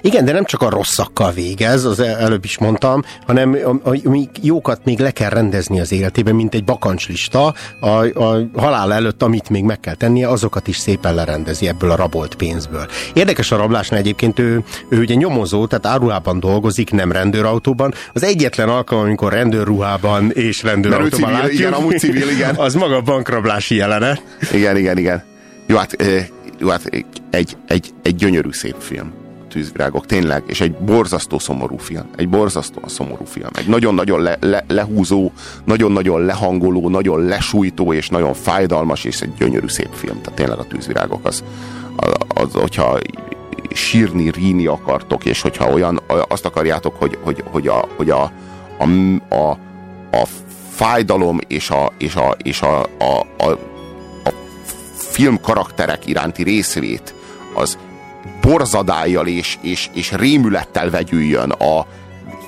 Igen, 0.01 0.25
de 0.25 0.31
nem 0.31 0.43
csak 0.43 0.61
a 0.61 0.69
rosszakkal 0.69 1.31
végez, 1.31 1.85
az 1.85 1.99
el- 1.99 2.17
előbb 2.17 2.43
is 2.43 2.57
mondtam, 2.57 3.03
hanem 3.27 3.57
a, 3.83 3.89
a, 3.89 3.93
a 3.93 4.29
jókat 4.41 4.81
még 4.83 4.99
le 4.99 5.11
kell 5.11 5.29
rendezni 5.29 5.79
az 5.79 5.91
életében, 5.91 6.35
mint 6.35 6.53
egy 6.53 6.63
bakancslista. 6.63 7.53
A, 7.79 7.87
a 8.05 8.49
halál 8.55 8.93
előtt, 8.93 9.23
amit 9.23 9.49
még 9.49 9.63
meg 9.63 9.79
kell 9.79 9.95
tennie, 9.95 10.29
azokat 10.29 10.67
is 10.67 10.77
szépen 10.77 11.15
lerendezi 11.15 11.67
ebből 11.67 11.91
a 11.91 11.95
rabolt 11.95 12.35
pénzből. 12.35 12.87
Érdekes 13.13 13.51
a 13.51 13.57
rablásnál 13.57 13.99
egyébként, 13.99 14.39
ő, 14.39 14.63
ő 14.89 14.99
ugye 14.99 15.13
nyomozó, 15.15 15.67
tehát 15.67 15.85
áruhában 15.85 16.39
dolgozik, 16.39 16.91
nem 16.91 17.11
rendőrautóban. 17.11 17.93
Az 18.13 18.23
egyetlen 18.23 18.69
alkalom, 18.69 19.03
amikor 19.03 19.33
rendőrruhában 19.33 20.31
és 20.31 20.63
rendőrautóban 20.63 21.29
civil, 21.29 21.41
látjuk, 21.41 21.59
igen, 21.59 21.73
amúgy 21.73 21.99
civil, 21.99 22.29
igen. 22.29 22.55
az 22.65 22.73
maga 22.73 22.95
a 22.95 23.01
bankrablási 23.01 23.75
jelenet. 23.75 24.21
Igen, 24.51 24.77
igen, 24.77 24.97
igen. 24.97 25.23
Jó, 25.67 25.77
hát, 25.77 25.95
jó, 26.59 26.67
hát 26.67 26.85
eh, 26.85 27.01
egy, 27.29 27.57
egy, 27.67 27.93
egy 28.01 28.15
gyönyörű 28.15 28.51
szép 28.51 28.75
film. 28.77 29.13
Tűzvirágok, 29.49 30.05
tényleg, 30.05 30.43
és 30.47 30.61
egy 30.61 30.71
borzasztó 30.71 31.39
szomorú 31.39 31.77
film. 31.77 32.09
Egy 32.15 32.29
borzasztóan 32.29 32.87
szomorú 32.87 33.25
film. 33.25 33.49
Egy 33.55 33.67
nagyon-nagyon 33.67 34.21
le, 34.21 34.37
le, 34.39 34.63
lehúzó, 34.67 35.31
nagyon-nagyon 35.65 36.25
lehangoló, 36.25 36.89
nagyon 36.89 37.25
lesújtó, 37.25 37.93
és 37.93 38.09
nagyon 38.09 38.33
fájdalmas, 38.33 39.03
és 39.03 39.21
egy 39.21 39.33
gyönyörű 39.37 39.67
szép 39.67 39.89
film. 39.93 40.21
Tehát 40.21 40.33
tényleg 40.33 40.57
a 40.57 40.67
tűzvirágok 40.67 41.25
az, 41.25 41.43
az, 41.95 42.11
az 42.27 42.53
hogyha 42.53 42.99
sírni, 43.73 44.29
ríni 44.29 44.65
akartok, 44.65 45.25
és 45.25 45.41
hogyha 45.41 45.71
olyan, 45.71 46.01
azt 46.27 46.45
akarjátok, 46.45 46.95
hogy, 46.95 47.17
hogy, 47.21 47.43
hogy, 47.45 47.67
a, 47.67 47.85
hogy 47.95 48.09
a, 48.09 48.31
a, 48.77 48.83
a, 49.35 49.49
a 50.11 50.27
fájdalom 50.69 51.39
és 51.47 51.69
a, 51.69 51.91
és 51.97 52.15
a, 52.15 52.35
és 52.43 52.61
a, 52.61 52.81
a, 52.81 53.43
a 53.43 53.57
film 55.19 55.41
karakterek 55.41 56.05
iránti 56.05 56.43
részvét 56.43 57.13
az 57.53 57.77
borzadájjal 58.41 59.27
és, 59.27 59.57
és, 59.61 59.89
és 59.93 60.11
rémülettel 60.11 60.89
vegyüljön 60.89 61.51
a 61.51 61.85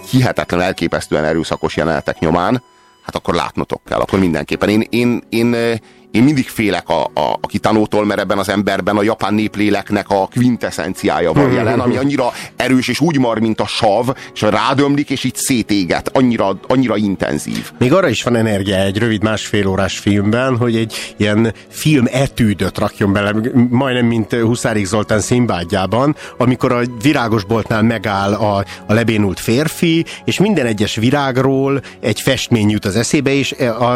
hihetetlen, 0.09 0.61
elképesztően 0.61 1.24
erőszakos 1.24 1.76
jelenetek 1.76 2.19
nyomán, 2.19 2.63
hát 3.01 3.15
akkor 3.15 3.34
látnotok 3.34 3.82
kell, 3.86 3.99
akkor 3.99 4.19
mindenképpen. 4.19 4.69
Én, 4.69 4.88
én, 4.89 5.24
én, 5.30 5.80
én 6.12 6.24
mindig 6.24 6.49
félek 6.49 6.89
a, 6.89 7.03
a, 7.03 7.38
a 7.41 7.47
kitanótól, 7.47 8.05
mert 8.05 8.20
ebben 8.20 8.38
az 8.38 8.49
emberben 8.49 8.97
a 8.97 9.03
japán 9.03 9.34
népléleknek 9.34 10.09
a 10.09 10.30
quintessenciája 10.36 11.34
van 11.34 11.51
jelen, 11.51 11.80
ami 11.80 11.97
annyira 11.97 12.32
erős 12.55 12.88
és 12.88 12.99
úgy 12.99 13.18
mar, 13.18 13.39
mint 13.39 13.59
a 13.59 13.66
sav, 13.68 14.09
és 14.34 14.41
rádömlik, 14.41 15.09
és 15.09 15.24
így 15.24 15.36
szétéget, 15.36 16.09
annyira, 16.14 16.59
annyira 16.68 16.97
intenzív. 16.97 17.72
Még 17.80 17.93
arra 17.93 18.09
is 18.09 18.24
van 18.24 18.36
energia 18.36 18.76
egy 18.76 18.97
rövid 18.97 19.24
másfél 19.24 19.68
órás 19.68 19.97
filmben, 19.99 20.57
hogy 20.57 20.76
egy 20.76 21.14
ilyen 21.18 21.53
film 21.70 22.05
etűdöt 22.12 22.78
rakjon 22.78 23.14
bele, 23.14 23.34
majdnem 23.70 24.05
mint 24.05 24.34
Huszárik 24.34 24.86
Zoltán 24.86 25.20
színbádjában, 25.20 26.16
amikor 26.38 26.72
a 26.72 26.82
virágosboltnál 27.01 27.82
megáll 27.82 28.34
a, 28.34 28.66
a 28.86 28.93
lebénult 28.93 29.39
férfi, 29.39 30.05
és 30.26 30.39
minden 30.39 30.66
egyes 30.66 30.95
virágról 30.95 31.82
egy 31.99 32.22
festmény 32.22 32.70
jut 32.70 32.86
az 32.86 32.95
eszébe, 32.95 33.34
és 33.34 33.51
a, 33.51 33.93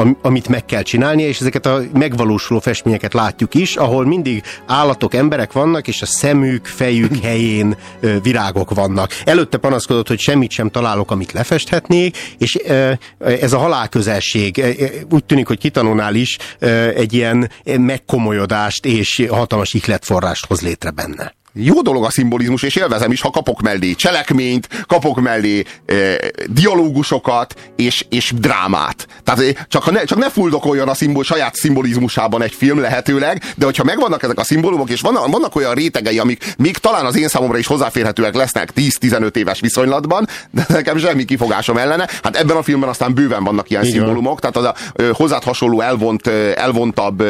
a, 0.00 0.06
amit 0.22 0.48
meg 0.48 0.64
kell 0.64 0.82
csinálnia, 0.82 1.26
és 1.26 1.40
ezeket 1.40 1.57
a 1.66 1.80
megvalósuló 1.92 2.60
festményeket 2.60 3.14
látjuk 3.14 3.54
is, 3.54 3.76
ahol 3.76 4.06
mindig 4.06 4.42
állatok, 4.66 5.14
emberek 5.14 5.52
vannak, 5.52 5.88
és 5.88 6.02
a 6.02 6.06
szemük, 6.06 6.66
fejük 6.66 7.16
helyén 7.26 7.76
virágok 8.22 8.74
vannak. 8.74 9.10
Előtte 9.24 9.58
panaszkodott, 9.58 10.08
hogy 10.08 10.18
semmit 10.18 10.50
sem 10.50 10.70
találok, 10.70 11.10
amit 11.10 11.32
lefesthetnék, 11.32 12.16
és 12.38 12.54
ez 13.18 13.52
a 13.52 13.58
halálközelség 13.58 14.62
úgy 15.10 15.24
tűnik, 15.24 15.46
hogy 15.46 15.58
kitanónál 15.58 16.14
is 16.14 16.36
egy 16.94 17.12
ilyen 17.12 17.50
megkomolyodást 17.64 18.86
és 18.86 19.26
hatalmas 19.30 19.74
ihletforrást 19.74 20.46
hoz 20.46 20.60
létre 20.60 20.90
benne. 20.90 21.36
Jó 21.60 21.80
dolog 21.82 22.04
a 22.04 22.10
szimbolizmus, 22.10 22.62
és 22.62 22.76
élvezem 22.76 23.10
is, 23.10 23.20
ha 23.20 23.30
kapok 23.30 23.60
mellé 23.60 23.92
cselekményt, 23.92 24.68
kapok 24.86 25.20
mellé 25.20 25.64
e, 25.86 25.94
dialógusokat 26.46 27.54
és, 27.76 28.04
és 28.08 28.32
drámát. 28.36 29.06
Tehát 29.24 29.40
eh, 29.40 29.64
csak, 29.68 29.82
ha 29.82 29.90
ne, 29.90 30.04
csak 30.04 30.18
ne 30.18 30.30
fuldokoljon 30.30 30.88
a 30.88 30.94
szimbol, 30.94 31.24
saját 31.24 31.54
szimbolizmusában 31.54 32.42
egy 32.42 32.52
film 32.52 32.80
lehetőleg, 32.80 33.42
de 33.56 33.64
hogyha 33.64 33.84
megvannak 33.84 34.22
ezek 34.22 34.38
a 34.38 34.44
szimbólumok, 34.44 34.90
és 34.90 35.00
vannak, 35.00 35.26
vannak 35.30 35.56
olyan 35.56 35.74
rétegei, 35.74 36.18
amik 36.18 36.54
még 36.58 36.76
talán 36.76 37.04
az 37.04 37.16
én 37.16 37.28
számomra 37.28 37.58
is 37.58 37.66
hozzáférhetőek 37.66 38.34
lesznek 38.34 38.72
10-15 38.76 39.36
éves 39.36 39.60
viszonylatban, 39.60 40.28
de 40.50 40.64
nekem 40.68 40.98
semmi 40.98 41.24
kifogásom 41.24 41.76
ellene. 41.76 42.08
Hát 42.22 42.36
ebben 42.36 42.56
a 42.56 42.62
filmben 42.62 42.88
aztán 42.88 43.14
bőven 43.14 43.44
vannak 43.44 43.70
ilyen 43.70 43.82
van. 43.82 43.90
szimbólumok, 43.90 44.40
tehát 44.40 44.56
az 44.56 44.64
a 44.64 44.74
hozzád 45.12 45.42
hasonló 45.42 45.80
elvont, 45.80 46.26
elvontabb 46.54 47.22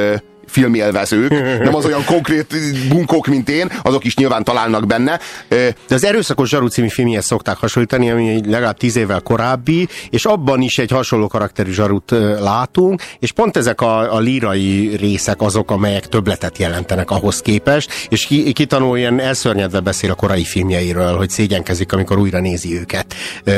filmélvezők, 0.48 1.30
nem 1.62 1.74
az 1.74 1.84
olyan 1.84 2.04
konkrét 2.04 2.54
bunkók, 2.88 3.26
mint 3.26 3.48
én, 3.48 3.72
azok 3.82 4.04
is 4.04 4.16
nyilván 4.16 4.44
találnak 4.44 4.86
benne. 4.86 5.18
De 5.48 5.94
az 5.94 6.04
Erőszakos 6.04 6.48
Zsaru 6.48 6.66
című 6.66 6.88
filmjhez 6.88 7.24
szokták 7.24 7.56
hasonlítani, 7.56 8.10
ami 8.10 8.28
egy 8.28 8.46
legalább 8.46 8.76
tíz 8.76 8.96
évvel 8.96 9.20
korábbi, 9.20 9.88
és 10.10 10.24
abban 10.24 10.60
is 10.60 10.78
egy 10.78 10.90
hasonló 10.90 11.26
karakterű 11.26 11.72
zsarut 11.72 12.14
látunk, 12.40 13.02
és 13.18 13.32
pont 13.32 13.56
ezek 13.56 13.80
a, 13.80 14.14
a 14.14 14.18
lírai 14.18 14.96
részek 14.96 15.40
azok, 15.40 15.70
amelyek 15.70 16.06
többletet 16.06 16.58
jelentenek 16.58 17.10
ahhoz 17.10 17.40
képest, 17.40 17.90
és 18.08 18.26
ki, 18.26 18.52
kitanul 18.52 18.98
ilyen 18.98 19.20
elszörnyedve 19.20 19.80
beszél 19.80 20.10
a 20.10 20.14
korai 20.14 20.44
filmjeiről, 20.44 21.16
hogy 21.16 21.30
szégyenkezik, 21.30 21.92
amikor 21.92 22.18
újra 22.18 22.40
nézi 22.40 22.78
őket, 22.78 23.14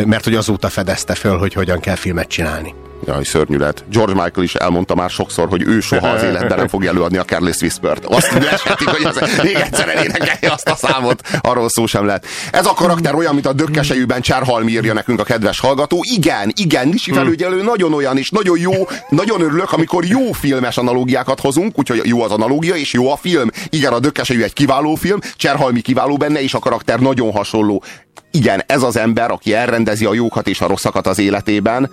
mert 0.06 0.24
hogy 0.24 0.34
azóta 0.34 0.68
fedezte 0.68 1.14
föl, 1.14 1.38
hogy 1.38 1.52
hogyan 1.52 1.80
kell 1.80 1.96
filmet 1.96 2.28
csinálni. 2.28 2.74
Jaj, 3.06 3.24
szörnyű 3.24 3.56
lett. 3.56 3.84
George 3.90 4.12
Michael 4.12 4.42
is 4.42 4.54
elmondta 4.54 4.94
már 4.94 5.10
sokszor, 5.10 5.48
hogy 5.48 5.62
ő 5.66 5.80
soha 5.80 6.08
az 6.08 6.22
életben 6.22 6.58
nem 6.58 6.68
fogja 6.80 6.94
előadni 6.94 7.18
a 7.18 7.24
Careless 7.24 7.60
Whisper-t. 7.60 8.04
Azt 8.04 8.32
leshetik, 8.32 8.88
hogy 8.88 9.04
az 9.04 9.40
még 9.42 9.54
egyszer 9.54 9.88
elénekelje 9.88 10.52
azt 10.52 10.68
a 10.68 10.76
számot. 10.76 11.22
Arról 11.40 11.68
szó 11.68 11.86
sem 11.86 12.06
lett. 12.06 12.26
Ez 12.52 12.66
a 12.66 12.72
karakter 12.72 13.14
olyan, 13.14 13.34
mint 13.34 13.46
a 13.46 13.52
dökkesejűben 13.52 14.20
Cserhalmi 14.20 14.72
írja 14.72 14.92
nekünk 14.92 15.20
a 15.20 15.22
kedves 15.22 15.60
hallgató. 15.60 16.04
Igen, 16.14 16.52
igen, 16.56 16.88
Nisi 16.88 17.12
felügyelő 17.12 17.62
nagyon 17.62 17.92
olyan, 17.92 18.18
és 18.18 18.30
nagyon 18.30 18.58
jó, 18.58 18.72
nagyon 19.08 19.40
örülök, 19.40 19.72
amikor 19.72 20.04
jó 20.04 20.32
filmes 20.32 20.76
analógiákat 20.76 21.40
hozunk, 21.40 21.78
úgyhogy 21.78 22.00
jó 22.04 22.22
az 22.22 22.30
analógia, 22.30 22.74
és 22.74 22.92
jó 22.92 23.12
a 23.12 23.16
film. 23.16 23.50
Igen, 23.68 23.92
a 23.92 23.98
dökkesejű 23.98 24.42
egy 24.42 24.52
kiváló 24.52 24.94
film, 24.94 25.18
Cserhalmi 25.36 25.80
kiváló 25.80 26.16
benne, 26.16 26.42
és 26.42 26.54
a 26.54 26.58
karakter 26.58 26.98
nagyon 26.98 27.32
hasonló. 27.32 27.82
Igen, 28.30 28.62
ez 28.66 28.82
az 28.82 28.96
ember, 28.96 29.30
aki 29.30 29.54
elrendezi 29.54 30.04
a 30.04 30.14
jókat 30.14 30.48
és 30.48 30.60
a 30.60 30.66
rosszakat 30.66 31.06
az 31.06 31.18
életében, 31.18 31.90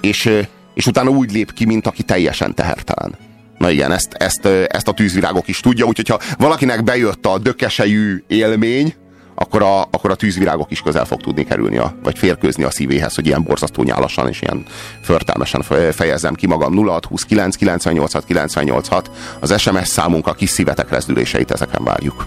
és, 0.00 0.30
és 0.74 0.86
utána 0.86 1.10
úgy 1.10 1.32
lép 1.32 1.52
ki, 1.52 1.64
mint 1.64 1.86
aki 1.86 2.02
teljesen 2.02 2.54
tehertelen. 2.54 3.29
Na 3.60 3.70
igen, 3.70 3.92
ezt, 3.92 4.12
ezt, 4.12 4.46
ezt 4.66 4.88
a 4.88 4.92
tűzvirágok 4.92 5.48
is 5.48 5.60
tudja, 5.60 5.84
úgyhogy 5.84 6.08
ha 6.08 6.20
valakinek 6.38 6.84
bejött 6.84 7.26
a 7.26 7.38
dökesejű 7.38 8.24
élmény, 8.26 8.94
akkor 9.34 9.62
a, 9.62 9.80
akkor 9.80 10.10
a 10.10 10.14
tűzvirágok 10.14 10.70
is 10.70 10.80
közel 10.80 11.04
fog 11.04 11.20
tudni 11.20 11.44
kerülni, 11.44 11.76
a, 11.78 11.94
vagy 12.02 12.18
férkőzni 12.18 12.64
a 12.64 12.70
szívéhez, 12.70 13.14
hogy 13.14 13.26
ilyen 13.26 13.42
borzasztó 13.42 13.82
nyálasan 13.82 14.28
és 14.28 14.40
ilyen 14.40 14.64
förtelmesen 15.02 15.62
fejezzem 15.92 16.34
ki 16.34 16.46
magam. 16.46 16.86
0629 16.86 17.56
986 17.56 18.24
986 18.24 19.10
az 19.40 19.60
SMS 19.60 19.88
számunk 19.88 20.26
a 20.26 20.32
kis 20.32 20.50
szívetek 20.50 20.90
rezdüléseit 20.90 21.50
ezeken 21.50 21.84
várjuk. 21.84 22.26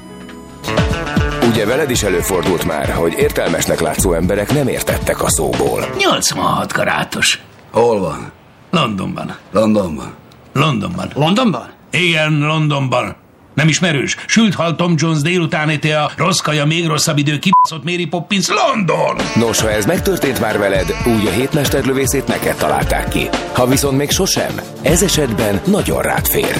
Ugye 1.47 1.65
veled 1.65 1.89
is 1.89 2.03
előfordult 2.03 2.65
már, 2.65 2.89
hogy 2.89 3.13
értelmesnek 3.17 3.79
látszó 3.79 4.13
emberek 4.13 4.53
nem 4.53 4.67
értettek 4.67 5.23
a 5.23 5.29
szóból. 5.29 5.85
86 5.97 6.73
karátos. 6.73 7.41
Hol 7.71 7.99
van? 7.99 8.31
Londonban. 8.69 9.35
Londonban? 9.51 10.21
Londonban. 10.53 11.11
Londonban? 11.15 11.69
Igen, 11.91 12.39
Londonban. 12.39 13.15
Nem 13.53 13.67
ismerős? 13.67 14.15
Sült 14.27 14.53
hal 14.53 14.75
Tom 14.75 14.93
Jones 14.97 15.21
délután 15.21 15.69
éte 15.69 16.01
a 16.01 16.11
rossz 16.17 16.39
kaja, 16.39 16.65
még 16.65 16.87
rosszabb 16.87 17.17
idő, 17.17 17.39
kibaszott 17.39 17.83
Mary 17.83 18.05
Poppins, 18.05 18.47
London! 18.47 19.15
Nos, 19.35 19.61
ha 19.61 19.71
ez 19.71 19.85
megtörtént 19.85 20.39
már 20.39 20.57
veled, 20.57 20.95
úgy 21.05 21.27
a 21.27 21.31
hétmesterlövészét 21.31 22.27
neked 22.27 22.55
találták 22.55 23.07
ki. 23.07 23.29
Ha 23.53 23.65
viszont 23.65 23.97
még 23.97 24.09
sosem, 24.09 24.59
ez 24.81 25.03
esetben 25.03 25.61
nagyon 25.65 26.01
rád 26.01 26.27
fér. 26.27 26.57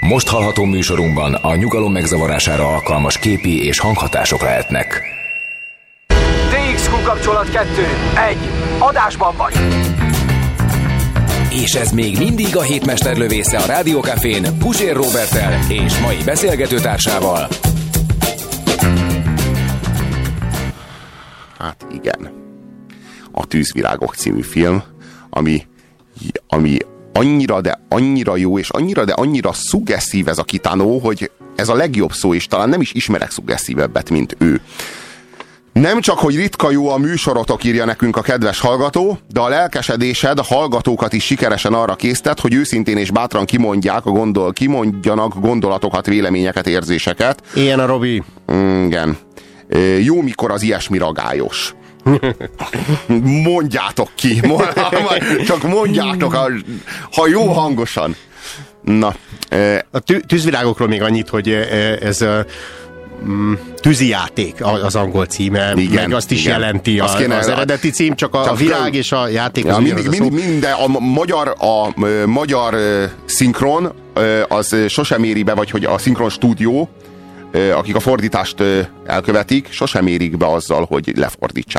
Most 0.00 0.28
hallható 0.28 0.64
műsorunkban 0.64 1.34
a 1.34 1.56
nyugalom 1.56 1.92
megzavarására 1.92 2.66
alkalmas 2.66 3.18
képi 3.18 3.64
és 3.64 3.78
hanghatások 3.78 4.42
lehetnek. 4.42 5.13
Kapcsolat 7.02 7.50
2. 7.50 7.68
1. 8.28 8.36
Adásban 8.78 9.34
vagy. 9.36 9.54
És 11.50 11.74
ez 11.74 11.90
még 11.90 12.18
mindig 12.18 12.56
a 12.56 12.62
hétmester 12.62 13.16
lövésze 13.16 13.58
a 13.58 13.66
Rádiókafén 13.66 14.58
Pusér 14.58 14.94
Robertel 14.94 15.58
és 15.68 15.98
mai 15.98 16.16
beszélgetőtársával. 16.24 17.48
Hát 21.58 21.86
igen. 21.92 22.32
A 23.32 23.46
Tűzvirágok 23.46 24.14
című 24.14 24.42
film, 24.42 24.82
ami, 25.30 25.66
ami 26.46 26.76
annyira, 27.12 27.60
de 27.60 27.80
annyira 27.88 28.36
jó, 28.36 28.58
és 28.58 28.70
annyira, 28.70 29.04
de 29.04 29.12
annyira 29.12 29.52
szugesszív 29.52 30.28
ez 30.28 30.38
a 30.38 30.44
kitánó, 30.44 30.98
hogy 30.98 31.30
ez 31.56 31.68
a 31.68 31.74
legjobb 31.74 32.12
szó, 32.12 32.34
és 32.34 32.46
talán 32.46 32.68
nem 32.68 32.80
is 32.80 32.92
ismerek 32.92 33.30
szugesszívebbet, 33.30 34.10
mint 34.10 34.36
ő. 34.38 34.60
Nem 35.74 36.00
csak, 36.00 36.18
hogy 36.18 36.36
ritka 36.36 36.70
jó 36.70 36.88
a 36.88 36.96
műsorotok, 36.96 37.64
írja 37.64 37.84
nekünk 37.84 38.16
a 38.16 38.20
kedves 38.20 38.60
hallgató, 38.60 39.18
de 39.28 39.40
a 39.40 39.48
lelkesedésed 39.48 40.38
a 40.38 40.42
hallgatókat 40.42 41.12
is 41.12 41.24
sikeresen 41.24 41.72
arra 41.72 41.94
késztet, 41.94 42.40
hogy 42.40 42.54
őszintén 42.54 42.96
és 42.96 43.10
bátran 43.10 43.44
kimondják 43.44 44.06
a 44.06 44.10
gondol, 44.10 44.52
kimondjanak 44.52 45.40
gondolatokat, 45.40 46.06
véleményeket, 46.06 46.66
érzéseket. 46.66 47.42
Ilyen 47.54 47.80
a 47.80 47.86
Robi. 47.86 48.22
Mm, 48.52 48.84
igen. 48.84 49.18
Jó, 50.00 50.20
mikor 50.22 50.50
az 50.50 50.62
ilyesmi 50.62 50.98
ragályos. 50.98 51.74
Mondjátok 53.44 54.08
ki. 54.14 54.40
Csak 55.46 55.62
mondjátok, 55.62 56.50
ha 57.12 57.26
jó 57.26 57.52
hangosan. 57.52 58.16
Na. 58.82 59.14
A 59.90 59.98
tűzvirágokról 60.26 60.88
még 60.88 61.02
annyit, 61.02 61.28
hogy 61.28 61.48
ez 62.00 62.24
mm, 63.24 63.52
tűzijáték 63.76 64.64
az 64.82 64.96
angol 64.96 65.26
címe, 65.26 65.72
igen, 65.76 66.08
meg 66.08 66.12
azt 66.12 66.30
is 66.30 66.40
igen. 66.40 66.58
jelenti 66.58 66.98
a, 66.98 67.14
kéne, 67.18 67.36
az 67.36 67.48
eredeti 67.48 67.90
cím, 67.90 68.14
csak 68.14 68.34
a, 68.34 68.44
csak 68.44 68.52
a 68.52 68.56
virág 68.56 68.94
és 68.94 69.12
a 69.12 69.28
játék 69.28 69.64
ja, 69.64 69.78
mindig, 69.78 70.08
mindig, 70.08 70.32
minden, 70.32 70.72
a 70.72 70.98
magyar, 70.98 71.54
a 71.58 72.00
magyar 72.26 72.76
szinkron 73.24 73.92
az 74.48 74.76
sosem 74.88 75.24
éri 75.24 75.42
be, 75.42 75.54
vagy 75.54 75.70
hogy 75.70 75.84
a 75.84 75.98
szinkron 75.98 76.28
stúdió 76.28 76.88
akik 77.74 77.94
a 77.94 78.00
fordítást 78.00 78.62
elkövetik, 79.06 79.68
sosem 79.70 80.06
érik 80.06 80.36
be 80.36 80.46
azzal, 80.46 80.86
hogy 80.88 81.12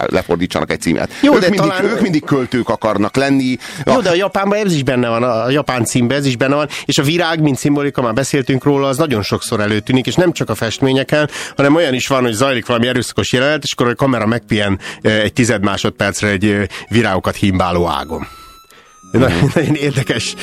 lefordítsanak 0.10 0.72
egy 0.72 0.82
címet. 0.82 1.10
Jó, 1.22 1.34
ők, 1.34 1.40
de 1.40 1.50
mindig, 1.50 1.70
talán... 1.70 1.86
ők 1.86 2.02
mindig 2.02 2.24
költők 2.24 2.70
akarnak 2.70 3.16
lenni. 3.16 3.58
Jó, 3.86 4.00
de 4.00 4.10
a 4.10 4.16
japánban 4.16 4.58
ez 4.66 4.74
is 4.74 4.84
benne 4.84 5.10
van, 5.10 5.24
a 5.24 5.50
japán 5.50 5.86
címben 5.86 6.18
ez 6.18 6.26
is 6.26 6.38
benne 6.38 6.56
van, 6.56 6.68
és 6.86 6.98
a 6.98 7.04
virág, 7.04 7.42
mint 7.42 7.58
szimbolika, 7.58 8.02
már 8.02 8.14
beszéltünk 8.14 8.64
róla, 8.64 8.88
az 8.88 8.98
nagyon 8.98 9.22
sokszor 9.22 9.60
előtűnik, 9.60 10.08
és 10.08 10.16
nem 10.16 10.32
csak 10.32 10.50
a 10.50 10.56
festményeken, 10.56 11.30
hanem 11.56 11.76
olyan 11.76 11.94
is 11.94 12.08
van, 12.08 12.24
hogy 12.24 12.34
zajlik 12.34 12.66
valami 12.66 12.88
erőszakos 12.88 13.34
jelenet, 13.34 13.64
és 13.64 13.72
akkor 13.72 13.88
a 13.88 13.96
kamera 13.96 14.26
megpihen 14.26 14.80
egy 15.02 15.34
tized 15.34 15.64
másodpercre 15.64 16.28
egy 16.28 16.70
virágokat 16.90 17.36
himbáló 17.36 17.88
ágon. 17.88 18.28
Nagyon, 19.12 19.32
nagyon 19.56 19.76
érdekes 19.76 20.36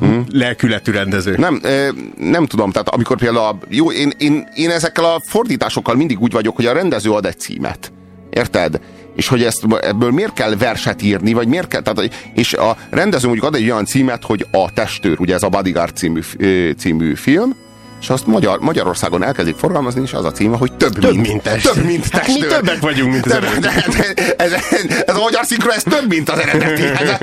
hmm. 0.00 0.24
lelkületű 0.28 0.92
rendező. 0.92 1.36
Nem, 1.36 1.60
nem 2.16 2.46
tudom, 2.46 2.70
tehát 2.70 2.88
amikor 2.88 3.18
például, 3.18 3.58
jó, 3.68 3.92
én, 3.92 4.12
én, 4.18 4.48
én 4.54 4.70
ezekkel 4.70 5.04
a 5.04 5.22
fordításokkal 5.26 5.94
mindig 5.94 6.20
úgy 6.20 6.32
vagyok, 6.32 6.56
hogy 6.56 6.66
a 6.66 6.72
rendező 6.72 7.10
ad 7.10 7.26
egy 7.26 7.38
címet. 7.38 7.92
Érted? 8.30 8.80
És 9.16 9.28
hogy 9.28 9.42
ezt, 9.42 9.66
ebből 9.80 10.10
miért 10.10 10.32
kell 10.32 10.56
verset 10.56 11.02
írni, 11.02 11.32
vagy 11.32 11.48
miért 11.48 11.68
kell, 11.68 11.82
tehát, 11.82 12.30
és 12.34 12.52
a 12.52 12.76
rendező 12.90 13.26
mondjuk 13.26 13.46
ad 13.46 13.54
egy 13.54 13.70
olyan 13.70 13.84
címet, 13.84 14.24
hogy 14.24 14.46
a 14.50 14.72
testőr, 14.72 15.20
ugye 15.20 15.34
ez 15.34 15.42
a 15.42 15.48
Bodyguard 15.48 15.96
című, 15.96 16.20
című 16.78 17.14
film, 17.14 17.56
és 18.00 18.10
azt 18.10 18.26
Magyar, 18.26 18.58
Magyarországon 18.60 19.24
elkezdik 19.24 19.56
forgalmazni, 19.56 20.02
és 20.02 20.12
az 20.12 20.24
a 20.24 20.32
címe, 20.32 20.56
hogy 20.56 20.72
több, 20.72 20.92
több 20.92 21.14
mint, 21.14 21.26
mint 21.26 21.42
testőr. 21.42 21.72
Több 21.72 21.84
mint 21.84 22.10
testőr. 22.10 22.20
Hát 22.20 22.40
mi 22.40 22.46
többek 22.46 22.80
vagyunk, 22.80 23.12
mint 23.12 23.26
az 23.26 23.32
több, 23.32 23.44
eredeti. 23.44 24.22
Ez, 24.36 24.52
ez, 24.52 25.02
ez, 25.06 25.16
a 25.16 25.20
magyar 25.20 25.44
szinkron, 25.44 25.74
ez 25.74 25.82
több, 25.82 26.08
mint 26.08 26.28
az 26.28 26.38
eredeti. 26.38 26.82
Ez, 26.82 27.16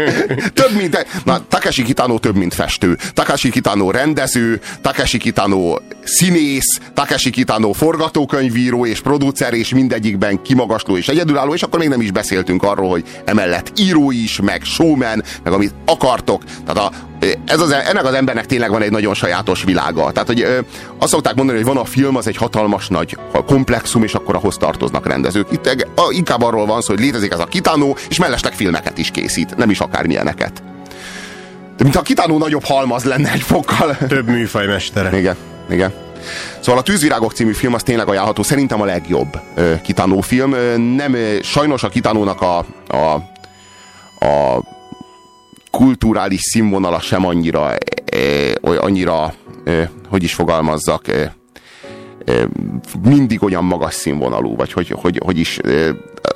több, 0.54 0.72
mint... 0.78 1.06
Na, 1.24 1.42
Takeshi 1.48 1.84
Kitano 1.84 2.20
több, 2.20 2.36
mint 2.36 2.54
festő. 2.54 2.98
Takeshi 3.14 3.50
Kitano 3.50 3.92
rendező, 3.92 4.62
Takeshi 4.82 5.18
Kitano 5.18 5.76
színész, 6.04 6.80
Takeshi 6.94 7.30
Kitano 7.30 7.72
forgatókönyvíró 7.72 8.86
és 8.86 9.00
producer, 9.00 9.54
és 9.54 9.70
mindegyikben 9.70 10.42
kimagasló 10.42 10.98
és 10.98 11.08
egyedülálló, 11.08 11.54
és 11.54 11.64
akkor 11.64 11.80
még 11.80 11.90
nem 11.90 12.02
is 12.02 12.12
beszéltünk 12.12 12.64
arról, 12.64 12.90
hogy 12.90 13.04
emellett 13.26 13.72
író 13.80 14.12
is, 14.12 14.40
meg 14.42 14.64
showman, 14.64 15.24
meg 15.44 15.54
amit 15.54 15.74
akartok. 15.86 16.44
Tehát 16.66 16.78
a, 16.78 16.92
ez 17.46 17.60
az, 17.60 17.72
ennek 17.72 18.06
az 18.06 18.14
embernek 18.14 18.46
tényleg 18.46 18.70
van 18.70 18.82
egy 18.82 18.92
nagyon 18.92 19.14
sajátos 19.14 19.64
világa. 19.64 20.12
Tehát, 20.12 20.28
hogy 20.28 20.42
ö, 20.42 20.60
azt 20.98 21.12
szokták 21.12 21.36
mondani, 21.36 21.58
hogy 21.58 21.68
van 21.68 21.78
a 21.78 21.86
film, 21.86 22.16
az 22.16 22.28
egy 22.28 22.38
hatalmas 22.38 22.88
nagy 22.88 23.18
komplexum, 23.46 24.04
és 24.04 24.14
akkor 24.14 24.36
ahhoz 24.36 24.58
tartoznak 24.58 25.08
rendezők. 25.08 25.48
Itt 25.52 25.88
a, 25.96 26.08
inkább 26.10 26.42
arról 26.42 26.66
van 26.66 26.82
szó, 26.82 26.94
hogy 26.94 27.04
létezik 27.04 27.32
ez 27.32 27.40
a 27.40 27.46
kitánó, 27.46 27.98
és 28.10 28.20
mellesleg 28.20 28.54
filmeket 28.54 28.98
is 28.98 29.12
készít, 29.12 29.56
nem 29.56 29.70
is 29.70 29.80
akármilyeneket. 29.80 30.64
De 31.78 31.84
mint 31.84 31.96
a 31.96 32.02
kitánó 32.02 32.38
nagyobb 32.38 32.64
halmaz 32.64 33.04
lenne 33.04 33.32
egy 33.32 33.42
fokkal. 33.42 33.98
Több 34.08 34.28
műfajmestere. 34.28 35.18
Igen, 35.18 35.36
igen. 35.70 35.94
Szóval 36.60 36.82
a 36.82 36.84
Tűzvirágok 36.84 37.34
című 37.34 37.52
film 37.52 37.74
az 37.74 37.84
tényleg 37.84 38.08
ajánlható, 38.08 38.44
szerintem 38.44 38.82
a 38.82 38.86
legjobb 38.86 39.40
ö, 39.56 39.74
kitánó 39.82 40.22
film. 40.22 40.56
Nem, 40.96 41.16
sajnos 41.42 41.84
a 41.84 41.90
kitánónak 41.90 42.42
a, 42.42 42.66
a, 42.88 43.14
a 44.26 44.62
kulturális 45.78 46.42
színvonala 46.42 47.00
sem 47.00 47.26
annyira, 47.26 47.74
eh, 48.06 48.52
annyira 48.62 49.34
eh, 49.66 49.90
hogy 50.10 50.24
is 50.24 50.34
fogalmazzak, 50.34 51.06
mindig 53.04 53.44
olyan 53.44 53.64
magas 53.64 53.94
színvonalú, 53.94 54.56
vagy 54.56 54.72
hogy, 54.72 54.90
hogy, 54.90 55.22
hogy 55.26 55.40
is, 55.40 55.60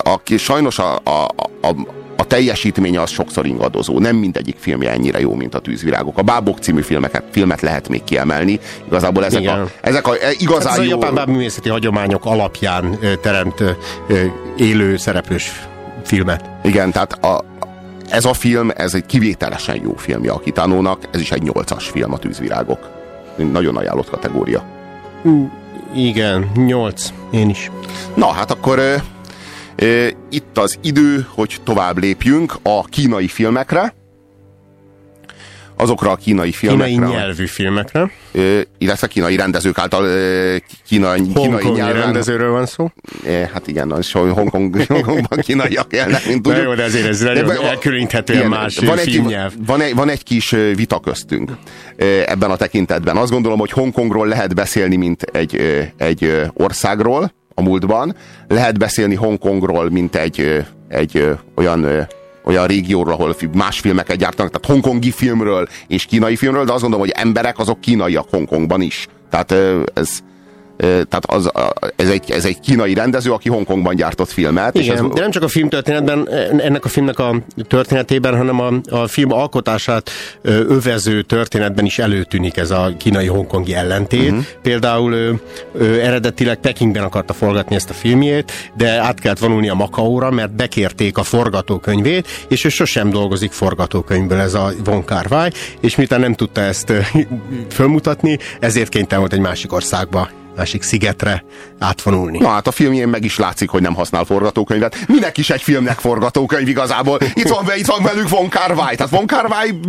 aki 0.04 0.38
sajnos 0.38 0.80
a, 0.80 0.96
a, 1.04 1.24
a, 1.62 1.76
a 2.18 2.24
teljesítménye 2.24 3.02
az 3.02 3.10
sokszor 3.10 3.46
ingadozó. 3.46 4.00
Nem 4.00 4.16
mindegyik 4.16 4.56
filmje 4.60 4.92
ennyire 4.92 5.20
jó, 5.20 5.36
mint 5.36 5.56
a 5.56 5.60
Tűzvirágok. 5.60 6.18
A 6.18 6.22
Bábok 6.22 6.58
című 6.58 6.82
filmeket, 6.82 7.24
filmet 7.32 7.62
lehet 7.62 7.90
még 7.90 8.04
kiemelni. 8.04 8.60
Igazából 8.88 9.26
ezek 9.26 9.42
Igen. 9.42 9.60
a, 9.60 9.68
ezek 9.82 10.08
a 10.08 10.14
igazán 10.38 10.72
Ez 10.72 10.78
jó... 10.78 10.84
a 10.84 10.88
japán 10.88 11.14
bábművészeti 11.14 11.70
hagyományok 11.70 12.26
alapján 12.26 13.00
teremt 13.22 13.64
élő 14.58 14.98
szereplős 14.98 15.52
filmet. 16.04 16.50
Igen, 16.64 16.92
tehát 16.92 17.14
a, 17.14 17.51
ez 18.12 18.26
a 18.26 18.34
film, 18.34 18.72
ez 18.76 18.94
egy 18.94 19.06
kivételesen 19.06 19.82
jó 19.84 19.96
filmje 19.96 20.32
a 20.32 20.40
Kitánónak, 20.40 21.08
ez 21.12 21.20
is 21.20 21.32
egy 21.32 21.42
nyolcas 21.42 21.90
film 21.90 22.14
a 22.14 22.18
Tűzvirágok. 22.18 22.90
Nagyon 23.36 23.78
ajánlott 23.78 24.10
kategória. 24.10 24.64
Igen, 25.96 26.52
nyolc. 26.56 27.10
Én 27.32 27.50
is. 27.50 27.72
Na, 28.14 28.32
hát 28.32 28.52
akkor 28.52 28.80
e, 28.80 29.04
e, 29.86 30.14
itt 30.30 30.58
az 30.58 30.78
idő, 30.82 31.28
hogy 31.30 31.58
tovább 31.64 31.98
lépjünk 31.98 32.56
a 32.64 32.84
kínai 32.84 33.28
filmekre 33.28 33.94
azokra 35.82 36.12
a 36.12 36.16
kínai 36.16 36.52
filmekre. 36.52 36.94
Kínai 36.94 37.10
nyelvű 37.10 37.46
filmekre. 37.46 38.12
Illetve 38.78 39.08
kínai 39.08 39.36
rendezők 39.36 39.78
által 39.78 40.08
kínai, 40.88 41.22
kínai 41.34 41.70
nyelven. 41.70 42.02
rendezőről 42.02 42.52
van 42.52 42.66
szó. 42.66 42.92
Hát 43.54 43.68
igen, 43.68 43.92
az 43.92 44.12
Hongkong, 44.12 44.84
Hongkongban 44.88 45.40
kínaiak 45.40 45.94
élnek, 45.94 46.26
mint 46.26 46.42
tudjuk. 46.42 46.64
Na 46.64 46.70
jó, 46.70 46.74
de 46.74 46.84
ezért 46.84 47.08
ez 47.08 47.20
nagyon 47.20 47.66
elkülöníthetően 47.66 48.48
más 48.48 48.78
van 48.78 48.98
filmnyelv. 48.98 49.52
Egy, 49.56 49.66
van, 49.66 49.82
egy, 49.82 49.96
van 49.96 50.10
egy 50.10 50.24
kis 50.24 50.50
vita 50.76 51.00
köztünk 51.00 51.52
ebben 52.26 52.52
a 52.52 52.56
tekintetben. 52.56 53.18
Azt 53.18 53.32
gondolom, 53.32 53.60
hogy 53.60 53.72
Hongkongról 53.72 54.28
lehet 54.28 54.56
beszélni, 54.56 54.96
mint 54.96 55.22
egy, 55.22 55.62
egy 55.98 56.42
országról 56.54 57.34
a 57.56 57.62
múltban. 57.62 58.16
Lehet 58.48 58.78
beszélni 58.78 59.16
Hongkongról, 59.16 59.90
mint 59.90 60.16
egy, 60.16 60.66
egy 60.88 61.28
olyan 61.56 62.08
olyan 62.44 62.68
régióról, 62.68 63.14
ahol 63.14 63.36
más 63.54 63.80
filmeket 63.80 64.18
gyártanak, 64.18 64.52
tehát 64.52 64.68
hongkongi 64.68 65.12
filmről 65.12 65.68
és 65.88 66.06
kínai 66.06 66.36
filmről, 66.36 66.66
de 66.66 66.72
azt 66.72 66.82
gondolom, 66.82 67.06
hogy 67.06 67.16
emberek 67.18 67.60
azok 67.60 67.82
kínaiak 67.82 68.30
Hongkongban 68.30 68.82
is. 68.82 69.08
Tehát 69.30 69.52
ez, 69.94 70.20
tehát 70.82 71.26
az, 71.26 71.52
ez, 71.96 72.10
egy, 72.10 72.32
ez 72.32 72.46
egy 72.46 72.60
kínai 72.60 72.94
rendező, 72.94 73.32
aki 73.32 73.50
Hongkongban 73.50 73.96
gyártott 73.96 74.32
filmet. 74.32 74.76
Igen, 74.76 74.96
és 74.96 75.02
ez, 75.02 75.08
de 75.14 75.22
nem 75.22 75.32
csak 75.32 75.44
a 75.44 75.48
filmtörténetben, 75.48 76.30
ennek 76.60 76.86
a 76.86 76.90
filmnek 76.90 77.20
a 77.20 77.36
történetében, 77.68 78.38
hanem 78.38 78.60
a, 78.60 78.72
a 78.90 79.08
film 79.08 79.32
alkotását 79.32 80.10
övező 80.42 81.22
történetben 81.22 81.86
is 81.86 82.00
előtűnik 82.00 82.58
ez 82.58 82.72
a 82.72 82.94
kínai-hongkongi 82.98 83.74
ellentét. 83.74 84.30
Uh-huh. 84.30 84.46
Például 84.62 85.14
ő, 85.14 85.42
ő 85.74 86.02
eredetileg 86.02 86.58
Pekingben 86.58 87.04
akarta 87.04 87.34
forgatni 87.34 87.76
ezt 87.76 87.90
a 87.90 87.94
filmjét, 87.94 88.52
de 88.78 88.90
át 88.90 89.20
kellett 89.20 89.40
vonulni 89.40 89.70
a 89.70 89.74
Makaóra, 89.74 90.32
mert 90.32 90.56
bekérték 90.56 91.18
a 91.18 91.24
forgatókönyvét, 91.24 92.28
és 92.48 92.66
ő 92.66 92.70
sosem 92.70 93.10
dolgozik 93.10 93.52
forgatókönyvből 93.52 94.40
ez 94.40 94.54
a 94.54 94.72
Von 94.84 95.06
Kar 95.06 95.52
és 95.80 95.96
miután 95.96 96.20
nem 96.20 96.34
tudta 96.34 96.62
ezt 96.62 96.94
fölmutatni, 97.70 98.38
ezért 98.60 98.90
kénytelen 98.90 99.20
volt 99.20 99.34
egy 99.34 99.40
másik 99.40 99.74
országba 99.74 100.30
másik 100.62 100.84
szigetre 100.84 101.44
átvonulni. 101.80 102.38
Na 102.38 102.48
hát 102.48 102.68
a 102.68 102.72
filmjén 102.72 103.08
meg 103.08 103.24
is 103.24 103.38
látszik, 103.38 103.70
hogy 103.70 103.82
nem 103.82 103.94
használ 103.94 104.24
forgatókönyvet. 104.24 104.98
Minek 105.08 105.38
is 105.38 105.50
egy 105.50 105.62
filmnek 105.62 106.00
forgatókönyv 106.00 106.68
igazából? 106.68 107.20
Itt 107.34 107.48
van, 107.48 107.66
itt 107.76 107.86
van 107.86 108.04
velük 108.04 108.30
Von 108.30 108.50
Wai. 108.76 108.96
Tehát 108.96 109.10
Von 109.10 109.26
Wai, 109.50 109.80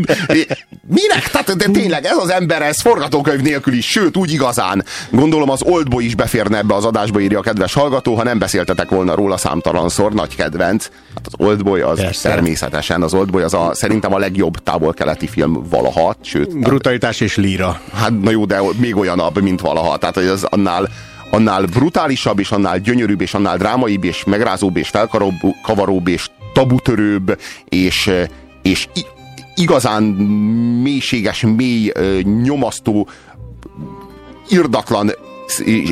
minek? 0.88 1.30
Tehát 1.30 1.56
de 1.56 1.64
tényleg 1.72 2.04
ez 2.04 2.16
az 2.16 2.30
ember, 2.30 2.62
ez 2.62 2.80
forgatókönyv 2.80 3.40
nélkül 3.40 3.74
is, 3.74 3.86
sőt 3.86 4.16
úgy 4.16 4.32
igazán. 4.32 4.84
Gondolom 5.10 5.50
az 5.50 5.62
Oldboy 5.62 6.04
is 6.04 6.14
beférne 6.14 6.58
ebbe 6.58 6.74
az 6.74 6.84
adásba, 6.84 7.20
írja 7.20 7.38
a 7.38 7.42
kedves 7.42 7.72
hallgató, 7.72 8.14
ha 8.14 8.22
nem 8.22 8.38
beszéltetek 8.38 8.90
volna 8.90 9.14
róla 9.14 9.36
számtalanszor, 9.36 10.12
nagy 10.12 10.36
kedvenc. 10.36 10.88
Hát 11.14 11.26
az 11.26 11.46
Oldboy 11.46 11.80
az 11.80 12.00
Persze. 12.00 12.28
természetesen, 12.28 13.02
az 13.02 13.14
Oldboy 13.14 13.42
az 13.42 13.54
a, 13.54 13.70
szerintem 13.74 14.14
a 14.14 14.18
legjobb 14.18 14.58
távol-keleti 14.58 15.26
film 15.26 15.66
valaha, 15.70 16.14
sőt. 16.20 16.58
Brutalitás 16.58 17.20
és 17.20 17.36
líra. 17.36 17.80
Hát 17.94 18.20
na 18.20 18.30
jó, 18.30 18.44
de 18.44 18.60
még 18.76 18.96
olyanabb, 18.96 19.42
mint 19.42 19.60
valaha. 19.60 19.96
Tehát 19.96 20.14
hogy 20.14 20.26
az 20.26 20.46
annál, 20.66 20.88
annál 21.30 21.64
brutálisabb, 21.64 22.38
és 22.38 22.50
annál 22.50 22.78
gyönyörűbb, 22.78 23.20
és 23.20 23.34
annál 23.34 23.56
drámaibb, 23.56 24.04
és 24.04 24.24
megrázóbb, 24.24 24.76
és 24.76 24.88
felkavaróbb, 24.88 26.08
és 26.08 26.30
tabutörőbb, 26.52 27.38
és, 27.68 28.10
és 28.62 28.88
igazán 29.54 30.02
mélységes, 30.82 31.44
mély, 31.56 31.92
nyomasztó, 32.42 33.08
irdatlan 34.48 35.10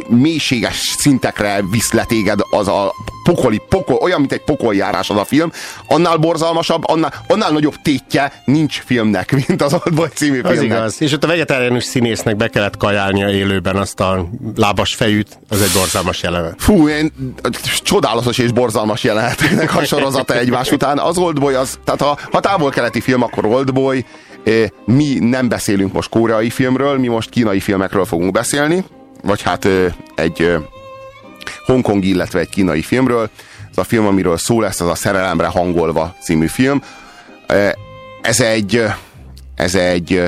mélységes 0.09 0.95
szintekre 0.99 1.63
visz 1.71 1.93
le 1.93 2.05
téged 2.05 2.41
az 2.51 2.69
a 2.69 2.95
pokoli, 3.23 3.63
pokol, 3.69 3.97
olyan, 3.97 4.19
mint 4.19 4.33
egy 4.33 4.45
pokoljárás 4.45 5.11
az 5.11 5.17
a 5.17 5.25
film, 5.25 5.51
annál 5.87 6.17
borzalmasabb, 6.17 6.83
annál, 6.89 7.13
annál 7.27 7.51
nagyobb 7.51 7.75
tétje 7.83 8.33
nincs 8.45 8.83
filmnek, 8.85 9.33
mint 9.47 9.63
az 9.63 9.73
Oldboy 9.73 10.09
című 10.15 10.33
filmnek. 10.33 10.57
Az 10.57 10.63
igaz. 10.63 11.03
És 11.03 11.13
ott 11.13 11.25
a 11.25 11.27
vegetáriánus 11.27 11.85
színésznek 11.85 12.37
be 12.37 12.49
kellett 12.49 12.77
kajálnia 12.77 13.29
élőben 13.29 13.77
azt 13.77 14.01
a 14.01 14.29
lábas 14.57 14.95
fejűt, 14.95 15.39
az 15.49 15.63
egy 15.63 15.71
borzalmas 15.75 16.23
jelenet. 16.23 16.55
Fú, 16.59 16.89
én, 16.89 17.13
csodálatos 17.83 18.39
és 18.39 18.53
borzalmas 18.53 19.05
jeleneteknek 19.05 19.77
a 19.77 19.85
sorozata 19.85 20.39
egymás 20.39 20.71
után. 20.71 20.99
Az 20.99 21.19
Oldboy 21.19 21.55
az, 21.55 21.79
tehát 21.85 22.01
ha, 22.01 22.19
ha 22.31 22.41
távol-keleti 22.41 23.01
film, 23.01 23.23
akkor 23.23 23.45
Oldboy, 23.45 24.05
mi 24.85 25.19
nem 25.19 25.49
beszélünk 25.49 25.93
most 25.93 26.09
koreai 26.09 26.51
filmről, 26.51 26.99
mi 26.99 27.09
most 27.09 27.31
kínai 27.31 27.61
filmekről 27.61 28.05
fogunk 28.05 28.33
beszélni, 28.33 28.85
vagy 29.23 29.43
hát 29.43 29.69
egy 30.15 30.57
hongkongi, 31.65 32.09
illetve 32.09 32.41
egy 32.41 32.49
kínai 32.49 32.83
filmről. 32.83 33.31
Ez 33.71 33.79
a 33.79 33.85
film, 33.85 34.07
amiről 34.07 34.37
szó 34.37 34.61
lesz, 34.61 34.81
az 34.81 34.89
a 34.89 34.95
Szerelemre 34.95 35.47
hangolva 35.47 36.15
című 36.23 36.47
film. 36.47 36.83
Ez 38.23 38.41
egy, 38.41 38.85
ez 39.55 39.75
egy 39.75 40.23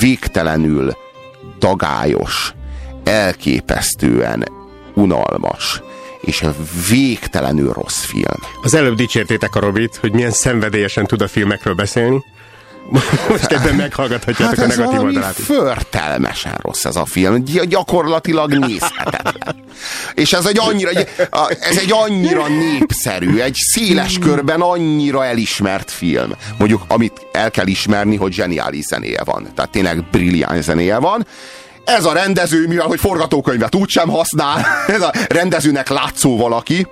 végtelenül 0.00 0.96
dagályos, 1.58 2.52
elképesztően 3.04 4.48
unalmas, 4.94 5.82
és 6.20 6.44
végtelenül 6.88 7.72
rossz 7.72 8.04
film. 8.04 8.40
Az 8.62 8.74
előbb 8.74 8.96
dicsértétek 8.96 9.54
a 9.54 9.60
Robit, 9.60 9.96
hogy 9.96 10.12
milyen 10.12 10.30
szenvedélyesen 10.30 11.06
tud 11.06 11.22
a 11.22 11.28
filmekről 11.28 11.74
beszélni. 11.74 12.24
Most 13.28 13.52
ebben 13.52 13.74
meghallgathatjátok 13.74 14.58
hát 14.58 14.64
a 14.64 14.68
negatív 14.68 15.00
oldalát 15.00 15.38
is. 15.38 15.44
förtelmesen 15.44 16.54
rossz 16.62 16.84
ez 16.84 16.96
a 16.96 17.04
film. 17.04 17.44
Gy- 17.44 17.68
gyakorlatilag 17.68 18.52
nézhetetlen. 18.52 19.64
És 20.14 20.32
ez 20.32 20.46
egy 20.46 20.58
annyira, 20.60 20.90
ez 21.60 21.76
egy 21.76 21.92
annyira 21.92 22.48
népszerű, 22.48 23.38
egy 23.38 23.54
széles 23.54 24.18
körben 24.18 24.60
annyira 24.60 25.24
elismert 25.24 25.90
film. 25.90 26.32
Mondjuk, 26.58 26.82
amit 26.88 27.26
el 27.32 27.50
kell 27.50 27.66
ismerni, 27.66 28.16
hogy 28.16 28.32
zseniális 28.32 28.84
zenéje 28.84 29.22
van. 29.24 29.48
Tehát 29.54 29.70
tényleg 29.70 30.04
brilliáns 30.10 30.64
zenéje 30.64 30.98
van. 30.98 31.26
Ez 31.84 32.04
a 32.04 32.12
rendező, 32.12 32.66
mivel 32.66 32.86
hogy 32.86 33.00
forgatókönyvet 33.00 33.74
úgysem 33.74 34.08
használ, 34.08 34.66
ez 34.86 35.02
a 35.02 35.12
rendezőnek 35.28 35.88
látszó 35.88 36.36
valaki, 36.36 36.86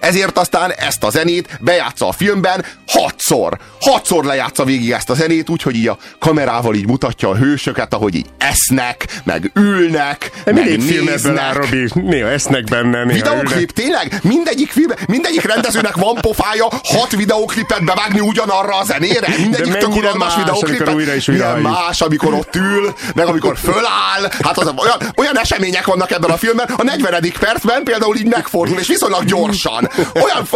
ezért 0.00 0.38
aztán 0.38 0.72
ezt 0.72 1.04
a 1.04 1.10
zenét 1.10 1.58
bejátsza 1.60 2.08
a 2.08 2.12
filmben 2.12 2.64
hatszor. 2.86 3.58
Hatszor 3.80 4.24
lejátsza 4.24 4.64
végig 4.64 4.90
ezt 4.90 5.10
a 5.10 5.14
zenét, 5.14 5.50
úgyhogy 5.50 5.74
így 5.74 5.88
a 5.88 5.98
kamerával 6.18 6.74
így 6.74 6.86
mutatja 6.86 7.28
a 7.28 7.36
hősöket, 7.36 7.94
ahogy 7.94 8.14
így 8.14 8.26
esznek, 8.38 9.06
meg 9.24 9.50
ülnek, 9.54 10.30
De 10.44 10.52
meg 10.52 10.64
néznek. 10.64 10.88
film 10.88 11.08
ebből 11.08 11.38
áll, 11.38 11.52
Robi. 11.52 11.88
Néha 11.94 12.28
esznek 12.28 12.64
benne, 12.64 13.04
néha 13.04 13.12
Videoklip, 13.12 13.72
tényleg? 13.72 14.18
Mindegyik 14.22 14.70
film, 14.70 14.90
mindegyik 15.06 15.42
rendezőnek 15.42 15.96
van 15.96 16.14
pofája 16.14 16.68
hat 16.82 17.10
videoklipet 17.10 17.84
bevágni 17.84 18.20
ugyanarra 18.20 18.78
a 18.78 18.84
zenére? 18.84 19.28
Mindegyik 19.38 19.72
De 19.72 19.78
tök 19.78 20.16
más 20.18 20.36
videoklipet. 20.36 20.94
Újra 20.94 21.14
is 21.14 21.28
újra 21.28 21.54
Milyen 21.54 21.72
más, 21.72 22.00
amikor 22.00 22.34
ott 22.34 22.54
ül, 22.54 22.94
meg 23.14 23.26
amikor 23.26 23.56
föláll. 23.58 24.30
Hát 24.42 24.58
az, 24.58 24.72
olyan, 24.76 25.12
olyan 25.16 25.38
események 25.38 25.86
vannak 25.86 26.10
ebben 26.10 26.30
a 26.30 26.36
filmben. 26.36 26.66
A 26.76 26.82
40. 26.82 27.32
percben 27.38 27.82
például 27.82 28.16
így 28.16 28.26
megfordul, 28.26 28.78
és 28.78 28.86
viszonylag 28.86 29.24
gyorsan 29.24 29.73
olyan, 30.14 30.48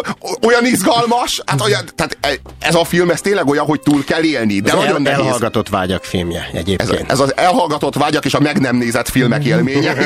olyan 0.43 0.67
izgalmas, 0.67 1.43
hát 1.47 1.61
olyan, 1.61 1.85
tehát 1.95 2.41
ez 2.61 2.75
a 2.75 2.85
film, 2.85 3.11
ez 3.11 3.21
tényleg 3.21 3.47
olyan, 3.47 3.65
hogy 3.65 3.81
túl 3.81 4.05
kell 4.05 4.23
élni, 4.23 4.61
de 4.61 4.71
ez 4.71 4.77
nagyon 4.77 5.07
el, 5.07 5.13
elhallgatott 5.13 5.69
vágyak 5.69 6.05
filmje 6.05 6.49
egyébként. 6.53 6.91
Ez, 6.91 7.09
ez 7.09 7.21
az 7.21 7.37
elhallgatott 7.37 7.95
vágyak 7.95 8.25
és 8.25 8.35
a 8.35 8.41
meg 8.41 8.61
nem 8.61 8.77
nézett 8.77 9.09
filmek 9.09 9.45
élménye. 9.45 9.97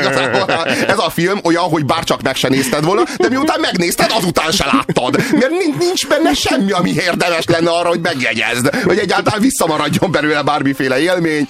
ez 0.87 0.97
a 0.97 1.09
film 1.09 1.39
olyan, 1.43 1.63
hogy 1.63 1.85
bárcsak 1.85 2.21
meg 2.21 2.35
se 2.35 2.47
nézted 2.47 2.83
volna, 2.83 3.03
de 3.17 3.29
miután 3.29 3.59
megnézted, 3.59 4.11
azután 4.11 4.51
se 4.51 4.65
láttad. 4.65 5.15
Mert 5.31 5.51
nincs 5.79 6.07
benne 6.07 6.33
semmi, 6.33 6.71
ami 6.71 6.93
érdemes 6.93 7.45
lenne 7.45 7.69
arra, 7.69 7.87
hogy 7.87 8.01
megjegyezd, 8.01 8.75
hogy 8.83 8.97
egyáltalán 8.97 9.41
visszamaradjon 9.41 10.11
belőle 10.11 10.41
bármiféle 10.41 10.99
élmény. 10.99 11.47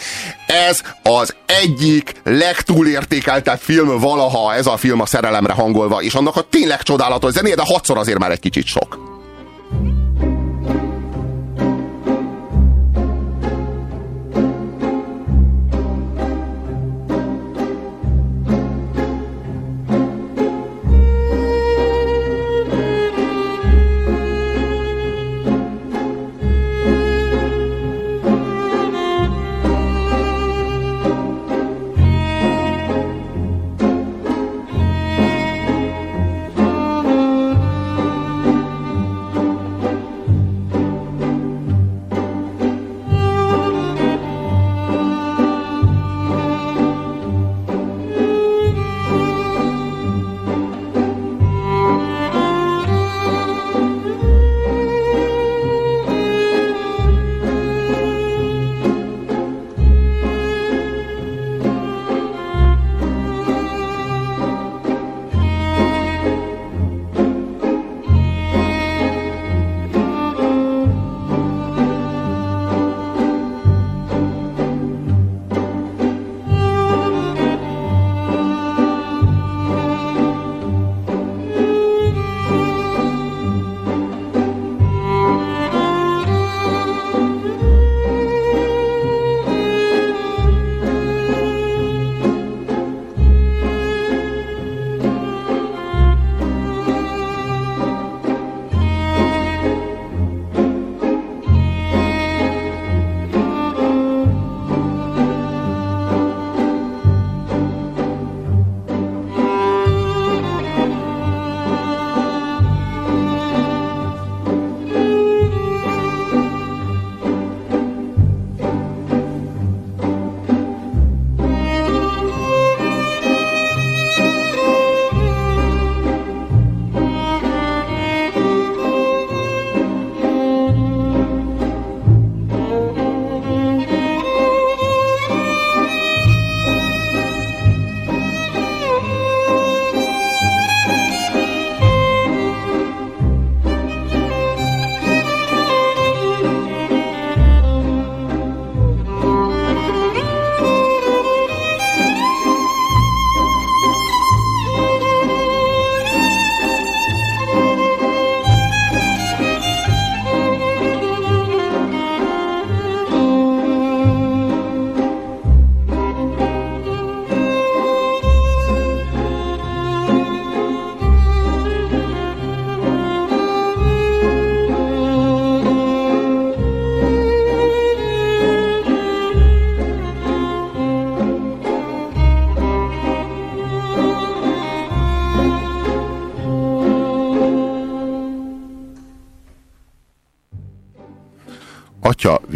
Ez 0.48 0.82
az 1.04 1.36
egyik 1.46 2.14
legtúlértékeltebb 2.24 3.60
film 3.60 4.00
valaha, 4.00 4.54
ez 4.54 4.68
a 4.68 4.78
film 4.78 5.00
a 5.00 5.06
szerelemre 5.06 5.54
hangolva, 5.54 6.02
és 6.02 6.14
annak 6.14 6.36
a 6.36 6.42
tényleg 6.42 6.84
csodálatos 6.84 7.32
zenéje, 7.32 7.53
de 7.56 7.64
hatszor 7.66 7.98
azért 7.98 8.20
már 8.20 8.32
egy 8.32 8.40
kicsit 8.40 8.66
sok. 8.66 9.13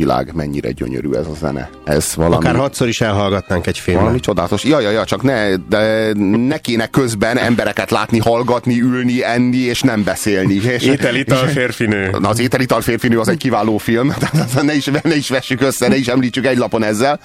Világ, 0.07 0.33
mennyire 0.33 0.71
gyönyörű 0.71 1.11
ez 1.11 1.25
a 1.27 1.33
zene. 1.33 1.69
Ez 1.85 2.15
valami... 2.15 2.35
Akár 2.35 2.55
hatszor 2.55 2.87
is 2.87 3.01
elhallgatnánk 3.01 3.67
egy 3.67 3.79
filmet. 3.79 4.01
Valami 4.01 4.19
csodálatos. 4.19 4.63
Ja, 4.63 4.79
ja, 4.79 4.89
ja, 4.89 5.05
csak 5.05 5.23
ne, 5.23 5.55
de 5.55 6.11
ne 6.47 6.57
kéne 6.57 6.87
közben 6.87 7.37
embereket 7.37 7.91
látni, 7.91 8.19
hallgatni, 8.19 8.81
ülni, 8.81 9.23
enni, 9.23 9.57
és 9.57 9.81
nem 9.81 10.03
beszélni. 10.03 10.53
És, 10.53 10.83
Ételital 10.83 11.47
férfinő. 11.57 12.09
Na, 12.19 12.29
az 12.29 12.39
Ételital 12.39 12.81
férfinő 12.81 13.19
az 13.19 13.27
egy 13.27 13.37
kiváló 13.37 13.77
film, 13.77 14.13
ne 14.61 14.73
is, 14.73 14.85
ne 14.85 15.15
is 15.15 15.29
vessük 15.29 15.61
össze, 15.61 15.87
ne 15.87 15.95
is 15.95 16.07
említsük 16.07 16.45
egy 16.45 16.57
lapon 16.57 16.83
ezzel. 16.83 17.19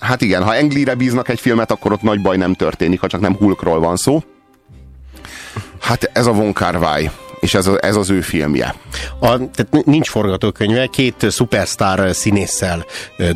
Hát 0.00 0.20
igen, 0.20 0.42
ha 0.42 0.54
Englire 0.54 0.94
bíznak 0.94 1.28
egy 1.28 1.40
filmet, 1.40 1.70
akkor 1.70 1.92
ott 1.92 2.02
nagy 2.02 2.20
baj 2.20 2.36
nem 2.36 2.54
történik, 2.54 3.00
ha 3.00 3.06
csak 3.06 3.20
nem 3.20 3.36
Hulkról 3.36 3.80
van 3.80 3.96
szó. 3.96 4.22
Hát 5.80 6.10
ez 6.12 6.26
a 6.26 6.32
Von 6.32 6.52
és 7.46 7.54
ez, 7.54 7.66
a, 7.66 7.78
ez 7.80 7.96
az 7.96 8.10
ő 8.10 8.20
filmje. 8.20 8.74
A, 9.18 9.26
tehát 9.26 9.84
nincs 9.84 10.08
forgatókönyve, 10.08 10.86
két 10.86 11.26
szupersztár 11.30 12.14
színésszel 12.14 12.84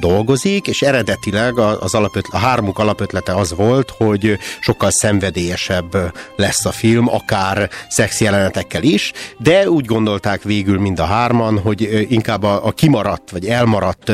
dolgozik, 0.00 0.66
és 0.66 0.82
eredetileg 0.82 1.58
az 1.58 1.94
alapötlet, 1.94 2.42
a 2.42 2.46
hármuk 2.46 2.78
alapötlete 2.78 3.34
az 3.34 3.54
volt, 3.54 3.90
hogy 3.90 4.38
sokkal 4.60 4.90
szenvedélyesebb 4.90 6.12
lesz 6.36 6.64
a 6.64 6.70
film, 6.70 7.08
akár 7.08 7.70
szex 7.88 8.20
jelenetekkel 8.20 8.82
is, 8.82 9.12
de 9.38 9.70
úgy 9.70 9.84
gondolták 9.84 10.42
végül 10.42 10.78
mind 10.78 10.98
a 10.98 11.04
hárman, 11.04 11.58
hogy 11.58 12.06
inkább 12.08 12.42
a, 12.42 12.66
a 12.66 12.72
kimaradt, 12.72 13.30
vagy 13.30 13.46
elmaradt 13.46 14.12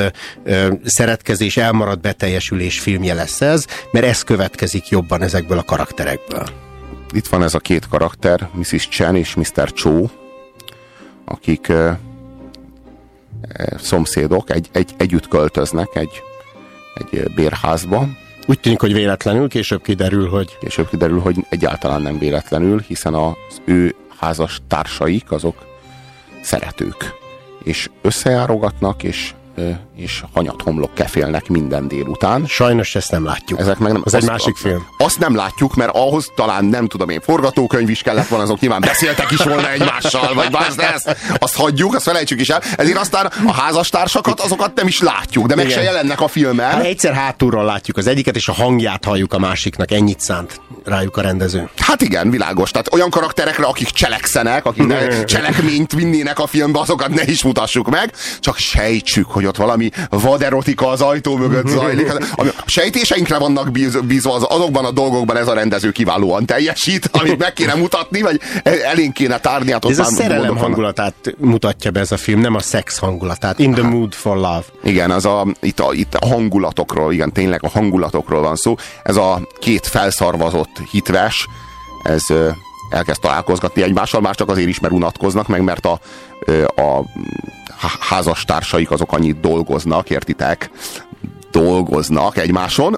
szeretkezés, 0.85 1.57
elmaradt 1.57 2.01
beteljesülés 2.01 2.79
filmje 2.79 3.15
lesz 3.15 3.41
ez, 3.41 3.65
mert 3.91 4.07
ez 4.07 4.23
következik 4.23 4.89
jobban 4.89 5.23
ezekből 5.23 5.59
a 5.59 5.63
karakterekből 5.63 6.66
itt 7.13 7.27
van 7.27 7.43
ez 7.43 7.55
a 7.55 7.59
két 7.59 7.89
karakter, 7.89 8.49
Mrs. 8.53 8.89
Chen 8.89 9.17
és 9.17 9.35
Mr. 9.35 9.73
Cho, 9.73 10.07
akik 11.25 11.73
szomszédok, 13.79 14.51
egy, 14.51 14.69
egy, 14.73 14.95
együtt 14.97 15.29
költöznek 15.29 15.89
egy, 15.95 16.23
egy 16.95 17.33
bérházba. 17.35 18.09
Úgy 18.47 18.61
tűnik, 18.61 18.81
hogy 18.81 18.93
véletlenül, 18.93 19.49
később 19.49 19.83
kiderül, 19.83 20.29
hogy... 20.29 20.59
Később 20.61 20.89
kiderül, 20.89 21.21
hogy 21.21 21.47
egyáltalán 21.49 22.03
nem 22.03 22.19
véletlenül, 22.19 22.81
hiszen 22.81 23.15
az 23.15 23.35
ő 23.65 23.95
házas 24.19 24.61
társaik 24.69 25.31
azok 25.31 25.67
szeretők. 26.41 27.15
És 27.63 27.91
összejárogatnak, 28.03 29.03
és 29.03 29.35
és 29.97 30.23
hanyat 30.35 30.63
homlok 30.63 30.95
kefélnek 30.95 31.49
minden 31.49 31.89
délután. 31.89 32.47
Sajnos 32.47 32.95
ezt 32.95 33.11
nem 33.11 33.25
látjuk. 33.25 33.61
Ezek 33.61 33.79
meg 33.79 33.93
nem, 33.93 34.03
Ez 34.05 34.15
egy 34.15 34.25
másik 34.25 34.57
film. 34.57 34.87
Azt 34.99 35.19
nem 35.19 35.35
látjuk, 35.35 35.75
mert 35.75 35.97
ahhoz 35.97 36.33
talán 36.35 36.65
nem 36.65 36.87
tudom 36.89 37.09
én, 37.09 37.21
forgatókönyv 37.21 37.91
is 37.91 38.03
kellett 38.03 38.29
volna, 38.29 38.45
azok 38.45 38.61
nyilván 38.61 38.81
beszéltek 38.81 39.31
is 39.31 39.39
volna 39.39 39.71
egymással, 39.71 40.35
vagy 40.35 40.53
más, 40.53 40.75
de 40.75 40.93
ezt, 40.93 41.17
azt 41.39 41.57
hagyjuk, 41.57 41.95
azt 41.95 42.05
felejtsük 42.05 42.41
is 42.41 42.49
el. 42.49 42.63
Ezért 42.77 42.99
aztán 42.99 43.27
a 43.47 43.53
házastársakat, 43.53 44.41
azokat 44.41 44.75
nem 44.75 44.87
is 44.87 45.01
látjuk, 45.01 45.47
de 45.47 45.55
meg 45.55 45.65
Igen. 45.65 45.79
se 45.79 45.85
jelennek 45.85 46.21
a 46.21 46.29
filmen. 46.29 46.71
Hát 46.71 46.85
egyszer 46.85 47.15
hátulról 47.15 47.65
látjuk 47.65 47.97
az 47.97 48.07
egyiket, 48.07 48.37
és 48.37 48.49
a 48.49 48.53
hangját 48.53 49.05
halljuk 49.05 49.33
a 49.33 49.39
másiknak, 49.39 49.91
ennyit 49.91 50.21
szánt 50.21 50.61
rájuk 50.85 51.17
a 51.17 51.21
rendező. 51.21 51.69
Hát 51.77 52.03
igen, 52.03 52.31
világos. 52.31 52.71
Tehát 52.71 52.93
olyan 52.93 53.11
karakterekre, 53.11 53.65
akik 53.65 53.89
cselekszenek, 53.89 54.65
akik 54.65 54.93
cselekményt 55.25 55.93
vinnének 55.93 56.39
a 56.39 56.47
filmbe, 56.47 56.81
azokat 56.81 57.09
ne 57.09 57.23
is 57.23 57.43
mutassuk 57.43 57.91
meg, 57.91 58.13
csak 58.41 58.57
sejtsük, 58.57 59.27
hogy 59.27 59.47
ott 59.47 59.57
valami 59.57 59.86
vaderotika 60.11 60.89
az 60.89 61.01
ajtó 61.01 61.37
mögött 61.37 61.67
zajlik. 61.67 62.13
Ami 62.35 62.49
a 62.49 62.63
sejtéseinkre 62.67 63.39
vannak 63.39 63.71
bízva, 64.07 64.35
az, 64.35 64.47
azokban 64.49 64.85
a 64.85 64.91
dolgokban 64.91 65.37
ez 65.37 65.49
a 65.49 65.55
rendező 65.55 65.91
kiválóan 65.91 66.47
teljesít, 66.47 67.09
amit 67.13 67.39
meg 67.39 67.53
kéne 67.53 67.75
mutatni, 67.75 68.23
vagy 68.23 68.41
elénk 68.63 69.13
kéne 69.13 69.39
tárni. 69.39 69.73
Hát 69.73 69.85
ez 69.85 69.99
a 69.99 70.05
szerelem 70.05 70.57
hangulatát 70.57 71.15
mutatja 71.39 71.91
be 71.91 72.01
ez 72.01 72.13
a 72.13 72.17
film, 72.17 72.41
nem 72.41 72.55
a 72.55 72.61
szex 72.61 72.99
hangulatát. 72.99 73.59
In 73.59 73.73
the 73.73 73.83
hát, 73.83 73.93
mood 73.93 74.15
for 74.15 74.37
love. 74.37 74.65
Igen, 74.83 75.11
az 75.11 75.25
a, 75.25 75.47
itt, 75.61 75.81
a, 75.81 75.93
itt 75.93 76.15
a 76.15 76.27
hangulatokról, 76.27 77.13
igen, 77.13 77.33
tényleg 77.33 77.65
a 77.65 77.69
hangulatokról 77.69 78.41
van 78.43 78.57
szó. 78.57 78.75
Ez 79.03 79.17
a 79.17 79.49
két 79.59 79.87
felszarvazott 79.87 80.79
hitves, 80.91 81.49
ez 82.03 82.23
elkezd 82.91 83.21
találkozgatni 83.21 83.83
egymással, 83.83 84.21
már 84.21 84.35
csak 84.35 84.49
azért 84.49 84.69
is, 84.69 84.81
mert 84.81 84.95
unatkoznak, 84.95 85.49
meg 85.49 85.63
mert 85.63 85.87
a, 85.87 86.01
a 86.77 87.05
házastársaik 88.01 88.91
azok 88.91 89.13
annyit 89.13 89.41
dolgoznak, 89.41 90.11
értitek? 90.11 90.71
Dolgoznak 91.51 92.37
egymáson, 92.37 92.97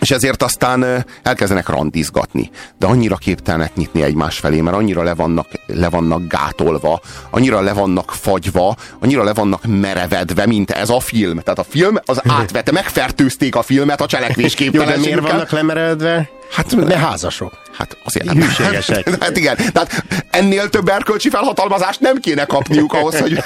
és 0.00 0.10
ezért 0.10 0.42
aztán 0.42 1.04
elkezdenek 1.22 1.68
randizgatni. 1.68 2.50
De 2.78 2.86
annyira 2.86 3.16
képtelnek 3.16 3.74
nyitni 3.74 4.02
egymás 4.02 4.38
felé, 4.38 4.60
mert 4.60 4.76
annyira 4.76 5.02
le 5.02 5.14
vannak, 5.14 5.46
le 5.66 5.88
vannak 5.88 6.26
gátolva, 6.28 7.00
annyira 7.30 7.60
le 7.60 7.72
vannak 7.72 8.12
fagyva, 8.12 8.76
annyira 9.00 9.24
le 9.24 9.32
vannak 9.32 9.64
merevedve, 9.66 10.46
mint 10.46 10.70
ez 10.70 10.90
a 10.90 11.00
film. 11.00 11.38
Tehát 11.38 11.58
a 11.58 11.64
film 11.64 11.98
az 12.04 12.20
átvette, 12.40 12.72
megfertőzték 12.72 13.54
a 13.54 13.62
filmet 13.62 14.00
a 14.00 14.06
cselekvésképtelenségükkel. 14.06 14.96
Jó, 14.96 15.02
de 15.02 15.20
miért 15.20 15.32
vannak 15.32 15.50
lemeredve? 15.50 16.30
Hát, 16.50 16.76
ne 16.76 16.96
házasok. 16.96 17.52
Hát 17.72 17.96
azért 18.04 18.32
Hűségesek. 18.32 19.08
Hát 19.20 19.36
igen, 19.36 19.56
tehát 19.56 20.04
ennél 20.30 20.68
több 20.68 20.88
erkölcsi 20.88 21.28
felhatalmazást 21.28 22.00
nem 22.00 22.16
kéne 22.16 22.44
kapniuk 22.44 22.92
ahhoz, 22.92 23.20
hogy, 23.20 23.38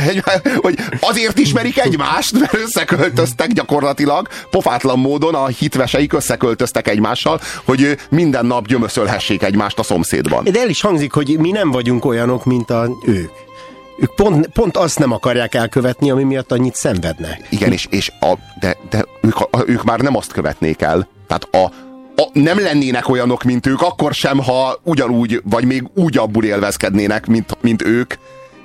hogy 0.57 0.79
azért 1.01 1.39
ismerik 1.39 1.79
egymást, 1.79 2.39
mert 2.39 2.55
összeköltöztek 2.55 3.53
gyakorlatilag, 3.53 4.29
pofátlan 4.51 4.99
módon 4.99 5.35
a 5.35 5.47
hitveseik 5.47 6.13
összeköltöztek 6.13 6.89
egymással, 6.89 7.41
hogy 7.65 7.97
minden 8.11 8.47
nap 8.47 8.67
gyömöszölhessék 8.67 9.43
egymást 9.43 9.79
a 9.79 9.83
szomszédban. 9.83 10.45
De 10.45 10.61
el 10.61 10.69
is 10.69 10.81
hangzik, 10.81 11.13
hogy 11.13 11.39
mi 11.39 11.51
nem 11.51 11.71
vagyunk 11.71 12.05
olyanok, 12.05 12.45
mint 12.45 12.71
a 12.71 12.89
ők. 13.07 13.31
Ők 13.99 14.15
pont, 14.15 14.47
pont 14.47 14.77
azt 14.77 14.99
nem 14.99 15.13
akarják 15.13 15.55
elkövetni, 15.55 16.11
ami 16.11 16.23
miatt 16.23 16.53
annyit 16.53 16.75
szenvednek. 16.75 17.47
Igen, 17.51 17.73
és, 17.73 17.87
és 17.91 18.13
a, 18.21 18.35
de, 18.61 18.77
de 18.91 19.05
ők, 19.21 19.37
a, 19.41 19.63
ők 19.67 19.83
már 19.85 20.01
nem 20.01 20.17
azt 20.17 20.33
követnék 20.33 20.83
el. 20.83 21.09
Tehát 21.27 21.49
a, 21.55 21.73
a, 22.17 22.29
nem 22.33 22.61
lennének 22.61 23.09
olyanok, 23.09 23.43
mint 23.43 23.67
ők, 23.67 23.83
akkor 23.83 24.15
sem, 24.15 24.39
ha 24.39 24.81
ugyanúgy, 24.83 25.41
vagy 25.45 25.65
még 25.65 25.85
úgy 25.95 26.19
abból 26.19 26.45
élvezkednének, 26.45 27.27
mint, 27.27 27.57
mint 27.61 27.83
ők, 27.83 28.15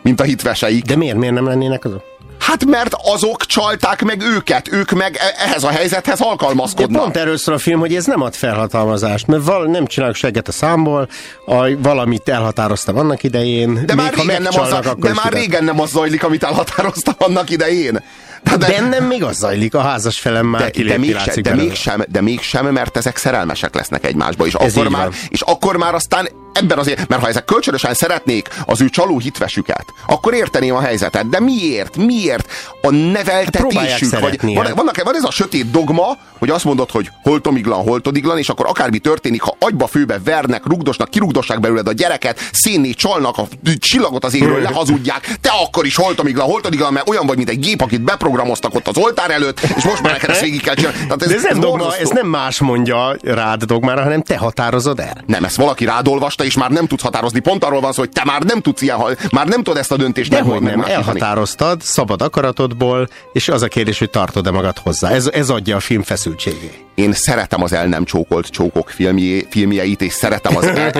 mint 0.02 0.22
a 0.22 0.24
hitveseik. 0.24 0.84
De 0.84 0.96
miért, 0.96 1.18
miért 1.18 1.34
nem 1.34 1.46
lennének 1.48 1.86
azok? 1.86 2.04
Hát 2.40 2.66
mert 2.66 2.96
azok 3.14 3.46
csalták 3.46 4.04
meg 4.04 4.22
őket, 4.22 4.72
ők 4.72 4.92
meg 4.92 5.16
e- 5.16 5.44
ehhez 5.46 5.64
a 5.64 5.70
helyzethez 5.70 6.22
alkalmazkodnak. 6.22 6.92
De 6.92 7.00
pont 7.00 7.18
erről 7.18 7.38
szól 7.38 7.56
a 7.56 7.58
film, 7.58 7.80
hogy 7.80 7.96
ez 7.96 8.06
nem 8.06 8.22
ad 8.22 8.36
felhatalmazást, 8.36 9.28
mert 9.28 9.44
val- 9.44 9.68
nem 9.68 9.86
csinálok 9.86 10.16
segget 10.16 10.48
a 10.48 10.52
számból, 10.52 11.10
a, 11.46 11.78
valamit 11.78 12.30
elhatároztam 12.30 12.98
annak 12.98 13.24
idején. 13.24 13.84
De 13.86 13.96
már, 13.96 14.14
régen 14.14 14.42
nem, 14.42 14.60
az, 14.60 14.70
de 14.98 15.14
már 15.14 15.34
régen 15.34 15.64
nem 15.64 15.80
az 15.80 15.90
zajlik, 15.90 16.24
amit 16.24 16.44
elhatároztam 16.44 17.16
annak 17.18 17.50
idején. 17.50 18.04
De, 18.44 18.58
de 18.58 18.68
bennem 18.68 19.04
még 19.04 19.24
az 19.24 19.38
zajlik, 19.38 19.74
a 19.74 19.82
házas 19.82 20.20
felem 20.20 20.46
már 20.46 20.72
de, 20.72 20.84
de, 20.84 20.98
mégsem, 20.98 21.42
de, 21.42 21.56
mégsem, 21.56 22.04
de 22.08 22.22
mégsem, 22.22 22.66
mert 22.66 22.98
ezek 22.98 23.18
szerelmesek 23.18 23.76
lesznek 23.76 24.06
egymásba, 24.06 24.46
és, 24.46 24.54
Ez 24.54 24.76
akkor 24.76 24.90
már, 24.90 25.10
és 25.30 25.42
akkor 25.42 25.78
már 25.78 25.94
aztán 25.94 26.28
ebben 26.54 26.78
azért, 26.78 27.08
mert 27.08 27.22
ha 27.22 27.28
ezek 27.28 27.46
kölcsönösen 27.46 27.94
szeretnék 27.94 28.48
az 28.66 28.82
ő 28.82 28.90
csaló 28.90 29.20
hitvesüket, 29.20 29.86
akkor 30.08 30.34
érteném 30.34 30.76
a 30.76 30.80
helyzetet. 30.80 31.30
De 31.30 31.40
miért? 31.40 31.98
Miért? 31.98 32.52
A 32.82 32.90
neveltetésük, 32.92 34.12
hát 34.12 34.22
vagy 34.22 34.40
van, 34.42 34.72
vannak, 34.76 35.04
van 35.04 35.16
ez 35.16 35.24
a 35.24 35.32
sötét 35.32 35.72
dogma, 35.72 36.18
hogy 36.40 36.50
azt 36.50 36.64
mondod, 36.64 36.92
hogy 36.92 37.10
holtomiglan, 37.24 37.84
holtodiglan, 37.84 38.38
és 38.38 38.50
akkor 38.50 38.66
akármi 38.66 38.98
történik, 38.98 39.42
ha 39.42 39.56
agyba 39.60 39.88
főbe 39.88 40.20
vernek, 40.24 40.66
rugdosnak, 40.66 41.10
kirugdossák 41.10 41.60
belőled 41.60 41.88
a 41.88 41.94
gyereket, 41.94 42.40
szénné 42.52 42.92
csalnak, 42.92 43.38
a 43.38 43.48
csillagot 43.80 44.26
az 44.26 44.34
égről 44.34 44.62
lehazudják, 44.70 45.38
te 45.42 45.50
akkor 45.50 45.86
is 45.86 45.96
holtomiglan, 45.96 46.46
holtodiglan, 46.46 46.94
mert 46.94 47.10
olyan 47.10 47.26
vagy, 47.26 47.38
mint 47.38 47.50
egy 47.50 47.60
gép, 47.60 47.82
akit 47.82 48.02
beprogramoztak 48.30 48.76
ott 48.76 48.88
az 48.88 48.98
oltár 48.98 49.32
előtt, 49.32 49.60
és 49.60 49.84
most 49.84 50.02
már 50.02 50.12
neked 50.12 50.30
ezt 50.30 50.42
végig 50.42 50.62
kell 50.62 50.74
csinálni. 50.74 50.98
Tehát 50.98 51.22
ez, 51.22 51.28
De 51.28 51.36
ez, 51.36 51.44
ez, 51.44 51.52
nem 51.52 51.60
dogma, 51.60 51.96
ez 51.96 52.10
nem 52.10 52.28
más 52.28 52.60
mondja 52.60 53.16
rád 53.24 53.64
dogmára, 53.64 54.02
hanem 54.04 54.22
te 54.22 54.38
határozod 54.38 55.00
el. 55.00 55.24
Nem, 55.26 55.44
ezt 55.44 55.56
valaki 55.56 55.86
rád 55.86 56.08
olvasta, 56.08 56.44
és 56.44 56.56
már 56.56 56.70
nem 56.70 56.88
tudsz 56.88 57.02
határozni. 57.02 57.40
Pont 57.40 57.64
arról 57.64 57.82
van 57.82 57.92
szó, 57.92 58.00
hogy 58.00 58.10
te 58.10 58.22
már 58.26 58.42
nem 58.42 58.62
tudsz 58.62 58.82
ilyen, 58.82 58.98
már 59.32 59.48
nem 59.48 59.64
tudod 59.64 59.80
ezt 59.80 59.92
a 59.92 59.96
döntést 59.96 60.30
De 60.30 60.42
hogy 60.42 60.62
nem, 60.62 60.82
elhatároztad 60.82 61.82
szabad 61.82 62.22
akaratodból, 62.22 63.08
és 63.34 63.48
az 63.48 63.62
a 63.62 63.68
kérdés, 63.68 64.00
hogy 64.00 64.10
tartod-e 64.10 64.52
magad 64.52 64.78
hozzá. 64.78 65.10
Ez, 65.10 65.28
ez 65.28 65.50
adja 65.50 65.76
a 65.76 65.80
film 65.80 66.02
feszültségét. 66.02 66.86
Én 66.96 67.14
szeretem 67.14 67.64
az 67.64 67.74
el 67.74 67.88
nem 67.88 68.06
csókolt 68.06 68.48
csókok 68.48 68.90
filmjé, 68.90 69.48
filmjeit, 69.50 70.02
és 70.02 70.14
szeretem 70.14 70.56
az, 70.56 70.66
el, 70.66 70.92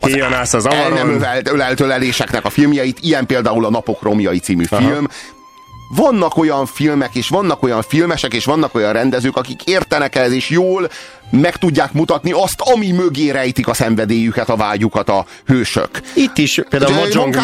a, 0.00 0.06
az, 0.40 0.54
az 0.54 0.66
el 0.66 0.88
nem 0.88 1.10
ölelt, 1.10 1.48
ölelt 1.48 1.80
öleléseknek 1.80 2.44
a 2.44 2.50
filmjeit, 2.50 2.98
ilyen 3.00 3.26
például 3.26 3.64
a 3.64 3.70
Napok 3.70 4.02
Romjai 4.02 4.38
című 4.38 4.64
Aha. 4.70 4.80
film, 4.80 5.06
vannak 5.96 6.36
olyan 6.36 6.66
filmek, 6.66 7.14
és 7.14 7.28
vannak 7.28 7.62
olyan 7.62 7.82
filmesek, 7.82 8.34
és 8.34 8.44
vannak 8.44 8.74
olyan 8.74 8.92
rendezők, 8.92 9.36
akik 9.36 9.64
értenek 9.64 10.14
ez, 10.14 10.32
és 10.32 10.48
jól 10.48 10.90
meg 11.30 11.56
tudják 11.56 11.92
mutatni 11.92 12.32
azt, 12.32 12.60
ami 12.60 12.90
mögé 12.90 13.30
rejtik 13.30 13.68
a 13.68 13.74
szenvedélyüket, 13.74 14.48
a 14.48 14.56
vágyukat 14.56 15.08
a 15.08 15.26
hősök. 15.46 15.90
Itt 16.14 16.38
is 16.38 16.60
például 16.68 16.94
Mahjong 16.94 17.34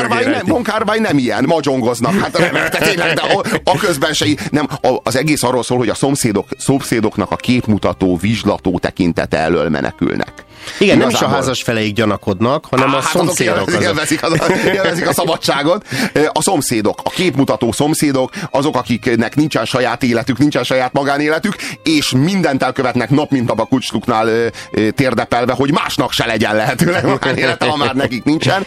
Von 0.47 0.63
nem, 0.63 1.03
nem 1.03 1.19
ilyen, 1.19 1.45
mahjongoznak. 1.45 2.21
Hát 2.21 2.39
remek, 2.49 2.79
tényleg, 2.79 3.15
de 3.15 3.21
a, 3.21 3.45
a 3.65 3.77
közben 3.77 4.13
se, 4.13 4.27
nem, 4.51 4.69
a, 4.81 4.97
az 5.03 5.17
egész 5.17 5.43
arról 5.43 5.63
szól, 5.63 5.79
hogy 5.79 5.89
a 5.89 5.95
szomszédok, 5.95 6.49
szomszédoknak 6.59 7.31
a 7.31 7.37
képmutató, 7.37 8.17
vizslató 8.17 8.79
tekintete 8.79 9.37
elől 9.37 9.69
menekülnek. 9.69 10.33
Igen, 10.79 10.97
Igazából. 10.97 10.99
nem 10.99 11.09
is 11.09 11.21
a 11.21 11.29
házas 11.29 11.63
feleik 11.63 11.95
gyanakodnak, 11.95 12.67
hanem 12.71 12.89
Á, 12.89 12.93
a 12.93 13.01
hát 13.01 13.11
szomszédok. 13.11 13.71
Élvezik, 13.71 13.81
élvezik, 13.83 14.23
az, 14.23 14.33
élvezik 14.75 15.09
a 15.09 15.13
szabadságot. 15.13 15.87
A 16.33 16.43
szomszédok, 16.43 17.01
a 17.05 17.11
képmutató 17.11 17.73
szomszédok, 17.73 18.31
azok, 18.51 18.77
akiknek 18.77 19.37
nincsen 19.37 19.65
saját 19.65 20.03
életük, 20.03 20.39
nincsen 20.39 20.65
saját 20.65 20.93
magánéletük, 20.93 21.57
és 21.83 22.11
mindent 22.11 22.63
elkövetnek 22.63 23.11
nap 23.11 23.31
mint 23.31 23.49
nap 23.49 23.61
a 23.61 23.65
kucstuknál 23.65 24.51
térdepelve, 24.95 25.53
hogy 25.53 25.73
másnak 25.73 26.13
se 26.13 26.27
legyen 26.27 26.57
lehetőleg 26.57 27.05
magánélete, 27.05 27.67
ha 27.67 27.77
már 27.77 27.95
nekik 27.95 28.25
nincsen. 28.25 28.67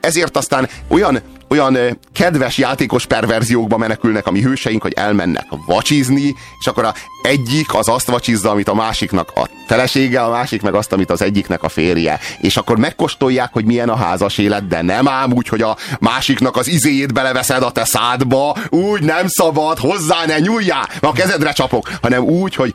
Ezért 0.00 0.36
aztán 0.36 0.68
olyan 0.88 1.22
olyan 1.48 1.98
kedves 2.12 2.58
játékos 2.58 3.06
perverziókba 3.06 3.76
menekülnek 3.76 4.26
a 4.26 4.30
mi 4.30 4.42
hőseink, 4.42 4.82
hogy 4.82 4.92
elmennek 4.92 5.46
vacsizni, 5.66 6.34
és 6.60 6.66
akkor 6.66 6.84
a 6.84 6.94
egyik 7.22 7.74
az 7.74 7.88
azt 7.88 8.06
vacsizza, 8.06 8.50
amit 8.50 8.68
a 8.68 8.74
másiknak 8.74 9.32
a 9.34 9.48
felesége, 9.66 10.20
a 10.20 10.30
másik 10.30 10.62
meg 10.62 10.74
azt, 10.74 10.92
amit 10.92 11.10
az 11.10 11.22
egyiknek 11.22 11.62
a 11.62 11.68
férje. 11.68 12.18
És 12.40 12.56
akkor 12.56 12.78
megkóstolják, 12.78 13.52
hogy 13.52 13.64
milyen 13.64 13.88
a 13.88 13.96
házas 13.96 14.38
élet, 14.38 14.66
de 14.66 14.82
nem 14.82 15.08
ám 15.08 15.32
úgy, 15.32 15.48
hogy 15.48 15.62
a 15.62 15.76
másiknak 16.00 16.56
az 16.56 16.68
izéjét 16.68 17.12
beleveszed 17.12 17.62
a 17.62 17.70
te 17.70 17.84
szádba, 17.84 18.56
úgy 18.68 19.02
nem 19.02 19.26
szabad, 19.26 19.78
hozzá 19.78 20.24
ne 20.26 20.38
nyúljál, 20.38 20.88
a 21.00 21.12
kezedre 21.12 21.52
csapok, 21.52 21.90
hanem 22.02 22.22
úgy, 22.22 22.54
hogy 22.54 22.74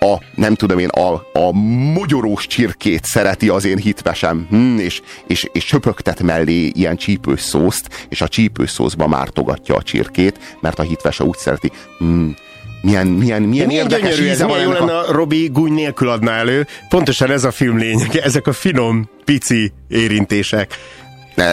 a, 0.00 0.22
nem 0.34 0.54
tudom 0.54 0.78
én, 0.78 0.88
a, 0.88 1.12
a 1.32 1.52
mogyorós 1.94 2.46
csirkét 2.46 3.04
szereti 3.04 3.48
az 3.48 3.64
én 3.64 3.76
hitvesem, 3.76 4.46
hm, 4.50 4.78
és, 4.78 5.00
és, 5.26 5.48
és 5.52 5.64
söpögtet 5.64 6.22
mellé 6.22 6.66
ilyen 6.66 6.96
csípős 6.96 7.40
szószt, 7.40 8.06
és 8.08 8.20
a 8.20 8.28
csípős 8.28 8.70
szószba 8.70 9.06
mártogatja 9.06 9.74
a 9.74 9.82
csirkét, 9.82 10.56
mert 10.60 10.78
a 10.78 10.82
hitvese 10.82 11.24
úgy 11.24 11.36
szereti, 11.36 11.70
hm, 11.98 12.28
milyen, 12.82 13.06
milyen, 13.06 13.42
milyen 13.42 13.66
milyen 13.66 13.84
érdekes 13.84 14.14
gyönyörű, 14.16 14.32
íze 14.32 14.44
milyen 14.46 14.60
jó 14.60 14.72
lenne, 14.72 14.92
a... 14.92 15.08
a 15.08 15.12
Robi 15.12 15.48
gúny 15.52 15.72
nélkül 15.72 16.08
adná 16.08 16.38
elő. 16.38 16.66
Pontosan 16.88 17.30
ez 17.30 17.44
a 17.44 17.50
film 17.50 17.78
lényege, 17.78 18.22
ezek 18.22 18.46
a 18.46 18.52
finom, 18.52 19.08
pici 19.24 19.72
érintések. 19.88 20.74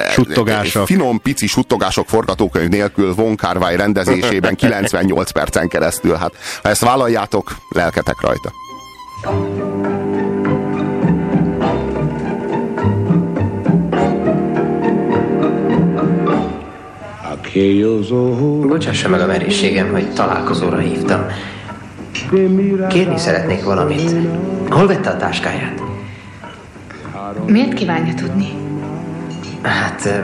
Suttogások. 0.09 0.85
Finom, 0.85 1.21
pici 1.21 1.47
suttogások 1.47 2.07
forgatókönyv 2.07 2.69
nélkül 2.69 3.13
Von 3.13 3.37
Wai 3.59 3.75
rendezésében 3.75 4.55
98 4.61 5.31
percen 5.31 5.67
keresztül. 5.67 6.15
Hát, 6.15 6.31
ha 6.63 6.69
ezt 6.69 6.81
vállaljátok, 6.81 7.55
lelketek 7.69 8.21
rajta. 8.21 8.51
Bocsássa 18.67 19.09
meg 19.09 19.21
a 19.21 19.25
merészségem, 19.25 19.91
hogy 19.91 20.13
találkozóra 20.13 20.77
hívtam. 20.77 21.25
Kérni 22.89 23.17
szeretnék 23.17 23.63
valamit. 23.63 24.11
Hol 24.69 24.87
vette 24.87 25.09
a 25.09 25.17
táskáját? 25.17 25.81
Miért 27.45 27.73
kívánja 27.73 28.13
tudni? 28.13 28.66
Hát, 29.61 30.23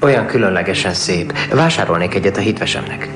olyan 0.00 0.26
különlegesen 0.26 0.94
szép. 0.94 1.32
Vásárolnék 1.52 2.14
egyet 2.14 2.36
a 2.36 2.40
hitvesemnek. 2.40 3.08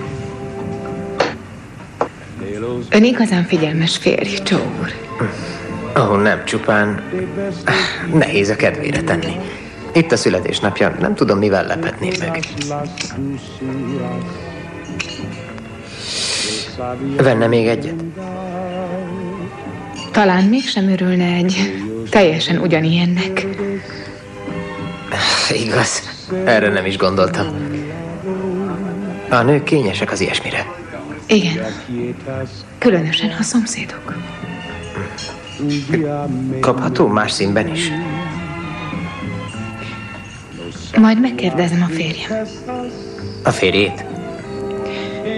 Ön 2.91 3.05
igazán 3.05 3.45
figyelmes 3.45 3.97
férj, 3.97 4.39
Joe 4.45 4.61
úr. 4.81 4.93
Ahol 5.93 6.23
nem 6.23 6.45
csupán 6.45 7.03
nehéz 8.13 8.49
a 8.49 8.57
kedvére 8.57 9.03
tenni. 9.03 9.37
Itt 9.93 10.13
a 10.13 10.17
születésnapja, 10.17 10.97
nem 11.01 11.15
tudom, 11.15 11.39
mivel 11.39 11.67
lepetném 11.67 12.13
meg. 12.19 12.45
Venne 17.17 17.47
még 17.47 17.67
egyet? 17.67 18.05
Talán 20.13 20.45
mégsem 20.45 20.89
örülne 20.89 21.25
egy 21.25 21.83
teljesen 22.11 22.59
ugyanilyennek. 22.59 23.47
Igaz, 25.53 26.03
erre 26.45 26.69
nem 26.69 26.87
is 26.87 26.97
gondoltam. 26.97 27.47
A 29.31 29.43
nők 29.43 29.65
kényesek 29.65 30.13
az 30.13 30.21
ilyesmire. 30.21 30.67
Igen. 31.27 31.67
Különösen, 32.79 33.33
ha 33.33 33.43
szomszédok. 33.43 34.15
Kapható 36.61 37.07
más 37.07 37.33
színben 37.33 37.69
is. 37.69 37.91
Majd 40.99 41.21
megkérdezem 41.21 41.83
a 41.83 41.93
férjem. 41.93 42.47
A 43.45 43.51
férjét? 43.51 44.05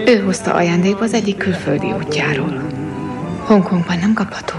Ő 0.05 0.19
hozta 0.19 0.53
ajándékba 0.53 1.03
az 1.03 1.13
egyik 1.13 1.37
külföldi 1.37 1.91
útjáról. 1.91 2.63
Hongkongban 3.45 3.97
nem 3.99 4.13
kapható. 4.13 4.53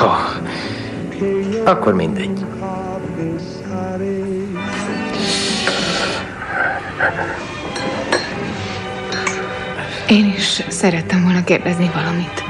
Oh, 0.00 0.20
akkor 1.64 1.94
mindegy. 1.94 2.44
Én 10.08 10.32
is 10.36 10.62
szerettem 10.68 11.22
volna 11.22 11.44
kérdezni 11.44 11.90
valamit. 11.94 12.44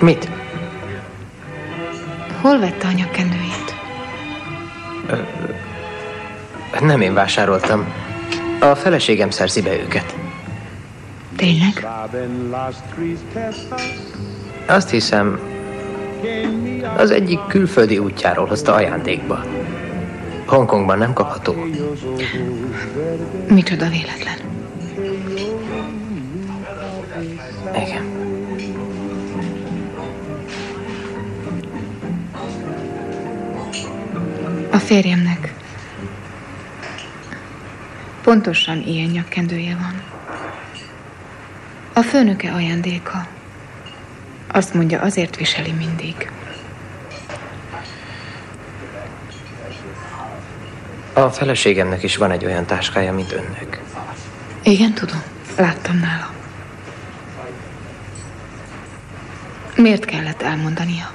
Mit? 0.00 0.28
Hol 2.40 2.58
vette 2.58 2.86
a 2.86 2.90
nyakkendőjét? 2.90 3.74
Nem 6.80 7.00
én 7.00 7.14
vásároltam. 7.14 7.92
A 8.60 8.74
feleségem 8.74 9.30
szerzi 9.30 9.62
be 9.62 9.72
őket. 9.72 10.14
Tényleg? 11.36 11.86
Azt 14.66 14.90
hiszem, 14.90 15.40
az 16.96 17.10
egyik 17.10 17.40
külföldi 17.48 17.98
útjáról 17.98 18.46
hozta 18.46 18.74
ajándékba. 18.74 19.44
Hongkongban 20.46 20.98
nem 20.98 21.12
kapható. 21.12 21.54
Micsoda 23.48 23.88
véletlen. 23.88 24.38
Igen. 27.74 28.14
A 34.70 34.78
férjemnek 34.78 35.54
pontosan 38.22 38.82
ilyen 38.82 39.10
nyakkendője 39.10 39.76
van. 39.80 40.02
A 41.92 42.02
főnöke 42.02 42.52
ajándéka. 42.52 43.26
Azt 44.56 44.74
mondja, 44.74 45.00
azért 45.00 45.36
viseli 45.36 45.72
mindig. 45.72 46.30
A 51.12 51.30
feleségemnek 51.30 52.02
is 52.02 52.16
van 52.16 52.30
egy 52.30 52.44
olyan 52.44 52.66
táskája, 52.66 53.12
mint 53.12 53.32
önnek. 53.32 53.82
Igen, 54.62 54.92
tudom. 54.92 55.22
Láttam 55.56 55.98
nála. 55.98 56.30
Miért 59.76 60.04
kellett 60.04 60.42
elmondania? 60.42 61.12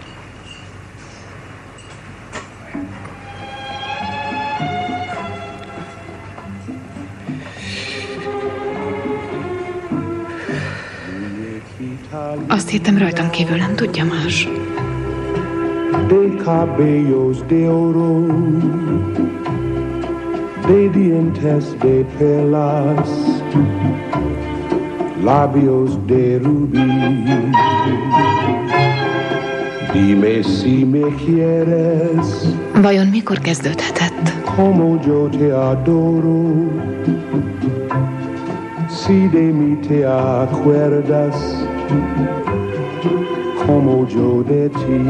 Azt 12.47 12.69
hittem 12.69 12.97
rajtam 12.97 13.29
kívül 13.29 13.57
nem 13.57 13.75
tudja 13.75 14.05
más. 14.05 14.47
de 16.07 16.43
cabellos 16.43 17.37
de 17.47 17.69
oro, 17.69 18.25
de 20.67 20.89
dientes 20.89 21.65
de 21.79 22.05
perlas, 22.17 23.09
labios 25.23 25.97
de 26.05 26.39
rubí. 26.43 26.79
Dime 29.93 30.41
si 30.41 30.85
me 30.85 31.15
quieres 31.25 32.45
Vajon 32.81 33.07
mikor 33.07 33.39
kezdődhetett? 33.39 34.33
como 34.55 34.99
yo 35.05 35.29
te 35.29 35.51
adoro, 35.51 36.53
si 38.89 39.27
de 39.27 39.51
mí 39.53 39.75
te 39.87 40.05
acuerdas, 40.05 41.60
como 43.65 44.07
yo 44.09 44.43
de 44.43 44.69
ti. 44.69 45.01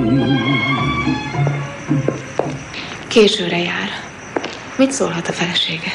Későre 3.08 3.58
jár. 3.58 3.90
Mit 4.76 4.92
szólhat 4.92 5.28
a 5.28 5.32
felesége? 5.32 5.92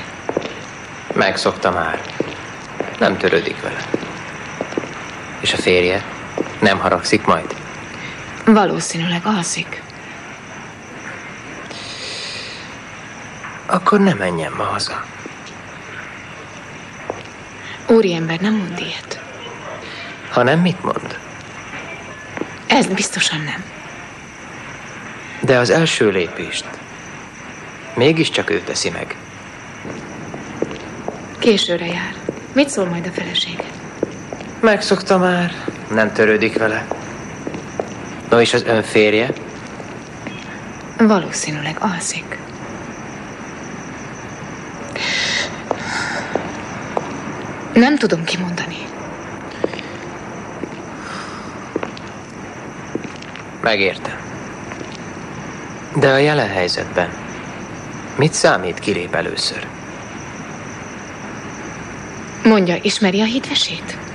Megszokta 1.15 1.71
már. 1.71 2.01
Nem 2.99 3.17
törődik 3.17 3.61
vele. 3.63 3.85
És 5.41 5.53
a 5.53 5.57
férje? 5.57 6.05
Nem 6.61 6.79
haragszik 6.79 7.25
majd? 7.25 7.55
Valószínűleg 8.45 9.21
alszik. 9.25 9.83
Akkor 13.67 14.01
ne 14.01 14.15
menjen 14.15 14.53
ma 14.57 14.65
haza. 14.65 15.05
Úriember 17.89 18.41
nem 18.41 18.55
mond 18.55 18.79
ilyet. 18.79 19.16
Ha 20.37 20.43
nem, 20.43 20.61
mit 20.61 20.83
mond? 20.83 21.19
Ez 22.67 22.87
biztosan 22.87 23.41
nem. 23.41 23.65
De 25.41 25.59
az 25.59 25.71
első 25.71 26.11
lépést 26.11 26.65
mégiscsak 27.95 28.51
ő 28.51 28.61
teszi 28.61 28.91
meg. 28.91 29.17
Későre 31.39 31.87
jár. 31.87 32.15
Mit 32.53 32.69
szól 32.69 32.85
majd 32.85 33.07
a 33.07 33.11
felesége? 33.11 33.65
Megszokta 34.61 35.19
már. 35.19 35.53
Nem 35.91 36.13
törődik 36.13 36.59
vele. 36.59 36.87
No 38.31 38.41
és 38.41 38.55
az 38.55 38.63
ön 38.63 38.83
férje? 38.83 39.33
Valószínűleg 40.99 41.77
alszik. 41.81 42.39
Nem 47.73 47.97
tudom 47.97 48.25
kimondani. 48.25 48.96
Megértem. 53.67 54.19
De 55.95 56.13
a 56.13 56.17
jelen 56.17 56.49
helyzetben 56.49 57.11
mit 58.17 58.33
számít 58.33 58.79
kilép 58.79 59.15
először? 59.15 59.67
Mondja, 62.45 62.77
ismeri 62.83 63.21
a 63.21 63.25
hitvesét? 63.25 64.06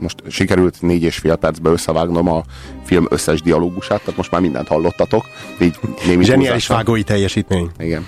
Most 0.00 0.22
sikerült 0.28 0.82
négy 0.82 1.02
és 1.02 1.16
fél 1.16 1.36
percbe 1.36 1.70
összevágnom 1.70 2.28
a 2.28 2.42
film 2.84 3.06
összes 3.10 3.42
dialógusát, 3.42 3.98
tehát 4.00 4.16
most 4.16 4.30
már 4.30 4.40
mindent 4.40 4.68
hallottatok. 4.68 5.24
Így 5.60 5.76
némi 6.06 6.24
Zseniális 6.24 6.46
túlzással. 6.48 6.76
vágói 6.76 7.02
teljesítmény. 7.02 7.70
Igen. 7.78 8.06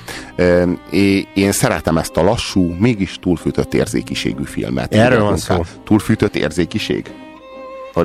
É- 0.91 1.29
Én 1.35 1.53
szeretem 1.53 1.97
ezt 1.99 2.17
a 2.17 2.23
lassú, 2.23 2.75
mégis 2.79 3.19
túlfűtött 3.21 3.75
érzékiségű 3.75 4.45
filmet. 4.45 4.95
Erről 4.95 5.23
van 5.23 5.37
szó. 5.37 5.65
Túlfűtött 5.85 6.37
érzékiség? 6.37 7.11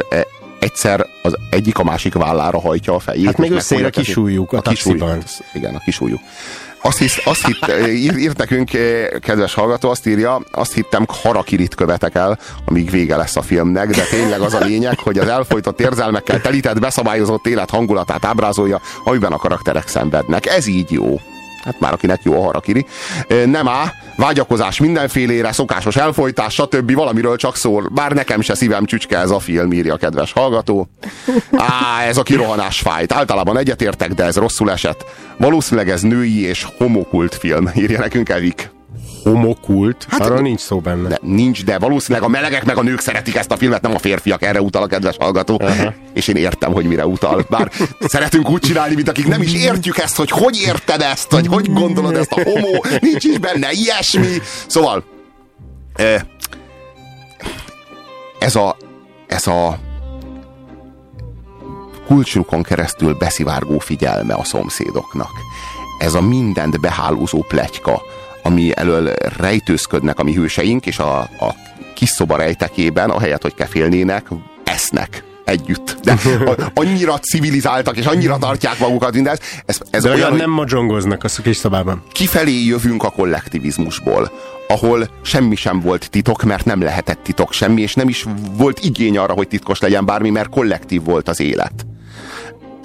E- 0.10 0.28
egyszer 0.60 1.06
az 1.24 1.38
egyik 1.50 1.78
a 1.78 1.84
másik 1.84 2.14
vállára 2.14 2.60
hajtja 2.60 2.94
a 2.94 3.00
fejét. 3.00 3.26
Hát 3.26 3.38
még 3.38 3.52
összeér 3.52 3.86
a 3.86 3.90
kisúlyjuk 3.90 4.54
a 4.54 4.62
kisúlyjuk. 4.62 5.00
taxiban. 5.10 5.44
Igen, 5.54 5.76
a 5.76 5.80
kisúlyjuk. 5.80 6.20
Azt, 6.82 6.98
hisz, 6.98 7.22
azt 7.26 7.46
hitt, 7.46 7.72
ír, 7.88 8.18
írt 8.18 8.38
nekünk, 8.38 8.70
kedves 9.20 9.54
hallgató, 9.54 9.90
azt 9.90 10.08
írja, 10.08 10.42
azt 10.52 10.74
hittem 10.74 11.06
harakirit 11.08 11.76
követek 11.76 12.16
el, 12.16 12.40
amíg 12.66 12.90
vége 12.90 13.16
lesz 13.16 13.36
a 13.36 13.42
filmnek, 13.42 13.90
de 13.90 14.04
tényleg 14.10 14.42
az 14.42 14.54
a 14.54 14.60
lényeg, 14.60 15.00
hogy 15.00 15.18
az 15.18 15.28
elfolytott 15.28 15.80
érzelmekkel 15.80 16.42
telített, 16.42 16.80
beszabályozott 16.80 17.48
élet 17.48 17.70
hangulatát 17.70 18.26
ábrázolja, 18.26 18.82
amiben 19.04 19.32
a 19.32 19.38
karakterek 19.38 19.88
szenvednek. 19.88 20.46
Ez 20.46 20.68
így 20.68 20.92
jó. 20.92 21.20
Hát 21.68 21.80
már 21.80 21.94
akinek 21.94 22.20
jó 22.24 22.40
a 22.40 22.44
harakiri. 22.44 22.86
Nem 23.46 23.68
á, 23.68 23.94
vágyakozás 24.16 24.80
mindenfélére, 24.80 25.52
szokásos 25.52 25.96
elfolytás, 25.96 26.54
stb. 26.54 26.94
valamiről 26.94 27.36
csak 27.36 27.56
szól. 27.56 27.90
Bár 27.94 28.12
nekem 28.12 28.42
se 28.42 28.56
szívem 28.56 28.86
csücske 28.86 29.18
ez 29.18 29.30
a 29.30 29.40
film, 29.40 29.72
írja 29.72 29.94
a 29.94 29.98
kedves 29.98 30.32
hallgató. 30.32 30.90
Á, 31.52 32.04
ez 32.04 32.18
a 32.18 32.24
kirohanás 32.24 32.80
fájt. 32.80 33.14
Általában 33.14 33.58
egyetértek, 33.58 34.14
de 34.14 34.24
ez 34.24 34.36
rosszul 34.36 34.72
esett. 34.72 35.06
Valószínűleg 35.38 35.90
ez 35.90 36.02
női 36.02 36.46
és 36.46 36.68
homokult 36.78 37.36
film, 37.36 37.70
írja 37.76 38.00
nekünk 38.00 38.30
Evik. 38.30 38.76
Homokult? 39.32 40.06
Hát, 40.10 40.20
Arról 40.20 40.42
nincs 40.42 40.60
szó 40.60 40.80
benne. 40.80 41.08
De, 41.08 41.20
nincs, 41.22 41.64
de 41.64 41.78
valószínűleg 41.78 42.28
a 42.28 42.32
melegek 42.32 42.66
meg 42.66 42.78
a 42.78 42.82
nők 42.82 43.00
szeretik 43.00 43.36
ezt 43.36 43.52
a 43.52 43.58
filmet, 43.58 43.82
nem 43.82 43.96
a 43.96 44.00
férfiak. 44.00 44.42
Erre 44.42 44.62
utal 44.62 44.84
a 44.84 44.88
kedves 44.88 45.16
hallgató. 45.20 45.62
És 46.14 46.28
én 46.28 46.36
értem, 46.36 46.74
hogy 46.74 46.86
mire 46.86 47.06
utal. 47.06 47.46
Bár 47.50 47.72
szeretünk 48.00 48.50
úgy 48.50 48.62
csinálni, 48.62 48.96
mint 48.96 49.10
akik 49.10 49.28
nem 49.28 49.42
is 49.42 49.54
értjük 49.54 49.98
ezt, 49.98 50.16
hogy 50.16 50.30
hogy 50.30 50.62
érted 50.66 51.02
ezt, 51.02 51.32
vagy 51.32 51.48
hogy 51.48 51.74
gondolod 51.74 52.16
ezt 52.16 52.32
a 52.32 52.42
homo, 52.44 52.82
nincs 53.02 53.24
is 53.24 53.38
benne 53.38 53.72
ilyesmi. 53.72 54.42
Szóval, 54.68 55.04
ez 58.40 58.56
a, 58.56 58.78
ez 59.28 59.48
a 59.48 59.80
kulcsukon 62.08 62.64
keresztül 62.64 63.14
beszivárgó 63.14 63.80
figyelme 63.80 64.34
a 64.34 64.44
szomszédoknak. 64.44 65.32
Ez 66.00 66.14
a 66.14 66.22
mindent 66.22 66.80
behálózó 66.80 67.46
pletyka, 67.48 68.02
ami 68.48 68.72
elől 68.76 69.14
rejtőzködnek 69.38 70.20
a 70.20 70.24
mi 70.24 70.34
hőseink, 70.34 70.86
és 70.86 71.00
a, 71.00 71.20
a 71.20 71.56
kis 71.96 72.10
szoba 72.10 72.36
rejtekében, 72.36 73.10
ahelyett, 73.10 73.42
hogy 73.42 73.54
kefélnének, 73.54 74.28
esznek 74.64 75.24
együtt. 75.46 75.98
De 76.04 76.18
annyira 76.74 77.20
civilizáltak, 77.20 77.98
és 77.98 78.06
annyira 78.06 78.38
tartják 78.38 78.80
magukat 78.80 79.14
mindezt. 79.14 79.64
Ez, 79.66 79.80
ez 79.90 80.04
De 80.04 80.14
olyan 80.14 80.36
nem 80.36 80.50
magyongoznak 80.50 81.24
a 81.24 81.42
kis 81.44 81.58
szobában. 81.58 82.04
kifelé 82.12 82.66
jövünk 82.66 83.04
a 83.04 83.10
kollektivizmusból, 83.10 84.32
ahol 84.68 85.10
semmi 85.22 85.56
sem 85.56 85.80
volt 85.80 86.10
titok, 86.10 86.44
mert 86.44 86.66
nem 86.66 86.82
lehetett 86.82 87.20
titok 87.24 87.54
semmi, 87.54 87.82
és 87.82 87.94
nem 87.94 88.08
is 88.08 88.26
volt 88.58 88.80
igény 88.80 89.18
arra, 89.18 89.34
hogy 89.34 89.48
titkos 89.48 89.80
legyen 89.80 90.06
bármi, 90.06 90.30
mert 90.30 90.50
kollektív 90.50 91.04
volt 91.04 91.30
az 91.30 91.40
élet 91.40 91.86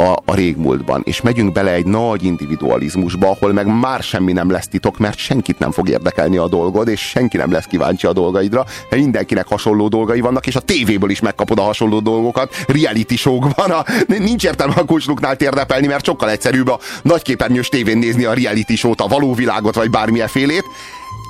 a, 0.03 0.23
a 0.25 0.35
régmúltban, 0.35 1.03
és 1.05 1.21
megyünk 1.21 1.53
bele 1.53 1.73
egy 1.73 1.87
nagy 1.87 2.25
individualizmusba, 2.25 3.31
ahol 3.31 3.53
meg 3.53 3.67
már 3.67 4.03
semmi 4.03 4.33
nem 4.33 4.51
lesz 4.51 4.69
titok, 4.69 4.99
mert 4.99 5.19
senkit 5.19 5.59
nem 5.59 5.71
fog 5.71 5.89
érdekelni 5.89 6.37
a 6.37 6.49
dolgod, 6.49 6.89
és 6.89 7.01
senki 7.01 7.37
nem 7.37 7.53
lesz 7.53 7.65
kíváncsi 7.65 8.07
a 8.07 8.13
dolgaidra, 8.13 8.65
mert 8.91 9.03
mindenkinek 9.03 9.47
hasonló 9.47 9.89
dolgai 9.89 10.21
vannak, 10.21 10.47
és 10.47 10.57
a 10.57 10.61
tévéből 10.61 11.11
is 11.11 11.21
megkapod 11.21 11.59
a 11.59 11.63
hasonló 11.63 12.01
dolgokat, 12.01 12.55
reality 12.67 13.15
showkban, 13.15 13.71
a, 13.71 13.85
nincs 14.07 14.45
értelme 14.45 14.75
a 14.77 14.85
kulcsluknál 14.85 15.37
térdepelni, 15.37 15.87
mert 15.87 16.05
sokkal 16.05 16.31
egyszerűbb 16.31 16.69
a 16.69 16.79
nagyképernyős 17.03 17.69
tévén 17.69 17.99
nézni 17.99 18.25
a 18.25 18.33
reality 18.33 18.75
show-t, 18.75 19.01
a 19.01 19.07
való 19.07 19.35
világot, 19.35 19.75
vagy 19.75 19.91
bármilyen 19.91 20.29
félét, 20.29 20.65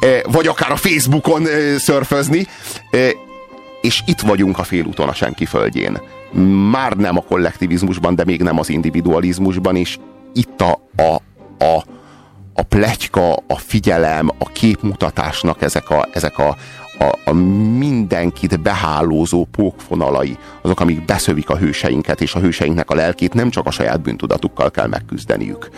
eh, 0.00 0.20
vagy 0.32 0.46
akár 0.46 0.72
a 0.72 0.76
Facebookon 0.76 1.46
eh, 1.46 1.78
szörfözni, 1.78 2.46
eh, 2.90 3.10
és 3.82 4.02
itt 4.06 4.20
vagyunk 4.20 4.58
a 4.58 4.62
félúton 4.62 5.08
a 5.08 5.14
senki 5.14 5.44
földjén. 5.44 6.00
Már 6.70 6.92
nem 6.92 7.16
a 7.16 7.22
kollektivizmusban, 7.22 8.14
de 8.14 8.24
még 8.24 8.42
nem 8.42 8.58
az 8.58 8.68
individualizmusban, 8.68 9.76
és 9.76 9.98
itt 10.32 10.60
a, 10.60 10.78
a, 10.96 11.14
a, 11.64 11.84
a 12.54 12.62
pletyka, 12.62 13.32
a 13.32 13.56
figyelem, 13.56 14.30
a 14.38 14.48
képmutatásnak 14.52 15.62
ezek 15.62 15.90
a, 15.90 16.08
ezek 16.12 16.38
a, 16.38 16.56
a, 16.98 17.18
a 17.24 17.32
mindenkit 17.78 18.60
behálózó 18.60 19.44
pókfonalai, 19.44 20.38
azok, 20.62 20.80
amik 20.80 21.04
beszövik 21.04 21.50
a 21.50 21.56
hőseinket, 21.56 22.20
és 22.20 22.34
a 22.34 22.40
hőseinknek 22.40 22.90
a 22.90 22.94
lelkét 22.94 23.34
nem 23.34 23.50
csak 23.50 23.66
a 23.66 23.70
saját 23.70 24.00
bűntudatukkal 24.00 24.70
kell 24.70 24.86
megküzdeniük, 24.86 25.68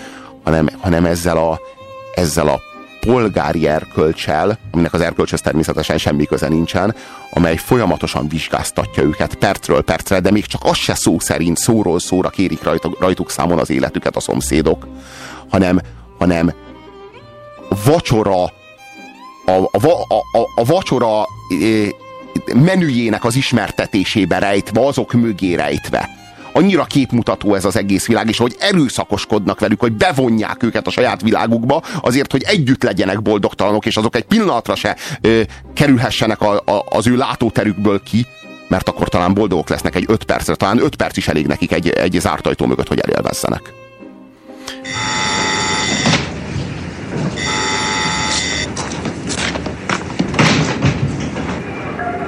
hanem, 0.44 0.68
hanem 0.80 1.04
ezzel 1.04 1.36
a, 1.36 1.60
ezzel 2.14 2.48
a 2.48 2.60
polgári 3.00 3.68
erkölcsel, 3.68 4.58
aminek 4.70 4.92
az 4.92 5.00
erkölcshöz 5.00 5.40
természetesen 5.40 5.98
semmi 5.98 6.24
köze 6.24 6.48
nincsen, 6.48 6.94
amely 7.34 7.56
folyamatosan 7.56 8.28
vizsgáztatja 8.28 9.02
őket 9.02 9.34
percről 9.34 9.82
percre, 9.82 10.20
de 10.20 10.30
még 10.30 10.46
csak 10.46 10.64
az 10.64 10.76
se 10.76 10.94
szó 10.94 11.18
szerint 11.18 11.56
szóról 11.56 12.00
szóra 12.00 12.28
kérik 12.28 12.62
rajtuk, 12.62 13.00
rajtuk 13.00 13.30
számon 13.30 13.58
az 13.58 13.70
életüket 13.70 14.16
a 14.16 14.20
szomszédok, 14.20 14.86
hanem, 15.48 15.80
hanem 16.18 16.52
vacsora 17.84 18.42
a, 18.44 18.50
a, 19.46 19.68
a, 20.08 20.38
a, 20.38 20.48
a 20.54 20.64
vacsora 20.64 21.26
eh, 21.48 21.88
menüjének 22.54 23.24
az 23.24 23.36
ismertetésébe 23.36 24.38
rejtve, 24.38 24.86
azok 24.86 25.12
mögé 25.12 25.54
rejtve. 25.54 26.23
Annyira 26.56 26.84
képmutató 26.84 27.54
ez 27.54 27.64
az 27.64 27.76
egész 27.76 28.06
világ, 28.06 28.28
és 28.28 28.38
hogy 28.38 28.56
erőszakoskodnak 28.58 29.60
velük, 29.60 29.80
hogy 29.80 29.92
bevonják 29.92 30.62
őket 30.62 30.86
a 30.86 30.90
saját 30.90 31.22
világukba, 31.22 31.82
azért, 32.00 32.32
hogy 32.32 32.42
együtt 32.42 32.82
legyenek 32.82 33.22
boldogtalanok, 33.22 33.86
és 33.86 33.96
azok 33.96 34.16
egy 34.16 34.24
pillanatra 34.24 34.74
se 34.74 34.96
ö, 35.20 35.40
kerülhessenek 35.74 36.40
a, 36.40 36.56
a, 36.56 36.84
az 36.88 37.06
ő 37.06 37.16
látóterükből 37.16 38.02
ki, 38.02 38.26
mert 38.68 38.88
akkor 38.88 39.08
talán 39.08 39.34
boldogok 39.34 39.68
lesznek 39.68 39.94
egy 39.94 40.04
öt 40.08 40.24
percre, 40.24 40.54
talán 40.54 40.82
öt 40.82 40.96
perc 40.96 41.16
is 41.16 41.28
elég 41.28 41.46
nekik 41.46 41.72
egy, 41.72 41.88
egy 41.88 42.16
zárt 42.20 42.46
ajtó 42.46 42.66
mögött, 42.66 42.88
hogy 42.88 42.98
elélvezzenek. 42.98 43.72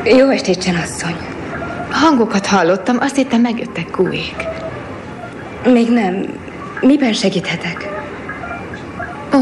Jó 0.05 0.29
estét, 0.31 0.63
csenasszony. 0.63 1.36
Hangokat 2.01 2.47
hallottam, 2.47 2.97
azt 3.01 3.17
hittem 3.17 3.41
megjöttek 3.41 3.91
kúék. 3.91 4.45
Még 5.65 5.91
nem. 5.91 6.25
Miben 6.81 7.13
segíthetek? 7.13 7.89
Ó, 9.35 9.39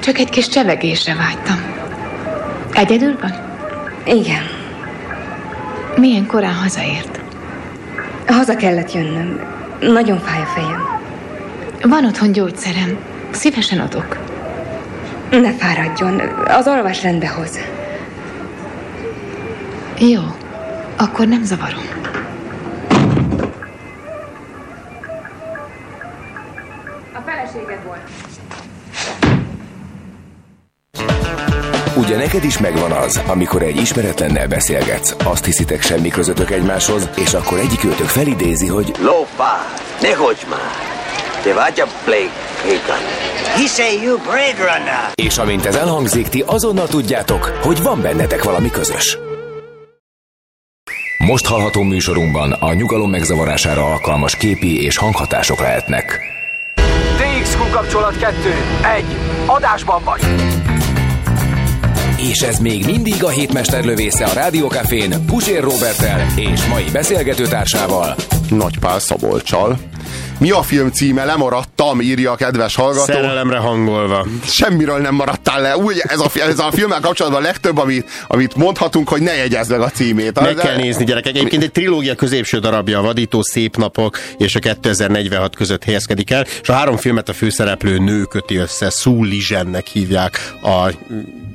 csak 0.00 0.18
egy 0.18 0.30
kis 0.30 0.48
csevegésre 0.48 1.14
vágytam. 1.14 1.62
Egyedül 2.72 3.16
van? 3.20 3.32
Igen. 4.04 4.42
Milyen 5.96 6.26
korán 6.26 6.54
hazaért? 6.54 7.20
Haza 8.26 8.56
kellett 8.56 8.92
jönnöm. 8.92 9.40
Nagyon 9.80 10.18
fáj 10.18 10.40
a 10.40 10.46
fejem. 10.46 10.88
Van 11.82 12.04
otthon 12.04 12.32
gyógyszerem. 12.32 12.98
Szívesen 13.30 13.78
adok. 13.78 14.18
Ne 15.30 15.52
fáradjon. 15.52 16.20
Az 16.46 16.66
alvás 16.66 17.02
rendbe 17.02 17.28
hoz. 17.28 17.58
Jó. 19.98 20.22
Akkor 20.96 21.26
nem 21.26 21.44
zavarom. 21.44 21.82
A 27.12 27.20
feleséged 27.26 27.84
volt. 27.84 28.00
Ugye 31.96 32.16
neked 32.16 32.44
is 32.44 32.58
megvan 32.58 32.92
az, 32.92 33.20
amikor 33.26 33.62
egy 33.62 33.76
ismeretlennel 33.76 34.48
beszélgetsz, 34.48 35.14
azt 35.24 35.44
hiszitek 35.44 35.82
semmi 35.82 36.08
közöttök 36.08 36.50
egymáshoz, 36.50 37.08
és 37.16 37.34
akkor 37.34 37.58
egyik 37.58 37.84
őtök 37.84 38.06
felidézi, 38.06 38.66
hogy 38.66 38.94
Lófá, 39.00 39.66
ne 40.00 40.14
hogy 40.14 40.46
már! 40.50 40.92
what 41.52 41.78
you 41.78 41.86
play, 42.04 42.30
Ethan? 42.64 42.98
He 43.56 43.66
say 43.66 44.02
you 44.02 44.18
Blade 44.18 44.56
Runner. 44.58 45.12
És 45.14 45.38
amint 45.38 45.66
ez 45.66 45.74
elhangzik, 45.74 46.28
ti 46.28 46.44
azonnal 46.46 46.86
tudjátok, 46.86 47.58
hogy 47.62 47.82
van 47.82 48.00
bennetek 48.00 48.44
valami 48.44 48.70
közös. 48.70 49.18
Most 51.18 51.46
hallható 51.46 51.82
műsorunkban 51.82 52.52
a 52.52 52.72
nyugalom 52.72 53.10
megzavarására 53.10 53.84
alkalmas 53.84 54.36
képi 54.36 54.82
és 54.82 54.96
hanghatások 54.96 55.60
lehetnek. 55.60 56.20
TXQ 57.16 57.70
kapcsolat 57.70 58.18
2. 58.18 58.34
1. 58.96 59.04
Adásban 59.46 60.02
vagy. 60.04 60.20
És 62.16 62.40
ez 62.40 62.58
még 62.58 62.84
mindig 62.84 63.24
a 63.24 63.28
hétmester 63.28 63.84
lövésze 63.84 64.24
a 64.24 64.32
Rádiókafén 64.32 65.14
Pusér 65.26 65.62
Robertel 65.62 66.26
és 66.36 66.66
mai 66.66 66.84
beszélgetőtársával. 66.92 68.14
Nagy 68.50 68.78
Pál 68.78 68.98
Szabolcsal. 68.98 69.78
Mi 70.38 70.50
a 70.50 70.62
film 70.62 70.90
címe? 70.90 71.24
Lemaradtam, 71.24 72.00
írja 72.00 72.30
a 72.30 72.36
kedves 72.36 72.74
hallgató. 72.74 73.12
Szerelemre 73.12 73.56
hangolva. 73.56 74.26
Semmiről 74.44 74.98
nem 74.98 75.14
maradtál 75.14 75.60
le. 75.60 75.76
Úgy, 75.76 76.02
ez 76.06 76.20
a, 76.20 76.30
ez 76.34 76.58
a 76.58 76.70
filmmel 76.70 77.00
kapcsolatban 77.00 77.42
a 77.42 77.44
legtöbb, 77.44 77.78
amit, 77.78 78.10
amit 78.26 78.54
mondhatunk, 78.54 79.08
hogy 79.08 79.22
ne 79.22 79.34
jegyezd 79.34 79.70
meg 79.70 79.80
a 79.80 79.88
címét. 79.88 80.40
Meg 80.40 80.54
kell 80.54 80.76
nézni, 80.76 81.04
gyerekek. 81.04 81.34
Egyébként 81.34 81.62
egy 81.62 81.72
trilógia 81.72 82.14
középső 82.14 82.58
darabja, 82.58 82.98
a 82.98 83.02
Vadító 83.02 83.42
Szép 83.42 83.76
Napok 83.76 84.18
és 84.38 84.54
a 84.54 84.58
2046 84.58 85.56
között 85.56 85.84
helyezkedik 85.84 86.30
el, 86.30 86.46
és 86.62 86.68
a 86.68 86.72
három 86.72 86.96
filmet 86.96 87.28
a 87.28 87.32
főszereplő 87.32 87.98
nő 87.98 88.22
köti 88.22 88.56
össze, 88.56 88.90
Sue 88.90 89.26
Lizennek 89.26 89.86
hívják 89.86 90.52
a 90.62 90.90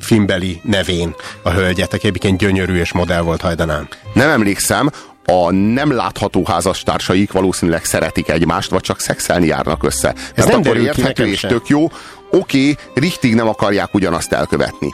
filmbeli 0.02 0.62
nevén 0.64 1.16
a 1.42 1.50
hölgyet, 1.50 1.94
aki 1.94 2.08
egyébként 2.08 2.38
gyönyörű 2.38 2.80
és 2.80 2.94
modell 2.94 3.22
volt 3.22 3.42
hajdanán. 3.42 3.88
Nem 4.14 4.30
emlékszem, 4.30 4.90
a 5.30 5.52
nem 5.52 5.92
látható 5.92 6.46
házastársaik 6.46 7.32
valószínűleg 7.32 7.86
szeretik 7.86 8.30
egymást, 8.30 8.70
vagy 8.70 8.82
csak 8.82 9.00
szexelni 9.00 9.46
járnak 9.46 9.84
össze. 9.84 10.16
Ez 10.36 10.46
nem 10.46 10.60
akkor 10.60 10.78
érthető 10.78 11.28
és 11.28 11.40
sem. 11.40 11.50
tök 11.50 11.68
jó. 11.68 11.88
Oké, 12.32 12.76
richtig 12.94 13.36
nem 13.36 13.48
akarják 13.48 13.94
ugyanazt 13.94 14.32
elkövetni. 14.32 14.94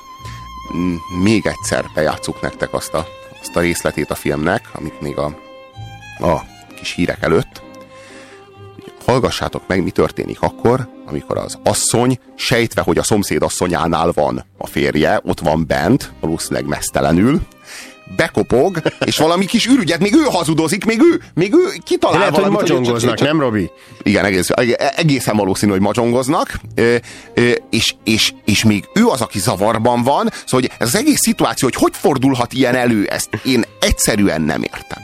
Még 1.24 1.46
egyszer 1.46 1.86
bejátszuk 1.94 2.42
nektek 2.42 2.74
azt 2.74 2.94
a, 2.94 3.08
azt 3.42 3.56
a 3.56 3.60
részletét 3.60 4.12
a 4.12 4.16
filmnek, 4.16 4.70
amit 4.74 5.02
még 5.02 5.18
a, 5.18 5.26
a 6.20 6.44
kis 6.76 6.94
hírek 6.94 7.22
előtt. 7.22 7.64
Hallgassátok 9.06 9.64
meg, 9.68 9.84
mi 9.84 9.92
történik 9.92 10.42
akkor, 10.42 10.90
amikor 11.06 11.38
az 11.38 11.60
asszony, 11.64 12.20
sejtve, 12.36 12.82
hogy 12.82 12.98
a 12.98 13.04
szomszéd 13.04 13.42
asszonyánál 13.42 14.12
van 14.12 14.46
a 14.58 14.68
férje, 14.68 15.20
ott 15.24 15.40
van 15.40 15.68
bent, 15.68 16.14
valószínűleg 16.20 16.66
mesztelenül, 16.66 17.42
bekopog, 18.16 18.82
és 19.06 19.18
valami 19.18 19.46
kis 19.46 19.66
ürügyet, 19.66 20.00
még 20.00 20.14
ő 20.16 20.24
hazudozik, 20.24 20.86
még 20.86 21.00
ő, 21.00 21.22
még 21.34 21.54
ő 21.54 21.74
kitalál 21.84 22.18
Lehet, 22.20 22.34
hogy 22.34 22.44
valamit, 22.44 22.62
magyongoznak, 22.62 23.20
nem, 23.20 23.40
Robi? 23.40 23.72
Igen, 24.04 24.26
egész, 24.26 24.50
egészen 24.96 25.36
valószínű, 25.38 25.72
hogy 25.72 25.82
ö, 27.34 27.52
és, 27.70 27.96
és, 28.04 28.34
és 28.46 28.64
még 28.64 28.84
ő 28.94 29.06
az, 29.06 29.22
aki 29.22 29.40
zavarban 29.40 30.04
van, 30.04 30.30
szóval 30.46 30.70
hogy 30.70 30.72
ez 30.78 30.88
az 30.88 30.96
egész 30.96 31.20
szituáció, 31.20 31.68
hogy 31.68 31.82
hogy 31.84 31.94
fordulhat 32.02 32.54
ilyen 32.54 32.76
elő, 32.76 33.06
ezt 33.06 33.30
én 33.44 33.64
egyszerűen 33.80 34.42
nem 34.42 34.64
értem. 34.64 35.04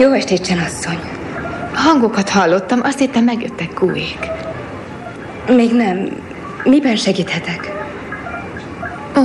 Jó 0.00 0.12
estét, 0.12 0.44
Csenasszony. 0.46 0.98
Hangokat 1.74 2.28
hallottam, 2.28 2.80
azt 2.82 2.98
hittem 2.98 3.24
megjöttek 3.24 3.74
kúék. 3.74 4.30
Még 5.48 5.72
nem. 5.72 6.08
Miben 6.64 6.96
segíthetek? 6.96 7.72
Ó, 9.16 9.22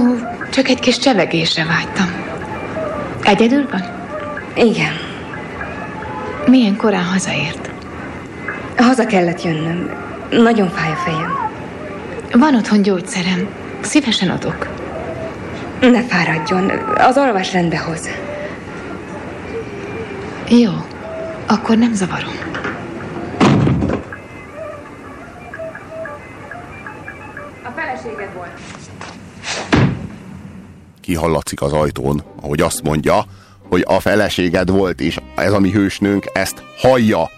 csak 0.49 0.68
egy 0.68 0.80
kis 0.80 0.98
csevegésre 0.98 1.65
vágytam. 1.65 2.11
Egyedül 3.23 3.68
van? 3.72 3.84
Igen. 4.56 4.94
Milyen 6.45 6.76
korán 6.76 7.03
hazaért? 7.03 7.69
Haza 8.77 9.06
kellett 9.06 9.44
jönnöm. 9.44 9.89
Nagyon 10.30 10.69
fáj 10.69 10.91
a 10.91 10.95
fejem. 10.95 11.49
Van 12.31 12.56
otthon 12.56 12.81
gyógyszerem. 12.81 13.48
Szívesen 13.81 14.30
adok. 14.30 14.68
Ne 15.80 16.03
fáradjon. 16.03 16.69
Az 16.98 17.18
alvás 17.18 17.53
rendbe 17.53 17.77
hoz. 17.77 18.10
Jó. 20.49 20.72
Akkor 21.45 21.77
nem 21.77 21.94
zavarom. 21.94 22.47
Kihallatszik 31.02 31.61
az 31.61 31.74
ajtón, 31.74 32.24
ahogy 32.41 32.61
azt 32.61 32.84
mondja, 32.84 33.26
hogy 33.69 33.84
a 33.88 33.99
feleséged 33.99 34.69
volt, 34.69 35.02
és 35.02 35.18
ez 35.36 35.53
a 35.53 35.60
mi 35.60 35.72
hősnőnk 35.72 36.26
ezt 36.34 36.64
hallja. 36.78 37.30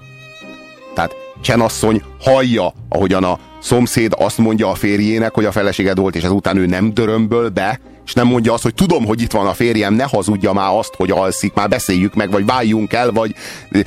Tehát 0.93 1.15
Csenasszony 1.41 2.03
hallja, 2.19 2.73
ahogyan 2.89 3.23
a 3.23 3.39
szomszéd 3.59 4.13
azt 4.17 4.37
mondja 4.37 4.69
a 4.69 4.75
férjének, 4.75 5.33
hogy 5.33 5.45
a 5.45 5.51
feleséged 5.51 5.97
volt, 5.97 6.15
és 6.15 6.23
ezután 6.23 6.57
ő 6.57 6.65
nem 6.65 6.93
dörömböl 6.93 7.49
be, 7.49 7.79
és 8.09 8.15
nem 8.15 8.27
mondja 8.27 8.53
azt, 8.53 8.63
hogy 8.63 8.73
tudom, 8.73 9.05
hogy 9.05 9.21
itt 9.21 9.31
van 9.31 9.47
a 9.47 9.53
férjem, 9.53 9.93
ne 9.93 10.03
hazudja 10.03 10.53
már 10.53 10.69
azt, 10.77 10.93
hogy 10.95 11.11
alszik, 11.11 11.53
már 11.53 11.69
beszéljük 11.69 12.13
meg, 12.13 12.31
vagy 12.31 12.45
váljunk 12.45 12.93
el, 12.93 13.11
vagy 13.11 13.35
ö, 13.71 13.79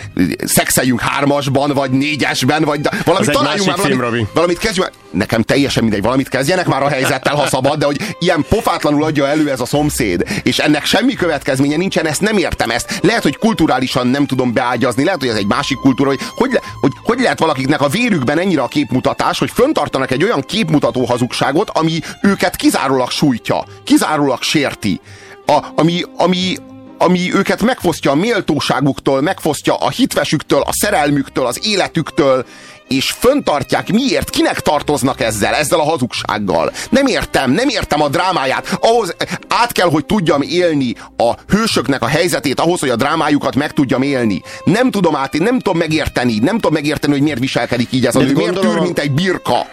szexeljünk 0.45 1.01
hármasban, 1.01 1.71
vagy 1.71 1.91
négyesben, 1.91 2.65
vagy 2.65 2.81
valamit 3.05 3.29
egy 3.29 3.35
találjunk 3.35 3.69
már, 3.69 3.77
másik 3.77 3.91
film, 3.91 3.99
valamit, 3.99 4.29
valamit 4.35 4.59
kezdjünk. 4.59 4.91
Nekem 5.11 5.43
teljesen 5.43 5.83
mindegy, 5.83 6.03
valamit 6.03 6.29
kezdjenek 6.29 6.67
már 6.67 6.83
a 6.83 6.89
helyzettel, 6.89 7.35
ha 7.35 7.47
szabad, 7.47 7.79
de 7.79 7.87
hogy 7.87 8.17
ilyen 8.19 8.45
pofátlanul 8.49 9.05
adja 9.05 9.29
elő 9.29 9.51
ez 9.51 9.61
a 9.61 9.65
szomszéd, 9.65 10.25
és 10.43 10.59
ennek 10.59 10.85
semmi 10.85 11.15
következménye 11.15 11.77
nincsen, 11.77 12.07
ezt 12.07 12.21
nem 12.21 12.37
értem 12.37 12.71
ezt. 12.71 12.99
Lehet, 13.03 13.23
hogy 13.23 13.37
kulturálisan 13.37 14.07
nem 14.07 14.27
tudom 14.27 14.53
beágyazni, 14.53 15.05
lehet, 15.05 15.21
hogy 15.21 15.29
ez 15.29 15.37
egy 15.37 15.47
másik 15.47 15.79
kultúra, 15.79 16.09
hogy 16.09 16.21
hogy, 16.35 16.53
le, 16.53 16.61
hogy, 16.81 16.93
hogy 17.03 17.21
lehet 17.21 17.39
valakiknek 17.39 17.81
a 17.81 17.89
vérükben 17.89 18.39
ennyire 18.39 18.63
a 18.63 18.69
képmutatás, 18.69 19.39
hogy 19.39 19.51
föntartanak 19.51 20.11
egy 20.11 20.25
olyan 20.25 20.41
képmutató 20.41 21.05
hazugságot, 21.05 21.71
ami 21.71 22.01
őket 22.23 22.57
kizárólag 22.57 23.11
sújtja, 23.11 23.65
kizárólag 23.85 24.12
sérti. 24.41 25.01
A, 25.47 25.59
ami, 25.75 26.03
ami, 26.17 26.57
ami 26.99 27.35
őket 27.35 27.63
megfosztja 27.63 28.11
a 28.11 28.15
méltóságuktól, 28.15 29.21
megfosztja 29.21 29.75
a 29.75 29.91
hitvesüktől, 29.91 30.61
a 30.61 30.73
szerelmüktől, 30.73 31.47
az 31.47 31.67
életüktől, 31.67 32.45
és 32.89 33.11
föntartják, 33.11 33.93
miért, 33.93 34.31
kinek 34.31 34.61
tartoznak 34.61 35.21
ezzel, 35.21 35.55
ezzel 35.55 35.79
a 35.79 35.83
hazugsággal. 35.83 36.73
Nem 36.91 37.07
értem, 37.07 37.51
nem 37.51 37.69
értem 37.69 38.03
a 38.03 38.09
drámáját. 38.09 38.79
Ahhoz 38.81 39.17
át 39.49 39.73
kell, 39.73 39.89
hogy 39.89 40.07
tudjam 40.07 40.43
élni 40.43 40.95
a 41.17 41.33
hősöknek 41.49 42.03
a 42.03 42.07
helyzetét, 42.07 42.61
ahhoz, 42.61 42.81
hogy 42.81 42.89
a 42.89 42.97
drámájukat 42.97 43.55
meg 43.55 43.73
tudjam 43.73 44.03
élni. 44.03 44.43
Nem 44.65 44.91
tudom 44.91 45.17
át, 45.17 45.33
nem 45.33 45.59
tudom 45.59 45.79
megérteni, 45.79 46.39
nem 46.39 46.55
tudom 46.55 46.73
megérteni, 46.73 47.13
hogy 47.13 47.23
miért 47.23 47.39
viselkedik 47.39 47.93
így 47.93 48.07
ez 48.07 48.15
a 48.15 48.19
De 48.19 48.25
nő, 48.25 48.33
miért 48.33 48.61
tűr, 48.61 48.79
mint 48.79 48.99
egy 48.99 49.13
birka. 49.13 49.67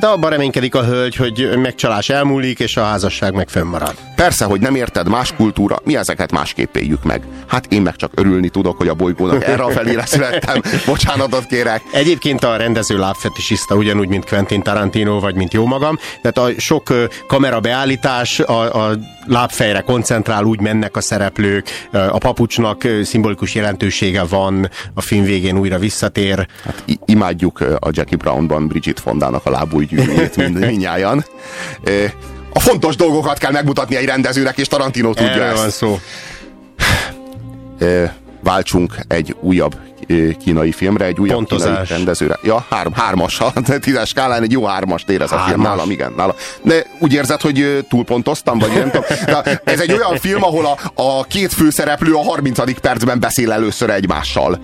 Hát 0.00 0.12
abban 0.12 0.30
reménykedik 0.30 0.74
a 0.74 0.84
hölgy, 0.84 1.16
hogy 1.16 1.56
megcsalás 1.56 2.08
elmúlik, 2.08 2.58
és 2.58 2.76
a 2.76 2.82
házasság 2.84 3.34
meg 3.34 3.48
fönnmarad. 3.48 3.94
Persze, 4.16 4.44
hogy 4.44 4.60
nem 4.60 4.74
érted, 4.74 5.08
más 5.08 5.32
kultúra, 5.36 5.78
mi 5.84 5.96
ezeket 5.96 6.32
másképp 6.32 6.76
éljük 6.76 7.04
meg. 7.04 7.22
Hát 7.46 7.72
én 7.72 7.82
meg 7.82 7.96
csak 7.96 8.12
örülni 8.14 8.48
tudok, 8.48 8.76
hogy 8.76 8.88
a 8.88 8.94
bolygónak 8.94 9.44
erre 9.44 9.62
a 9.62 9.70
felére 9.70 10.06
születtem. 10.06 10.62
Bocsánatot 10.86 11.46
kérek. 11.46 11.82
Egyébként 11.92 12.44
a 12.44 12.56
rendező 12.56 12.98
lábfetisista 12.98 13.74
ugyanúgy, 13.74 14.08
mint 14.08 14.24
Quentin 14.24 14.62
Tarantino, 14.62 15.20
vagy 15.20 15.34
mint 15.34 15.52
jó 15.52 15.66
magam. 15.66 15.98
Tehát 16.22 16.38
a 16.38 16.60
sok 16.60 16.92
kamera 17.26 17.60
beállítás, 17.60 18.40
a, 18.40 18.86
a 18.86 18.98
lábfejre 19.26 19.80
koncentrál, 19.80 20.44
úgy 20.44 20.60
mennek 20.60 20.96
a 20.96 21.00
szereplők, 21.00 21.88
a 21.92 22.18
papucsnak 22.18 22.84
szimbolikus 23.02 23.54
jelentősége 23.54 24.22
van, 24.22 24.70
a 24.94 25.00
film 25.00 25.24
végén 25.24 25.58
újra 25.58 25.78
visszatér. 25.78 26.48
Hát 26.64 26.82
imádjuk 27.08 27.60
a 27.60 27.88
Jackie 27.90 28.16
Brownban 28.16 28.66
Bridget 28.66 29.00
Fondának 29.00 29.46
a 29.46 29.50
lábújgyűrűjét 29.50 30.36
mind, 30.36 30.58
mindnyájan. 30.66 31.24
A 32.52 32.60
fontos 32.60 32.96
dolgokat 32.96 33.38
kell 33.38 33.52
megmutatni 33.52 33.96
egy 33.96 34.04
rendezőnek, 34.04 34.58
és 34.58 34.66
Tarantino 34.68 35.14
tudja 35.14 35.32
Erről 35.32 35.44
ezt. 35.44 35.60
van 35.60 35.70
szó. 35.70 35.98
Váltsunk 38.42 38.94
egy 39.08 39.36
újabb 39.40 39.76
kínai 40.44 40.72
filmre, 40.72 41.04
egy 41.04 41.18
újabb 41.20 41.46
kínai 41.46 41.62
Pontozás. 41.62 41.88
rendezőre. 41.90 42.38
Ja, 42.42 42.66
három, 42.70 42.92
hármas, 42.92 43.40
a 43.40 43.52
tízes 43.80 44.08
skálán 44.08 44.42
egy 44.42 44.52
jó 44.52 44.64
hármast 44.66 45.08
érez 45.10 45.32
a 45.32 45.38
film 45.38 45.60
nálam, 45.60 45.90
igen. 45.90 46.12
Nálam. 46.16 46.34
De 46.62 46.82
úgy 46.98 47.12
érzed, 47.12 47.40
hogy 47.40 47.86
túlpontoztam, 47.88 48.58
vagy 48.58 48.72
nem 48.72 48.90
tudom. 48.90 49.04
De 49.26 49.60
ez 49.64 49.80
egy 49.80 49.92
olyan 49.92 50.16
film, 50.18 50.42
ahol 50.42 50.66
a, 50.66 51.02
a 51.02 51.24
két 51.24 51.52
főszereplő 51.52 52.12
a 52.14 52.22
30. 52.22 52.80
percben 52.80 53.20
beszél 53.20 53.52
először 53.52 53.90
egymással. 53.90 54.60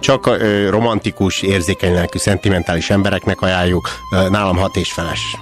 Csak 0.00 0.30
romantikus, 0.68 1.42
érzékeny 1.42 1.94
lelkű, 1.94 2.18
szentimentális 2.18 2.90
embereknek 2.90 3.42
ajánljuk. 3.42 3.88
Nálam 4.10 4.56
hat 4.56 4.76
és 4.76 4.92
feles. 4.92 5.36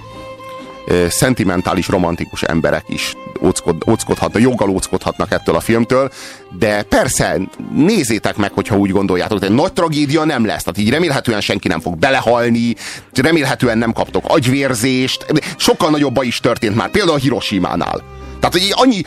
szentimentális, 1.09 1.87
romantikus 1.87 2.41
emberek 2.43 2.83
is 2.87 3.13
óckod, 3.41 3.83
óckodhatnak, 3.89 4.41
joggal 4.41 4.69
óckodhatnak 4.69 5.31
ettől 5.31 5.55
a 5.55 5.59
filmtől, 5.59 6.11
de 6.59 6.81
persze, 6.81 7.37
nézzétek 7.73 8.37
meg, 8.37 8.51
hogyha 8.51 8.77
úgy 8.77 8.91
gondoljátok, 8.91 9.43
egy 9.43 9.51
nagy 9.51 9.73
tragédia 9.73 10.23
nem 10.23 10.45
lesz, 10.45 10.63
tehát 10.63 10.79
így 10.79 10.89
remélhetően 10.89 11.41
senki 11.41 11.67
nem 11.67 11.79
fog 11.79 11.97
belehalni, 11.97 12.75
remélhetően 13.13 13.77
nem 13.77 13.93
kaptok 13.93 14.23
agyvérzést, 14.27 15.25
sokkal 15.57 15.89
nagyobb 15.89 16.13
baj 16.13 16.27
is 16.27 16.39
történt 16.39 16.75
már, 16.75 16.89
például 16.89 17.17
Hiroshima-nál. 17.17 18.17
Tehát, 18.39 18.53
hogy 18.53 18.71
annyi, 18.71 19.01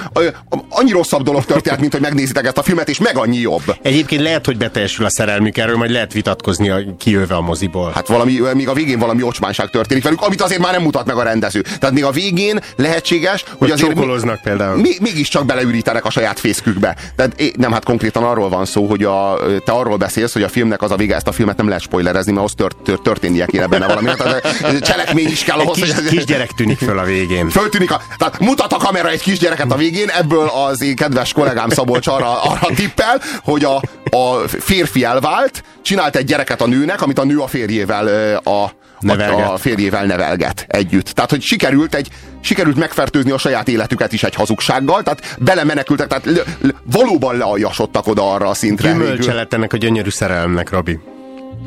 annyi 0.68 0.90
rosszabb 0.90 1.22
dolog 1.22 1.44
történt, 1.44 1.80
mint 1.80 1.92
hogy 1.92 2.00
megnézitek 2.00 2.46
ezt 2.46 2.58
a 2.58 2.62
filmet, 2.62 2.88
és 2.88 2.98
meg 2.98 3.16
annyi 3.16 3.38
jobb. 3.38 3.76
Egyébként 3.82 4.22
lehet, 4.22 4.46
hogy 4.46 4.56
beteljesül 4.56 5.04
a 5.04 5.10
szerelmük, 5.10 5.58
erről 5.58 5.76
majd 5.76 5.90
lehet 5.90 6.12
vitatkozni 6.12 6.68
a, 6.70 6.78
kijöve 6.98 7.34
a 7.34 7.40
moziból. 7.40 7.90
Hát 7.94 8.06
valami, 8.06 8.40
még 8.54 8.68
a 8.68 8.72
végén 8.72 8.98
valami 8.98 9.22
ocsmánság 9.22 9.70
történik 9.70 10.02
velük, 10.02 10.22
amit 10.22 10.42
azért 10.42 10.60
már 10.60 10.72
nem 10.72 10.82
mutat 10.82 11.06
meg 11.06 11.16
a 11.16 11.22
rendező. 11.22 11.60
Tehát 11.60 11.94
még 11.94 12.04
a 12.04 12.10
végén 12.10 12.60
lehetséges, 12.76 13.42
hogy, 13.42 13.56
Hogy 13.58 13.70
azért 13.70 13.90
csókoloznak 13.94 14.40
például. 14.40 14.76
még, 14.76 14.98
mégiscsak 15.00 15.46
beleürítenek 15.46 16.04
a 16.04 16.10
saját 16.10 16.40
fészkükbe. 16.40 16.96
Tehát 17.16 17.42
nem, 17.56 17.72
hát 17.72 17.84
konkrétan 17.84 18.22
arról 18.24 18.48
van 18.48 18.64
szó, 18.64 18.86
hogy 18.86 19.04
a, 19.04 19.38
te 19.64 19.72
arról 19.72 19.96
beszélsz, 19.96 20.32
hogy 20.32 20.42
a 20.42 20.48
filmnek 20.48 20.82
az 20.82 20.90
a 20.90 20.96
vége, 20.96 21.14
ezt 21.14 21.28
a 21.28 21.32
filmet 21.32 21.56
nem 21.56 21.66
lehet 21.66 21.82
spoilerezni, 21.82 22.32
mert 22.32 22.44
az 22.44 22.52
tört, 22.56 22.76
tört, 22.76 23.02
történnie 23.02 23.46
kéne 23.46 23.66
benne 23.66 23.86
valami. 23.86 24.10
Tehát 24.16 24.78
cselekmény 24.80 25.28
is 25.28 25.44
kell 25.44 25.58
ahhoz, 25.58 25.76
kis, 25.76 25.92
hogy... 25.94 26.04
kisgyerek 26.04 26.50
tűnik 26.50 26.78
föl 26.78 26.98
a 26.98 27.04
végén. 27.04 27.48
Föltűnik 27.48 27.90
a, 27.90 28.00
tehát 28.18 28.38
mutat 28.38 28.72
a 28.72 28.76
kamera 28.76 29.08
egy 29.08 29.21
kisgyereket 29.22 29.72
a 29.72 29.76
végén, 29.76 30.08
ebből 30.08 30.48
az 30.48 30.82
én 30.82 30.96
kedves 30.96 31.32
kollégám 31.32 31.68
Szabolcs 31.68 32.06
arra, 32.06 32.42
arra 32.42 32.74
tippel, 32.74 33.20
hogy 33.44 33.64
a, 33.64 33.82
a 34.16 34.48
férfi 34.48 35.04
elvált, 35.04 35.62
csinált 35.82 36.16
egy 36.16 36.24
gyereket 36.24 36.60
a 36.60 36.66
nőnek, 36.66 37.02
amit 37.02 37.18
a 37.18 37.24
nő 37.24 37.38
a 37.38 37.46
férjével 37.46 38.36
a, 38.44 38.70
Nevelget. 39.00 39.50
a, 39.50 39.56
férjével 39.56 40.04
nevelget 40.04 40.64
együtt. 40.68 41.08
Tehát, 41.08 41.30
hogy 41.30 41.42
sikerült 41.42 41.94
egy 41.94 42.08
sikerült 42.40 42.76
megfertőzni 42.76 43.30
a 43.30 43.38
saját 43.38 43.68
életüket 43.68 44.12
is 44.12 44.22
egy 44.22 44.34
hazugsággal, 44.34 45.02
tehát 45.02 45.36
belemenekültek, 45.38 46.06
tehát 46.06 46.24
l, 46.24 46.66
l, 46.66 46.68
valóban 46.84 47.36
lealjasodtak 47.36 48.06
oda 48.06 48.32
arra 48.32 48.48
a 48.48 48.54
szintre. 48.54 48.92
Gyümölcse 48.92 49.32
lett 49.32 49.54
ennek 49.54 49.72
a 49.72 49.76
gyönyörű 49.76 50.10
szerelemnek, 50.10 50.70
Robi. 50.70 50.98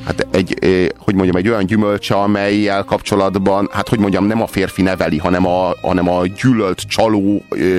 Hát 0.05 0.27
egy, 0.31 0.57
eh, 0.61 0.85
hogy 0.97 1.15
mondjam, 1.15 1.35
egy 1.35 1.49
olyan 1.49 1.65
gyümölcse, 1.65 2.15
amelyel 2.15 2.83
kapcsolatban, 2.83 3.69
hát 3.71 3.89
hogy 3.89 3.99
mondjam, 3.99 4.25
nem 4.25 4.41
a 4.41 4.47
férfi 4.47 4.81
neveli, 4.81 5.17
hanem 5.17 5.47
a, 5.47 5.73
hanem 5.81 6.09
a 6.09 6.25
gyűlölt 6.27 6.81
csaló, 6.87 7.43
eh, 7.49 7.77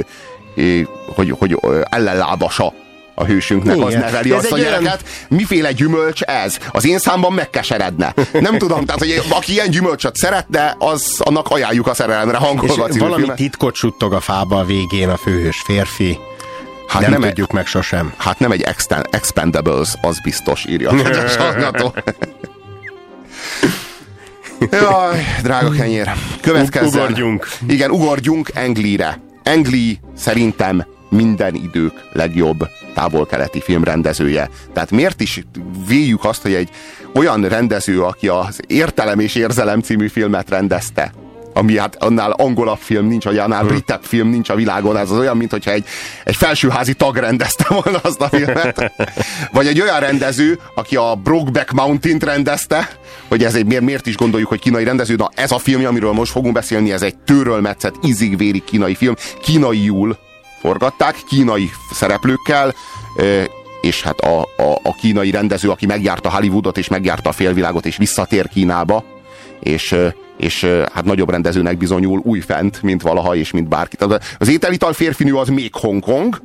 eh, 0.56 0.86
hogy, 1.14 1.34
hogy 1.38 1.59
ellenlábasa 1.82 2.72
a 3.18 3.24
hősünknek, 3.24 3.78
az 3.80 3.88
Igen. 3.88 4.01
neveli 4.01 4.28
De 4.28 4.34
ez 4.34 4.43
azt 4.44 4.52
a 4.52 4.56
egy 4.56 4.62
olyan- 4.62 4.82
gyereket. 4.82 5.09
Miféle 5.28 5.72
gyümölcs 5.72 6.22
ez? 6.22 6.59
Az 6.72 6.86
én 6.86 6.98
számban 6.98 7.32
megkeseredne. 7.32 8.14
Nem 8.32 8.59
tudom, 8.59 8.84
tehát, 8.84 9.01
hogy 9.01 9.22
aki 9.30 9.52
ilyen 9.52 9.70
gyümölcsöt 9.70 10.16
szeretne, 10.16 10.76
az 10.78 11.14
annak 11.18 11.48
ajánljuk 11.48 11.86
a 11.86 11.94
szerelemre 11.94 12.36
hangolva 12.36 12.88
És 12.88 12.98
valami 12.98 13.26
titkot 13.34 13.74
suttog 13.74 14.12
a 14.12 14.20
fába 14.20 14.59
a 14.59 14.64
végén 14.64 15.09
a 15.09 15.16
főhős 15.16 15.60
férfi. 15.64 16.18
Hát 16.97 17.05
nem, 17.05 17.10
nem 17.10 17.20
nem 17.20 17.28
egy- 17.28 17.35
tudjuk 17.35 17.52
meg 17.52 17.66
sosem. 17.66 18.12
Hát 18.16 18.39
nem 18.39 18.51
egy 18.51 18.62
exten- 18.62 19.14
Expendables, 19.14 19.94
az 20.01 20.20
biztos 20.20 20.64
írja 20.68 20.90
a 20.90 20.94
hallgató. 21.39 21.94
Jaj, 24.70 25.24
drága 25.43 25.70
kenyér. 25.70 26.10
Következzen. 26.40 27.02
Ugorjunk. 27.02 27.48
Igen, 27.68 27.90
ugorjunk 27.90 28.51
Engli-re. 28.55 29.20
Engli 29.43 29.98
szerintem 30.16 30.86
minden 31.10 31.55
idők 31.55 31.93
legjobb 32.12 32.68
távol-keleti 32.94 33.60
filmrendezője. 33.60 34.48
Tehát 34.73 34.90
miért 34.90 35.20
is 35.20 35.43
véljük 35.86 36.24
azt, 36.24 36.43
hogy 36.43 36.55
egy 36.55 36.68
olyan 37.14 37.48
rendező, 37.48 38.02
aki 38.02 38.28
az 38.28 38.60
Értelem 38.66 39.18
és 39.18 39.35
Érzelem 39.35 39.81
című 39.81 40.09
filmet 40.09 40.51
rendezte, 40.51 41.12
ami 41.56 41.78
hát 41.78 41.96
annál 42.02 42.30
angolabb 42.30 42.78
film 42.78 43.06
nincs, 43.06 43.24
vagy 43.24 43.38
annál 43.38 43.64
britebb 43.64 44.02
film 44.02 44.28
nincs 44.28 44.48
a 44.48 44.54
világon, 44.54 44.96
ez 44.96 45.10
az 45.10 45.18
olyan, 45.18 45.36
mint 45.36 45.50
hogyha 45.50 45.70
egy, 45.70 45.84
egy 46.24 46.36
felsőházi 46.36 46.94
tag 46.94 47.16
rendezte 47.16 47.66
volna 47.82 47.98
azt 48.02 48.20
a 48.20 48.28
filmet. 48.28 48.92
Vagy 49.52 49.66
egy 49.66 49.80
olyan 49.80 50.00
rendező, 50.00 50.58
aki 50.74 50.96
a 50.96 51.14
Brokeback 51.14 51.72
Mountain-t 51.72 52.24
rendezte, 52.24 52.90
hogy 53.28 53.44
ez 53.44 53.54
egy, 53.54 53.66
miért, 53.66 53.82
miért 53.82 54.06
is 54.06 54.16
gondoljuk, 54.16 54.48
hogy 54.48 54.60
kínai 54.60 54.84
rendező, 54.84 55.14
na 55.14 55.30
ez 55.34 55.50
a 55.50 55.58
film, 55.58 55.84
amiről 55.86 56.12
most 56.12 56.32
fogunk 56.32 56.54
beszélni, 56.54 56.92
ez 56.92 57.02
egy 57.02 57.16
tőről 57.16 57.60
metszett, 57.60 57.94
ízig-vérig 58.02 58.64
kínai 58.64 58.94
film, 58.94 59.14
kínaiul 59.42 60.18
forgatták, 60.60 61.16
kínai 61.28 61.70
szereplőkkel, 61.92 62.74
és 63.80 64.02
hát 64.02 64.20
a, 64.20 64.40
a, 64.40 64.78
a 64.82 64.94
kínai 65.00 65.30
rendező, 65.30 65.70
aki 65.70 65.86
megjárta 65.86 66.30
Hollywoodot, 66.30 66.78
és 66.78 66.88
megjárta 66.88 67.28
a 67.28 67.32
félvilágot, 67.32 67.86
és 67.86 67.96
visszatér 67.96 68.48
Kínába, 68.48 69.04
és, 69.60 69.94
és 70.36 70.64
hát 70.92 71.04
nagyobb 71.04 71.30
rendezőnek 71.30 71.78
bizonyul 71.78 72.20
újfent, 72.24 72.82
mint 72.82 73.02
valaha, 73.02 73.34
és 73.34 73.50
mint 73.50 73.68
bárki. 73.68 73.96
Tehát 73.96 74.36
az 74.38 74.48
ételital 74.48 74.92
férfinő 74.92 75.34
az 75.34 75.48
még 75.48 75.74
Hongkong, 75.74 76.40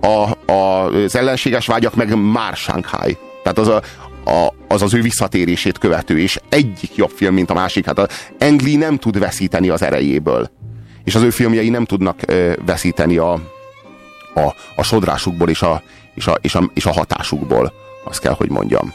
a, 0.00 0.50
a, 0.52 0.84
az 0.84 1.16
ellenséges 1.16 1.66
vágyak 1.66 1.94
meg 1.94 2.16
már 2.16 2.56
Shanghai. 2.56 3.18
Tehát 3.42 3.58
az 3.58 3.68
a, 3.68 3.82
a, 4.30 4.54
az 4.68 4.82
az 4.82 4.94
ő 4.94 5.00
visszatérését 5.00 5.78
követő, 5.78 6.18
és 6.20 6.40
egyik 6.48 6.96
jobb 6.96 7.10
film, 7.10 7.34
mint 7.34 7.50
a 7.50 7.54
másik. 7.54 7.86
Hát 7.86 7.98
a 7.98 8.08
Engli 8.38 8.76
nem 8.76 8.96
tud 8.96 9.18
veszíteni 9.18 9.68
az 9.68 9.82
erejéből. 9.82 10.50
És 11.04 11.14
az 11.14 11.22
ő 11.22 11.30
filmjei 11.30 11.68
nem 11.68 11.84
tudnak 11.84 12.18
ö, 12.26 12.52
veszíteni 12.66 13.16
a, 13.16 13.32
a, 14.34 14.54
a 14.76 14.82
sodrásukból 14.82 15.48
és 15.48 15.62
a, 15.62 15.82
és, 16.14 16.26
a, 16.26 16.38
és, 16.40 16.54
a, 16.54 16.70
és 16.74 16.86
a 16.86 16.92
hatásukból. 16.92 17.72
Azt 18.04 18.20
kell, 18.20 18.34
hogy 18.34 18.50
mondjam. 18.50 18.92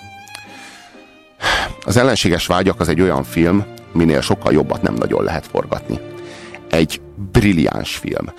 Az 1.86 1.98
ellenséges 1.98 2.46
vágyak 2.46 2.80
az 2.80 2.88
egy 2.88 3.02
olyan 3.02 3.24
film, 3.24 3.66
minél 3.96 4.22
sokkal 4.22 4.54
jobbat 4.54 4.82
nem 4.82 4.94
nagyon 4.94 5.24
lehet 5.24 5.48
forgatni. 5.48 6.00
Egy 6.70 7.02
brilliáns 7.32 7.96
film. 7.96 8.34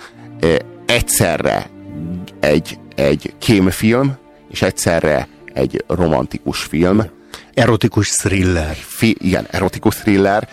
Egyszerre 0.85 1.69
egy, 2.39 2.79
egy 2.95 3.33
kémfilm, 3.39 4.17
és 4.49 4.61
egyszerre 4.61 5.27
egy 5.53 5.83
romantikus 5.87 6.63
film. 6.63 7.03
Erotikus 7.53 8.09
thriller. 8.09 8.75
Fi, 8.75 9.15
igen, 9.19 9.47
erotikus 9.51 9.95
thriller, 9.95 10.47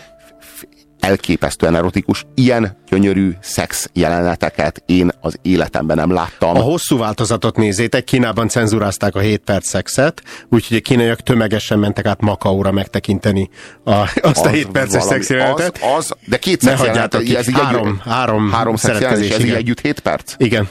elképesztően 1.05 1.75
erotikus, 1.75 2.25
ilyen 2.33 2.77
gyönyörű 2.89 3.31
szex 3.41 3.89
jeleneteket 3.93 4.83
én 4.85 5.11
az 5.21 5.39
életemben 5.41 5.97
nem 5.97 6.11
láttam. 6.13 6.55
A 6.55 6.59
hosszú 6.59 6.97
változatot 6.97 7.57
nézzétek, 7.57 8.03
Kínában 8.03 8.47
cenzurázták 8.47 9.15
a 9.15 9.19
7 9.19 9.41
perc 9.41 9.67
szexet, 9.67 10.21
úgyhogy 10.49 10.77
a 10.77 10.79
kínaiak 10.79 11.19
tömegesen 11.19 11.79
mentek 11.79 12.05
át 12.05 12.21
Makaóra 12.21 12.71
megtekinteni 12.71 13.49
a, 13.83 13.91
azt 14.21 14.45
a 14.45 14.49
7 14.49 14.67
perces 14.67 15.03
szex 15.03 15.29
jelenetet. 15.29 15.79
Az, 15.81 15.89
az, 15.95 16.13
de 16.25 16.37
két 16.37 16.61
szex 16.61 16.81
jelenet, 16.81 17.13
ez 17.13 17.49
három, 17.51 18.01
három, 18.05 18.51
három 18.51 18.75
szex 18.75 18.99
jelenet, 18.99 19.31
ez 19.31 19.43
így 19.43 19.51
együtt 19.51 19.79
7 19.81 19.99
perc? 19.99 20.33
Igen. 20.37 20.69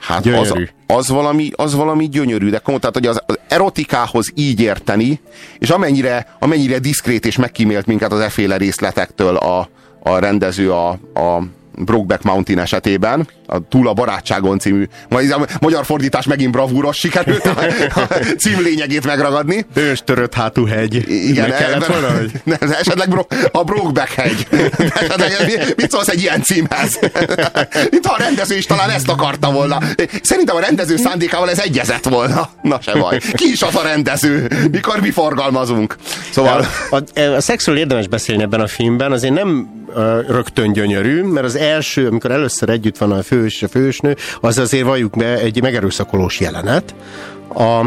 Hát 0.00 0.26
az, 0.26 0.54
az, 0.86 1.08
valami, 1.08 1.50
az 1.54 1.74
valami 1.74 2.08
gyönyörű, 2.08 2.50
de 2.50 2.58
komoly, 2.58 2.80
tehát 2.80 2.94
hogy 2.94 3.06
az, 3.06 3.22
az 3.26 3.38
erotikához 3.48 4.32
így 4.34 4.60
érteni, 4.60 5.20
és 5.58 5.70
amennyire, 5.70 6.36
amennyire 6.38 6.78
diszkrét 6.78 7.26
és 7.26 7.36
megkímélt 7.36 7.86
minket 7.86 8.12
az 8.12 8.20
eféle 8.20 8.56
részletektől 8.56 9.36
a, 9.36 9.68
a 10.02 10.18
rendező 10.18 10.72
a, 10.72 10.88
a 11.14 11.42
Brokeback 11.78 12.22
Mountain 12.22 12.58
esetében, 12.58 13.28
a 13.50 13.68
Túl 13.68 13.88
a 13.88 13.92
barátságon 13.92 14.58
című, 14.58 14.88
majd 15.08 15.30
a 15.30 15.46
magyar 15.60 15.84
fordítás 15.84 16.26
megint 16.26 16.50
bravúros 16.52 16.96
sikerült 16.98 17.44
a, 17.44 17.60
a 17.94 18.06
cím 18.38 18.60
lényegét 18.62 19.06
megragadni. 19.06 19.66
Ős 19.74 20.02
törött 20.04 20.34
hátú 20.34 20.66
hegy. 20.66 20.94
Igen, 21.08 21.48
Meg 21.48 21.58
kellett 21.58 21.86
volna, 21.86 22.16
hogy... 22.16 22.30
Nem, 22.44 22.58
esetleg 22.60 23.08
bro, 23.08 23.22
a 23.52 23.64
Brokeback 23.64 24.10
hegy. 24.10 24.46
Esetleg, 24.94 25.74
mit 25.76 25.90
szólsz 25.90 26.08
egy 26.08 26.20
ilyen 26.20 26.42
címhez? 26.42 26.98
Mint 27.90 28.06
ha 28.06 28.14
a 28.14 28.18
rendező 28.18 28.56
is 28.56 28.66
talán 28.66 28.90
ezt 28.90 29.08
akarta 29.08 29.50
volna. 29.50 29.78
Szerintem 30.22 30.56
a 30.56 30.60
rendező 30.60 30.96
szándékával 30.96 31.50
ez 31.50 31.58
egyezett 31.58 32.08
volna. 32.08 32.50
Na 32.62 32.80
se 32.80 32.92
baj. 32.92 33.18
Ki 33.32 33.50
is 33.50 33.62
az 33.62 33.74
a 33.74 33.82
rendező? 33.82 34.48
Mikor 34.70 35.00
mi 35.00 35.10
forgalmazunk? 35.10 35.96
Szóval... 36.30 36.66
A, 36.90 36.96
a, 37.20 37.20
a 37.20 37.40
szexről 37.40 37.76
érdemes 37.76 38.08
beszélni 38.08 38.42
ebben 38.42 38.60
a 38.60 38.66
filmben, 38.66 39.12
azért 39.12 39.34
nem 39.34 39.68
uh, 39.86 40.28
rögtön 40.28 40.72
gyönyörű, 40.72 41.22
mert 41.22 41.46
az 41.46 41.56
első, 41.56 42.06
amikor 42.06 42.30
először 42.30 42.68
együtt 42.68 42.98
van 42.98 43.12
a 43.12 43.22
fős 43.38 43.64
fősnő, 43.70 44.16
az 44.40 44.58
azért 44.58 44.84
valljuk 44.84 45.16
be 45.16 45.38
egy 45.38 45.62
megerőszakolós 45.62 46.40
jelenet. 46.40 46.94
A, 47.54 47.86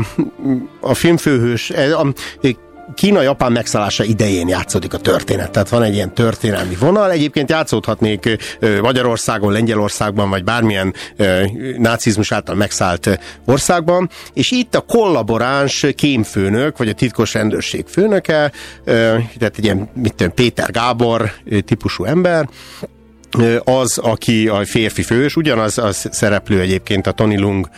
a 0.80 0.94
filmfőhős, 0.94 1.70
eh, 1.70 2.00
a, 2.00 2.14
Kína-Japán 2.96 3.52
megszállása 3.52 4.04
idején 4.04 4.48
játszódik 4.48 4.94
a 4.94 4.98
történet. 4.98 5.52
Tehát 5.52 5.70
van 5.70 5.84
egy 5.84 5.94
ilyen 5.94 6.14
történelmi 6.14 6.76
vonal. 6.76 7.12
Egyébként 7.12 7.50
játszódhatnék 7.50 8.38
ö, 8.60 8.82
Magyarországon, 8.82 9.52
Lengyelországban, 9.52 10.30
vagy 10.30 10.44
bármilyen 10.44 10.94
nácizmus 11.78 12.32
által 12.32 12.56
megszállt 12.56 13.20
országban. 13.46 14.10
És 14.34 14.52
itt 14.52 14.76
a 14.76 14.80
kollaboráns 14.80 15.86
kémfőnök, 15.96 16.78
vagy 16.78 16.90
a 16.90 16.94
titkos 16.94 17.34
rendőrség 17.34 17.86
főnöke, 17.88 18.52
tehát 18.84 19.58
egy 19.58 19.64
ilyen, 19.64 19.90
mit 19.94 20.14
tudom, 20.14 20.34
Péter 20.34 20.72
Gábor 20.72 21.32
típusú 21.66 22.04
ember, 22.04 22.50
az, 23.64 23.98
aki 23.98 24.48
a 24.48 24.66
férfi 24.66 25.02
fős, 25.02 25.36
ugyanaz 25.36 25.78
az 25.78 26.08
szereplő 26.12 26.60
egyébként 26.60 27.08
a 27.08 27.12
Tony 27.12 27.40
Lung, 27.40 27.70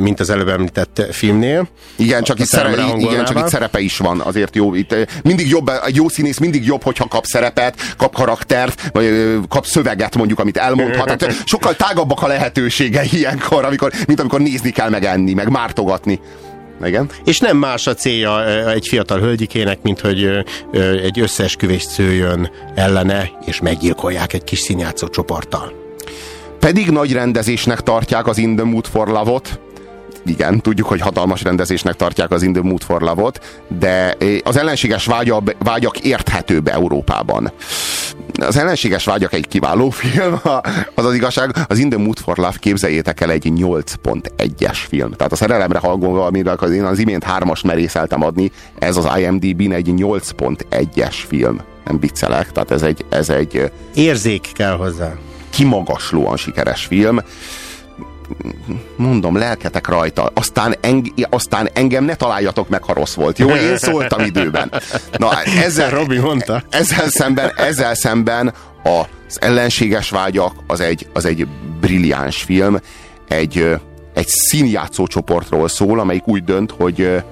mint 0.00 0.20
az 0.20 0.30
előbb 0.30 0.48
említett 0.48 1.06
filmnél. 1.10 1.68
Igen, 1.96 2.22
csak 2.22 2.38
A 2.38 2.42
itt, 2.42 2.46
szerepe, 2.46 2.94
igen, 2.96 3.24
csak 3.24 3.38
itt 3.38 3.48
szerepe 3.48 3.80
is 3.80 3.96
van, 3.98 4.20
azért 4.20 4.54
jó. 4.54 4.74
Itt 4.74 4.94
mindig 5.22 5.48
jobb, 5.48 5.70
egy 5.86 5.96
jó 5.96 6.08
színész 6.08 6.38
mindig 6.38 6.66
jobb, 6.66 6.82
hogyha 6.82 7.08
kap 7.08 7.24
szerepet, 7.24 7.94
kap 7.96 8.14
karaktert, 8.14 8.90
vagy 8.92 9.38
kap 9.48 9.66
szöveget 9.66 10.16
mondjuk, 10.16 10.38
amit 10.38 10.56
elmondhat. 10.56 11.08
Hát 11.08 11.42
sokkal 11.44 11.76
tágabbak 11.76 12.22
a 12.22 12.26
lehetőségei 12.26 13.08
ilyenkor, 13.18 13.64
amikor, 13.64 13.92
mint 14.06 14.20
amikor 14.20 14.40
nézni 14.40 14.70
kell, 14.70 14.88
meg 14.88 15.04
enni, 15.04 15.32
meg 15.32 15.48
mártogatni. 15.48 16.20
Igen. 16.84 17.10
És 17.24 17.38
nem 17.38 17.56
más 17.56 17.86
a 17.86 17.94
célja 17.94 18.68
egy 18.70 18.86
fiatal 18.88 19.18
hölgyikének, 19.18 19.82
mint 19.82 20.00
hogy 20.00 20.44
egy 21.02 21.20
összeesküvést 21.20 21.88
szőjön 21.88 22.50
ellene, 22.74 23.30
és 23.44 23.60
meggyilkolják 23.60 24.32
egy 24.32 24.44
kis 24.44 24.58
színjátszó 24.58 25.08
csoporttal. 25.08 25.72
pedig 26.58 26.90
nagy 26.90 27.12
rendezésnek 27.12 27.80
tartják 27.80 28.26
az 28.26 28.38
In 28.38 28.56
the 28.56 28.64
Mood 28.64 28.86
for 28.86 29.08
Love-ot, 29.08 29.60
igen, 30.26 30.60
tudjuk, 30.60 30.86
hogy 30.86 31.00
hatalmas 31.00 31.42
rendezésnek 31.42 31.94
tartják 31.94 32.30
az 32.30 32.42
In 32.42 32.52
the 32.52 32.62
Mood 32.62 32.82
for 32.82 33.00
Love-ot, 33.00 33.62
de 33.78 34.16
az 34.42 34.56
ellenséges 34.56 35.06
vágyab, 35.06 35.54
vágyak 35.58 35.98
érthetőbb 35.98 36.68
Európában. 36.68 37.52
Az 38.40 38.56
ellenséges 38.56 39.04
vágyak 39.04 39.32
egy 39.32 39.48
kiváló 39.48 39.90
film, 40.00 40.40
az 40.94 41.04
az 41.04 41.14
igazság, 41.14 41.50
az 41.68 41.78
In 41.78 41.88
the 41.88 41.98
Mood 41.98 42.18
for 42.18 42.36
Love 42.36 42.56
képzeljétek 42.58 43.20
el 43.20 43.30
egy 43.30 43.52
8.1-es 43.56 44.78
film. 44.88 45.12
Tehát 45.12 45.32
a 45.32 45.36
szerelemre 45.36 45.78
hallgóval, 45.78 46.26
amiről 46.26 46.54
én 46.54 46.84
az 46.84 46.98
imént 46.98 47.24
hármas 47.24 47.62
merészeltem 47.62 48.22
adni, 48.22 48.50
ez 48.78 48.96
az 48.96 49.08
IMDb-n 49.18 49.72
egy 49.72 49.90
8.1-es 49.96 51.14
film. 51.28 51.60
Nem 51.84 52.00
viccelek, 52.00 52.52
tehát 52.52 52.70
ez 52.70 52.82
egy, 52.82 53.04
ez 53.08 53.28
egy 53.30 53.70
Érzék 53.94 54.48
kell 54.54 54.76
hozzá. 54.76 55.14
kimagaslóan 55.50 56.36
sikeres 56.36 56.84
film 56.84 57.18
mondom, 58.96 59.36
lelketek 59.36 59.88
rajta, 59.88 60.30
aztán, 60.34 60.74
eng, 60.80 61.06
aztán 61.30 61.68
engem 61.72 62.04
ne 62.04 62.14
találjatok 62.14 62.68
meg, 62.68 62.82
ha 62.82 62.92
rossz 62.92 63.14
volt. 63.14 63.38
Jó, 63.38 63.48
én 63.48 63.76
szóltam 63.76 64.24
időben. 64.24 64.72
Na, 65.18 65.42
ezzel, 65.42 65.90
Robi 65.90 66.18
mondta. 66.18 66.62
Ezzel 66.70 67.08
szemben, 67.08 67.52
ezzel 67.56 67.94
szemben 67.94 68.54
az 68.82 69.40
ellenséges 69.40 70.10
vágyak 70.10 70.52
az 70.66 70.80
egy, 70.80 71.06
az 71.12 71.24
egy 71.24 71.46
brilliáns 71.80 72.42
film, 72.42 72.78
egy, 73.28 73.76
egy 74.14 74.26
színjátszó 74.28 75.06
csoportról 75.06 75.68
szól, 75.68 76.00
amelyik 76.00 76.28
úgy 76.28 76.44
dönt, 76.44 76.70
hogy 76.70 77.22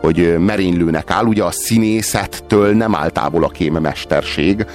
hogy 0.00 0.38
merénylőnek 0.38 1.10
áll. 1.10 1.24
Ugye 1.24 1.42
a 1.42 1.50
színészettől 1.50 2.74
nem 2.74 2.94
áll 2.94 3.10
távol 3.10 3.44
a 3.44 3.48
kémemesterség, 3.48 4.66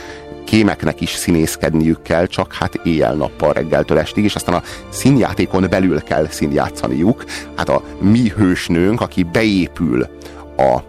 kémeknek 0.52 1.02
is 1.02 1.10
színészkedniük 1.10 2.02
kell, 2.02 2.26
csak 2.26 2.54
hát 2.54 2.76
éjjel-nappal 2.76 3.54
reggeltől 3.54 4.00
estig, 4.00 4.24
és 4.24 4.36
aztán 4.36 4.56
a 4.56 4.64
színjátékon 4.90 5.68
belül 5.70 6.04
kell 6.04 6.28
színjátszaniuk. 6.28 7.26
Hát 7.56 7.70
a 7.70 7.84
mi 8.00 8.30
hősnőnk, 8.30 9.02
aki 9.02 9.24
beépül 9.24 10.10
a, 10.58 10.82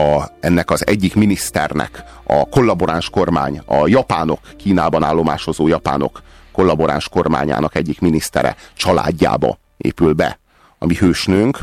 a, 0.00 0.30
ennek 0.40 0.70
az 0.70 0.86
egyik 0.86 1.14
miniszternek, 1.14 2.04
a 2.24 2.48
kollaboráns 2.48 3.10
kormány, 3.10 3.60
a 3.66 3.88
japánok, 3.88 4.40
Kínában 4.56 5.02
állomásozó 5.02 5.68
japánok 5.68 6.22
kollaboráns 6.52 7.08
kormányának 7.08 7.74
egyik 7.74 8.00
minisztere 8.00 8.56
családjába 8.74 9.58
épül 9.76 10.12
be 10.12 10.38
a 10.78 10.86
mi 10.86 10.94
hősnőnk, 10.94 11.58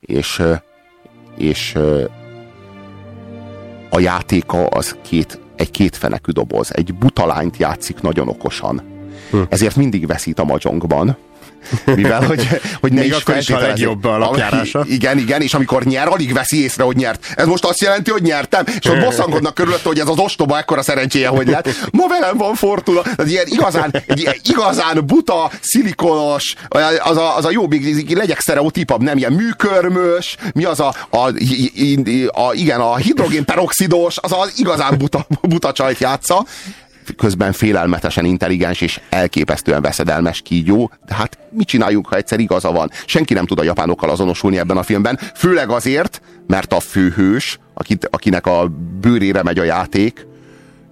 és, 0.00 0.42
és 1.36 1.74
a 3.90 3.98
játéka 3.98 4.66
az 4.66 4.96
két, 5.02 5.46
egy 5.58 5.70
kétfenekű 5.70 6.32
doboz. 6.32 6.74
Egy 6.74 6.94
buta 6.94 7.26
lányt 7.26 7.56
játszik 7.56 8.00
nagyon 8.00 8.28
okosan. 8.28 8.82
Hm. 9.30 9.40
Ezért 9.48 9.76
mindig 9.76 10.06
veszít 10.06 10.38
a 10.38 10.44
magyongban. 10.44 11.16
Mivel, 11.84 12.24
hogy, 12.24 12.48
hogy 12.80 12.92
ne 12.92 13.00
Még 13.00 13.08
is 13.08 13.16
akkor 13.16 13.36
is 13.36 13.50
a 13.50 13.58
legjobb 13.58 14.04
a 14.04 14.18
lapjárása. 14.18 14.84
Igen, 14.88 15.18
igen, 15.18 15.40
és 15.40 15.54
amikor 15.54 15.84
nyer, 15.84 16.08
alig 16.08 16.32
veszi 16.32 16.62
észre, 16.62 16.82
hogy 16.82 16.96
nyert. 16.96 17.26
Ez 17.36 17.46
most 17.46 17.64
azt 17.64 17.80
jelenti, 17.80 18.10
hogy 18.10 18.22
nyertem, 18.22 18.64
és 18.80 18.86
ott 18.86 18.98
bosszankodnak 18.98 19.54
körülötte, 19.54 19.88
hogy 19.88 19.98
ez 19.98 20.08
az 20.08 20.18
ostoba 20.18 20.58
ekkora 20.58 20.82
szerencséje, 20.82 21.28
hogy 21.28 21.46
lett. 21.46 21.68
Ma 21.90 22.06
velem 22.08 22.36
van 22.36 22.54
fortuna. 22.54 23.02
Ez 23.16 23.30
ilyen 23.30 23.46
igazán, 23.46 23.94
egy 24.06 24.20
ilyen 24.20 24.36
igazán 24.42 25.06
buta, 25.06 25.50
szilikonos, 25.60 26.54
az 26.98 27.16
a, 27.16 27.36
az 27.36 27.44
a 27.44 27.50
jó, 27.50 27.66
még 27.66 28.16
legyek 28.16 28.40
sztereotípabb, 28.40 29.02
nem 29.02 29.16
ilyen 29.16 29.32
műkörmös, 29.32 30.36
mi 30.54 30.64
az 30.64 30.80
a, 30.80 30.94
a, 31.10 31.16
a, 31.16 31.32
a 32.40 32.52
igen, 32.54 32.80
a 32.80 32.96
hidrogénperoxidos, 32.96 34.18
az 34.20 34.32
az 34.32 34.52
igazán 34.56 34.98
buta, 34.98 35.26
buta 35.42 35.72
csajt 35.72 35.98
játsza 35.98 36.44
közben 37.16 37.52
félelmetesen 37.52 38.24
intelligens 38.24 38.80
és 38.80 39.00
elképesztően 39.08 39.82
veszedelmes 39.82 40.40
kígyó, 40.40 40.90
de 41.06 41.14
hát 41.14 41.38
mit 41.50 41.66
csináljunk, 41.66 42.06
ha 42.06 42.16
egyszer 42.16 42.40
igaza 42.40 42.72
van? 42.72 42.90
Senki 43.06 43.34
nem 43.34 43.46
tud 43.46 43.58
a 43.58 43.62
japánokkal 43.62 44.10
azonosulni 44.10 44.58
ebben 44.58 44.76
a 44.76 44.82
filmben, 44.82 45.18
főleg 45.34 45.70
azért, 45.70 46.22
mert 46.46 46.72
a 46.72 46.80
főhős, 46.80 47.58
akit, 47.74 48.08
akinek 48.10 48.46
a 48.46 48.70
bőrére 49.00 49.42
megy 49.42 49.58
a 49.58 49.64
játék, 49.64 50.26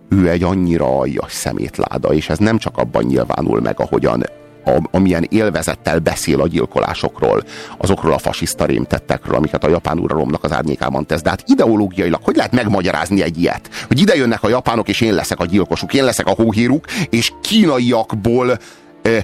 ő 0.09 0.29
egy 0.29 0.43
annyira 0.43 0.99
aljas 0.99 1.33
szemétláda, 1.33 2.13
és 2.15 2.29
ez 2.29 2.39
nem 2.39 2.59
csak 2.59 2.77
abban 2.77 3.05
nyilvánul 3.05 3.61
meg, 3.61 3.81
ahogyan 3.81 4.25
a, 4.67 4.89
amilyen 4.91 5.27
élvezettel 5.29 5.99
beszél 5.99 6.41
a 6.41 6.47
gyilkolásokról, 6.47 7.43
azokról 7.79 8.13
a 8.13 8.19
fasiszta 8.19 8.65
rémtettekről, 8.65 9.37
amiket 9.37 9.65
a 9.65 9.69
japán 9.69 9.99
uralomnak 9.99 10.45
az 10.45 10.53
árnyékában 10.53 11.07
tesz. 11.07 11.23
De 11.23 11.31
hát 11.31 11.43
ideológiailag 11.47 12.21
hogy 12.23 12.37
lehet 12.37 12.53
megmagyarázni 12.53 13.23
egy 13.23 13.39
ilyet? 13.39 13.69
Hogy 13.87 14.01
ide 14.01 14.15
jönnek 14.17 14.43
a 14.43 14.49
japánok, 14.49 14.89
és 14.89 15.01
én 15.01 15.15
leszek 15.15 15.41
a 15.41 15.45
gyilkosuk, 15.45 15.95
én 15.95 16.05
leszek 16.05 16.27
a 16.27 16.35
hóhíruk, 16.35 16.85
és 17.11 17.33
kínaiakból 17.41 18.59
eh, 19.03 19.23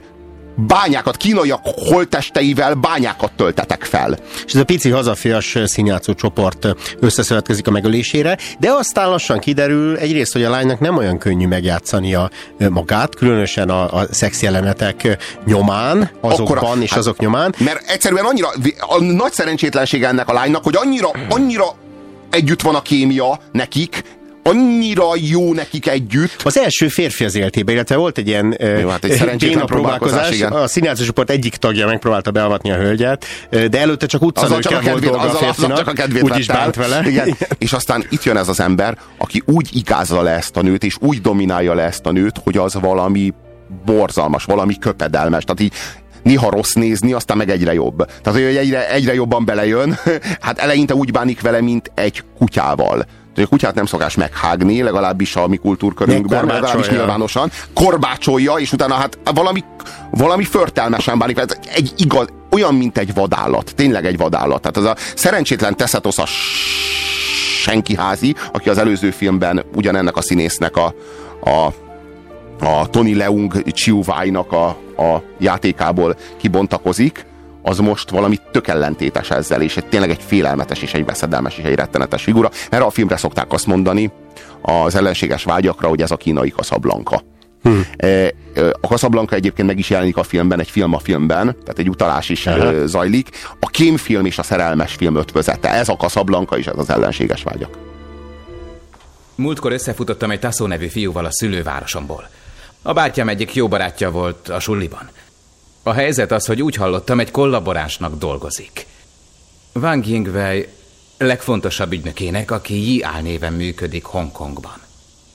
bányákat, 0.56 1.16
kínaiak 1.16 1.60
holttesteivel 1.64 2.74
bányákat 2.74 3.32
töltetek 3.36 3.84
fel. 3.84 4.18
És 4.46 4.52
ez 4.52 4.60
a 4.60 4.64
pici 4.64 4.90
hazafias 4.90 5.58
színjátszó 5.64 6.14
csoport 6.14 6.66
összeszövetkezik 7.00 7.66
a 7.66 7.70
megölésére, 7.70 8.38
de 8.58 8.70
aztán 8.70 9.08
lassan 9.08 9.38
kiderül 9.38 9.96
egyrészt, 9.96 10.32
hogy 10.32 10.44
a 10.44 10.50
lánynak 10.50 10.80
nem 10.80 10.96
olyan 10.96 11.18
könnyű 11.18 11.46
megjátszania 11.46 12.30
magát, 12.68 13.14
különösen 13.14 13.70
a, 13.70 13.98
a 13.98 14.06
szexjelenetek 14.10 15.18
nyomán, 15.46 16.10
azokban 16.20 16.56
Akkora- 16.56 16.82
és 16.82 16.90
hát- 16.90 16.98
azok 16.98 17.18
nyomán. 17.18 17.54
Mert 17.58 17.90
egyszerűen 17.90 18.24
annyira, 18.24 18.48
a 18.78 19.02
nagy 19.02 19.32
szerencsétlensége 19.32 20.08
ennek 20.08 20.28
a 20.28 20.32
lánynak, 20.32 20.64
hogy 20.64 20.76
annyira, 20.76 21.10
annyira 21.28 21.64
együtt 22.30 22.62
van 22.62 22.74
a 22.74 22.82
kémia 22.82 23.40
nekik, 23.52 24.02
annyira 24.42 25.04
jó 25.16 25.54
nekik 25.54 25.88
együtt. 25.88 26.36
Az 26.44 26.58
első 26.58 26.88
férfi 26.88 27.24
az 27.24 27.34
életében, 27.34 27.74
illetve 27.74 27.96
volt 27.96 28.18
egy 28.18 28.28
ilyen 28.28 28.56
Jó, 28.80 28.88
hát 28.88 29.04
egy 29.04 29.36
béna 29.38 29.64
próbálkozás, 29.64 30.30
igen. 30.30 30.52
A 30.52 30.66
színjátszó 30.66 31.04
csoport 31.04 31.30
egyik 31.30 31.56
tagja 31.56 31.86
megpróbálta 31.86 32.30
beavatni 32.30 32.70
a 32.70 32.76
hölgyet, 32.76 33.24
de 33.50 33.78
előtte 33.78 34.06
csak 34.06 34.22
utcanőkkel 34.22 34.80
volt 34.80 35.02
dolga 35.02 35.18
a 35.18 35.24
azzal, 35.24 35.38
férfinak, 35.38 35.76
csak 35.76 35.88
a 35.88 35.92
kedvét 35.92 36.22
úgy 36.22 36.38
is 36.38 36.46
bánt 36.46 36.74
vele. 36.74 37.02
Igen. 37.08 37.36
És 37.58 37.72
aztán 37.72 38.04
itt 38.08 38.22
jön 38.22 38.36
ez 38.36 38.48
az 38.48 38.60
ember, 38.60 38.98
aki 39.18 39.42
úgy 39.46 39.68
igázza 39.72 40.22
le 40.22 40.30
ezt 40.30 40.56
a 40.56 40.62
nőt, 40.62 40.84
és 40.84 40.96
úgy 41.00 41.20
dominálja 41.20 41.74
le 41.74 41.82
ezt 41.82 42.06
a 42.06 42.12
nőt, 42.12 42.40
hogy 42.44 42.56
az 42.56 42.74
valami 42.74 43.32
borzalmas, 43.84 44.44
valami 44.44 44.78
köpedelmes. 44.78 45.44
Tehát 45.44 45.60
így 45.60 45.72
néha 46.22 46.50
rossz 46.50 46.72
nézni, 46.72 47.12
aztán 47.12 47.36
meg 47.36 47.50
egyre 47.50 47.72
jobb. 47.72 47.96
Tehát, 48.22 48.40
hogy 48.40 48.56
egyre, 48.56 48.90
egyre 48.90 49.14
jobban 49.14 49.44
belejön. 49.44 49.98
Hát 50.40 50.58
eleinte 50.58 50.94
úgy 50.94 51.12
bánik 51.12 51.40
vele, 51.40 51.60
mint 51.60 51.90
egy 51.94 52.22
kutyával. 52.38 53.06
Tehát, 53.34 53.50
A 53.50 53.52
kutyát 53.52 53.74
nem 53.74 53.86
szokás 53.86 54.14
meghágni, 54.14 54.82
legalábbis 54.82 55.36
a 55.36 55.46
mi 55.46 55.56
kultúrkörünkben, 55.56 56.46
legalábbis 56.46 56.88
nyilvánosan. 56.88 57.50
Korbácsolja, 57.74 58.54
és 58.54 58.72
utána 58.72 58.94
hát 58.94 59.18
valami, 59.34 59.64
valami 60.10 60.44
förtelmesen 60.44 61.18
bánik. 61.18 61.38
Ez 61.38 61.56
Egy 61.74 61.92
igaz, 61.96 62.26
olyan, 62.50 62.74
mint 62.74 62.98
egy 62.98 63.14
vadállat. 63.14 63.72
Tényleg 63.74 64.06
egy 64.06 64.16
vadállat. 64.16 64.60
Tehát 64.60 64.76
az 64.76 64.84
a 64.84 64.96
szerencsétlen 65.14 65.76
Teszetosz 65.76 66.18
a 66.18 66.26
senki 67.62 67.96
házi, 67.96 68.34
aki 68.52 68.68
az 68.68 68.78
előző 68.78 69.10
filmben 69.10 69.64
ugyanennek 69.74 70.16
a 70.16 70.22
színésznek 70.22 70.76
a, 70.76 70.94
a 71.50 71.72
a 72.64 72.86
Tony 72.90 73.16
Leung 73.16 73.72
Chiu-Wai-nak 73.72 74.52
a, 74.52 74.66
a 74.96 75.22
játékából 75.38 76.16
kibontakozik, 76.36 77.24
az 77.62 77.78
most 77.78 78.10
valami 78.10 78.38
tök 78.50 78.68
ellentétes 78.68 79.30
ezzel, 79.30 79.62
és 79.62 79.76
egy, 79.76 79.86
tényleg 79.86 80.10
egy 80.10 80.22
félelmetes 80.26 80.82
és 80.82 80.94
egy 80.94 81.04
veszedelmes 81.04 81.58
és 81.58 81.64
egy 81.64 81.74
rettenetes 81.74 82.22
figura. 82.22 82.50
Erre 82.70 82.84
a 82.84 82.90
filmre 82.90 83.16
szokták 83.16 83.52
azt 83.52 83.66
mondani, 83.66 84.10
az 84.62 84.94
ellenséges 84.94 85.44
vágyakra, 85.44 85.88
hogy 85.88 86.02
ez 86.02 86.10
a 86.10 86.16
kínai 86.16 86.50
kaszablanka. 86.50 87.22
Hmm. 87.62 87.86
A 88.80 88.86
Casablanca 88.86 89.34
egyébként 89.34 89.68
meg 89.68 89.78
is 89.78 89.90
jelenik 89.90 90.16
a 90.16 90.22
filmben, 90.22 90.60
egy 90.60 90.70
film 90.70 90.94
a 90.94 90.98
filmben, 90.98 91.46
tehát 91.46 91.78
egy 91.78 91.88
utalás 91.88 92.28
is 92.28 92.46
Aha. 92.46 92.86
zajlik. 92.86 93.28
A 93.60 93.66
kémfilm 93.66 94.24
és 94.24 94.38
a 94.38 94.42
szerelmes 94.42 94.94
film 94.94 95.16
ötvözete. 95.16 95.68
Ez 95.68 95.88
a 95.88 95.96
Casablanca 95.96 96.58
és 96.58 96.66
ez 96.66 96.78
az 96.78 96.90
ellenséges 96.90 97.42
vágyak. 97.42 97.78
Múltkor 99.34 99.72
összefutottam 99.72 100.30
egy 100.30 100.40
Tasso 100.40 100.66
nevű 100.66 100.86
fiúval 100.86 101.24
a 101.24 101.32
szülővárosomból. 101.32 102.28
A 102.82 102.92
bátyám 102.92 103.28
egyik 103.28 103.54
jó 103.54 103.68
barátja 103.68 104.10
volt 104.10 104.48
a 104.48 104.60
sulliban. 104.60 105.10
A 105.82 105.92
helyzet 105.92 106.32
az, 106.32 106.46
hogy 106.46 106.62
úgy 106.62 106.74
hallottam, 106.74 107.20
egy 107.20 107.30
kollaboránsnak 107.30 108.18
dolgozik. 108.18 108.86
Wang 109.72 110.06
Yingwei 110.06 110.68
legfontosabb 111.18 111.92
ügynökének, 111.92 112.50
aki 112.50 112.92
Yi 112.92 113.02
álnéven 113.02 113.52
működik 113.52 114.04
Hongkongban. 114.04 114.80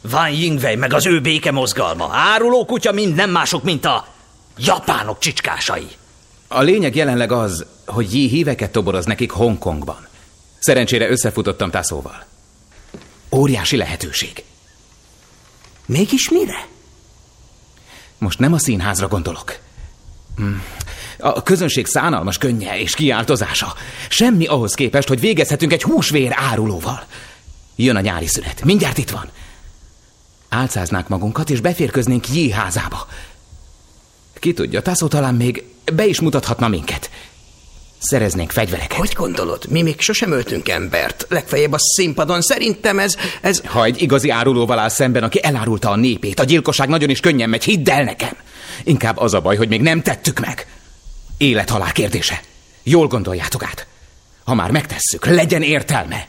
Van 0.02 0.32
Yingwei 0.32 0.76
meg 0.76 0.94
az 0.94 1.06
ő 1.06 1.22
béke 1.22 1.52
mozgalma. 1.52 2.10
Áruló 2.12 2.66
kutya 2.66 2.92
mind 2.92 3.16
nem 3.16 3.30
mások, 3.30 3.64
mint 3.64 3.86
a 3.86 4.08
japánok 4.58 5.20
csicskásai. 5.20 5.88
A 6.48 6.62
lényeg 6.62 6.96
jelenleg 6.96 7.32
az, 7.32 7.66
hogy 7.86 8.14
Yi 8.14 8.28
híveket 8.28 8.72
toboroz 8.72 9.06
nekik 9.06 9.32
Hongkongban. 9.32 10.08
Szerencsére 10.60 11.10
összefutottam 11.10 11.70
Tassóval. 11.70 12.26
Óriási 13.32 13.78
lehetőség. 13.78 14.44
Mégis 15.86 16.30
mire? 16.30 16.68
Most 18.18 18.40
nem 18.40 18.54
a 18.54 18.60
színházra 18.60 19.08
gondolok. 19.08 19.60
A 21.20 21.44
közönség 21.44 21.86
szánalmas 21.86 22.38
könnye 22.38 22.80
és 22.80 22.96
kiáltozása. 22.96 23.74
Semmi 24.10 24.46
ahhoz 24.46 24.74
képest, 24.74 25.08
hogy 25.08 25.20
végezhetünk 25.20 25.74
egy 25.74 25.84
húsvér 25.84 26.32
árulóval. 26.36 27.04
Jön 27.76 27.96
a 27.96 28.02
nyári 28.02 28.28
szünet. 28.28 28.64
Mindjárt 28.64 28.98
itt 28.98 29.10
van. 29.10 29.30
Álcáznánk 30.50 31.08
magunkat, 31.08 31.50
és 31.50 31.60
beférköznénk 31.60 32.30
Jé 32.34 32.50
házába. 32.50 33.08
Ki 34.34 34.54
tudja, 34.54 34.82
Tasso 34.82 35.08
talán 35.08 35.36
még 35.36 35.64
be 35.94 36.06
is 36.06 36.20
mutathatna 36.20 36.68
minket. 36.68 37.10
Szereznénk 38.00 38.52
fegyvereket. 38.52 38.98
Hogy 38.98 39.14
gondolod? 39.16 39.66
Mi 39.70 39.82
még 39.82 40.00
sosem 40.00 40.32
öltünk 40.32 40.70
embert. 40.70 41.26
Legfeljebb 41.30 41.72
a 41.72 41.80
színpadon. 41.80 42.42
Szerintem 42.42 43.00
ez... 43.00 43.16
ez... 43.42 43.62
Ha 43.66 43.84
egy 43.84 44.02
igazi 44.02 44.30
árulóval 44.30 44.80
áll 44.80 44.90
szemben, 44.90 45.24
aki 45.24 45.44
elárulta 45.44 45.90
a 45.90 45.96
népét, 45.96 46.40
a 46.40 46.44
gyilkosság 46.44 46.90
nagyon 46.90 47.10
is 47.10 47.20
könnyen 47.20 47.50
megy, 47.50 47.64
hidd 47.64 47.90
el 47.90 48.04
nekem. 48.04 48.36
Inkább 48.84 49.18
az 49.18 49.34
a 49.34 49.42
baj, 49.42 49.56
hogy 49.56 49.68
még 49.68 49.82
nem 49.82 50.02
tettük 50.02 50.40
meg. 50.40 50.68
Élet-halál 51.38 51.92
kérdése. 51.92 52.42
Jól 52.84 53.08
gondoljátok 53.08 53.64
át. 53.64 53.88
Ha 54.44 54.54
már 54.54 54.72
megtesszük, 54.72 55.26
legyen 55.26 55.62
értelme. 55.62 56.28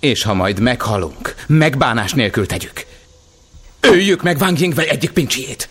És 0.00 0.22
ha 0.22 0.34
majd 0.34 0.60
meghalunk, 0.60 1.34
megbánás 1.46 2.12
nélkül 2.12 2.46
tegyük. 2.46 2.86
Öljük 3.80 4.22
meg 4.22 4.40
Wang 4.40 4.60
Yingwei 4.60 4.88
egyik 4.88 5.10
pincsiét. 5.10 5.68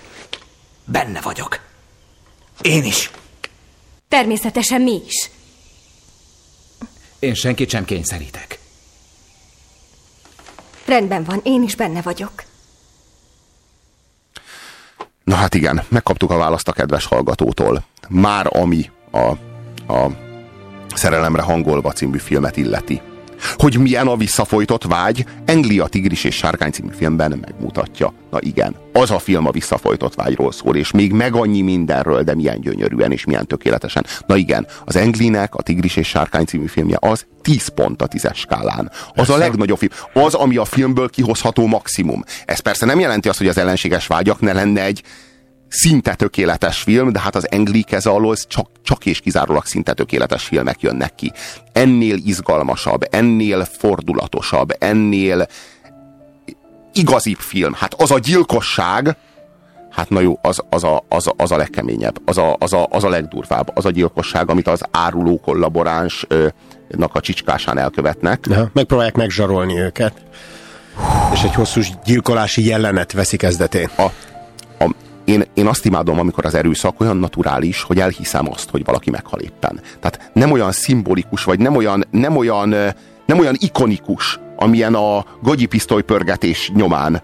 Benne 0.85 1.21
vagyok. 1.21 1.59
Én 2.61 2.83
is. 2.83 3.11
Természetesen 4.07 4.81
mi 4.81 5.01
is. 5.07 5.29
Én 7.19 7.33
senkit 7.33 7.69
sem 7.69 7.85
kényszerítek. 7.85 8.59
Rendben 10.85 11.23
van, 11.23 11.41
én 11.43 11.63
is 11.63 11.75
benne 11.75 12.01
vagyok. 12.01 12.43
Na 15.23 15.35
hát 15.35 15.55
igen, 15.55 15.81
megkaptuk 15.89 16.31
a 16.31 16.37
választ 16.37 16.67
a 16.67 16.71
kedves 16.71 17.05
hallgatótól. 17.05 17.83
Már 18.09 18.47
ami 18.49 18.89
a, 19.11 19.27
a 19.93 20.11
Szerelemre 20.95 21.41
hangolva 21.41 21.91
című 21.91 22.17
filmet 22.17 22.57
illeti. 22.57 23.01
Hogy 23.55 23.77
milyen 23.77 24.07
a 24.07 24.15
visszafolytott 24.15 24.83
vágy, 24.83 25.25
Englia 25.45 25.87
Tigris 25.87 26.23
és 26.23 26.35
Sárkány 26.35 26.71
című 26.71 26.91
filmben 26.97 27.39
megmutatja. 27.41 28.13
Na 28.31 28.37
igen, 28.41 28.75
az 28.93 29.11
a 29.11 29.19
film 29.19 29.47
a 29.47 29.51
visszafolytott 29.51 30.15
vágyról 30.15 30.51
szól, 30.51 30.75
és 30.75 30.91
még 30.91 31.11
meg 31.11 31.35
annyi 31.35 31.61
mindenről, 31.61 32.23
de 32.23 32.35
milyen 32.35 32.61
gyönyörűen 32.61 33.11
és 33.11 33.25
milyen 33.25 33.47
tökéletesen. 33.47 34.05
Na 34.27 34.35
igen, 34.35 34.67
az 34.85 34.95
Englinek 34.95 35.55
a 35.55 35.61
Tigris 35.61 35.95
és 35.95 36.07
Sárkány 36.07 36.45
című 36.45 36.65
filmje 36.65 36.97
az 36.99 37.25
10 37.41 37.67
pont 37.67 38.01
a 38.01 38.07
tízes 38.07 38.37
skálán. 38.39 38.91
Az 39.15 39.29
a 39.29 39.37
legnagyobb 39.37 39.77
film. 39.77 39.91
Az, 40.25 40.33
ami 40.33 40.57
a 40.57 40.65
filmből 40.65 41.09
kihozható 41.09 41.67
maximum. 41.67 42.23
Ez 42.45 42.59
persze 42.59 42.85
nem 42.85 42.99
jelenti 42.99 43.29
azt, 43.29 43.37
hogy 43.37 43.47
az 43.47 43.57
ellenséges 43.57 44.07
vágyak 44.07 44.39
ne 44.39 44.53
lenne 44.53 44.83
egy 44.83 45.03
szinte 45.73 46.15
tökéletes 46.15 46.81
film, 46.81 47.11
de 47.11 47.19
hát 47.19 47.35
az 47.35 47.47
ez 47.89 48.05
alól 48.05 48.35
csak, 48.35 48.69
csak 48.83 49.05
és 49.05 49.19
kizárólag 49.19 49.65
szinte 49.65 49.93
tökéletes 49.93 50.43
filmek 50.43 50.81
jönnek 50.81 51.15
ki. 51.15 51.31
Ennél 51.71 52.17
izgalmasabb, 52.25 53.07
ennél 53.09 53.65
fordulatosabb, 53.65 54.75
ennél 54.79 55.47
igazibb 56.93 57.37
film. 57.37 57.73
Hát 57.73 57.93
az 57.93 58.11
a 58.11 58.19
gyilkosság, 58.19 59.17
hát 59.89 60.09
na 60.09 60.19
jó, 60.19 60.39
az, 60.41 60.59
az, 60.69 60.83
a, 60.83 61.03
az, 61.09 61.27
a, 61.27 61.33
az 61.37 61.51
a 61.51 61.57
legkeményebb, 61.57 62.21
az 62.25 62.37
a, 62.37 62.55
az, 62.59 62.73
a, 62.73 62.87
az 62.89 63.03
a 63.03 63.09
legdurvább, 63.09 63.71
az 63.77 63.85
a 63.85 63.91
gyilkosság, 63.91 64.49
amit 64.49 64.67
az 64.67 64.81
áruló 64.91 65.39
kollaboránsnak 65.39 67.11
a 67.13 67.19
csicskásán 67.19 67.77
elkövetnek. 67.77 68.47
De, 68.47 68.69
megpróbálják 68.73 69.15
megzsarolni 69.15 69.79
őket. 69.79 70.13
És 71.33 71.41
egy 71.41 71.53
hosszú 71.53 71.81
gyilkolási 72.05 72.65
jelenet 72.65 73.11
veszi 73.11 73.37
kezdetén. 73.37 73.89
A, 73.97 74.05
én, 75.25 75.43
én 75.53 75.67
azt 75.67 75.85
imádom, 75.85 76.19
amikor 76.19 76.45
az 76.45 76.55
erőszak 76.55 77.01
olyan 77.01 77.17
naturális, 77.17 77.81
hogy 77.81 77.99
elhiszem 77.99 78.49
azt, 78.51 78.69
hogy 78.69 78.85
valaki 78.85 79.09
meghal 79.09 79.39
éppen. 79.39 79.81
Tehát 79.99 80.31
nem 80.33 80.51
olyan 80.51 80.71
szimbolikus, 80.71 81.43
vagy 81.43 81.59
nem 81.59 81.75
olyan, 81.75 82.03
nem 82.11 82.35
olyan, 82.35 82.69
nem 83.25 83.39
olyan 83.39 83.55
ikonikus, 83.59 84.39
amilyen 84.55 84.95
a 84.95 85.25
gagyi 85.41 85.65
pisztolypörgetés 85.65 86.71
nyomán, 86.75 87.21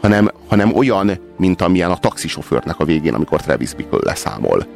hanem, 0.00 0.30
hanem 0.48 0.74
olyan, 0.74 1.18
mint 1.36 1.62
amilyen 1.62 1.90
a 1.90 1.96
taxisofőrnek 1.96 2.78
a 2.78 2.84
végén, 2.84 3.14
amikor 3.14 3.40
Travis 3.40 3.74
Bickle 3.74 3.98
leszámol 4.02 4.66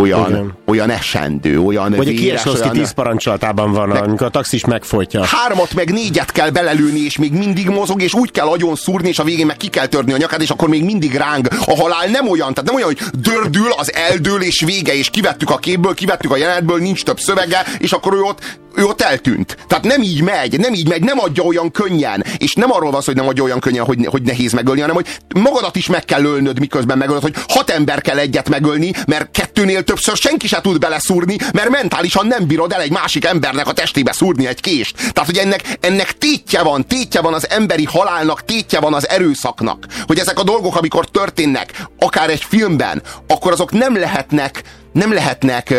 olyan, 0.00 0.30
Igen. 0.30 0.52
olyan 0.66 0.90
esendő, 0.90 1.60
olyan 1.60 1.92
Vagy 1.96 2.20
véres, 2.20 2.44
a 2.44 2.50
olyan... 2.50 2.70
tíz 2.70 2.90
parancsolatában 2.90 3.72
van, 3.72 3.88
meg... 3.88 4.02
amikor 4.02 4.26
a 4.26 4.30
taxis 4.30 4.64
megfojtja. 4.64 5.24
Hármat 5.24 5.74
meg 5.74 5.92
négyet 5.92 6.32
kell 6.32 6.50
belelőni, 6.50 7.00
és 7.00 7.18
még 7.18 7.32
mindig 7.32 7.68
mozog, 7.68 8.02
és 8.02 8.14
úgy 8.14 8.30
kell 8.30 8.46
agyon 8.46 8.74
szúrni, 8.74 9.08
és 9.08 9.18
a 9.18 9.24
végén 9.24 9.46
meg 9.46 9.56
ki 9.56 9.68
kell 9.68 9.86
törni 9.86 10.12
a 10.12 10.16
nyakát, 10.16 10.42
és 10.42 10.50
akkor 10.50 10.68
még 10.68 10.84
mindig 10.84 11.16
ráng. 11.16 11.48
A 11.64 11.76
halál 11.76 12.08
nem 12.10 12.28
olyan, 12.28 12.54
tehát 12.54 12.64
nem 12.64 12.74
olyan, 12.74 12.86
hogy 12.86 12.98
dördül, 13.18 13.72
az 13.76 13.94
eldől, 13.94 14.42
és 14.42 14.60
vége, 14.60 14.94
és 14.94 15.10
kivettük 15.10 15.50
a 15.50 15.56
képből, 15.56 15.94
kivettük 15.94 16.30
a 16.30 16.36
jelenetből, 16.36 16.78
nincs 16.78 17.04
több 17.04 17.18
szövege, 17.18 17.64
és 17.78 17.92
akkor 17.92 18.14
ő 18.14 18.20
ott 18.20 18.40
ő 18.76 18.84
ott 18.84 19.00
eltűnt. 19.00 19.56
Tehát 19.66 19.84
nem 19.84 20.02
így 20.02 20.22
megy, 20.22 20.58
nem 20.58 20.74
így 20.74 20.88
megy, 20.88 21.02
nem 21.02 21.18
adja 21.18 21.42
olyan 21.42 21.70
könnyen. 21.70 22.24
És 22.36 22.54
nem 22.54 22.72
arról 22.72 22.90
van 22.90 23.00
szó, 23.00 23.06
hogy 23.06 23.16
nem 23.16 23.28
adja 23.28 23.42
olyan 23.42 23.60
könnyen, 23.60 23.84
hogy, 23.84 24.06
hogy 24.06 24.22
nehéz 24.22 24.52
megölni, 24.52 24.80
hanem 24.80 24.94
hogy 24.94 25.06
magadat 25.34 25.76
is 25.76 25.86
meg 25.86 26.04
kell 26.04 26.24
ölnöd, 26.24 26.58
miközben 26.58 26.98
megölöd, 26.98 27.22
hogy 27.22 27.34
hat 27.48 27.70
ember 27.70 28.00
kell 28.00 28.18
egyet 28.18 28.48
megölni, 28.48 28.92
mert 29.06 29.30
kettőnél 29.30 29.82
többször 29.82 30.16
senki 30.16 30.46
se 30.46 30.60
tud 30.60 30.78
beleszúrni, 30.78 31.36
mert 31.52 31.68
mentálisan 31.68 32.26
nem 32.26 32.46
bírod 32.46 32.72
el 32.72 32.80
egy 32.80 32.90
másik 32.90 33.24
embernek 33.24 33.68
a 33.68 33.72
testébe 33.72 34.12
szúrni 34.12 34.46
egy 34.46 34.60
kést. 34.60 34.96
Tehát, 34.96 35.30
hogy 35.30 35.38
ennek, 35.38 35.76
ennek 35.80 36.12
tétje 36.18 36.62
van, 36.62 36.86
tétje 36.86 37.20
van 37.20 37.34
az 37.34 37.50
emberi 37.50 37.84
halálnak, 37.84 38.44
tétje 38.44 38.80
van 38.80 38.94
az 38.94 39.08
erőszaknak. 39.08 39.86
Hogy 40.06 40.18
ezek 40.18 40.38
a 40.38 40.44
dolgok, 40.44 40.76
amikor 40.76 41.06
történnek, 41.06 41.86
akár 41.98 42.30
egy 42.30 42.44
filmben, 42.48 43.02
akkor 43.28 43.52
azok 43.52 43.72
nem 43.72 43.96
lehetnek, 43.96 44.62
nem 44.92 45.12
lehetnek 45.12 45.74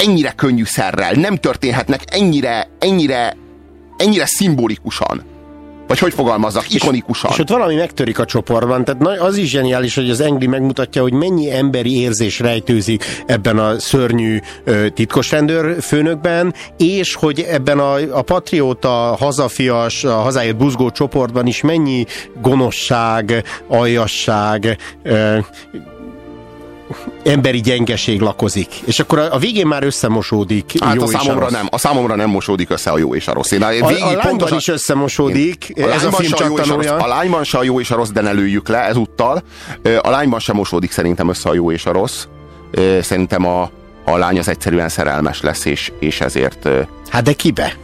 ennyire 0.00 0.32
könnyű 0.36 0.64
szerrel, 0.64 1.12
nem 1.12 1.36
történhetnek 1.36 2.02
ennyire, 2.10 2.68
ennyire, 2.78 3.36
ennyire 3.96 4.26
szimbolikusan. 4.26 5.30
Vagy 5.86 5.98
hogy 5.98 6.14
fogalmazzak, 6.14 6.74
ikonikusan. 6.74 7.30
És, 7.30 7.36
és 7.36 7.42
ott 7.42 7.48
valami 7.48 7.74
megtörik 7.74 8.18
a 8.18 8.24
csoportban, 8.24 8.84
tehát 8.84 9.20
az 9.20 9.36
is 9.36 9.50
zseniális, 9.50 9.94
hogy 9.94 10.10
az 10.10 10.20
Engli 10.20 10.46
megmutatja, 10.46 11.02
hogy 11.02 11.12
mennyi 11.12 11.52
emberi 11.52 12.00
érzés 12.00 12.38
rejtőzik 12.38 13.04
ebben 13.26 13.58
a 13.58 13.78
szörnyű 13.78 14.38
ö, 14.64 14.88
titkos 14.88 15.30
rendőr 15.30 15.82
főnökben, 15.82 16.54
és 16.76 17.14
hogy 17.14 17.40
ebben 17.40 17.78
a, 17.78 17.94
a 18.18 18.22
patrióta, 18.22 18.88
hazafias, 19.18 20.04
a 20.04 20.14
hazáért 20.14 20.56
buzgó 20.56 20.90
csoportban 20.90 21.46
is 21.46 21.60
mennyi 21.60 22.04
gonoszság, 22.40 23.44
aljasság, 23.68 24.76
ö, 25.02 25.38
emberi 27.24 27.60
gyengeség 27.60 28.20
lakozik. 28.20 28.68
És 28.84 29.00
akkor 29.00 29.18
a, 29.18 29.34
a 29.34 29.38
végén 29.38 29.66
már 29.66 29.82
összemosódik 29.82 30.72
hát 30.80 30.94
jó 30.94 31.02
a 31.02 31.06
számomra 31.06 31.46
a 31.46 31.50
nem. 31.50 31.68
A 31.70 31.78
számomra 31.78 32.14
nem 32.14 32.30
mosódik 32.30 32.70
össze 32.70 32.90
a 32.90 32.98
jó 32.98 33.14
és 33.14 33.26
a 33.28 33.32
rossz. 33.32 33.50
Én 33.50 33.62
a, 33.62 33.66
a, 33.66 34.10
a 34.10 34.18
pontosan... 34.18 34.56
is 34.56 34.68
összemosódik. 34.68 35.68
Én, 35.68 35.84
a 35.84 35.92
ez 35.92 36.04
a 36.04 36.12
film 36.12 36.32
csak 36.32 36.58
a, 36.58 36.96
a, 36.96 37.02
a 37.02 37.06
lányban 37.06 37.44
se 37.44 37.58
a 37.58 37.62
jó 37.62 37.80
és 37.80 37.90
a 37.90 37.94
rossz, 37.94 38.10
de 38.10 38.20
ne 38.20 38.32
lőjük 38.32 38.68
le 38.68 38.78
ezúttal. 38.78 39.42
A 40.00 40.10
lányban 40.10 40.40
sem 40.40 40.56
mosódik 40.56 40.90
szerintem 40.90 41.28
össze 41.28 41.48
a 41.48 41.54
jó 41.54 41.72
és 41.72 41.86
a 41.86 41.92
rossz. 41.92 42.24
Szerintem 43.00 43.46
a, 43.46 43.70
a 44.04 44.16
lány 44.16 44.38
az 44.38 44.48
egyszerűen 44.48 44.88
szerelmes 44.88 45.40
lesz, 45.40 45.64
és, 45.64 45.92
és 45.98 46.20
ezért... 46.20 46.68
Hát 47.08 47.22
de 47.22 47.32
kibe? 47.32 47.76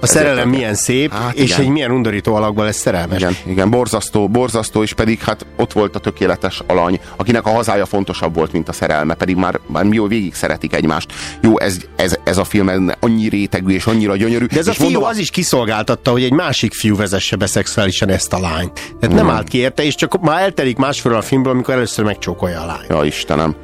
A 0.00 0.06
szerelem 0.06 0.48
milyen 0.48 0.74
szép, 0.74 1.12
hát 1.12 1.34
és 1.34 1.50
igen. 1.50 1.60
egy 1.60 1.68
milyen 1.68 1.90
undorító 1.90 2.34
alakban 2.34 2.64
lesz 2.64 2.76
szerelmes. 2.76 3.20
Igen, 3.20 3.36
igen, 3.46 3.70
borzasztó, 3.70 4.28
borzasztó, 4.28 4.82
és 4.82 4.92
pedig 4.92 5.20
hát 5.20 5.46
ott 5.56 5.72
volt 5.72 5.96
a 5.96 5.98
tökéletes 5.98 6.62
alany, 6.66 7.00
akinek 7.16 7.46
a 7.46 7.50
hazája 7.50 7.86
fontosabb 7.86 8.34
volt, 8.34 8.52
mint 8.52 8.68
a 8.68 8.72
szerelme, 8.72 9.14
pedig 9.14 9.36
már, 9.36 9.60
már 9.66 9.84
jó 9.84 10.06
végig 10.06 10.34
szeretik 10.34 10.74
egymást. 10.74 11.12
Jó, 11.40 11.58
ez, 11.58 11.76
ez, 11.96 12.18
ez 12.24 12.38
a 12.38 12.44
film 12.44 12.90
annyi 13.00 13.28
rétegű 13.28 13.74
és 13.74 13.86
annyira 13.86 14.16
gyönyörű. 14.16 14.46
De 14.46 14.58
ez 14.58 14.66
és 14.66 14.72
a 14.72 14.74
fiú 14.74 14.84
mondom, 14.90 15.08
az 15.08 15.18
is 15.18 15.30
kiszolgáltatta, 15.30 16.10
hogy 16.10 16.22
egy 16.22 16.32
másik 16.32 16.74
fiú 16.74 16.96
vezesse 16.96 17.36
be 17.36 17.46
szexuálisan 17.46 18.08
ezt 18.08 18.32
a 18.32 18.40
lányt. 18.40 18.72
Tehát 19.00 19.14
mm. 19.14 19.18
nem 19.18 19.30
állt 19.30 19.48
ki 19.48 19.58
érte, 19.58 19.84
és 19.84 19.94
csak 19.94 20.20
már 20.20 20.42
eltelik 20.42 20.76
másfél 20.76 21.14
a 21.14 21.22
filmből, 21.22 21.52
amikor 21.52 21.74
először 21.74 22.04
megcsókolja 22.04 22.60
a 22.60 22.66
lányt. 22.66 22.86
Ja, 22.88 23.04
Istenem. 23.04 23.54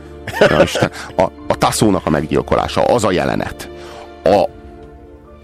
Ja, 0.40 0.62
Isten. 0.62 0.90
A, 1.16 1.22
a 1.22 1.58
taszónak 1.58 2.06
a 2.06 2.10
meggyilkolása, 2.10 2.84
az 2.84 3.04
a 3.04 3.10
jelenet, 3.10 3.68
a, 4.24 4.48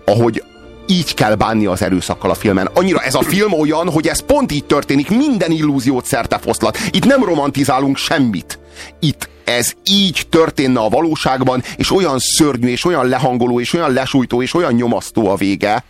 ahogy, 0.05 0.43
így 0.89 1.15
kell 1.15 1.35
bánni 1.35 1.67
az 1.67 1.83
erőszakkal 1.83 2.31
a 2.31 2.35
filmen. 2.35 2.69
Annyira 2.75 3.01
ez 3.01 3.15
a 3.15 3.23
film 3.23 3.53
olyan, 3.53 3.91
hogy 3.91 4.07
ez 4.07 4.21
pont 4.21 4.53
így 4.53 4.65
történik, 4.65 5.11
minden 5.11 5.51
illúziót 5.51 6.05
szerte 6.05 6.39
foszlat. 6.39 6.79
Itt 6.91 7.05
nem 7.05 7.25
romantizálunk 7.25 7.97
semmit. 7.97 8.59
Itt 9.01 9.29
ez 9.45 9.73
így 9.91 10.27
történne 10.29 10.81
a 10.81 10.89
valóságban, 10.89 11.63
és 11.77 11.91
olyan 11.91 12.19
szörnyű, 12.19 12.69
és 12.69 12.85
olyan 12.85 13.07
lehangoló, 13.07 13.61
és 13.61 13.73
olyan 13.73 13.93
lesújtó, 13.93 14.43
és 14.43 14.55
olyan 14.55 14.73
nyomasztó 14.73 15.29
a 15.29 15.37
vége, 15.37 15.85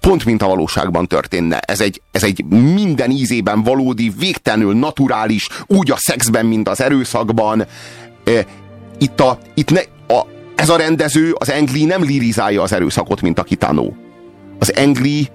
pont 0.00 0.24
mint 0.24 0.42
a 0.42 0.46
valóságban 0.46 1.06
történne. 1.06 1.58
Ez 1.58 1.80
egy, 1.80 2.02
ez 2.10 2.22
egy 2.22 2.44
minden 2.44 3.10
ízében 3.10 3.62
valódi, 3.62 4.12
végtelenül 4.18 4.74
naturális, 4.74 5.48
úgy 5.66 5.90
a 5.90 5.96
szexben, 5.96 6.46
mint 6.46 6.68
az 6.68 6.80
erőszakban. 6.80 7.66
Itt, 8.98 9.20
a, 9.20 9.38
itt 9.54 9.70
ne, 9.70 9.80
a, 10.14 10.26
ez 10.54 10.68
a 10.68 10.76
rendező, 10.76 11.32
az 11.38 11.50
Engli 11.50 11.84
nem 11.84 12.02
lirizálja 12.02 12.62
az 12.62 12.72
erőszakot, 12.72 13.20
mint 13.20 13.38
a 13.38 13.42
Kitano 13.42 14.05
az 14.58 14.74
Engli 14.74 15.28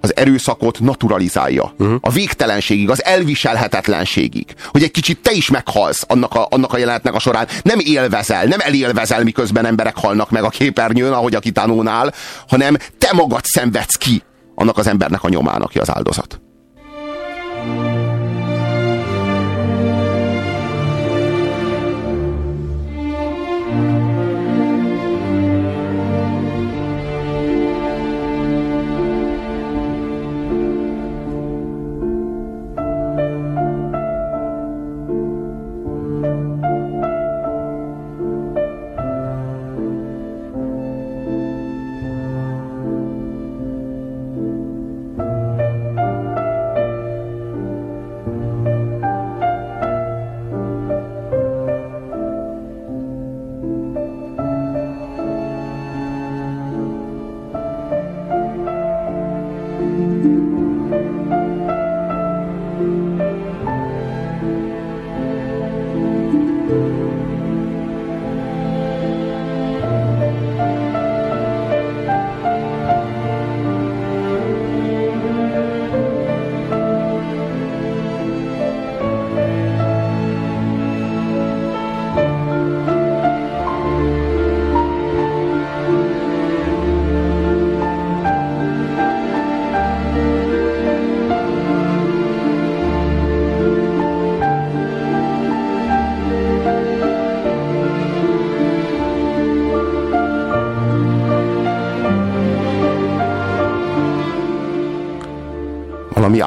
az 0.00 0.16
erőszakot 0.16 0.80
naturalizálja. 0.80 1.74
Uh-huh. 1.78 1.96
A 2.00 2.10
végtelenségig, 2.10 2.90
az 2.90 3.04
elviselhetetlenségig. 3.04 4.54
Hogy 4.66 4.82
egy 4.82 4.90
kicsit 4.90 5.18
te 5.22 5.32
is 5.32 5.50
meghalsz 5.50 6.04
annak 6.08 6.34
a, 6.34 6.46
annak 6.50 6.72
a 6.72 6.78
jelenetnek 6.78 7.14
a 7.14 7.18
során. 7.18 7.46
Nem 7.62 7.78
élvezel, 7.78 8.44
nem 8.44 8.60
elélvezel, 8.60 9.22
miközben 9.22 9.66
emberek 9.66 9.96
halnak 9.96 10.30
meg 10.30 10.42
a 10.42 10.48
képernyőn, 10.48 11.12
ahogy 11.12 11.34
a 11.34 11.40
kitánónál, 11.40 12.12
hanem 12.48 12.76
te 12.98 13.12
magad 13.12 13.44
szenvedsz 13.44 13.96
ki 13.96 14.22
annak 14.54 14.78
az 14.78 14.86
embernek 14.86 15.22
a 15.22 15.28
nyomán, 15.28 15.62
aki 15.62 15.78
az 15.78 15.90
áldozat. 15.90 16.40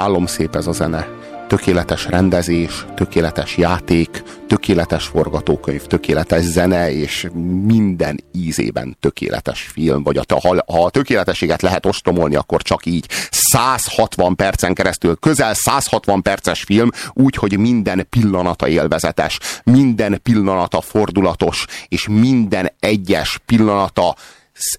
Álomszép 0.02 0.56
ez 0.56 0.68
a 0.68 0.72
zene. 0.72 1.08
Tökéletes 1.48 2.06
rendezés, 2.06 2.86
tökéletes 2.96 3.58
játék, 3.58 4.24
tökéletes 4.48 5.06
forgatókönyv, 5.06 5.82
tökéletes 5.82 6.44
zene, 6.44 6.92
és 6.92 7.28
minden 7.66 8.20
ízében 8.34 8.98
tökéletes 9.00 9.62
film. 9.62 10.04
Vagy 10.04 10.18
a, 10.18 10.24
ha, 10.28 10.64
ha 10.68 10.84
a 10.86 10.90
tökéletességet 10.90 11.62
lehet 11.62 11.86
ostromolni, 11.86 12.36
akkor 12.36 12.62
csak 12.62 12.86
így 12.86 13.06
160 13.30 14.36
percen 14.36 14.74
keresztül, 14.74 15.16
közel 15.16 15.54
160 15.54 16.22
perces 16.22 16.62
film, 16.62 16.90
úgy, 17.14 17.36
hogy 17.36 17.58
minden 17.58 18.08
pillanata 18.10 18.68
élvezetes, 18.68 19.40
minden 19.64 20.20
pillanata 20.24 20.82
fordulatos, 20.82 21.66
és 21.88 22.08
minden 22.08 22.72
egyes 22.80 23.40
pillanata 23.46 24.16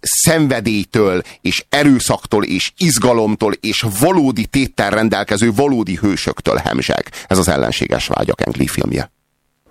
szenvedélytől, 0.01 1.23
és 1.41 1.65
erőszaktól, 1.69 2.45
és 2.45 2.73
izgalomtól, 2.77 3.53
és 3.61 3.85
valódi 4.01 4.47
téttel 4.47 4.91
rendelkező 4.91 5.53
valódi 5.53 5.97
hősöktől 5.97 6.57
hemzseg. 6.57 7.11
Ez 7.27 7.39
az 7.39 7.49
ellenséges 7.49 8.07
vágyak 8.07 8.47
Engli 8.47 8.67
filmje. 8.67 9.11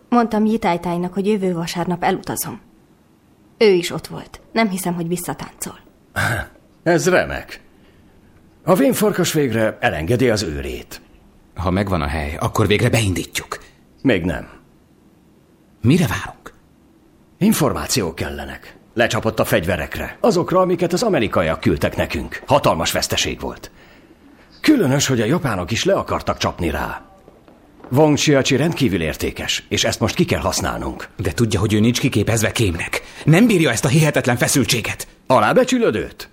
Mondtam 0.09 0.45
Jitájtájnak, 0.45 1.13
hogy 1.13 1.27
jövő 1.27 1.53
vasárnap 1.53 2.03
elutazom. 2.03 2.59
Ő 3.57 3.71
is 3.71 3.91
ott 3.91 4.07
volt. 4.07 4.41
Nem 4.51 4.69
hiszem, 4.69 4.93
hogy 4.93 5.07
visszatáncol. 5.07 5.79
Ez 6.83 7.09
remek. 7.09 7.61
A 8.63 8.75
vénfarkas 8.75 9.33
végre 9.33 9.77
elengedi 9.79 10.29
az 10.29 10.41
őrét. 10.41 11.01
Ha 11.55 11.71
megvan 11.71 12.01
a 12.01 12.07
hely, 12.07 12.35
akkor 12.39 12.67
végre 12.67 12.89
beindítjuk. 12.89 13.59
Még 14.01 14.23
nem. 14.23 14.49
Mire 15.81 16.07
várunk? 16.07 16.53
Információk 17.37 18.15
kellenek. 18.15 18.75
Lecsapott 18.93 19.39
a 19.39 19.45
fegyverekre. 19.45 20.17
Azokra, 20.19 20.59
amiket 20.59 20.93
az 20.93 21.03
amerikaiak 21.03 21.59
küldtek 21.59 21.95
nekünk. 21.95 22.41
Hatalmas 22.45 22.91
veszteség 22.91 23.39
volt. 23.39 23.71
Különös, 24.61 25.07
hogy 25.07 25.21
a 25.21 25.25
japánok 25.25 25.71
is 25.71 25.83
le 25.83 25.93
akartak 25.93 26.37
csapni 26.37 26.69
rá. 26.69 27.05
Wong 27.91 28.17
Chiachi 28.17 28.55
rendkívül 28.55 29.01
értékes, 29.01 29.63
és 29.69 29.83
ezt 29.83 29.99
most 29.99 30.15
ki 30.15 30.25
kell 30.25 30.39
használnunk. 30.39 31.07
De 31.17 31.31
tudja, 31.31 31.59
hogy 31.59 31.73
ő 31.73 31.79
nincs 31.79 31.99
kiképezve 31.99 32.51
kémnek. 32.51 33.01
Nem 33.25 33.47
bírja 33.47 33.71
ezt 33.71 33.85
a 33.85 33.87
hihetetlen 33.87 34.37
feszültséget. 34.37 35.07
Alábecsülöd 35.27 35.95
őt? 35.95 36.29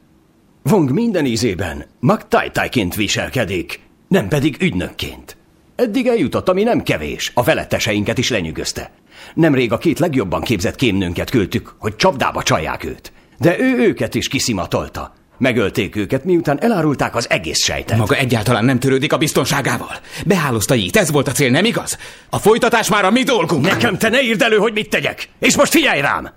Wong 0.71 0.91
minden 0.91 1.25
ízében 1.25 1.85
magtajtájként 2.01 2.95
viselkedik, 2.95 3.81
nem 4.09 4.29
pedig 4.29 4.57
ügynökként. 4.61 5.37
Eddig 5.77 6.07
eljutott, 6.07 6.49
ami 6.49 6.63
nem 6.63 6.83
kevés, 6.83 7.31
a 7.35 7.43
veletteseinket 7.43 8.19
is 8.19 8.31
lenyűgözte. 8.31 8.91
Nemrég 9.35 9.73
a 9.73 9.79
két 9.79 9.99
legjobban 9.99 10.41
képzett 10.41 10.75
kémnőnket 10.75 11.31
küldtük, 11.31 11.75
hogy 11.79 11.97
csapdába 11.97 12.43
csalják 12.43 12.85
őt. 12.85 13.13
De 13.39 13.59
ő 13.59 13.79
őket 13.79 14.15
is 14.15 14.29
kiszimatolta. 14.29 15.17
Megölték 15.39 15.97
őket, 15.97 16.25
miután 16.25 16.63
elárulták 16.63 17.17
az 17.17 17.31
egész 17.31 17.63
sejtet. 17.63 17.99
Maga 17.99 18.17
egyáltalán 18.17 18.65
nem 18.65 18.79
törődik 18.79 19.13
a 19.13 19.17
biztonságával. 19.17 19.93
Behálózta 20.27 20.75
itt, 20.75 20.97
ez 20.97 21.11
volt 21.11 21.29
a 21.29 21.33
cél, 21.33 21.51
nem 21.51 21.65
igaz? 21.65 21.99
A 22.31 22.39
folytatás 22.39 22.89
már 22.89 23.05
a 23.05 23.11
mi 23.11 23.23
dolgunk. 23.23 23.65
Nekem 23.65 23.99
te 23.99 24.09
ne 24.09 24.23
írd 24.23 24.43
elő, 24.43 24.57
hogy 24.57 24.73
mit 24.73 24.89
tegyek! 24.89 25.29
És 25.39 25.57
most 25.57 25.73
figyelj 25.73 26.01
rám! 26.01 26.31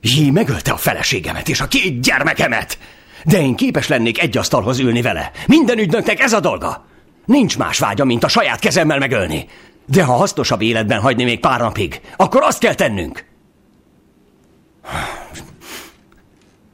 Jé 0.00 0.30
megölte 0.30 0.72
a 0.72 0.76
feleségemet 0.76 1.48
és 1.48 1.60
a 1.60 1.66
két 1.68 2.00
gyermekemet! 2.00 2.78
De 3.24 3.40
én 3.40 3.54
képes 3.54 3.88
lennék 3.88 4.22
egy 4.22 4.38
asztalhoz 4.38 4.78
ülni 4.78 5.02
vele. 5.02 5.30
Minden 5.46 5.78
ügynöknek 5.78 6.20
ez 6.20 6.32
a 6.32 6.40
dolga. 6.40 6.86
Nincs 7.24 7.58
más 7.58 7.78
vágya, 7.78 8.04
mint 8.04 8.24
a 8.24 8.28
saját 8.28 8.58
kezemmel 8.58 8.98
megölni. 8.98 9.46
De 9.86 10.04
ha 10.04 10.12
hasznosabb 10.12 10.62
életben 10.62 11.00
hagyni 11.00 11.24
még 11.24 11.40
pár 11.40 11.60
napig, 11.60 12.00
akkor 12.16 12.42
azt 12.42 12.58
kell 12.58 12.74
tennünk. 12.74 13.24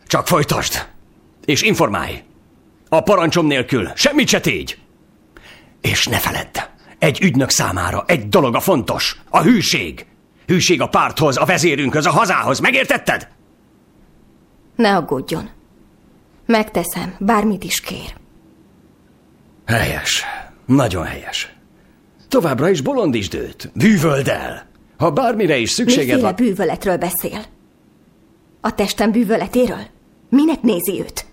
Csak 0.07 0.27
folytasd, 0.27 0.87
és 1.45 1.63
informálj. 1.63 2.23
A 2.89 3.01
parancsom 3.01 3.47
nélkül 3.47 3.91
semmit 3.95 4.29
se 4.29 4.41
tégy. 4.41 4.79
És 5.81 6.07
ne 6.07 6.19
feledd, 6.19 6.59
egy 6.99 7.21
ügynök 7.23 7.51
számára 7.51 8.05
egy 8.07 8.29
dolog 8.29 8.55
a 8.55 8.61
fontos, 8.61 9.17
a 9.29 9.43
hűség. 9.43 10.07
Hűség 10.47 10.81
a 10.81 10.89
párthoz, 10.89 11.37
a 11.37 11.45
vezérünkhöz, 11.45 12.07
a 12.07 12.11
hazához, 12.11 12.61
megértetted? 12.61 13.29
Ne 14.77 14.97
aggódjon. 14.97 15.51
Megteszem, 16.47 17.15
bármit 17.19 17.65
is 17.65 17.81
kér. 17.81 18.15
Helyes. 19.67 20.25
Nagyon 20.67 21.05
helyes. 21.05 21.55
Továbbra 22.33 22.69
is 22.69 22.81
bolondítsd 22.81 23.35
őt. 23.35 23.71
Bűvöld 23.75 24.29
el. 24.29 24.67
Ha 24.97 25.11
bármire 25.11 25.59
is 25.59 25.71
szükséged 25.71 26.07
Miféle 26.07 26.23
van... 26.23 26.35
bűvöletről 26.35 26.97
beszél? 26.97 27.45
A 28.61 28.75
testem 28.75 29.11
bűvöletéről? 29.11 29.87
Minek 30.29 30.63
nézi 30.63 31.01
őt? 31.01 31.27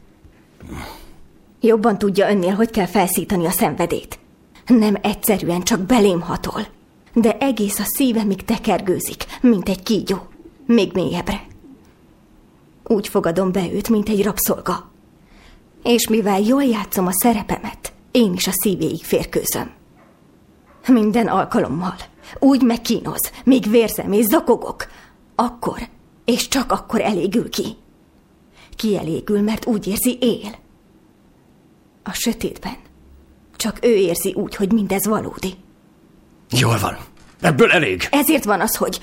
Jobban 1.62 1.98
tudja 1.98 2.30
önnél, 2.30 2.54
hogy 2.54 2.70
kell 2.70 2.86
felszítani 2.86 3.46
a 3.46 3.52
szenvedét. 3.52 4.20
Nem 4.68 4.98
egyszerűen 5.02 5.62
csak 5.62 5.80
belém 5.80 6.22
hatol, 6.22 6.68
de 7.14 7.38
egész 7.38 7.80
a 7.80 7.86
szívemig 7.86 8.46
tekergőzik, 8.46 9.24
mint 9.42 9.70
egy 9.70 9.84
kígyó. 9.84 10.28
Még 10.66 10.92
mélyebbre. 10.94 11.42
Úgy 12.84 13.08
fogadom 13.08 13.52
be 13.52 13.72
őt, 13.74 13.90
mint 13.90 14.10
egy 14.10 14.24
rabszolga. 14.24 14.92
És 15.84 16.08
mivel 16.08 16.40
jól 16.40 16.64
játszom 16.64 17.08
a 17.08 17.14
szerepemet, 17.14 17.94
én 18.12 18.34
is 18.34 18.48
a 18.48 18.52
szívéig 18.54 19.04
férkőzöm. 19.04 19.78
Minden 20.88 21.28
alkalommal. 21.28 21.96
Úgy 22.40 22.62
megkínoz, 22.62 23.32
még 23.44 23.70
vérzem 23.70 24.12
és 24.12 24.26
zakogok. 24.26 24.88
Akkor, 25.36 25.80
és 26.26 26.48
csak 26.48 26.72
akkor 26.72 27.02
elégül 27.02 27.50
ki. 27.50 27.66
Kielégül, 28.76 29.42
mert 29.42 29.66
úgy 29.66 29.88
érzi 29.88 30.18
él. 30.22 30.56
A 32.04 32.14
sötétben. 32.14 32.76
Csak 33.56 33.78
ő 33.82 33.96
érzi 33.96 34.34
úgy, 34.34 34.56
hogy 34.56 34.72
mindez 34.72 35.06
valódi. 35.06 35.54
Jól 36.50 36.78
van. 36.78 36.98
Ebből 37.42 37.72
elég. 37.72 38.08
Ezért 38.12 38.44
van 38.44 38.62
az, 38.62 38.76
hogy... 38.76 39.00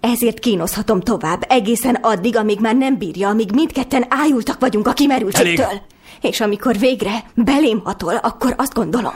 Ezért 0.00 0.38
kínozhatom 0.38 1.00
tovább, 1.00 1.44
egészen 1.48 1.94
addig, 1.94 2.36
amíg 2.36 2.60
már 2.60 2.76
nem 2.76 2.98
bírja, 2.98 3.28
amíg 3.28 3.52
mindketten 3.52 4.04
ájultak 4.08 4.60
vagyunk 4.60 4.86
a 4.86 4.92
kimerültségtől. 4.92 5.66
Elég. 5.66 5.80
És 6.20 6.40
amikor 6.40 6.78
végre 6.78 7.24
belém 7.34 7.80
hatol, 7.84 8.14
akkor 8.14 8.54
azt 8.56 8.74
gondolom, 8.74 9.14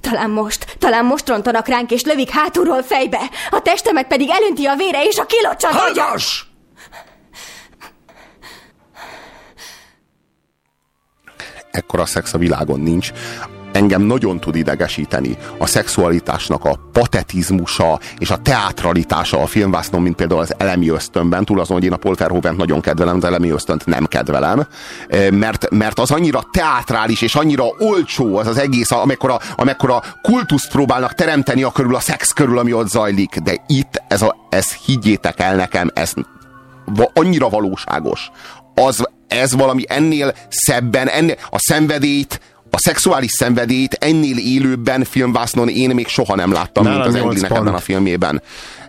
talán 0.00 0.30
most, 0.30 0.76
talán 0.78 1.04
most 1.04 1.28
rontanak 1.28 1.66
ránk, 1.66 1.90
és 1.90 2.02
lövik 2.02 2.30
hátulról 2.30 2.82
fejbe, 2.82 3.30
a 3.50 3.60
testemet 3.62 4.06
pedig 4.06 4.30
elönti 4.30 4.66
a 4.66 4.76
vére, 4.76 5.04
és 5.04 5.18
a 5.18 5.26
kilocsat 5.26 5.72
Hallgass! 5.72 6.44
Ekkora 11.70 12.06
szex 12.06 12.34
a 12.34 12.38
világon 12.38 12.80
nincs. 12.80 13.12
Engem 13.72 14.02
nagyon 14.02 14.40
tud 14.40 14.56
idegesíteni 14.56 15.36
a 15.58 15.66
szexualitásnak 15.66 16.64
a 16.64 16.78
patetizmusa 16.92 18.00
és 18.18 18.30
a 18.30 18.36
teatralitása 18.36 19.42
a 19.42 19.46
filmvásznon, 19.46 20.02
mint 20.02 20.16
például 20.16 20.40
az 20.40 20.54
Elemi 20.58 20.88
ösztönben, 20.88 21.44
túl 21.44 21.60
azon, 21.60 21.76
hogy 21.76 21.84
én 21.84 21.92
a 21.92 21.96
Paul 21.96 22.14
Verhoevent 22.14 22.56
nagyon 22.56 22.80
kedvelem, 22.80 23.16
az 23.16 23.24
Elemi 23.24 23.50
ösztönt 23.50 23.86
nem 23.86 24.06
kedvelem, 24.06 24.66
mert, 25.30 25.70
mert 25.70 25.98
az 25.98 26.10
annyira 26.10 26.42
teátrális 26.50 27.22
és 27.22 27.34
annyira 27.34 27.64
olcsó 27.78 28.36
az 28.36 28.46
az 28.46 28.58
egész, 28.58 28.90
amekkora, 28.90 29.38
amekkora 29.56 30.02
kultuszt 30.22 30.70
próbálnak 30.70 31.14
teremteni 31.14 31.62
a 31.62 31.70
körül, 31.70 31.94
a 31.94 32.00
szex 32.00 32.32
körül, 32.32 32.58
ami 32.58 32.72
ott 32.72 32.88
zajlik, 32.88 33.36
de 33.36 33.64
itt 33.66 34.02
ez, 34.08 34.22
a, 34.22 34.36
ez 34.50 34.72
higgyétek 34.72 35.40
el 35.40 35.56
nekem, 35.56 35.90
ez 35.94 36.12
annyira 37.14 37.48
valóságos. 37.48 38.30
Az, 38.74 39.08
ez 39.28 39.54
valami 39.54 39.84
ennél 39.88 40.34
szebben, 40.48 41.08
ennél, 41.08 41.36
a 41.50 41.58
szenvedélyt, 41.58 42.40
a 42.74 42.78
szexuális 42.78 43.30
szenvedélyt 43.30 43.94
ennél 43.94 44.36
élőbben 44.38 45.04
filmvásznon 45.04 45.68
én 45.68 45.90
még 45.90 46.06
soha 46.06 46.34
nem 46.34 46.52
láttam, 46.52 46.84
Nálam 46.84 46.98
mint 46.98 47.08
az 47.08 47.22
Englinek 47.22 47.48
pont. 47.48 47.60
ebben 47.60 47.74
a 47.74 47.78
filmjében. 47.78 48.42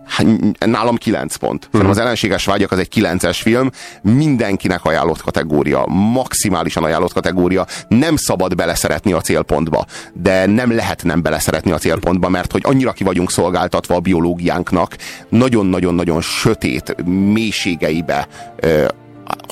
Hát, 0.06 0.26
nálam 0.66 0.96
9 0.96 1.36
pont. 1.36 1.64
Szerintem 1.64 1.90
az 1.90 1.98
ellenséges 1.98 2.46
vágyak 2.46 2.72
az 2.72 2.80
egy 2.80 2.88
9-es 2.96 3.38
film, 3.42 3.70
mindenkinek 4.02 4.86
ajánlott 4.86 5.22
kategória, 5.22 5.86
maximálisan 5.88 6.84
ajánlott 6.84 7.14
kategória, 7.14 7.66
nem 7.88 8.16
szabad 8.16 8.56
beleszeretni 8.56 9.14
a 9.14 9.22
célpontba, 9.22 9.86
de 10.14 10.46
nem 10.46 10.76
lehet 10.76 11.04
nem 11.04 11.22
beleszeretni 11.22 11.72
a 11.72 11.78
célpontba, 11.78 12.30
mert 12.30 12.52
hogy 12.52 12.62
annyira 12.66 12.92
ki 12.92 13.04
vagyunk 13.04 13.32
szolgáltatva 13.32 13.96
a 13.96 14.00
biológiánknak, 14.00 14.96
nagyon-nagyon-nagyon 15.30 16.22
sötét 16.22 16.96
mélységeibe 17.06 18.28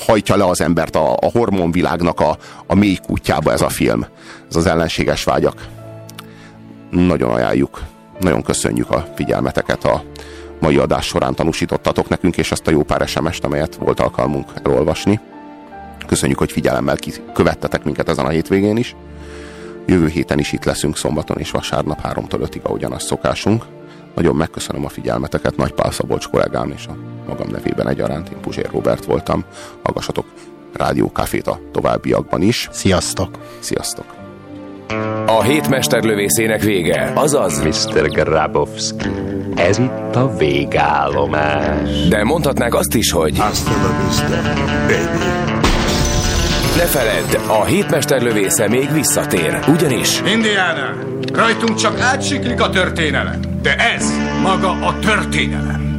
hajtja 0.05 0.35
le 0.35 0.45
az 0.45 0.61
embert 0.61 0.95
a, 0.95 1.13
a 1.13 1.29
hormonvilágnak 1.33 2.19
a, 2.19 2.37
a 2.67 2.75
mély 2.75 2.97
kutyába 3.07 3.51
ez 3.51 3.61
a 3.61 3.69
film. 3.69 4.05
Ez 4.49 4.55
az 4.55 4.65
ellenséges 4.65 5.23
vágyak. 5.23 5.67
Nagyon 6.89 7.31
ajánljuk. 7.31 7.81
Nagyon 8.19 8.41
köszönjük 8.41 8.89
a 8.89 9.07
figyelmeteket 9.15 9.83
a 9.83 10.03
mai 10.59 10.77
adás 10.77 11.05
során 11.05 11.35
tanúsítottatok 11.35 12.09
nekünk, 12.09 12.37
és 12.37 12.51
azt 12.51 12.67
a 12.67 12.71
jó 12.71 12.83
pár 12.83 13.07
SMS-t, 13.07 13.43
amelyet 13.43 13.75
volt 13.75 13.99
alkalmunk 13.99 14.47
elolvasni. 14.63 15.19
Köszönjük, 16.07 16.37
hogy 16.37 16.51
figyelemmel 16.51 16.97
követtetek 17.33 17.83
minket 17.83 18.09
ezen 18.09 18.25
a 18.25 18.29
hétvégén 18.29 18.77
is. 18.77 18.95
Jövő 19.85 20.07
héten 20.07 20.39
is 20.39 20.51
itt 20.51 20.63
leszünk 20.63 20.97
szombaton 20.97 21.37
és 21.37 21.51
vasárnap 21.51 21.99
3-tól 22.03 22.47
5-ig, 22.49 22.61
ahogyan 22.61 22.91
az 22.91 23.03
szokásunk. 23.03 23.65
Nagyon 24.15 24.35
megköszönöm 24.35 24.85
a 24.85 24.89
figyelmeteket, 24.89 25.55
Nagy 25.55 25.71
Pál 25.73 25.91
Szabolcs 25.91 26.27
kollégám 26.27 26.71
és 26.75 26.87
a 26.87 26.95
magam 27.31 27.47
nevében 27.51 27.89
egyaránt, 27.89 28.29
én 28.29 28.39
Puzsér 28.41 28.69
Robert 28.71 29.05
voltam. 29.05 29.43
Hallgassatok 29.83 30.25
Rádió 30.73 31.09
Cafét 31.13 31.47
a 31.47 31.59
továbbiakban 31.71 32.41
is. 32.41 32.69
Sziasztok! 32.71 33.29
Sziasztok! 33.59 34.05
A 35.25 35.41
hét 35.41 35.69
mesterlövészének 35.69 36.61
vége, 36.61 37.11
azaz... 37.15 37.61
Mr. 37.63 38.09
Grabowski, 38.09 39.09
ez 39.55 39.77
itt 39.77 40.15
a 40.15 40.35
végállomás. 40.37 42.07
De 42.09 42.23
mondhatnák 42.23 42.73
azt 42.73 42.93
is, 42.93 43.11
hogy... 43.11 43.39
Hasta 43.39 43.71
la 43.71 44.05
vista, 44.05 44.41
baby. 44.87 45.29
Ne 46.77 46.85
feledd, 46.85 47.47
a 47.47 47.65
hétmesterlövésze 47.65 48.67
még 48.67 48.91
visszatér, 48.91 49.59
ugyanis... 49.67 50.21
Indiana, 50.25 50.93
rajtunk 51.33 51.75
csak 51.75 51.99
átsiklik 51.99 52.61
a 52.61 52.69
történelem, 52.69 53.39
de 53.61 53.75
ez 53.75 54.11
maga 54.41 54.69
a 54.69 54.99
történelem. 54.99 55.90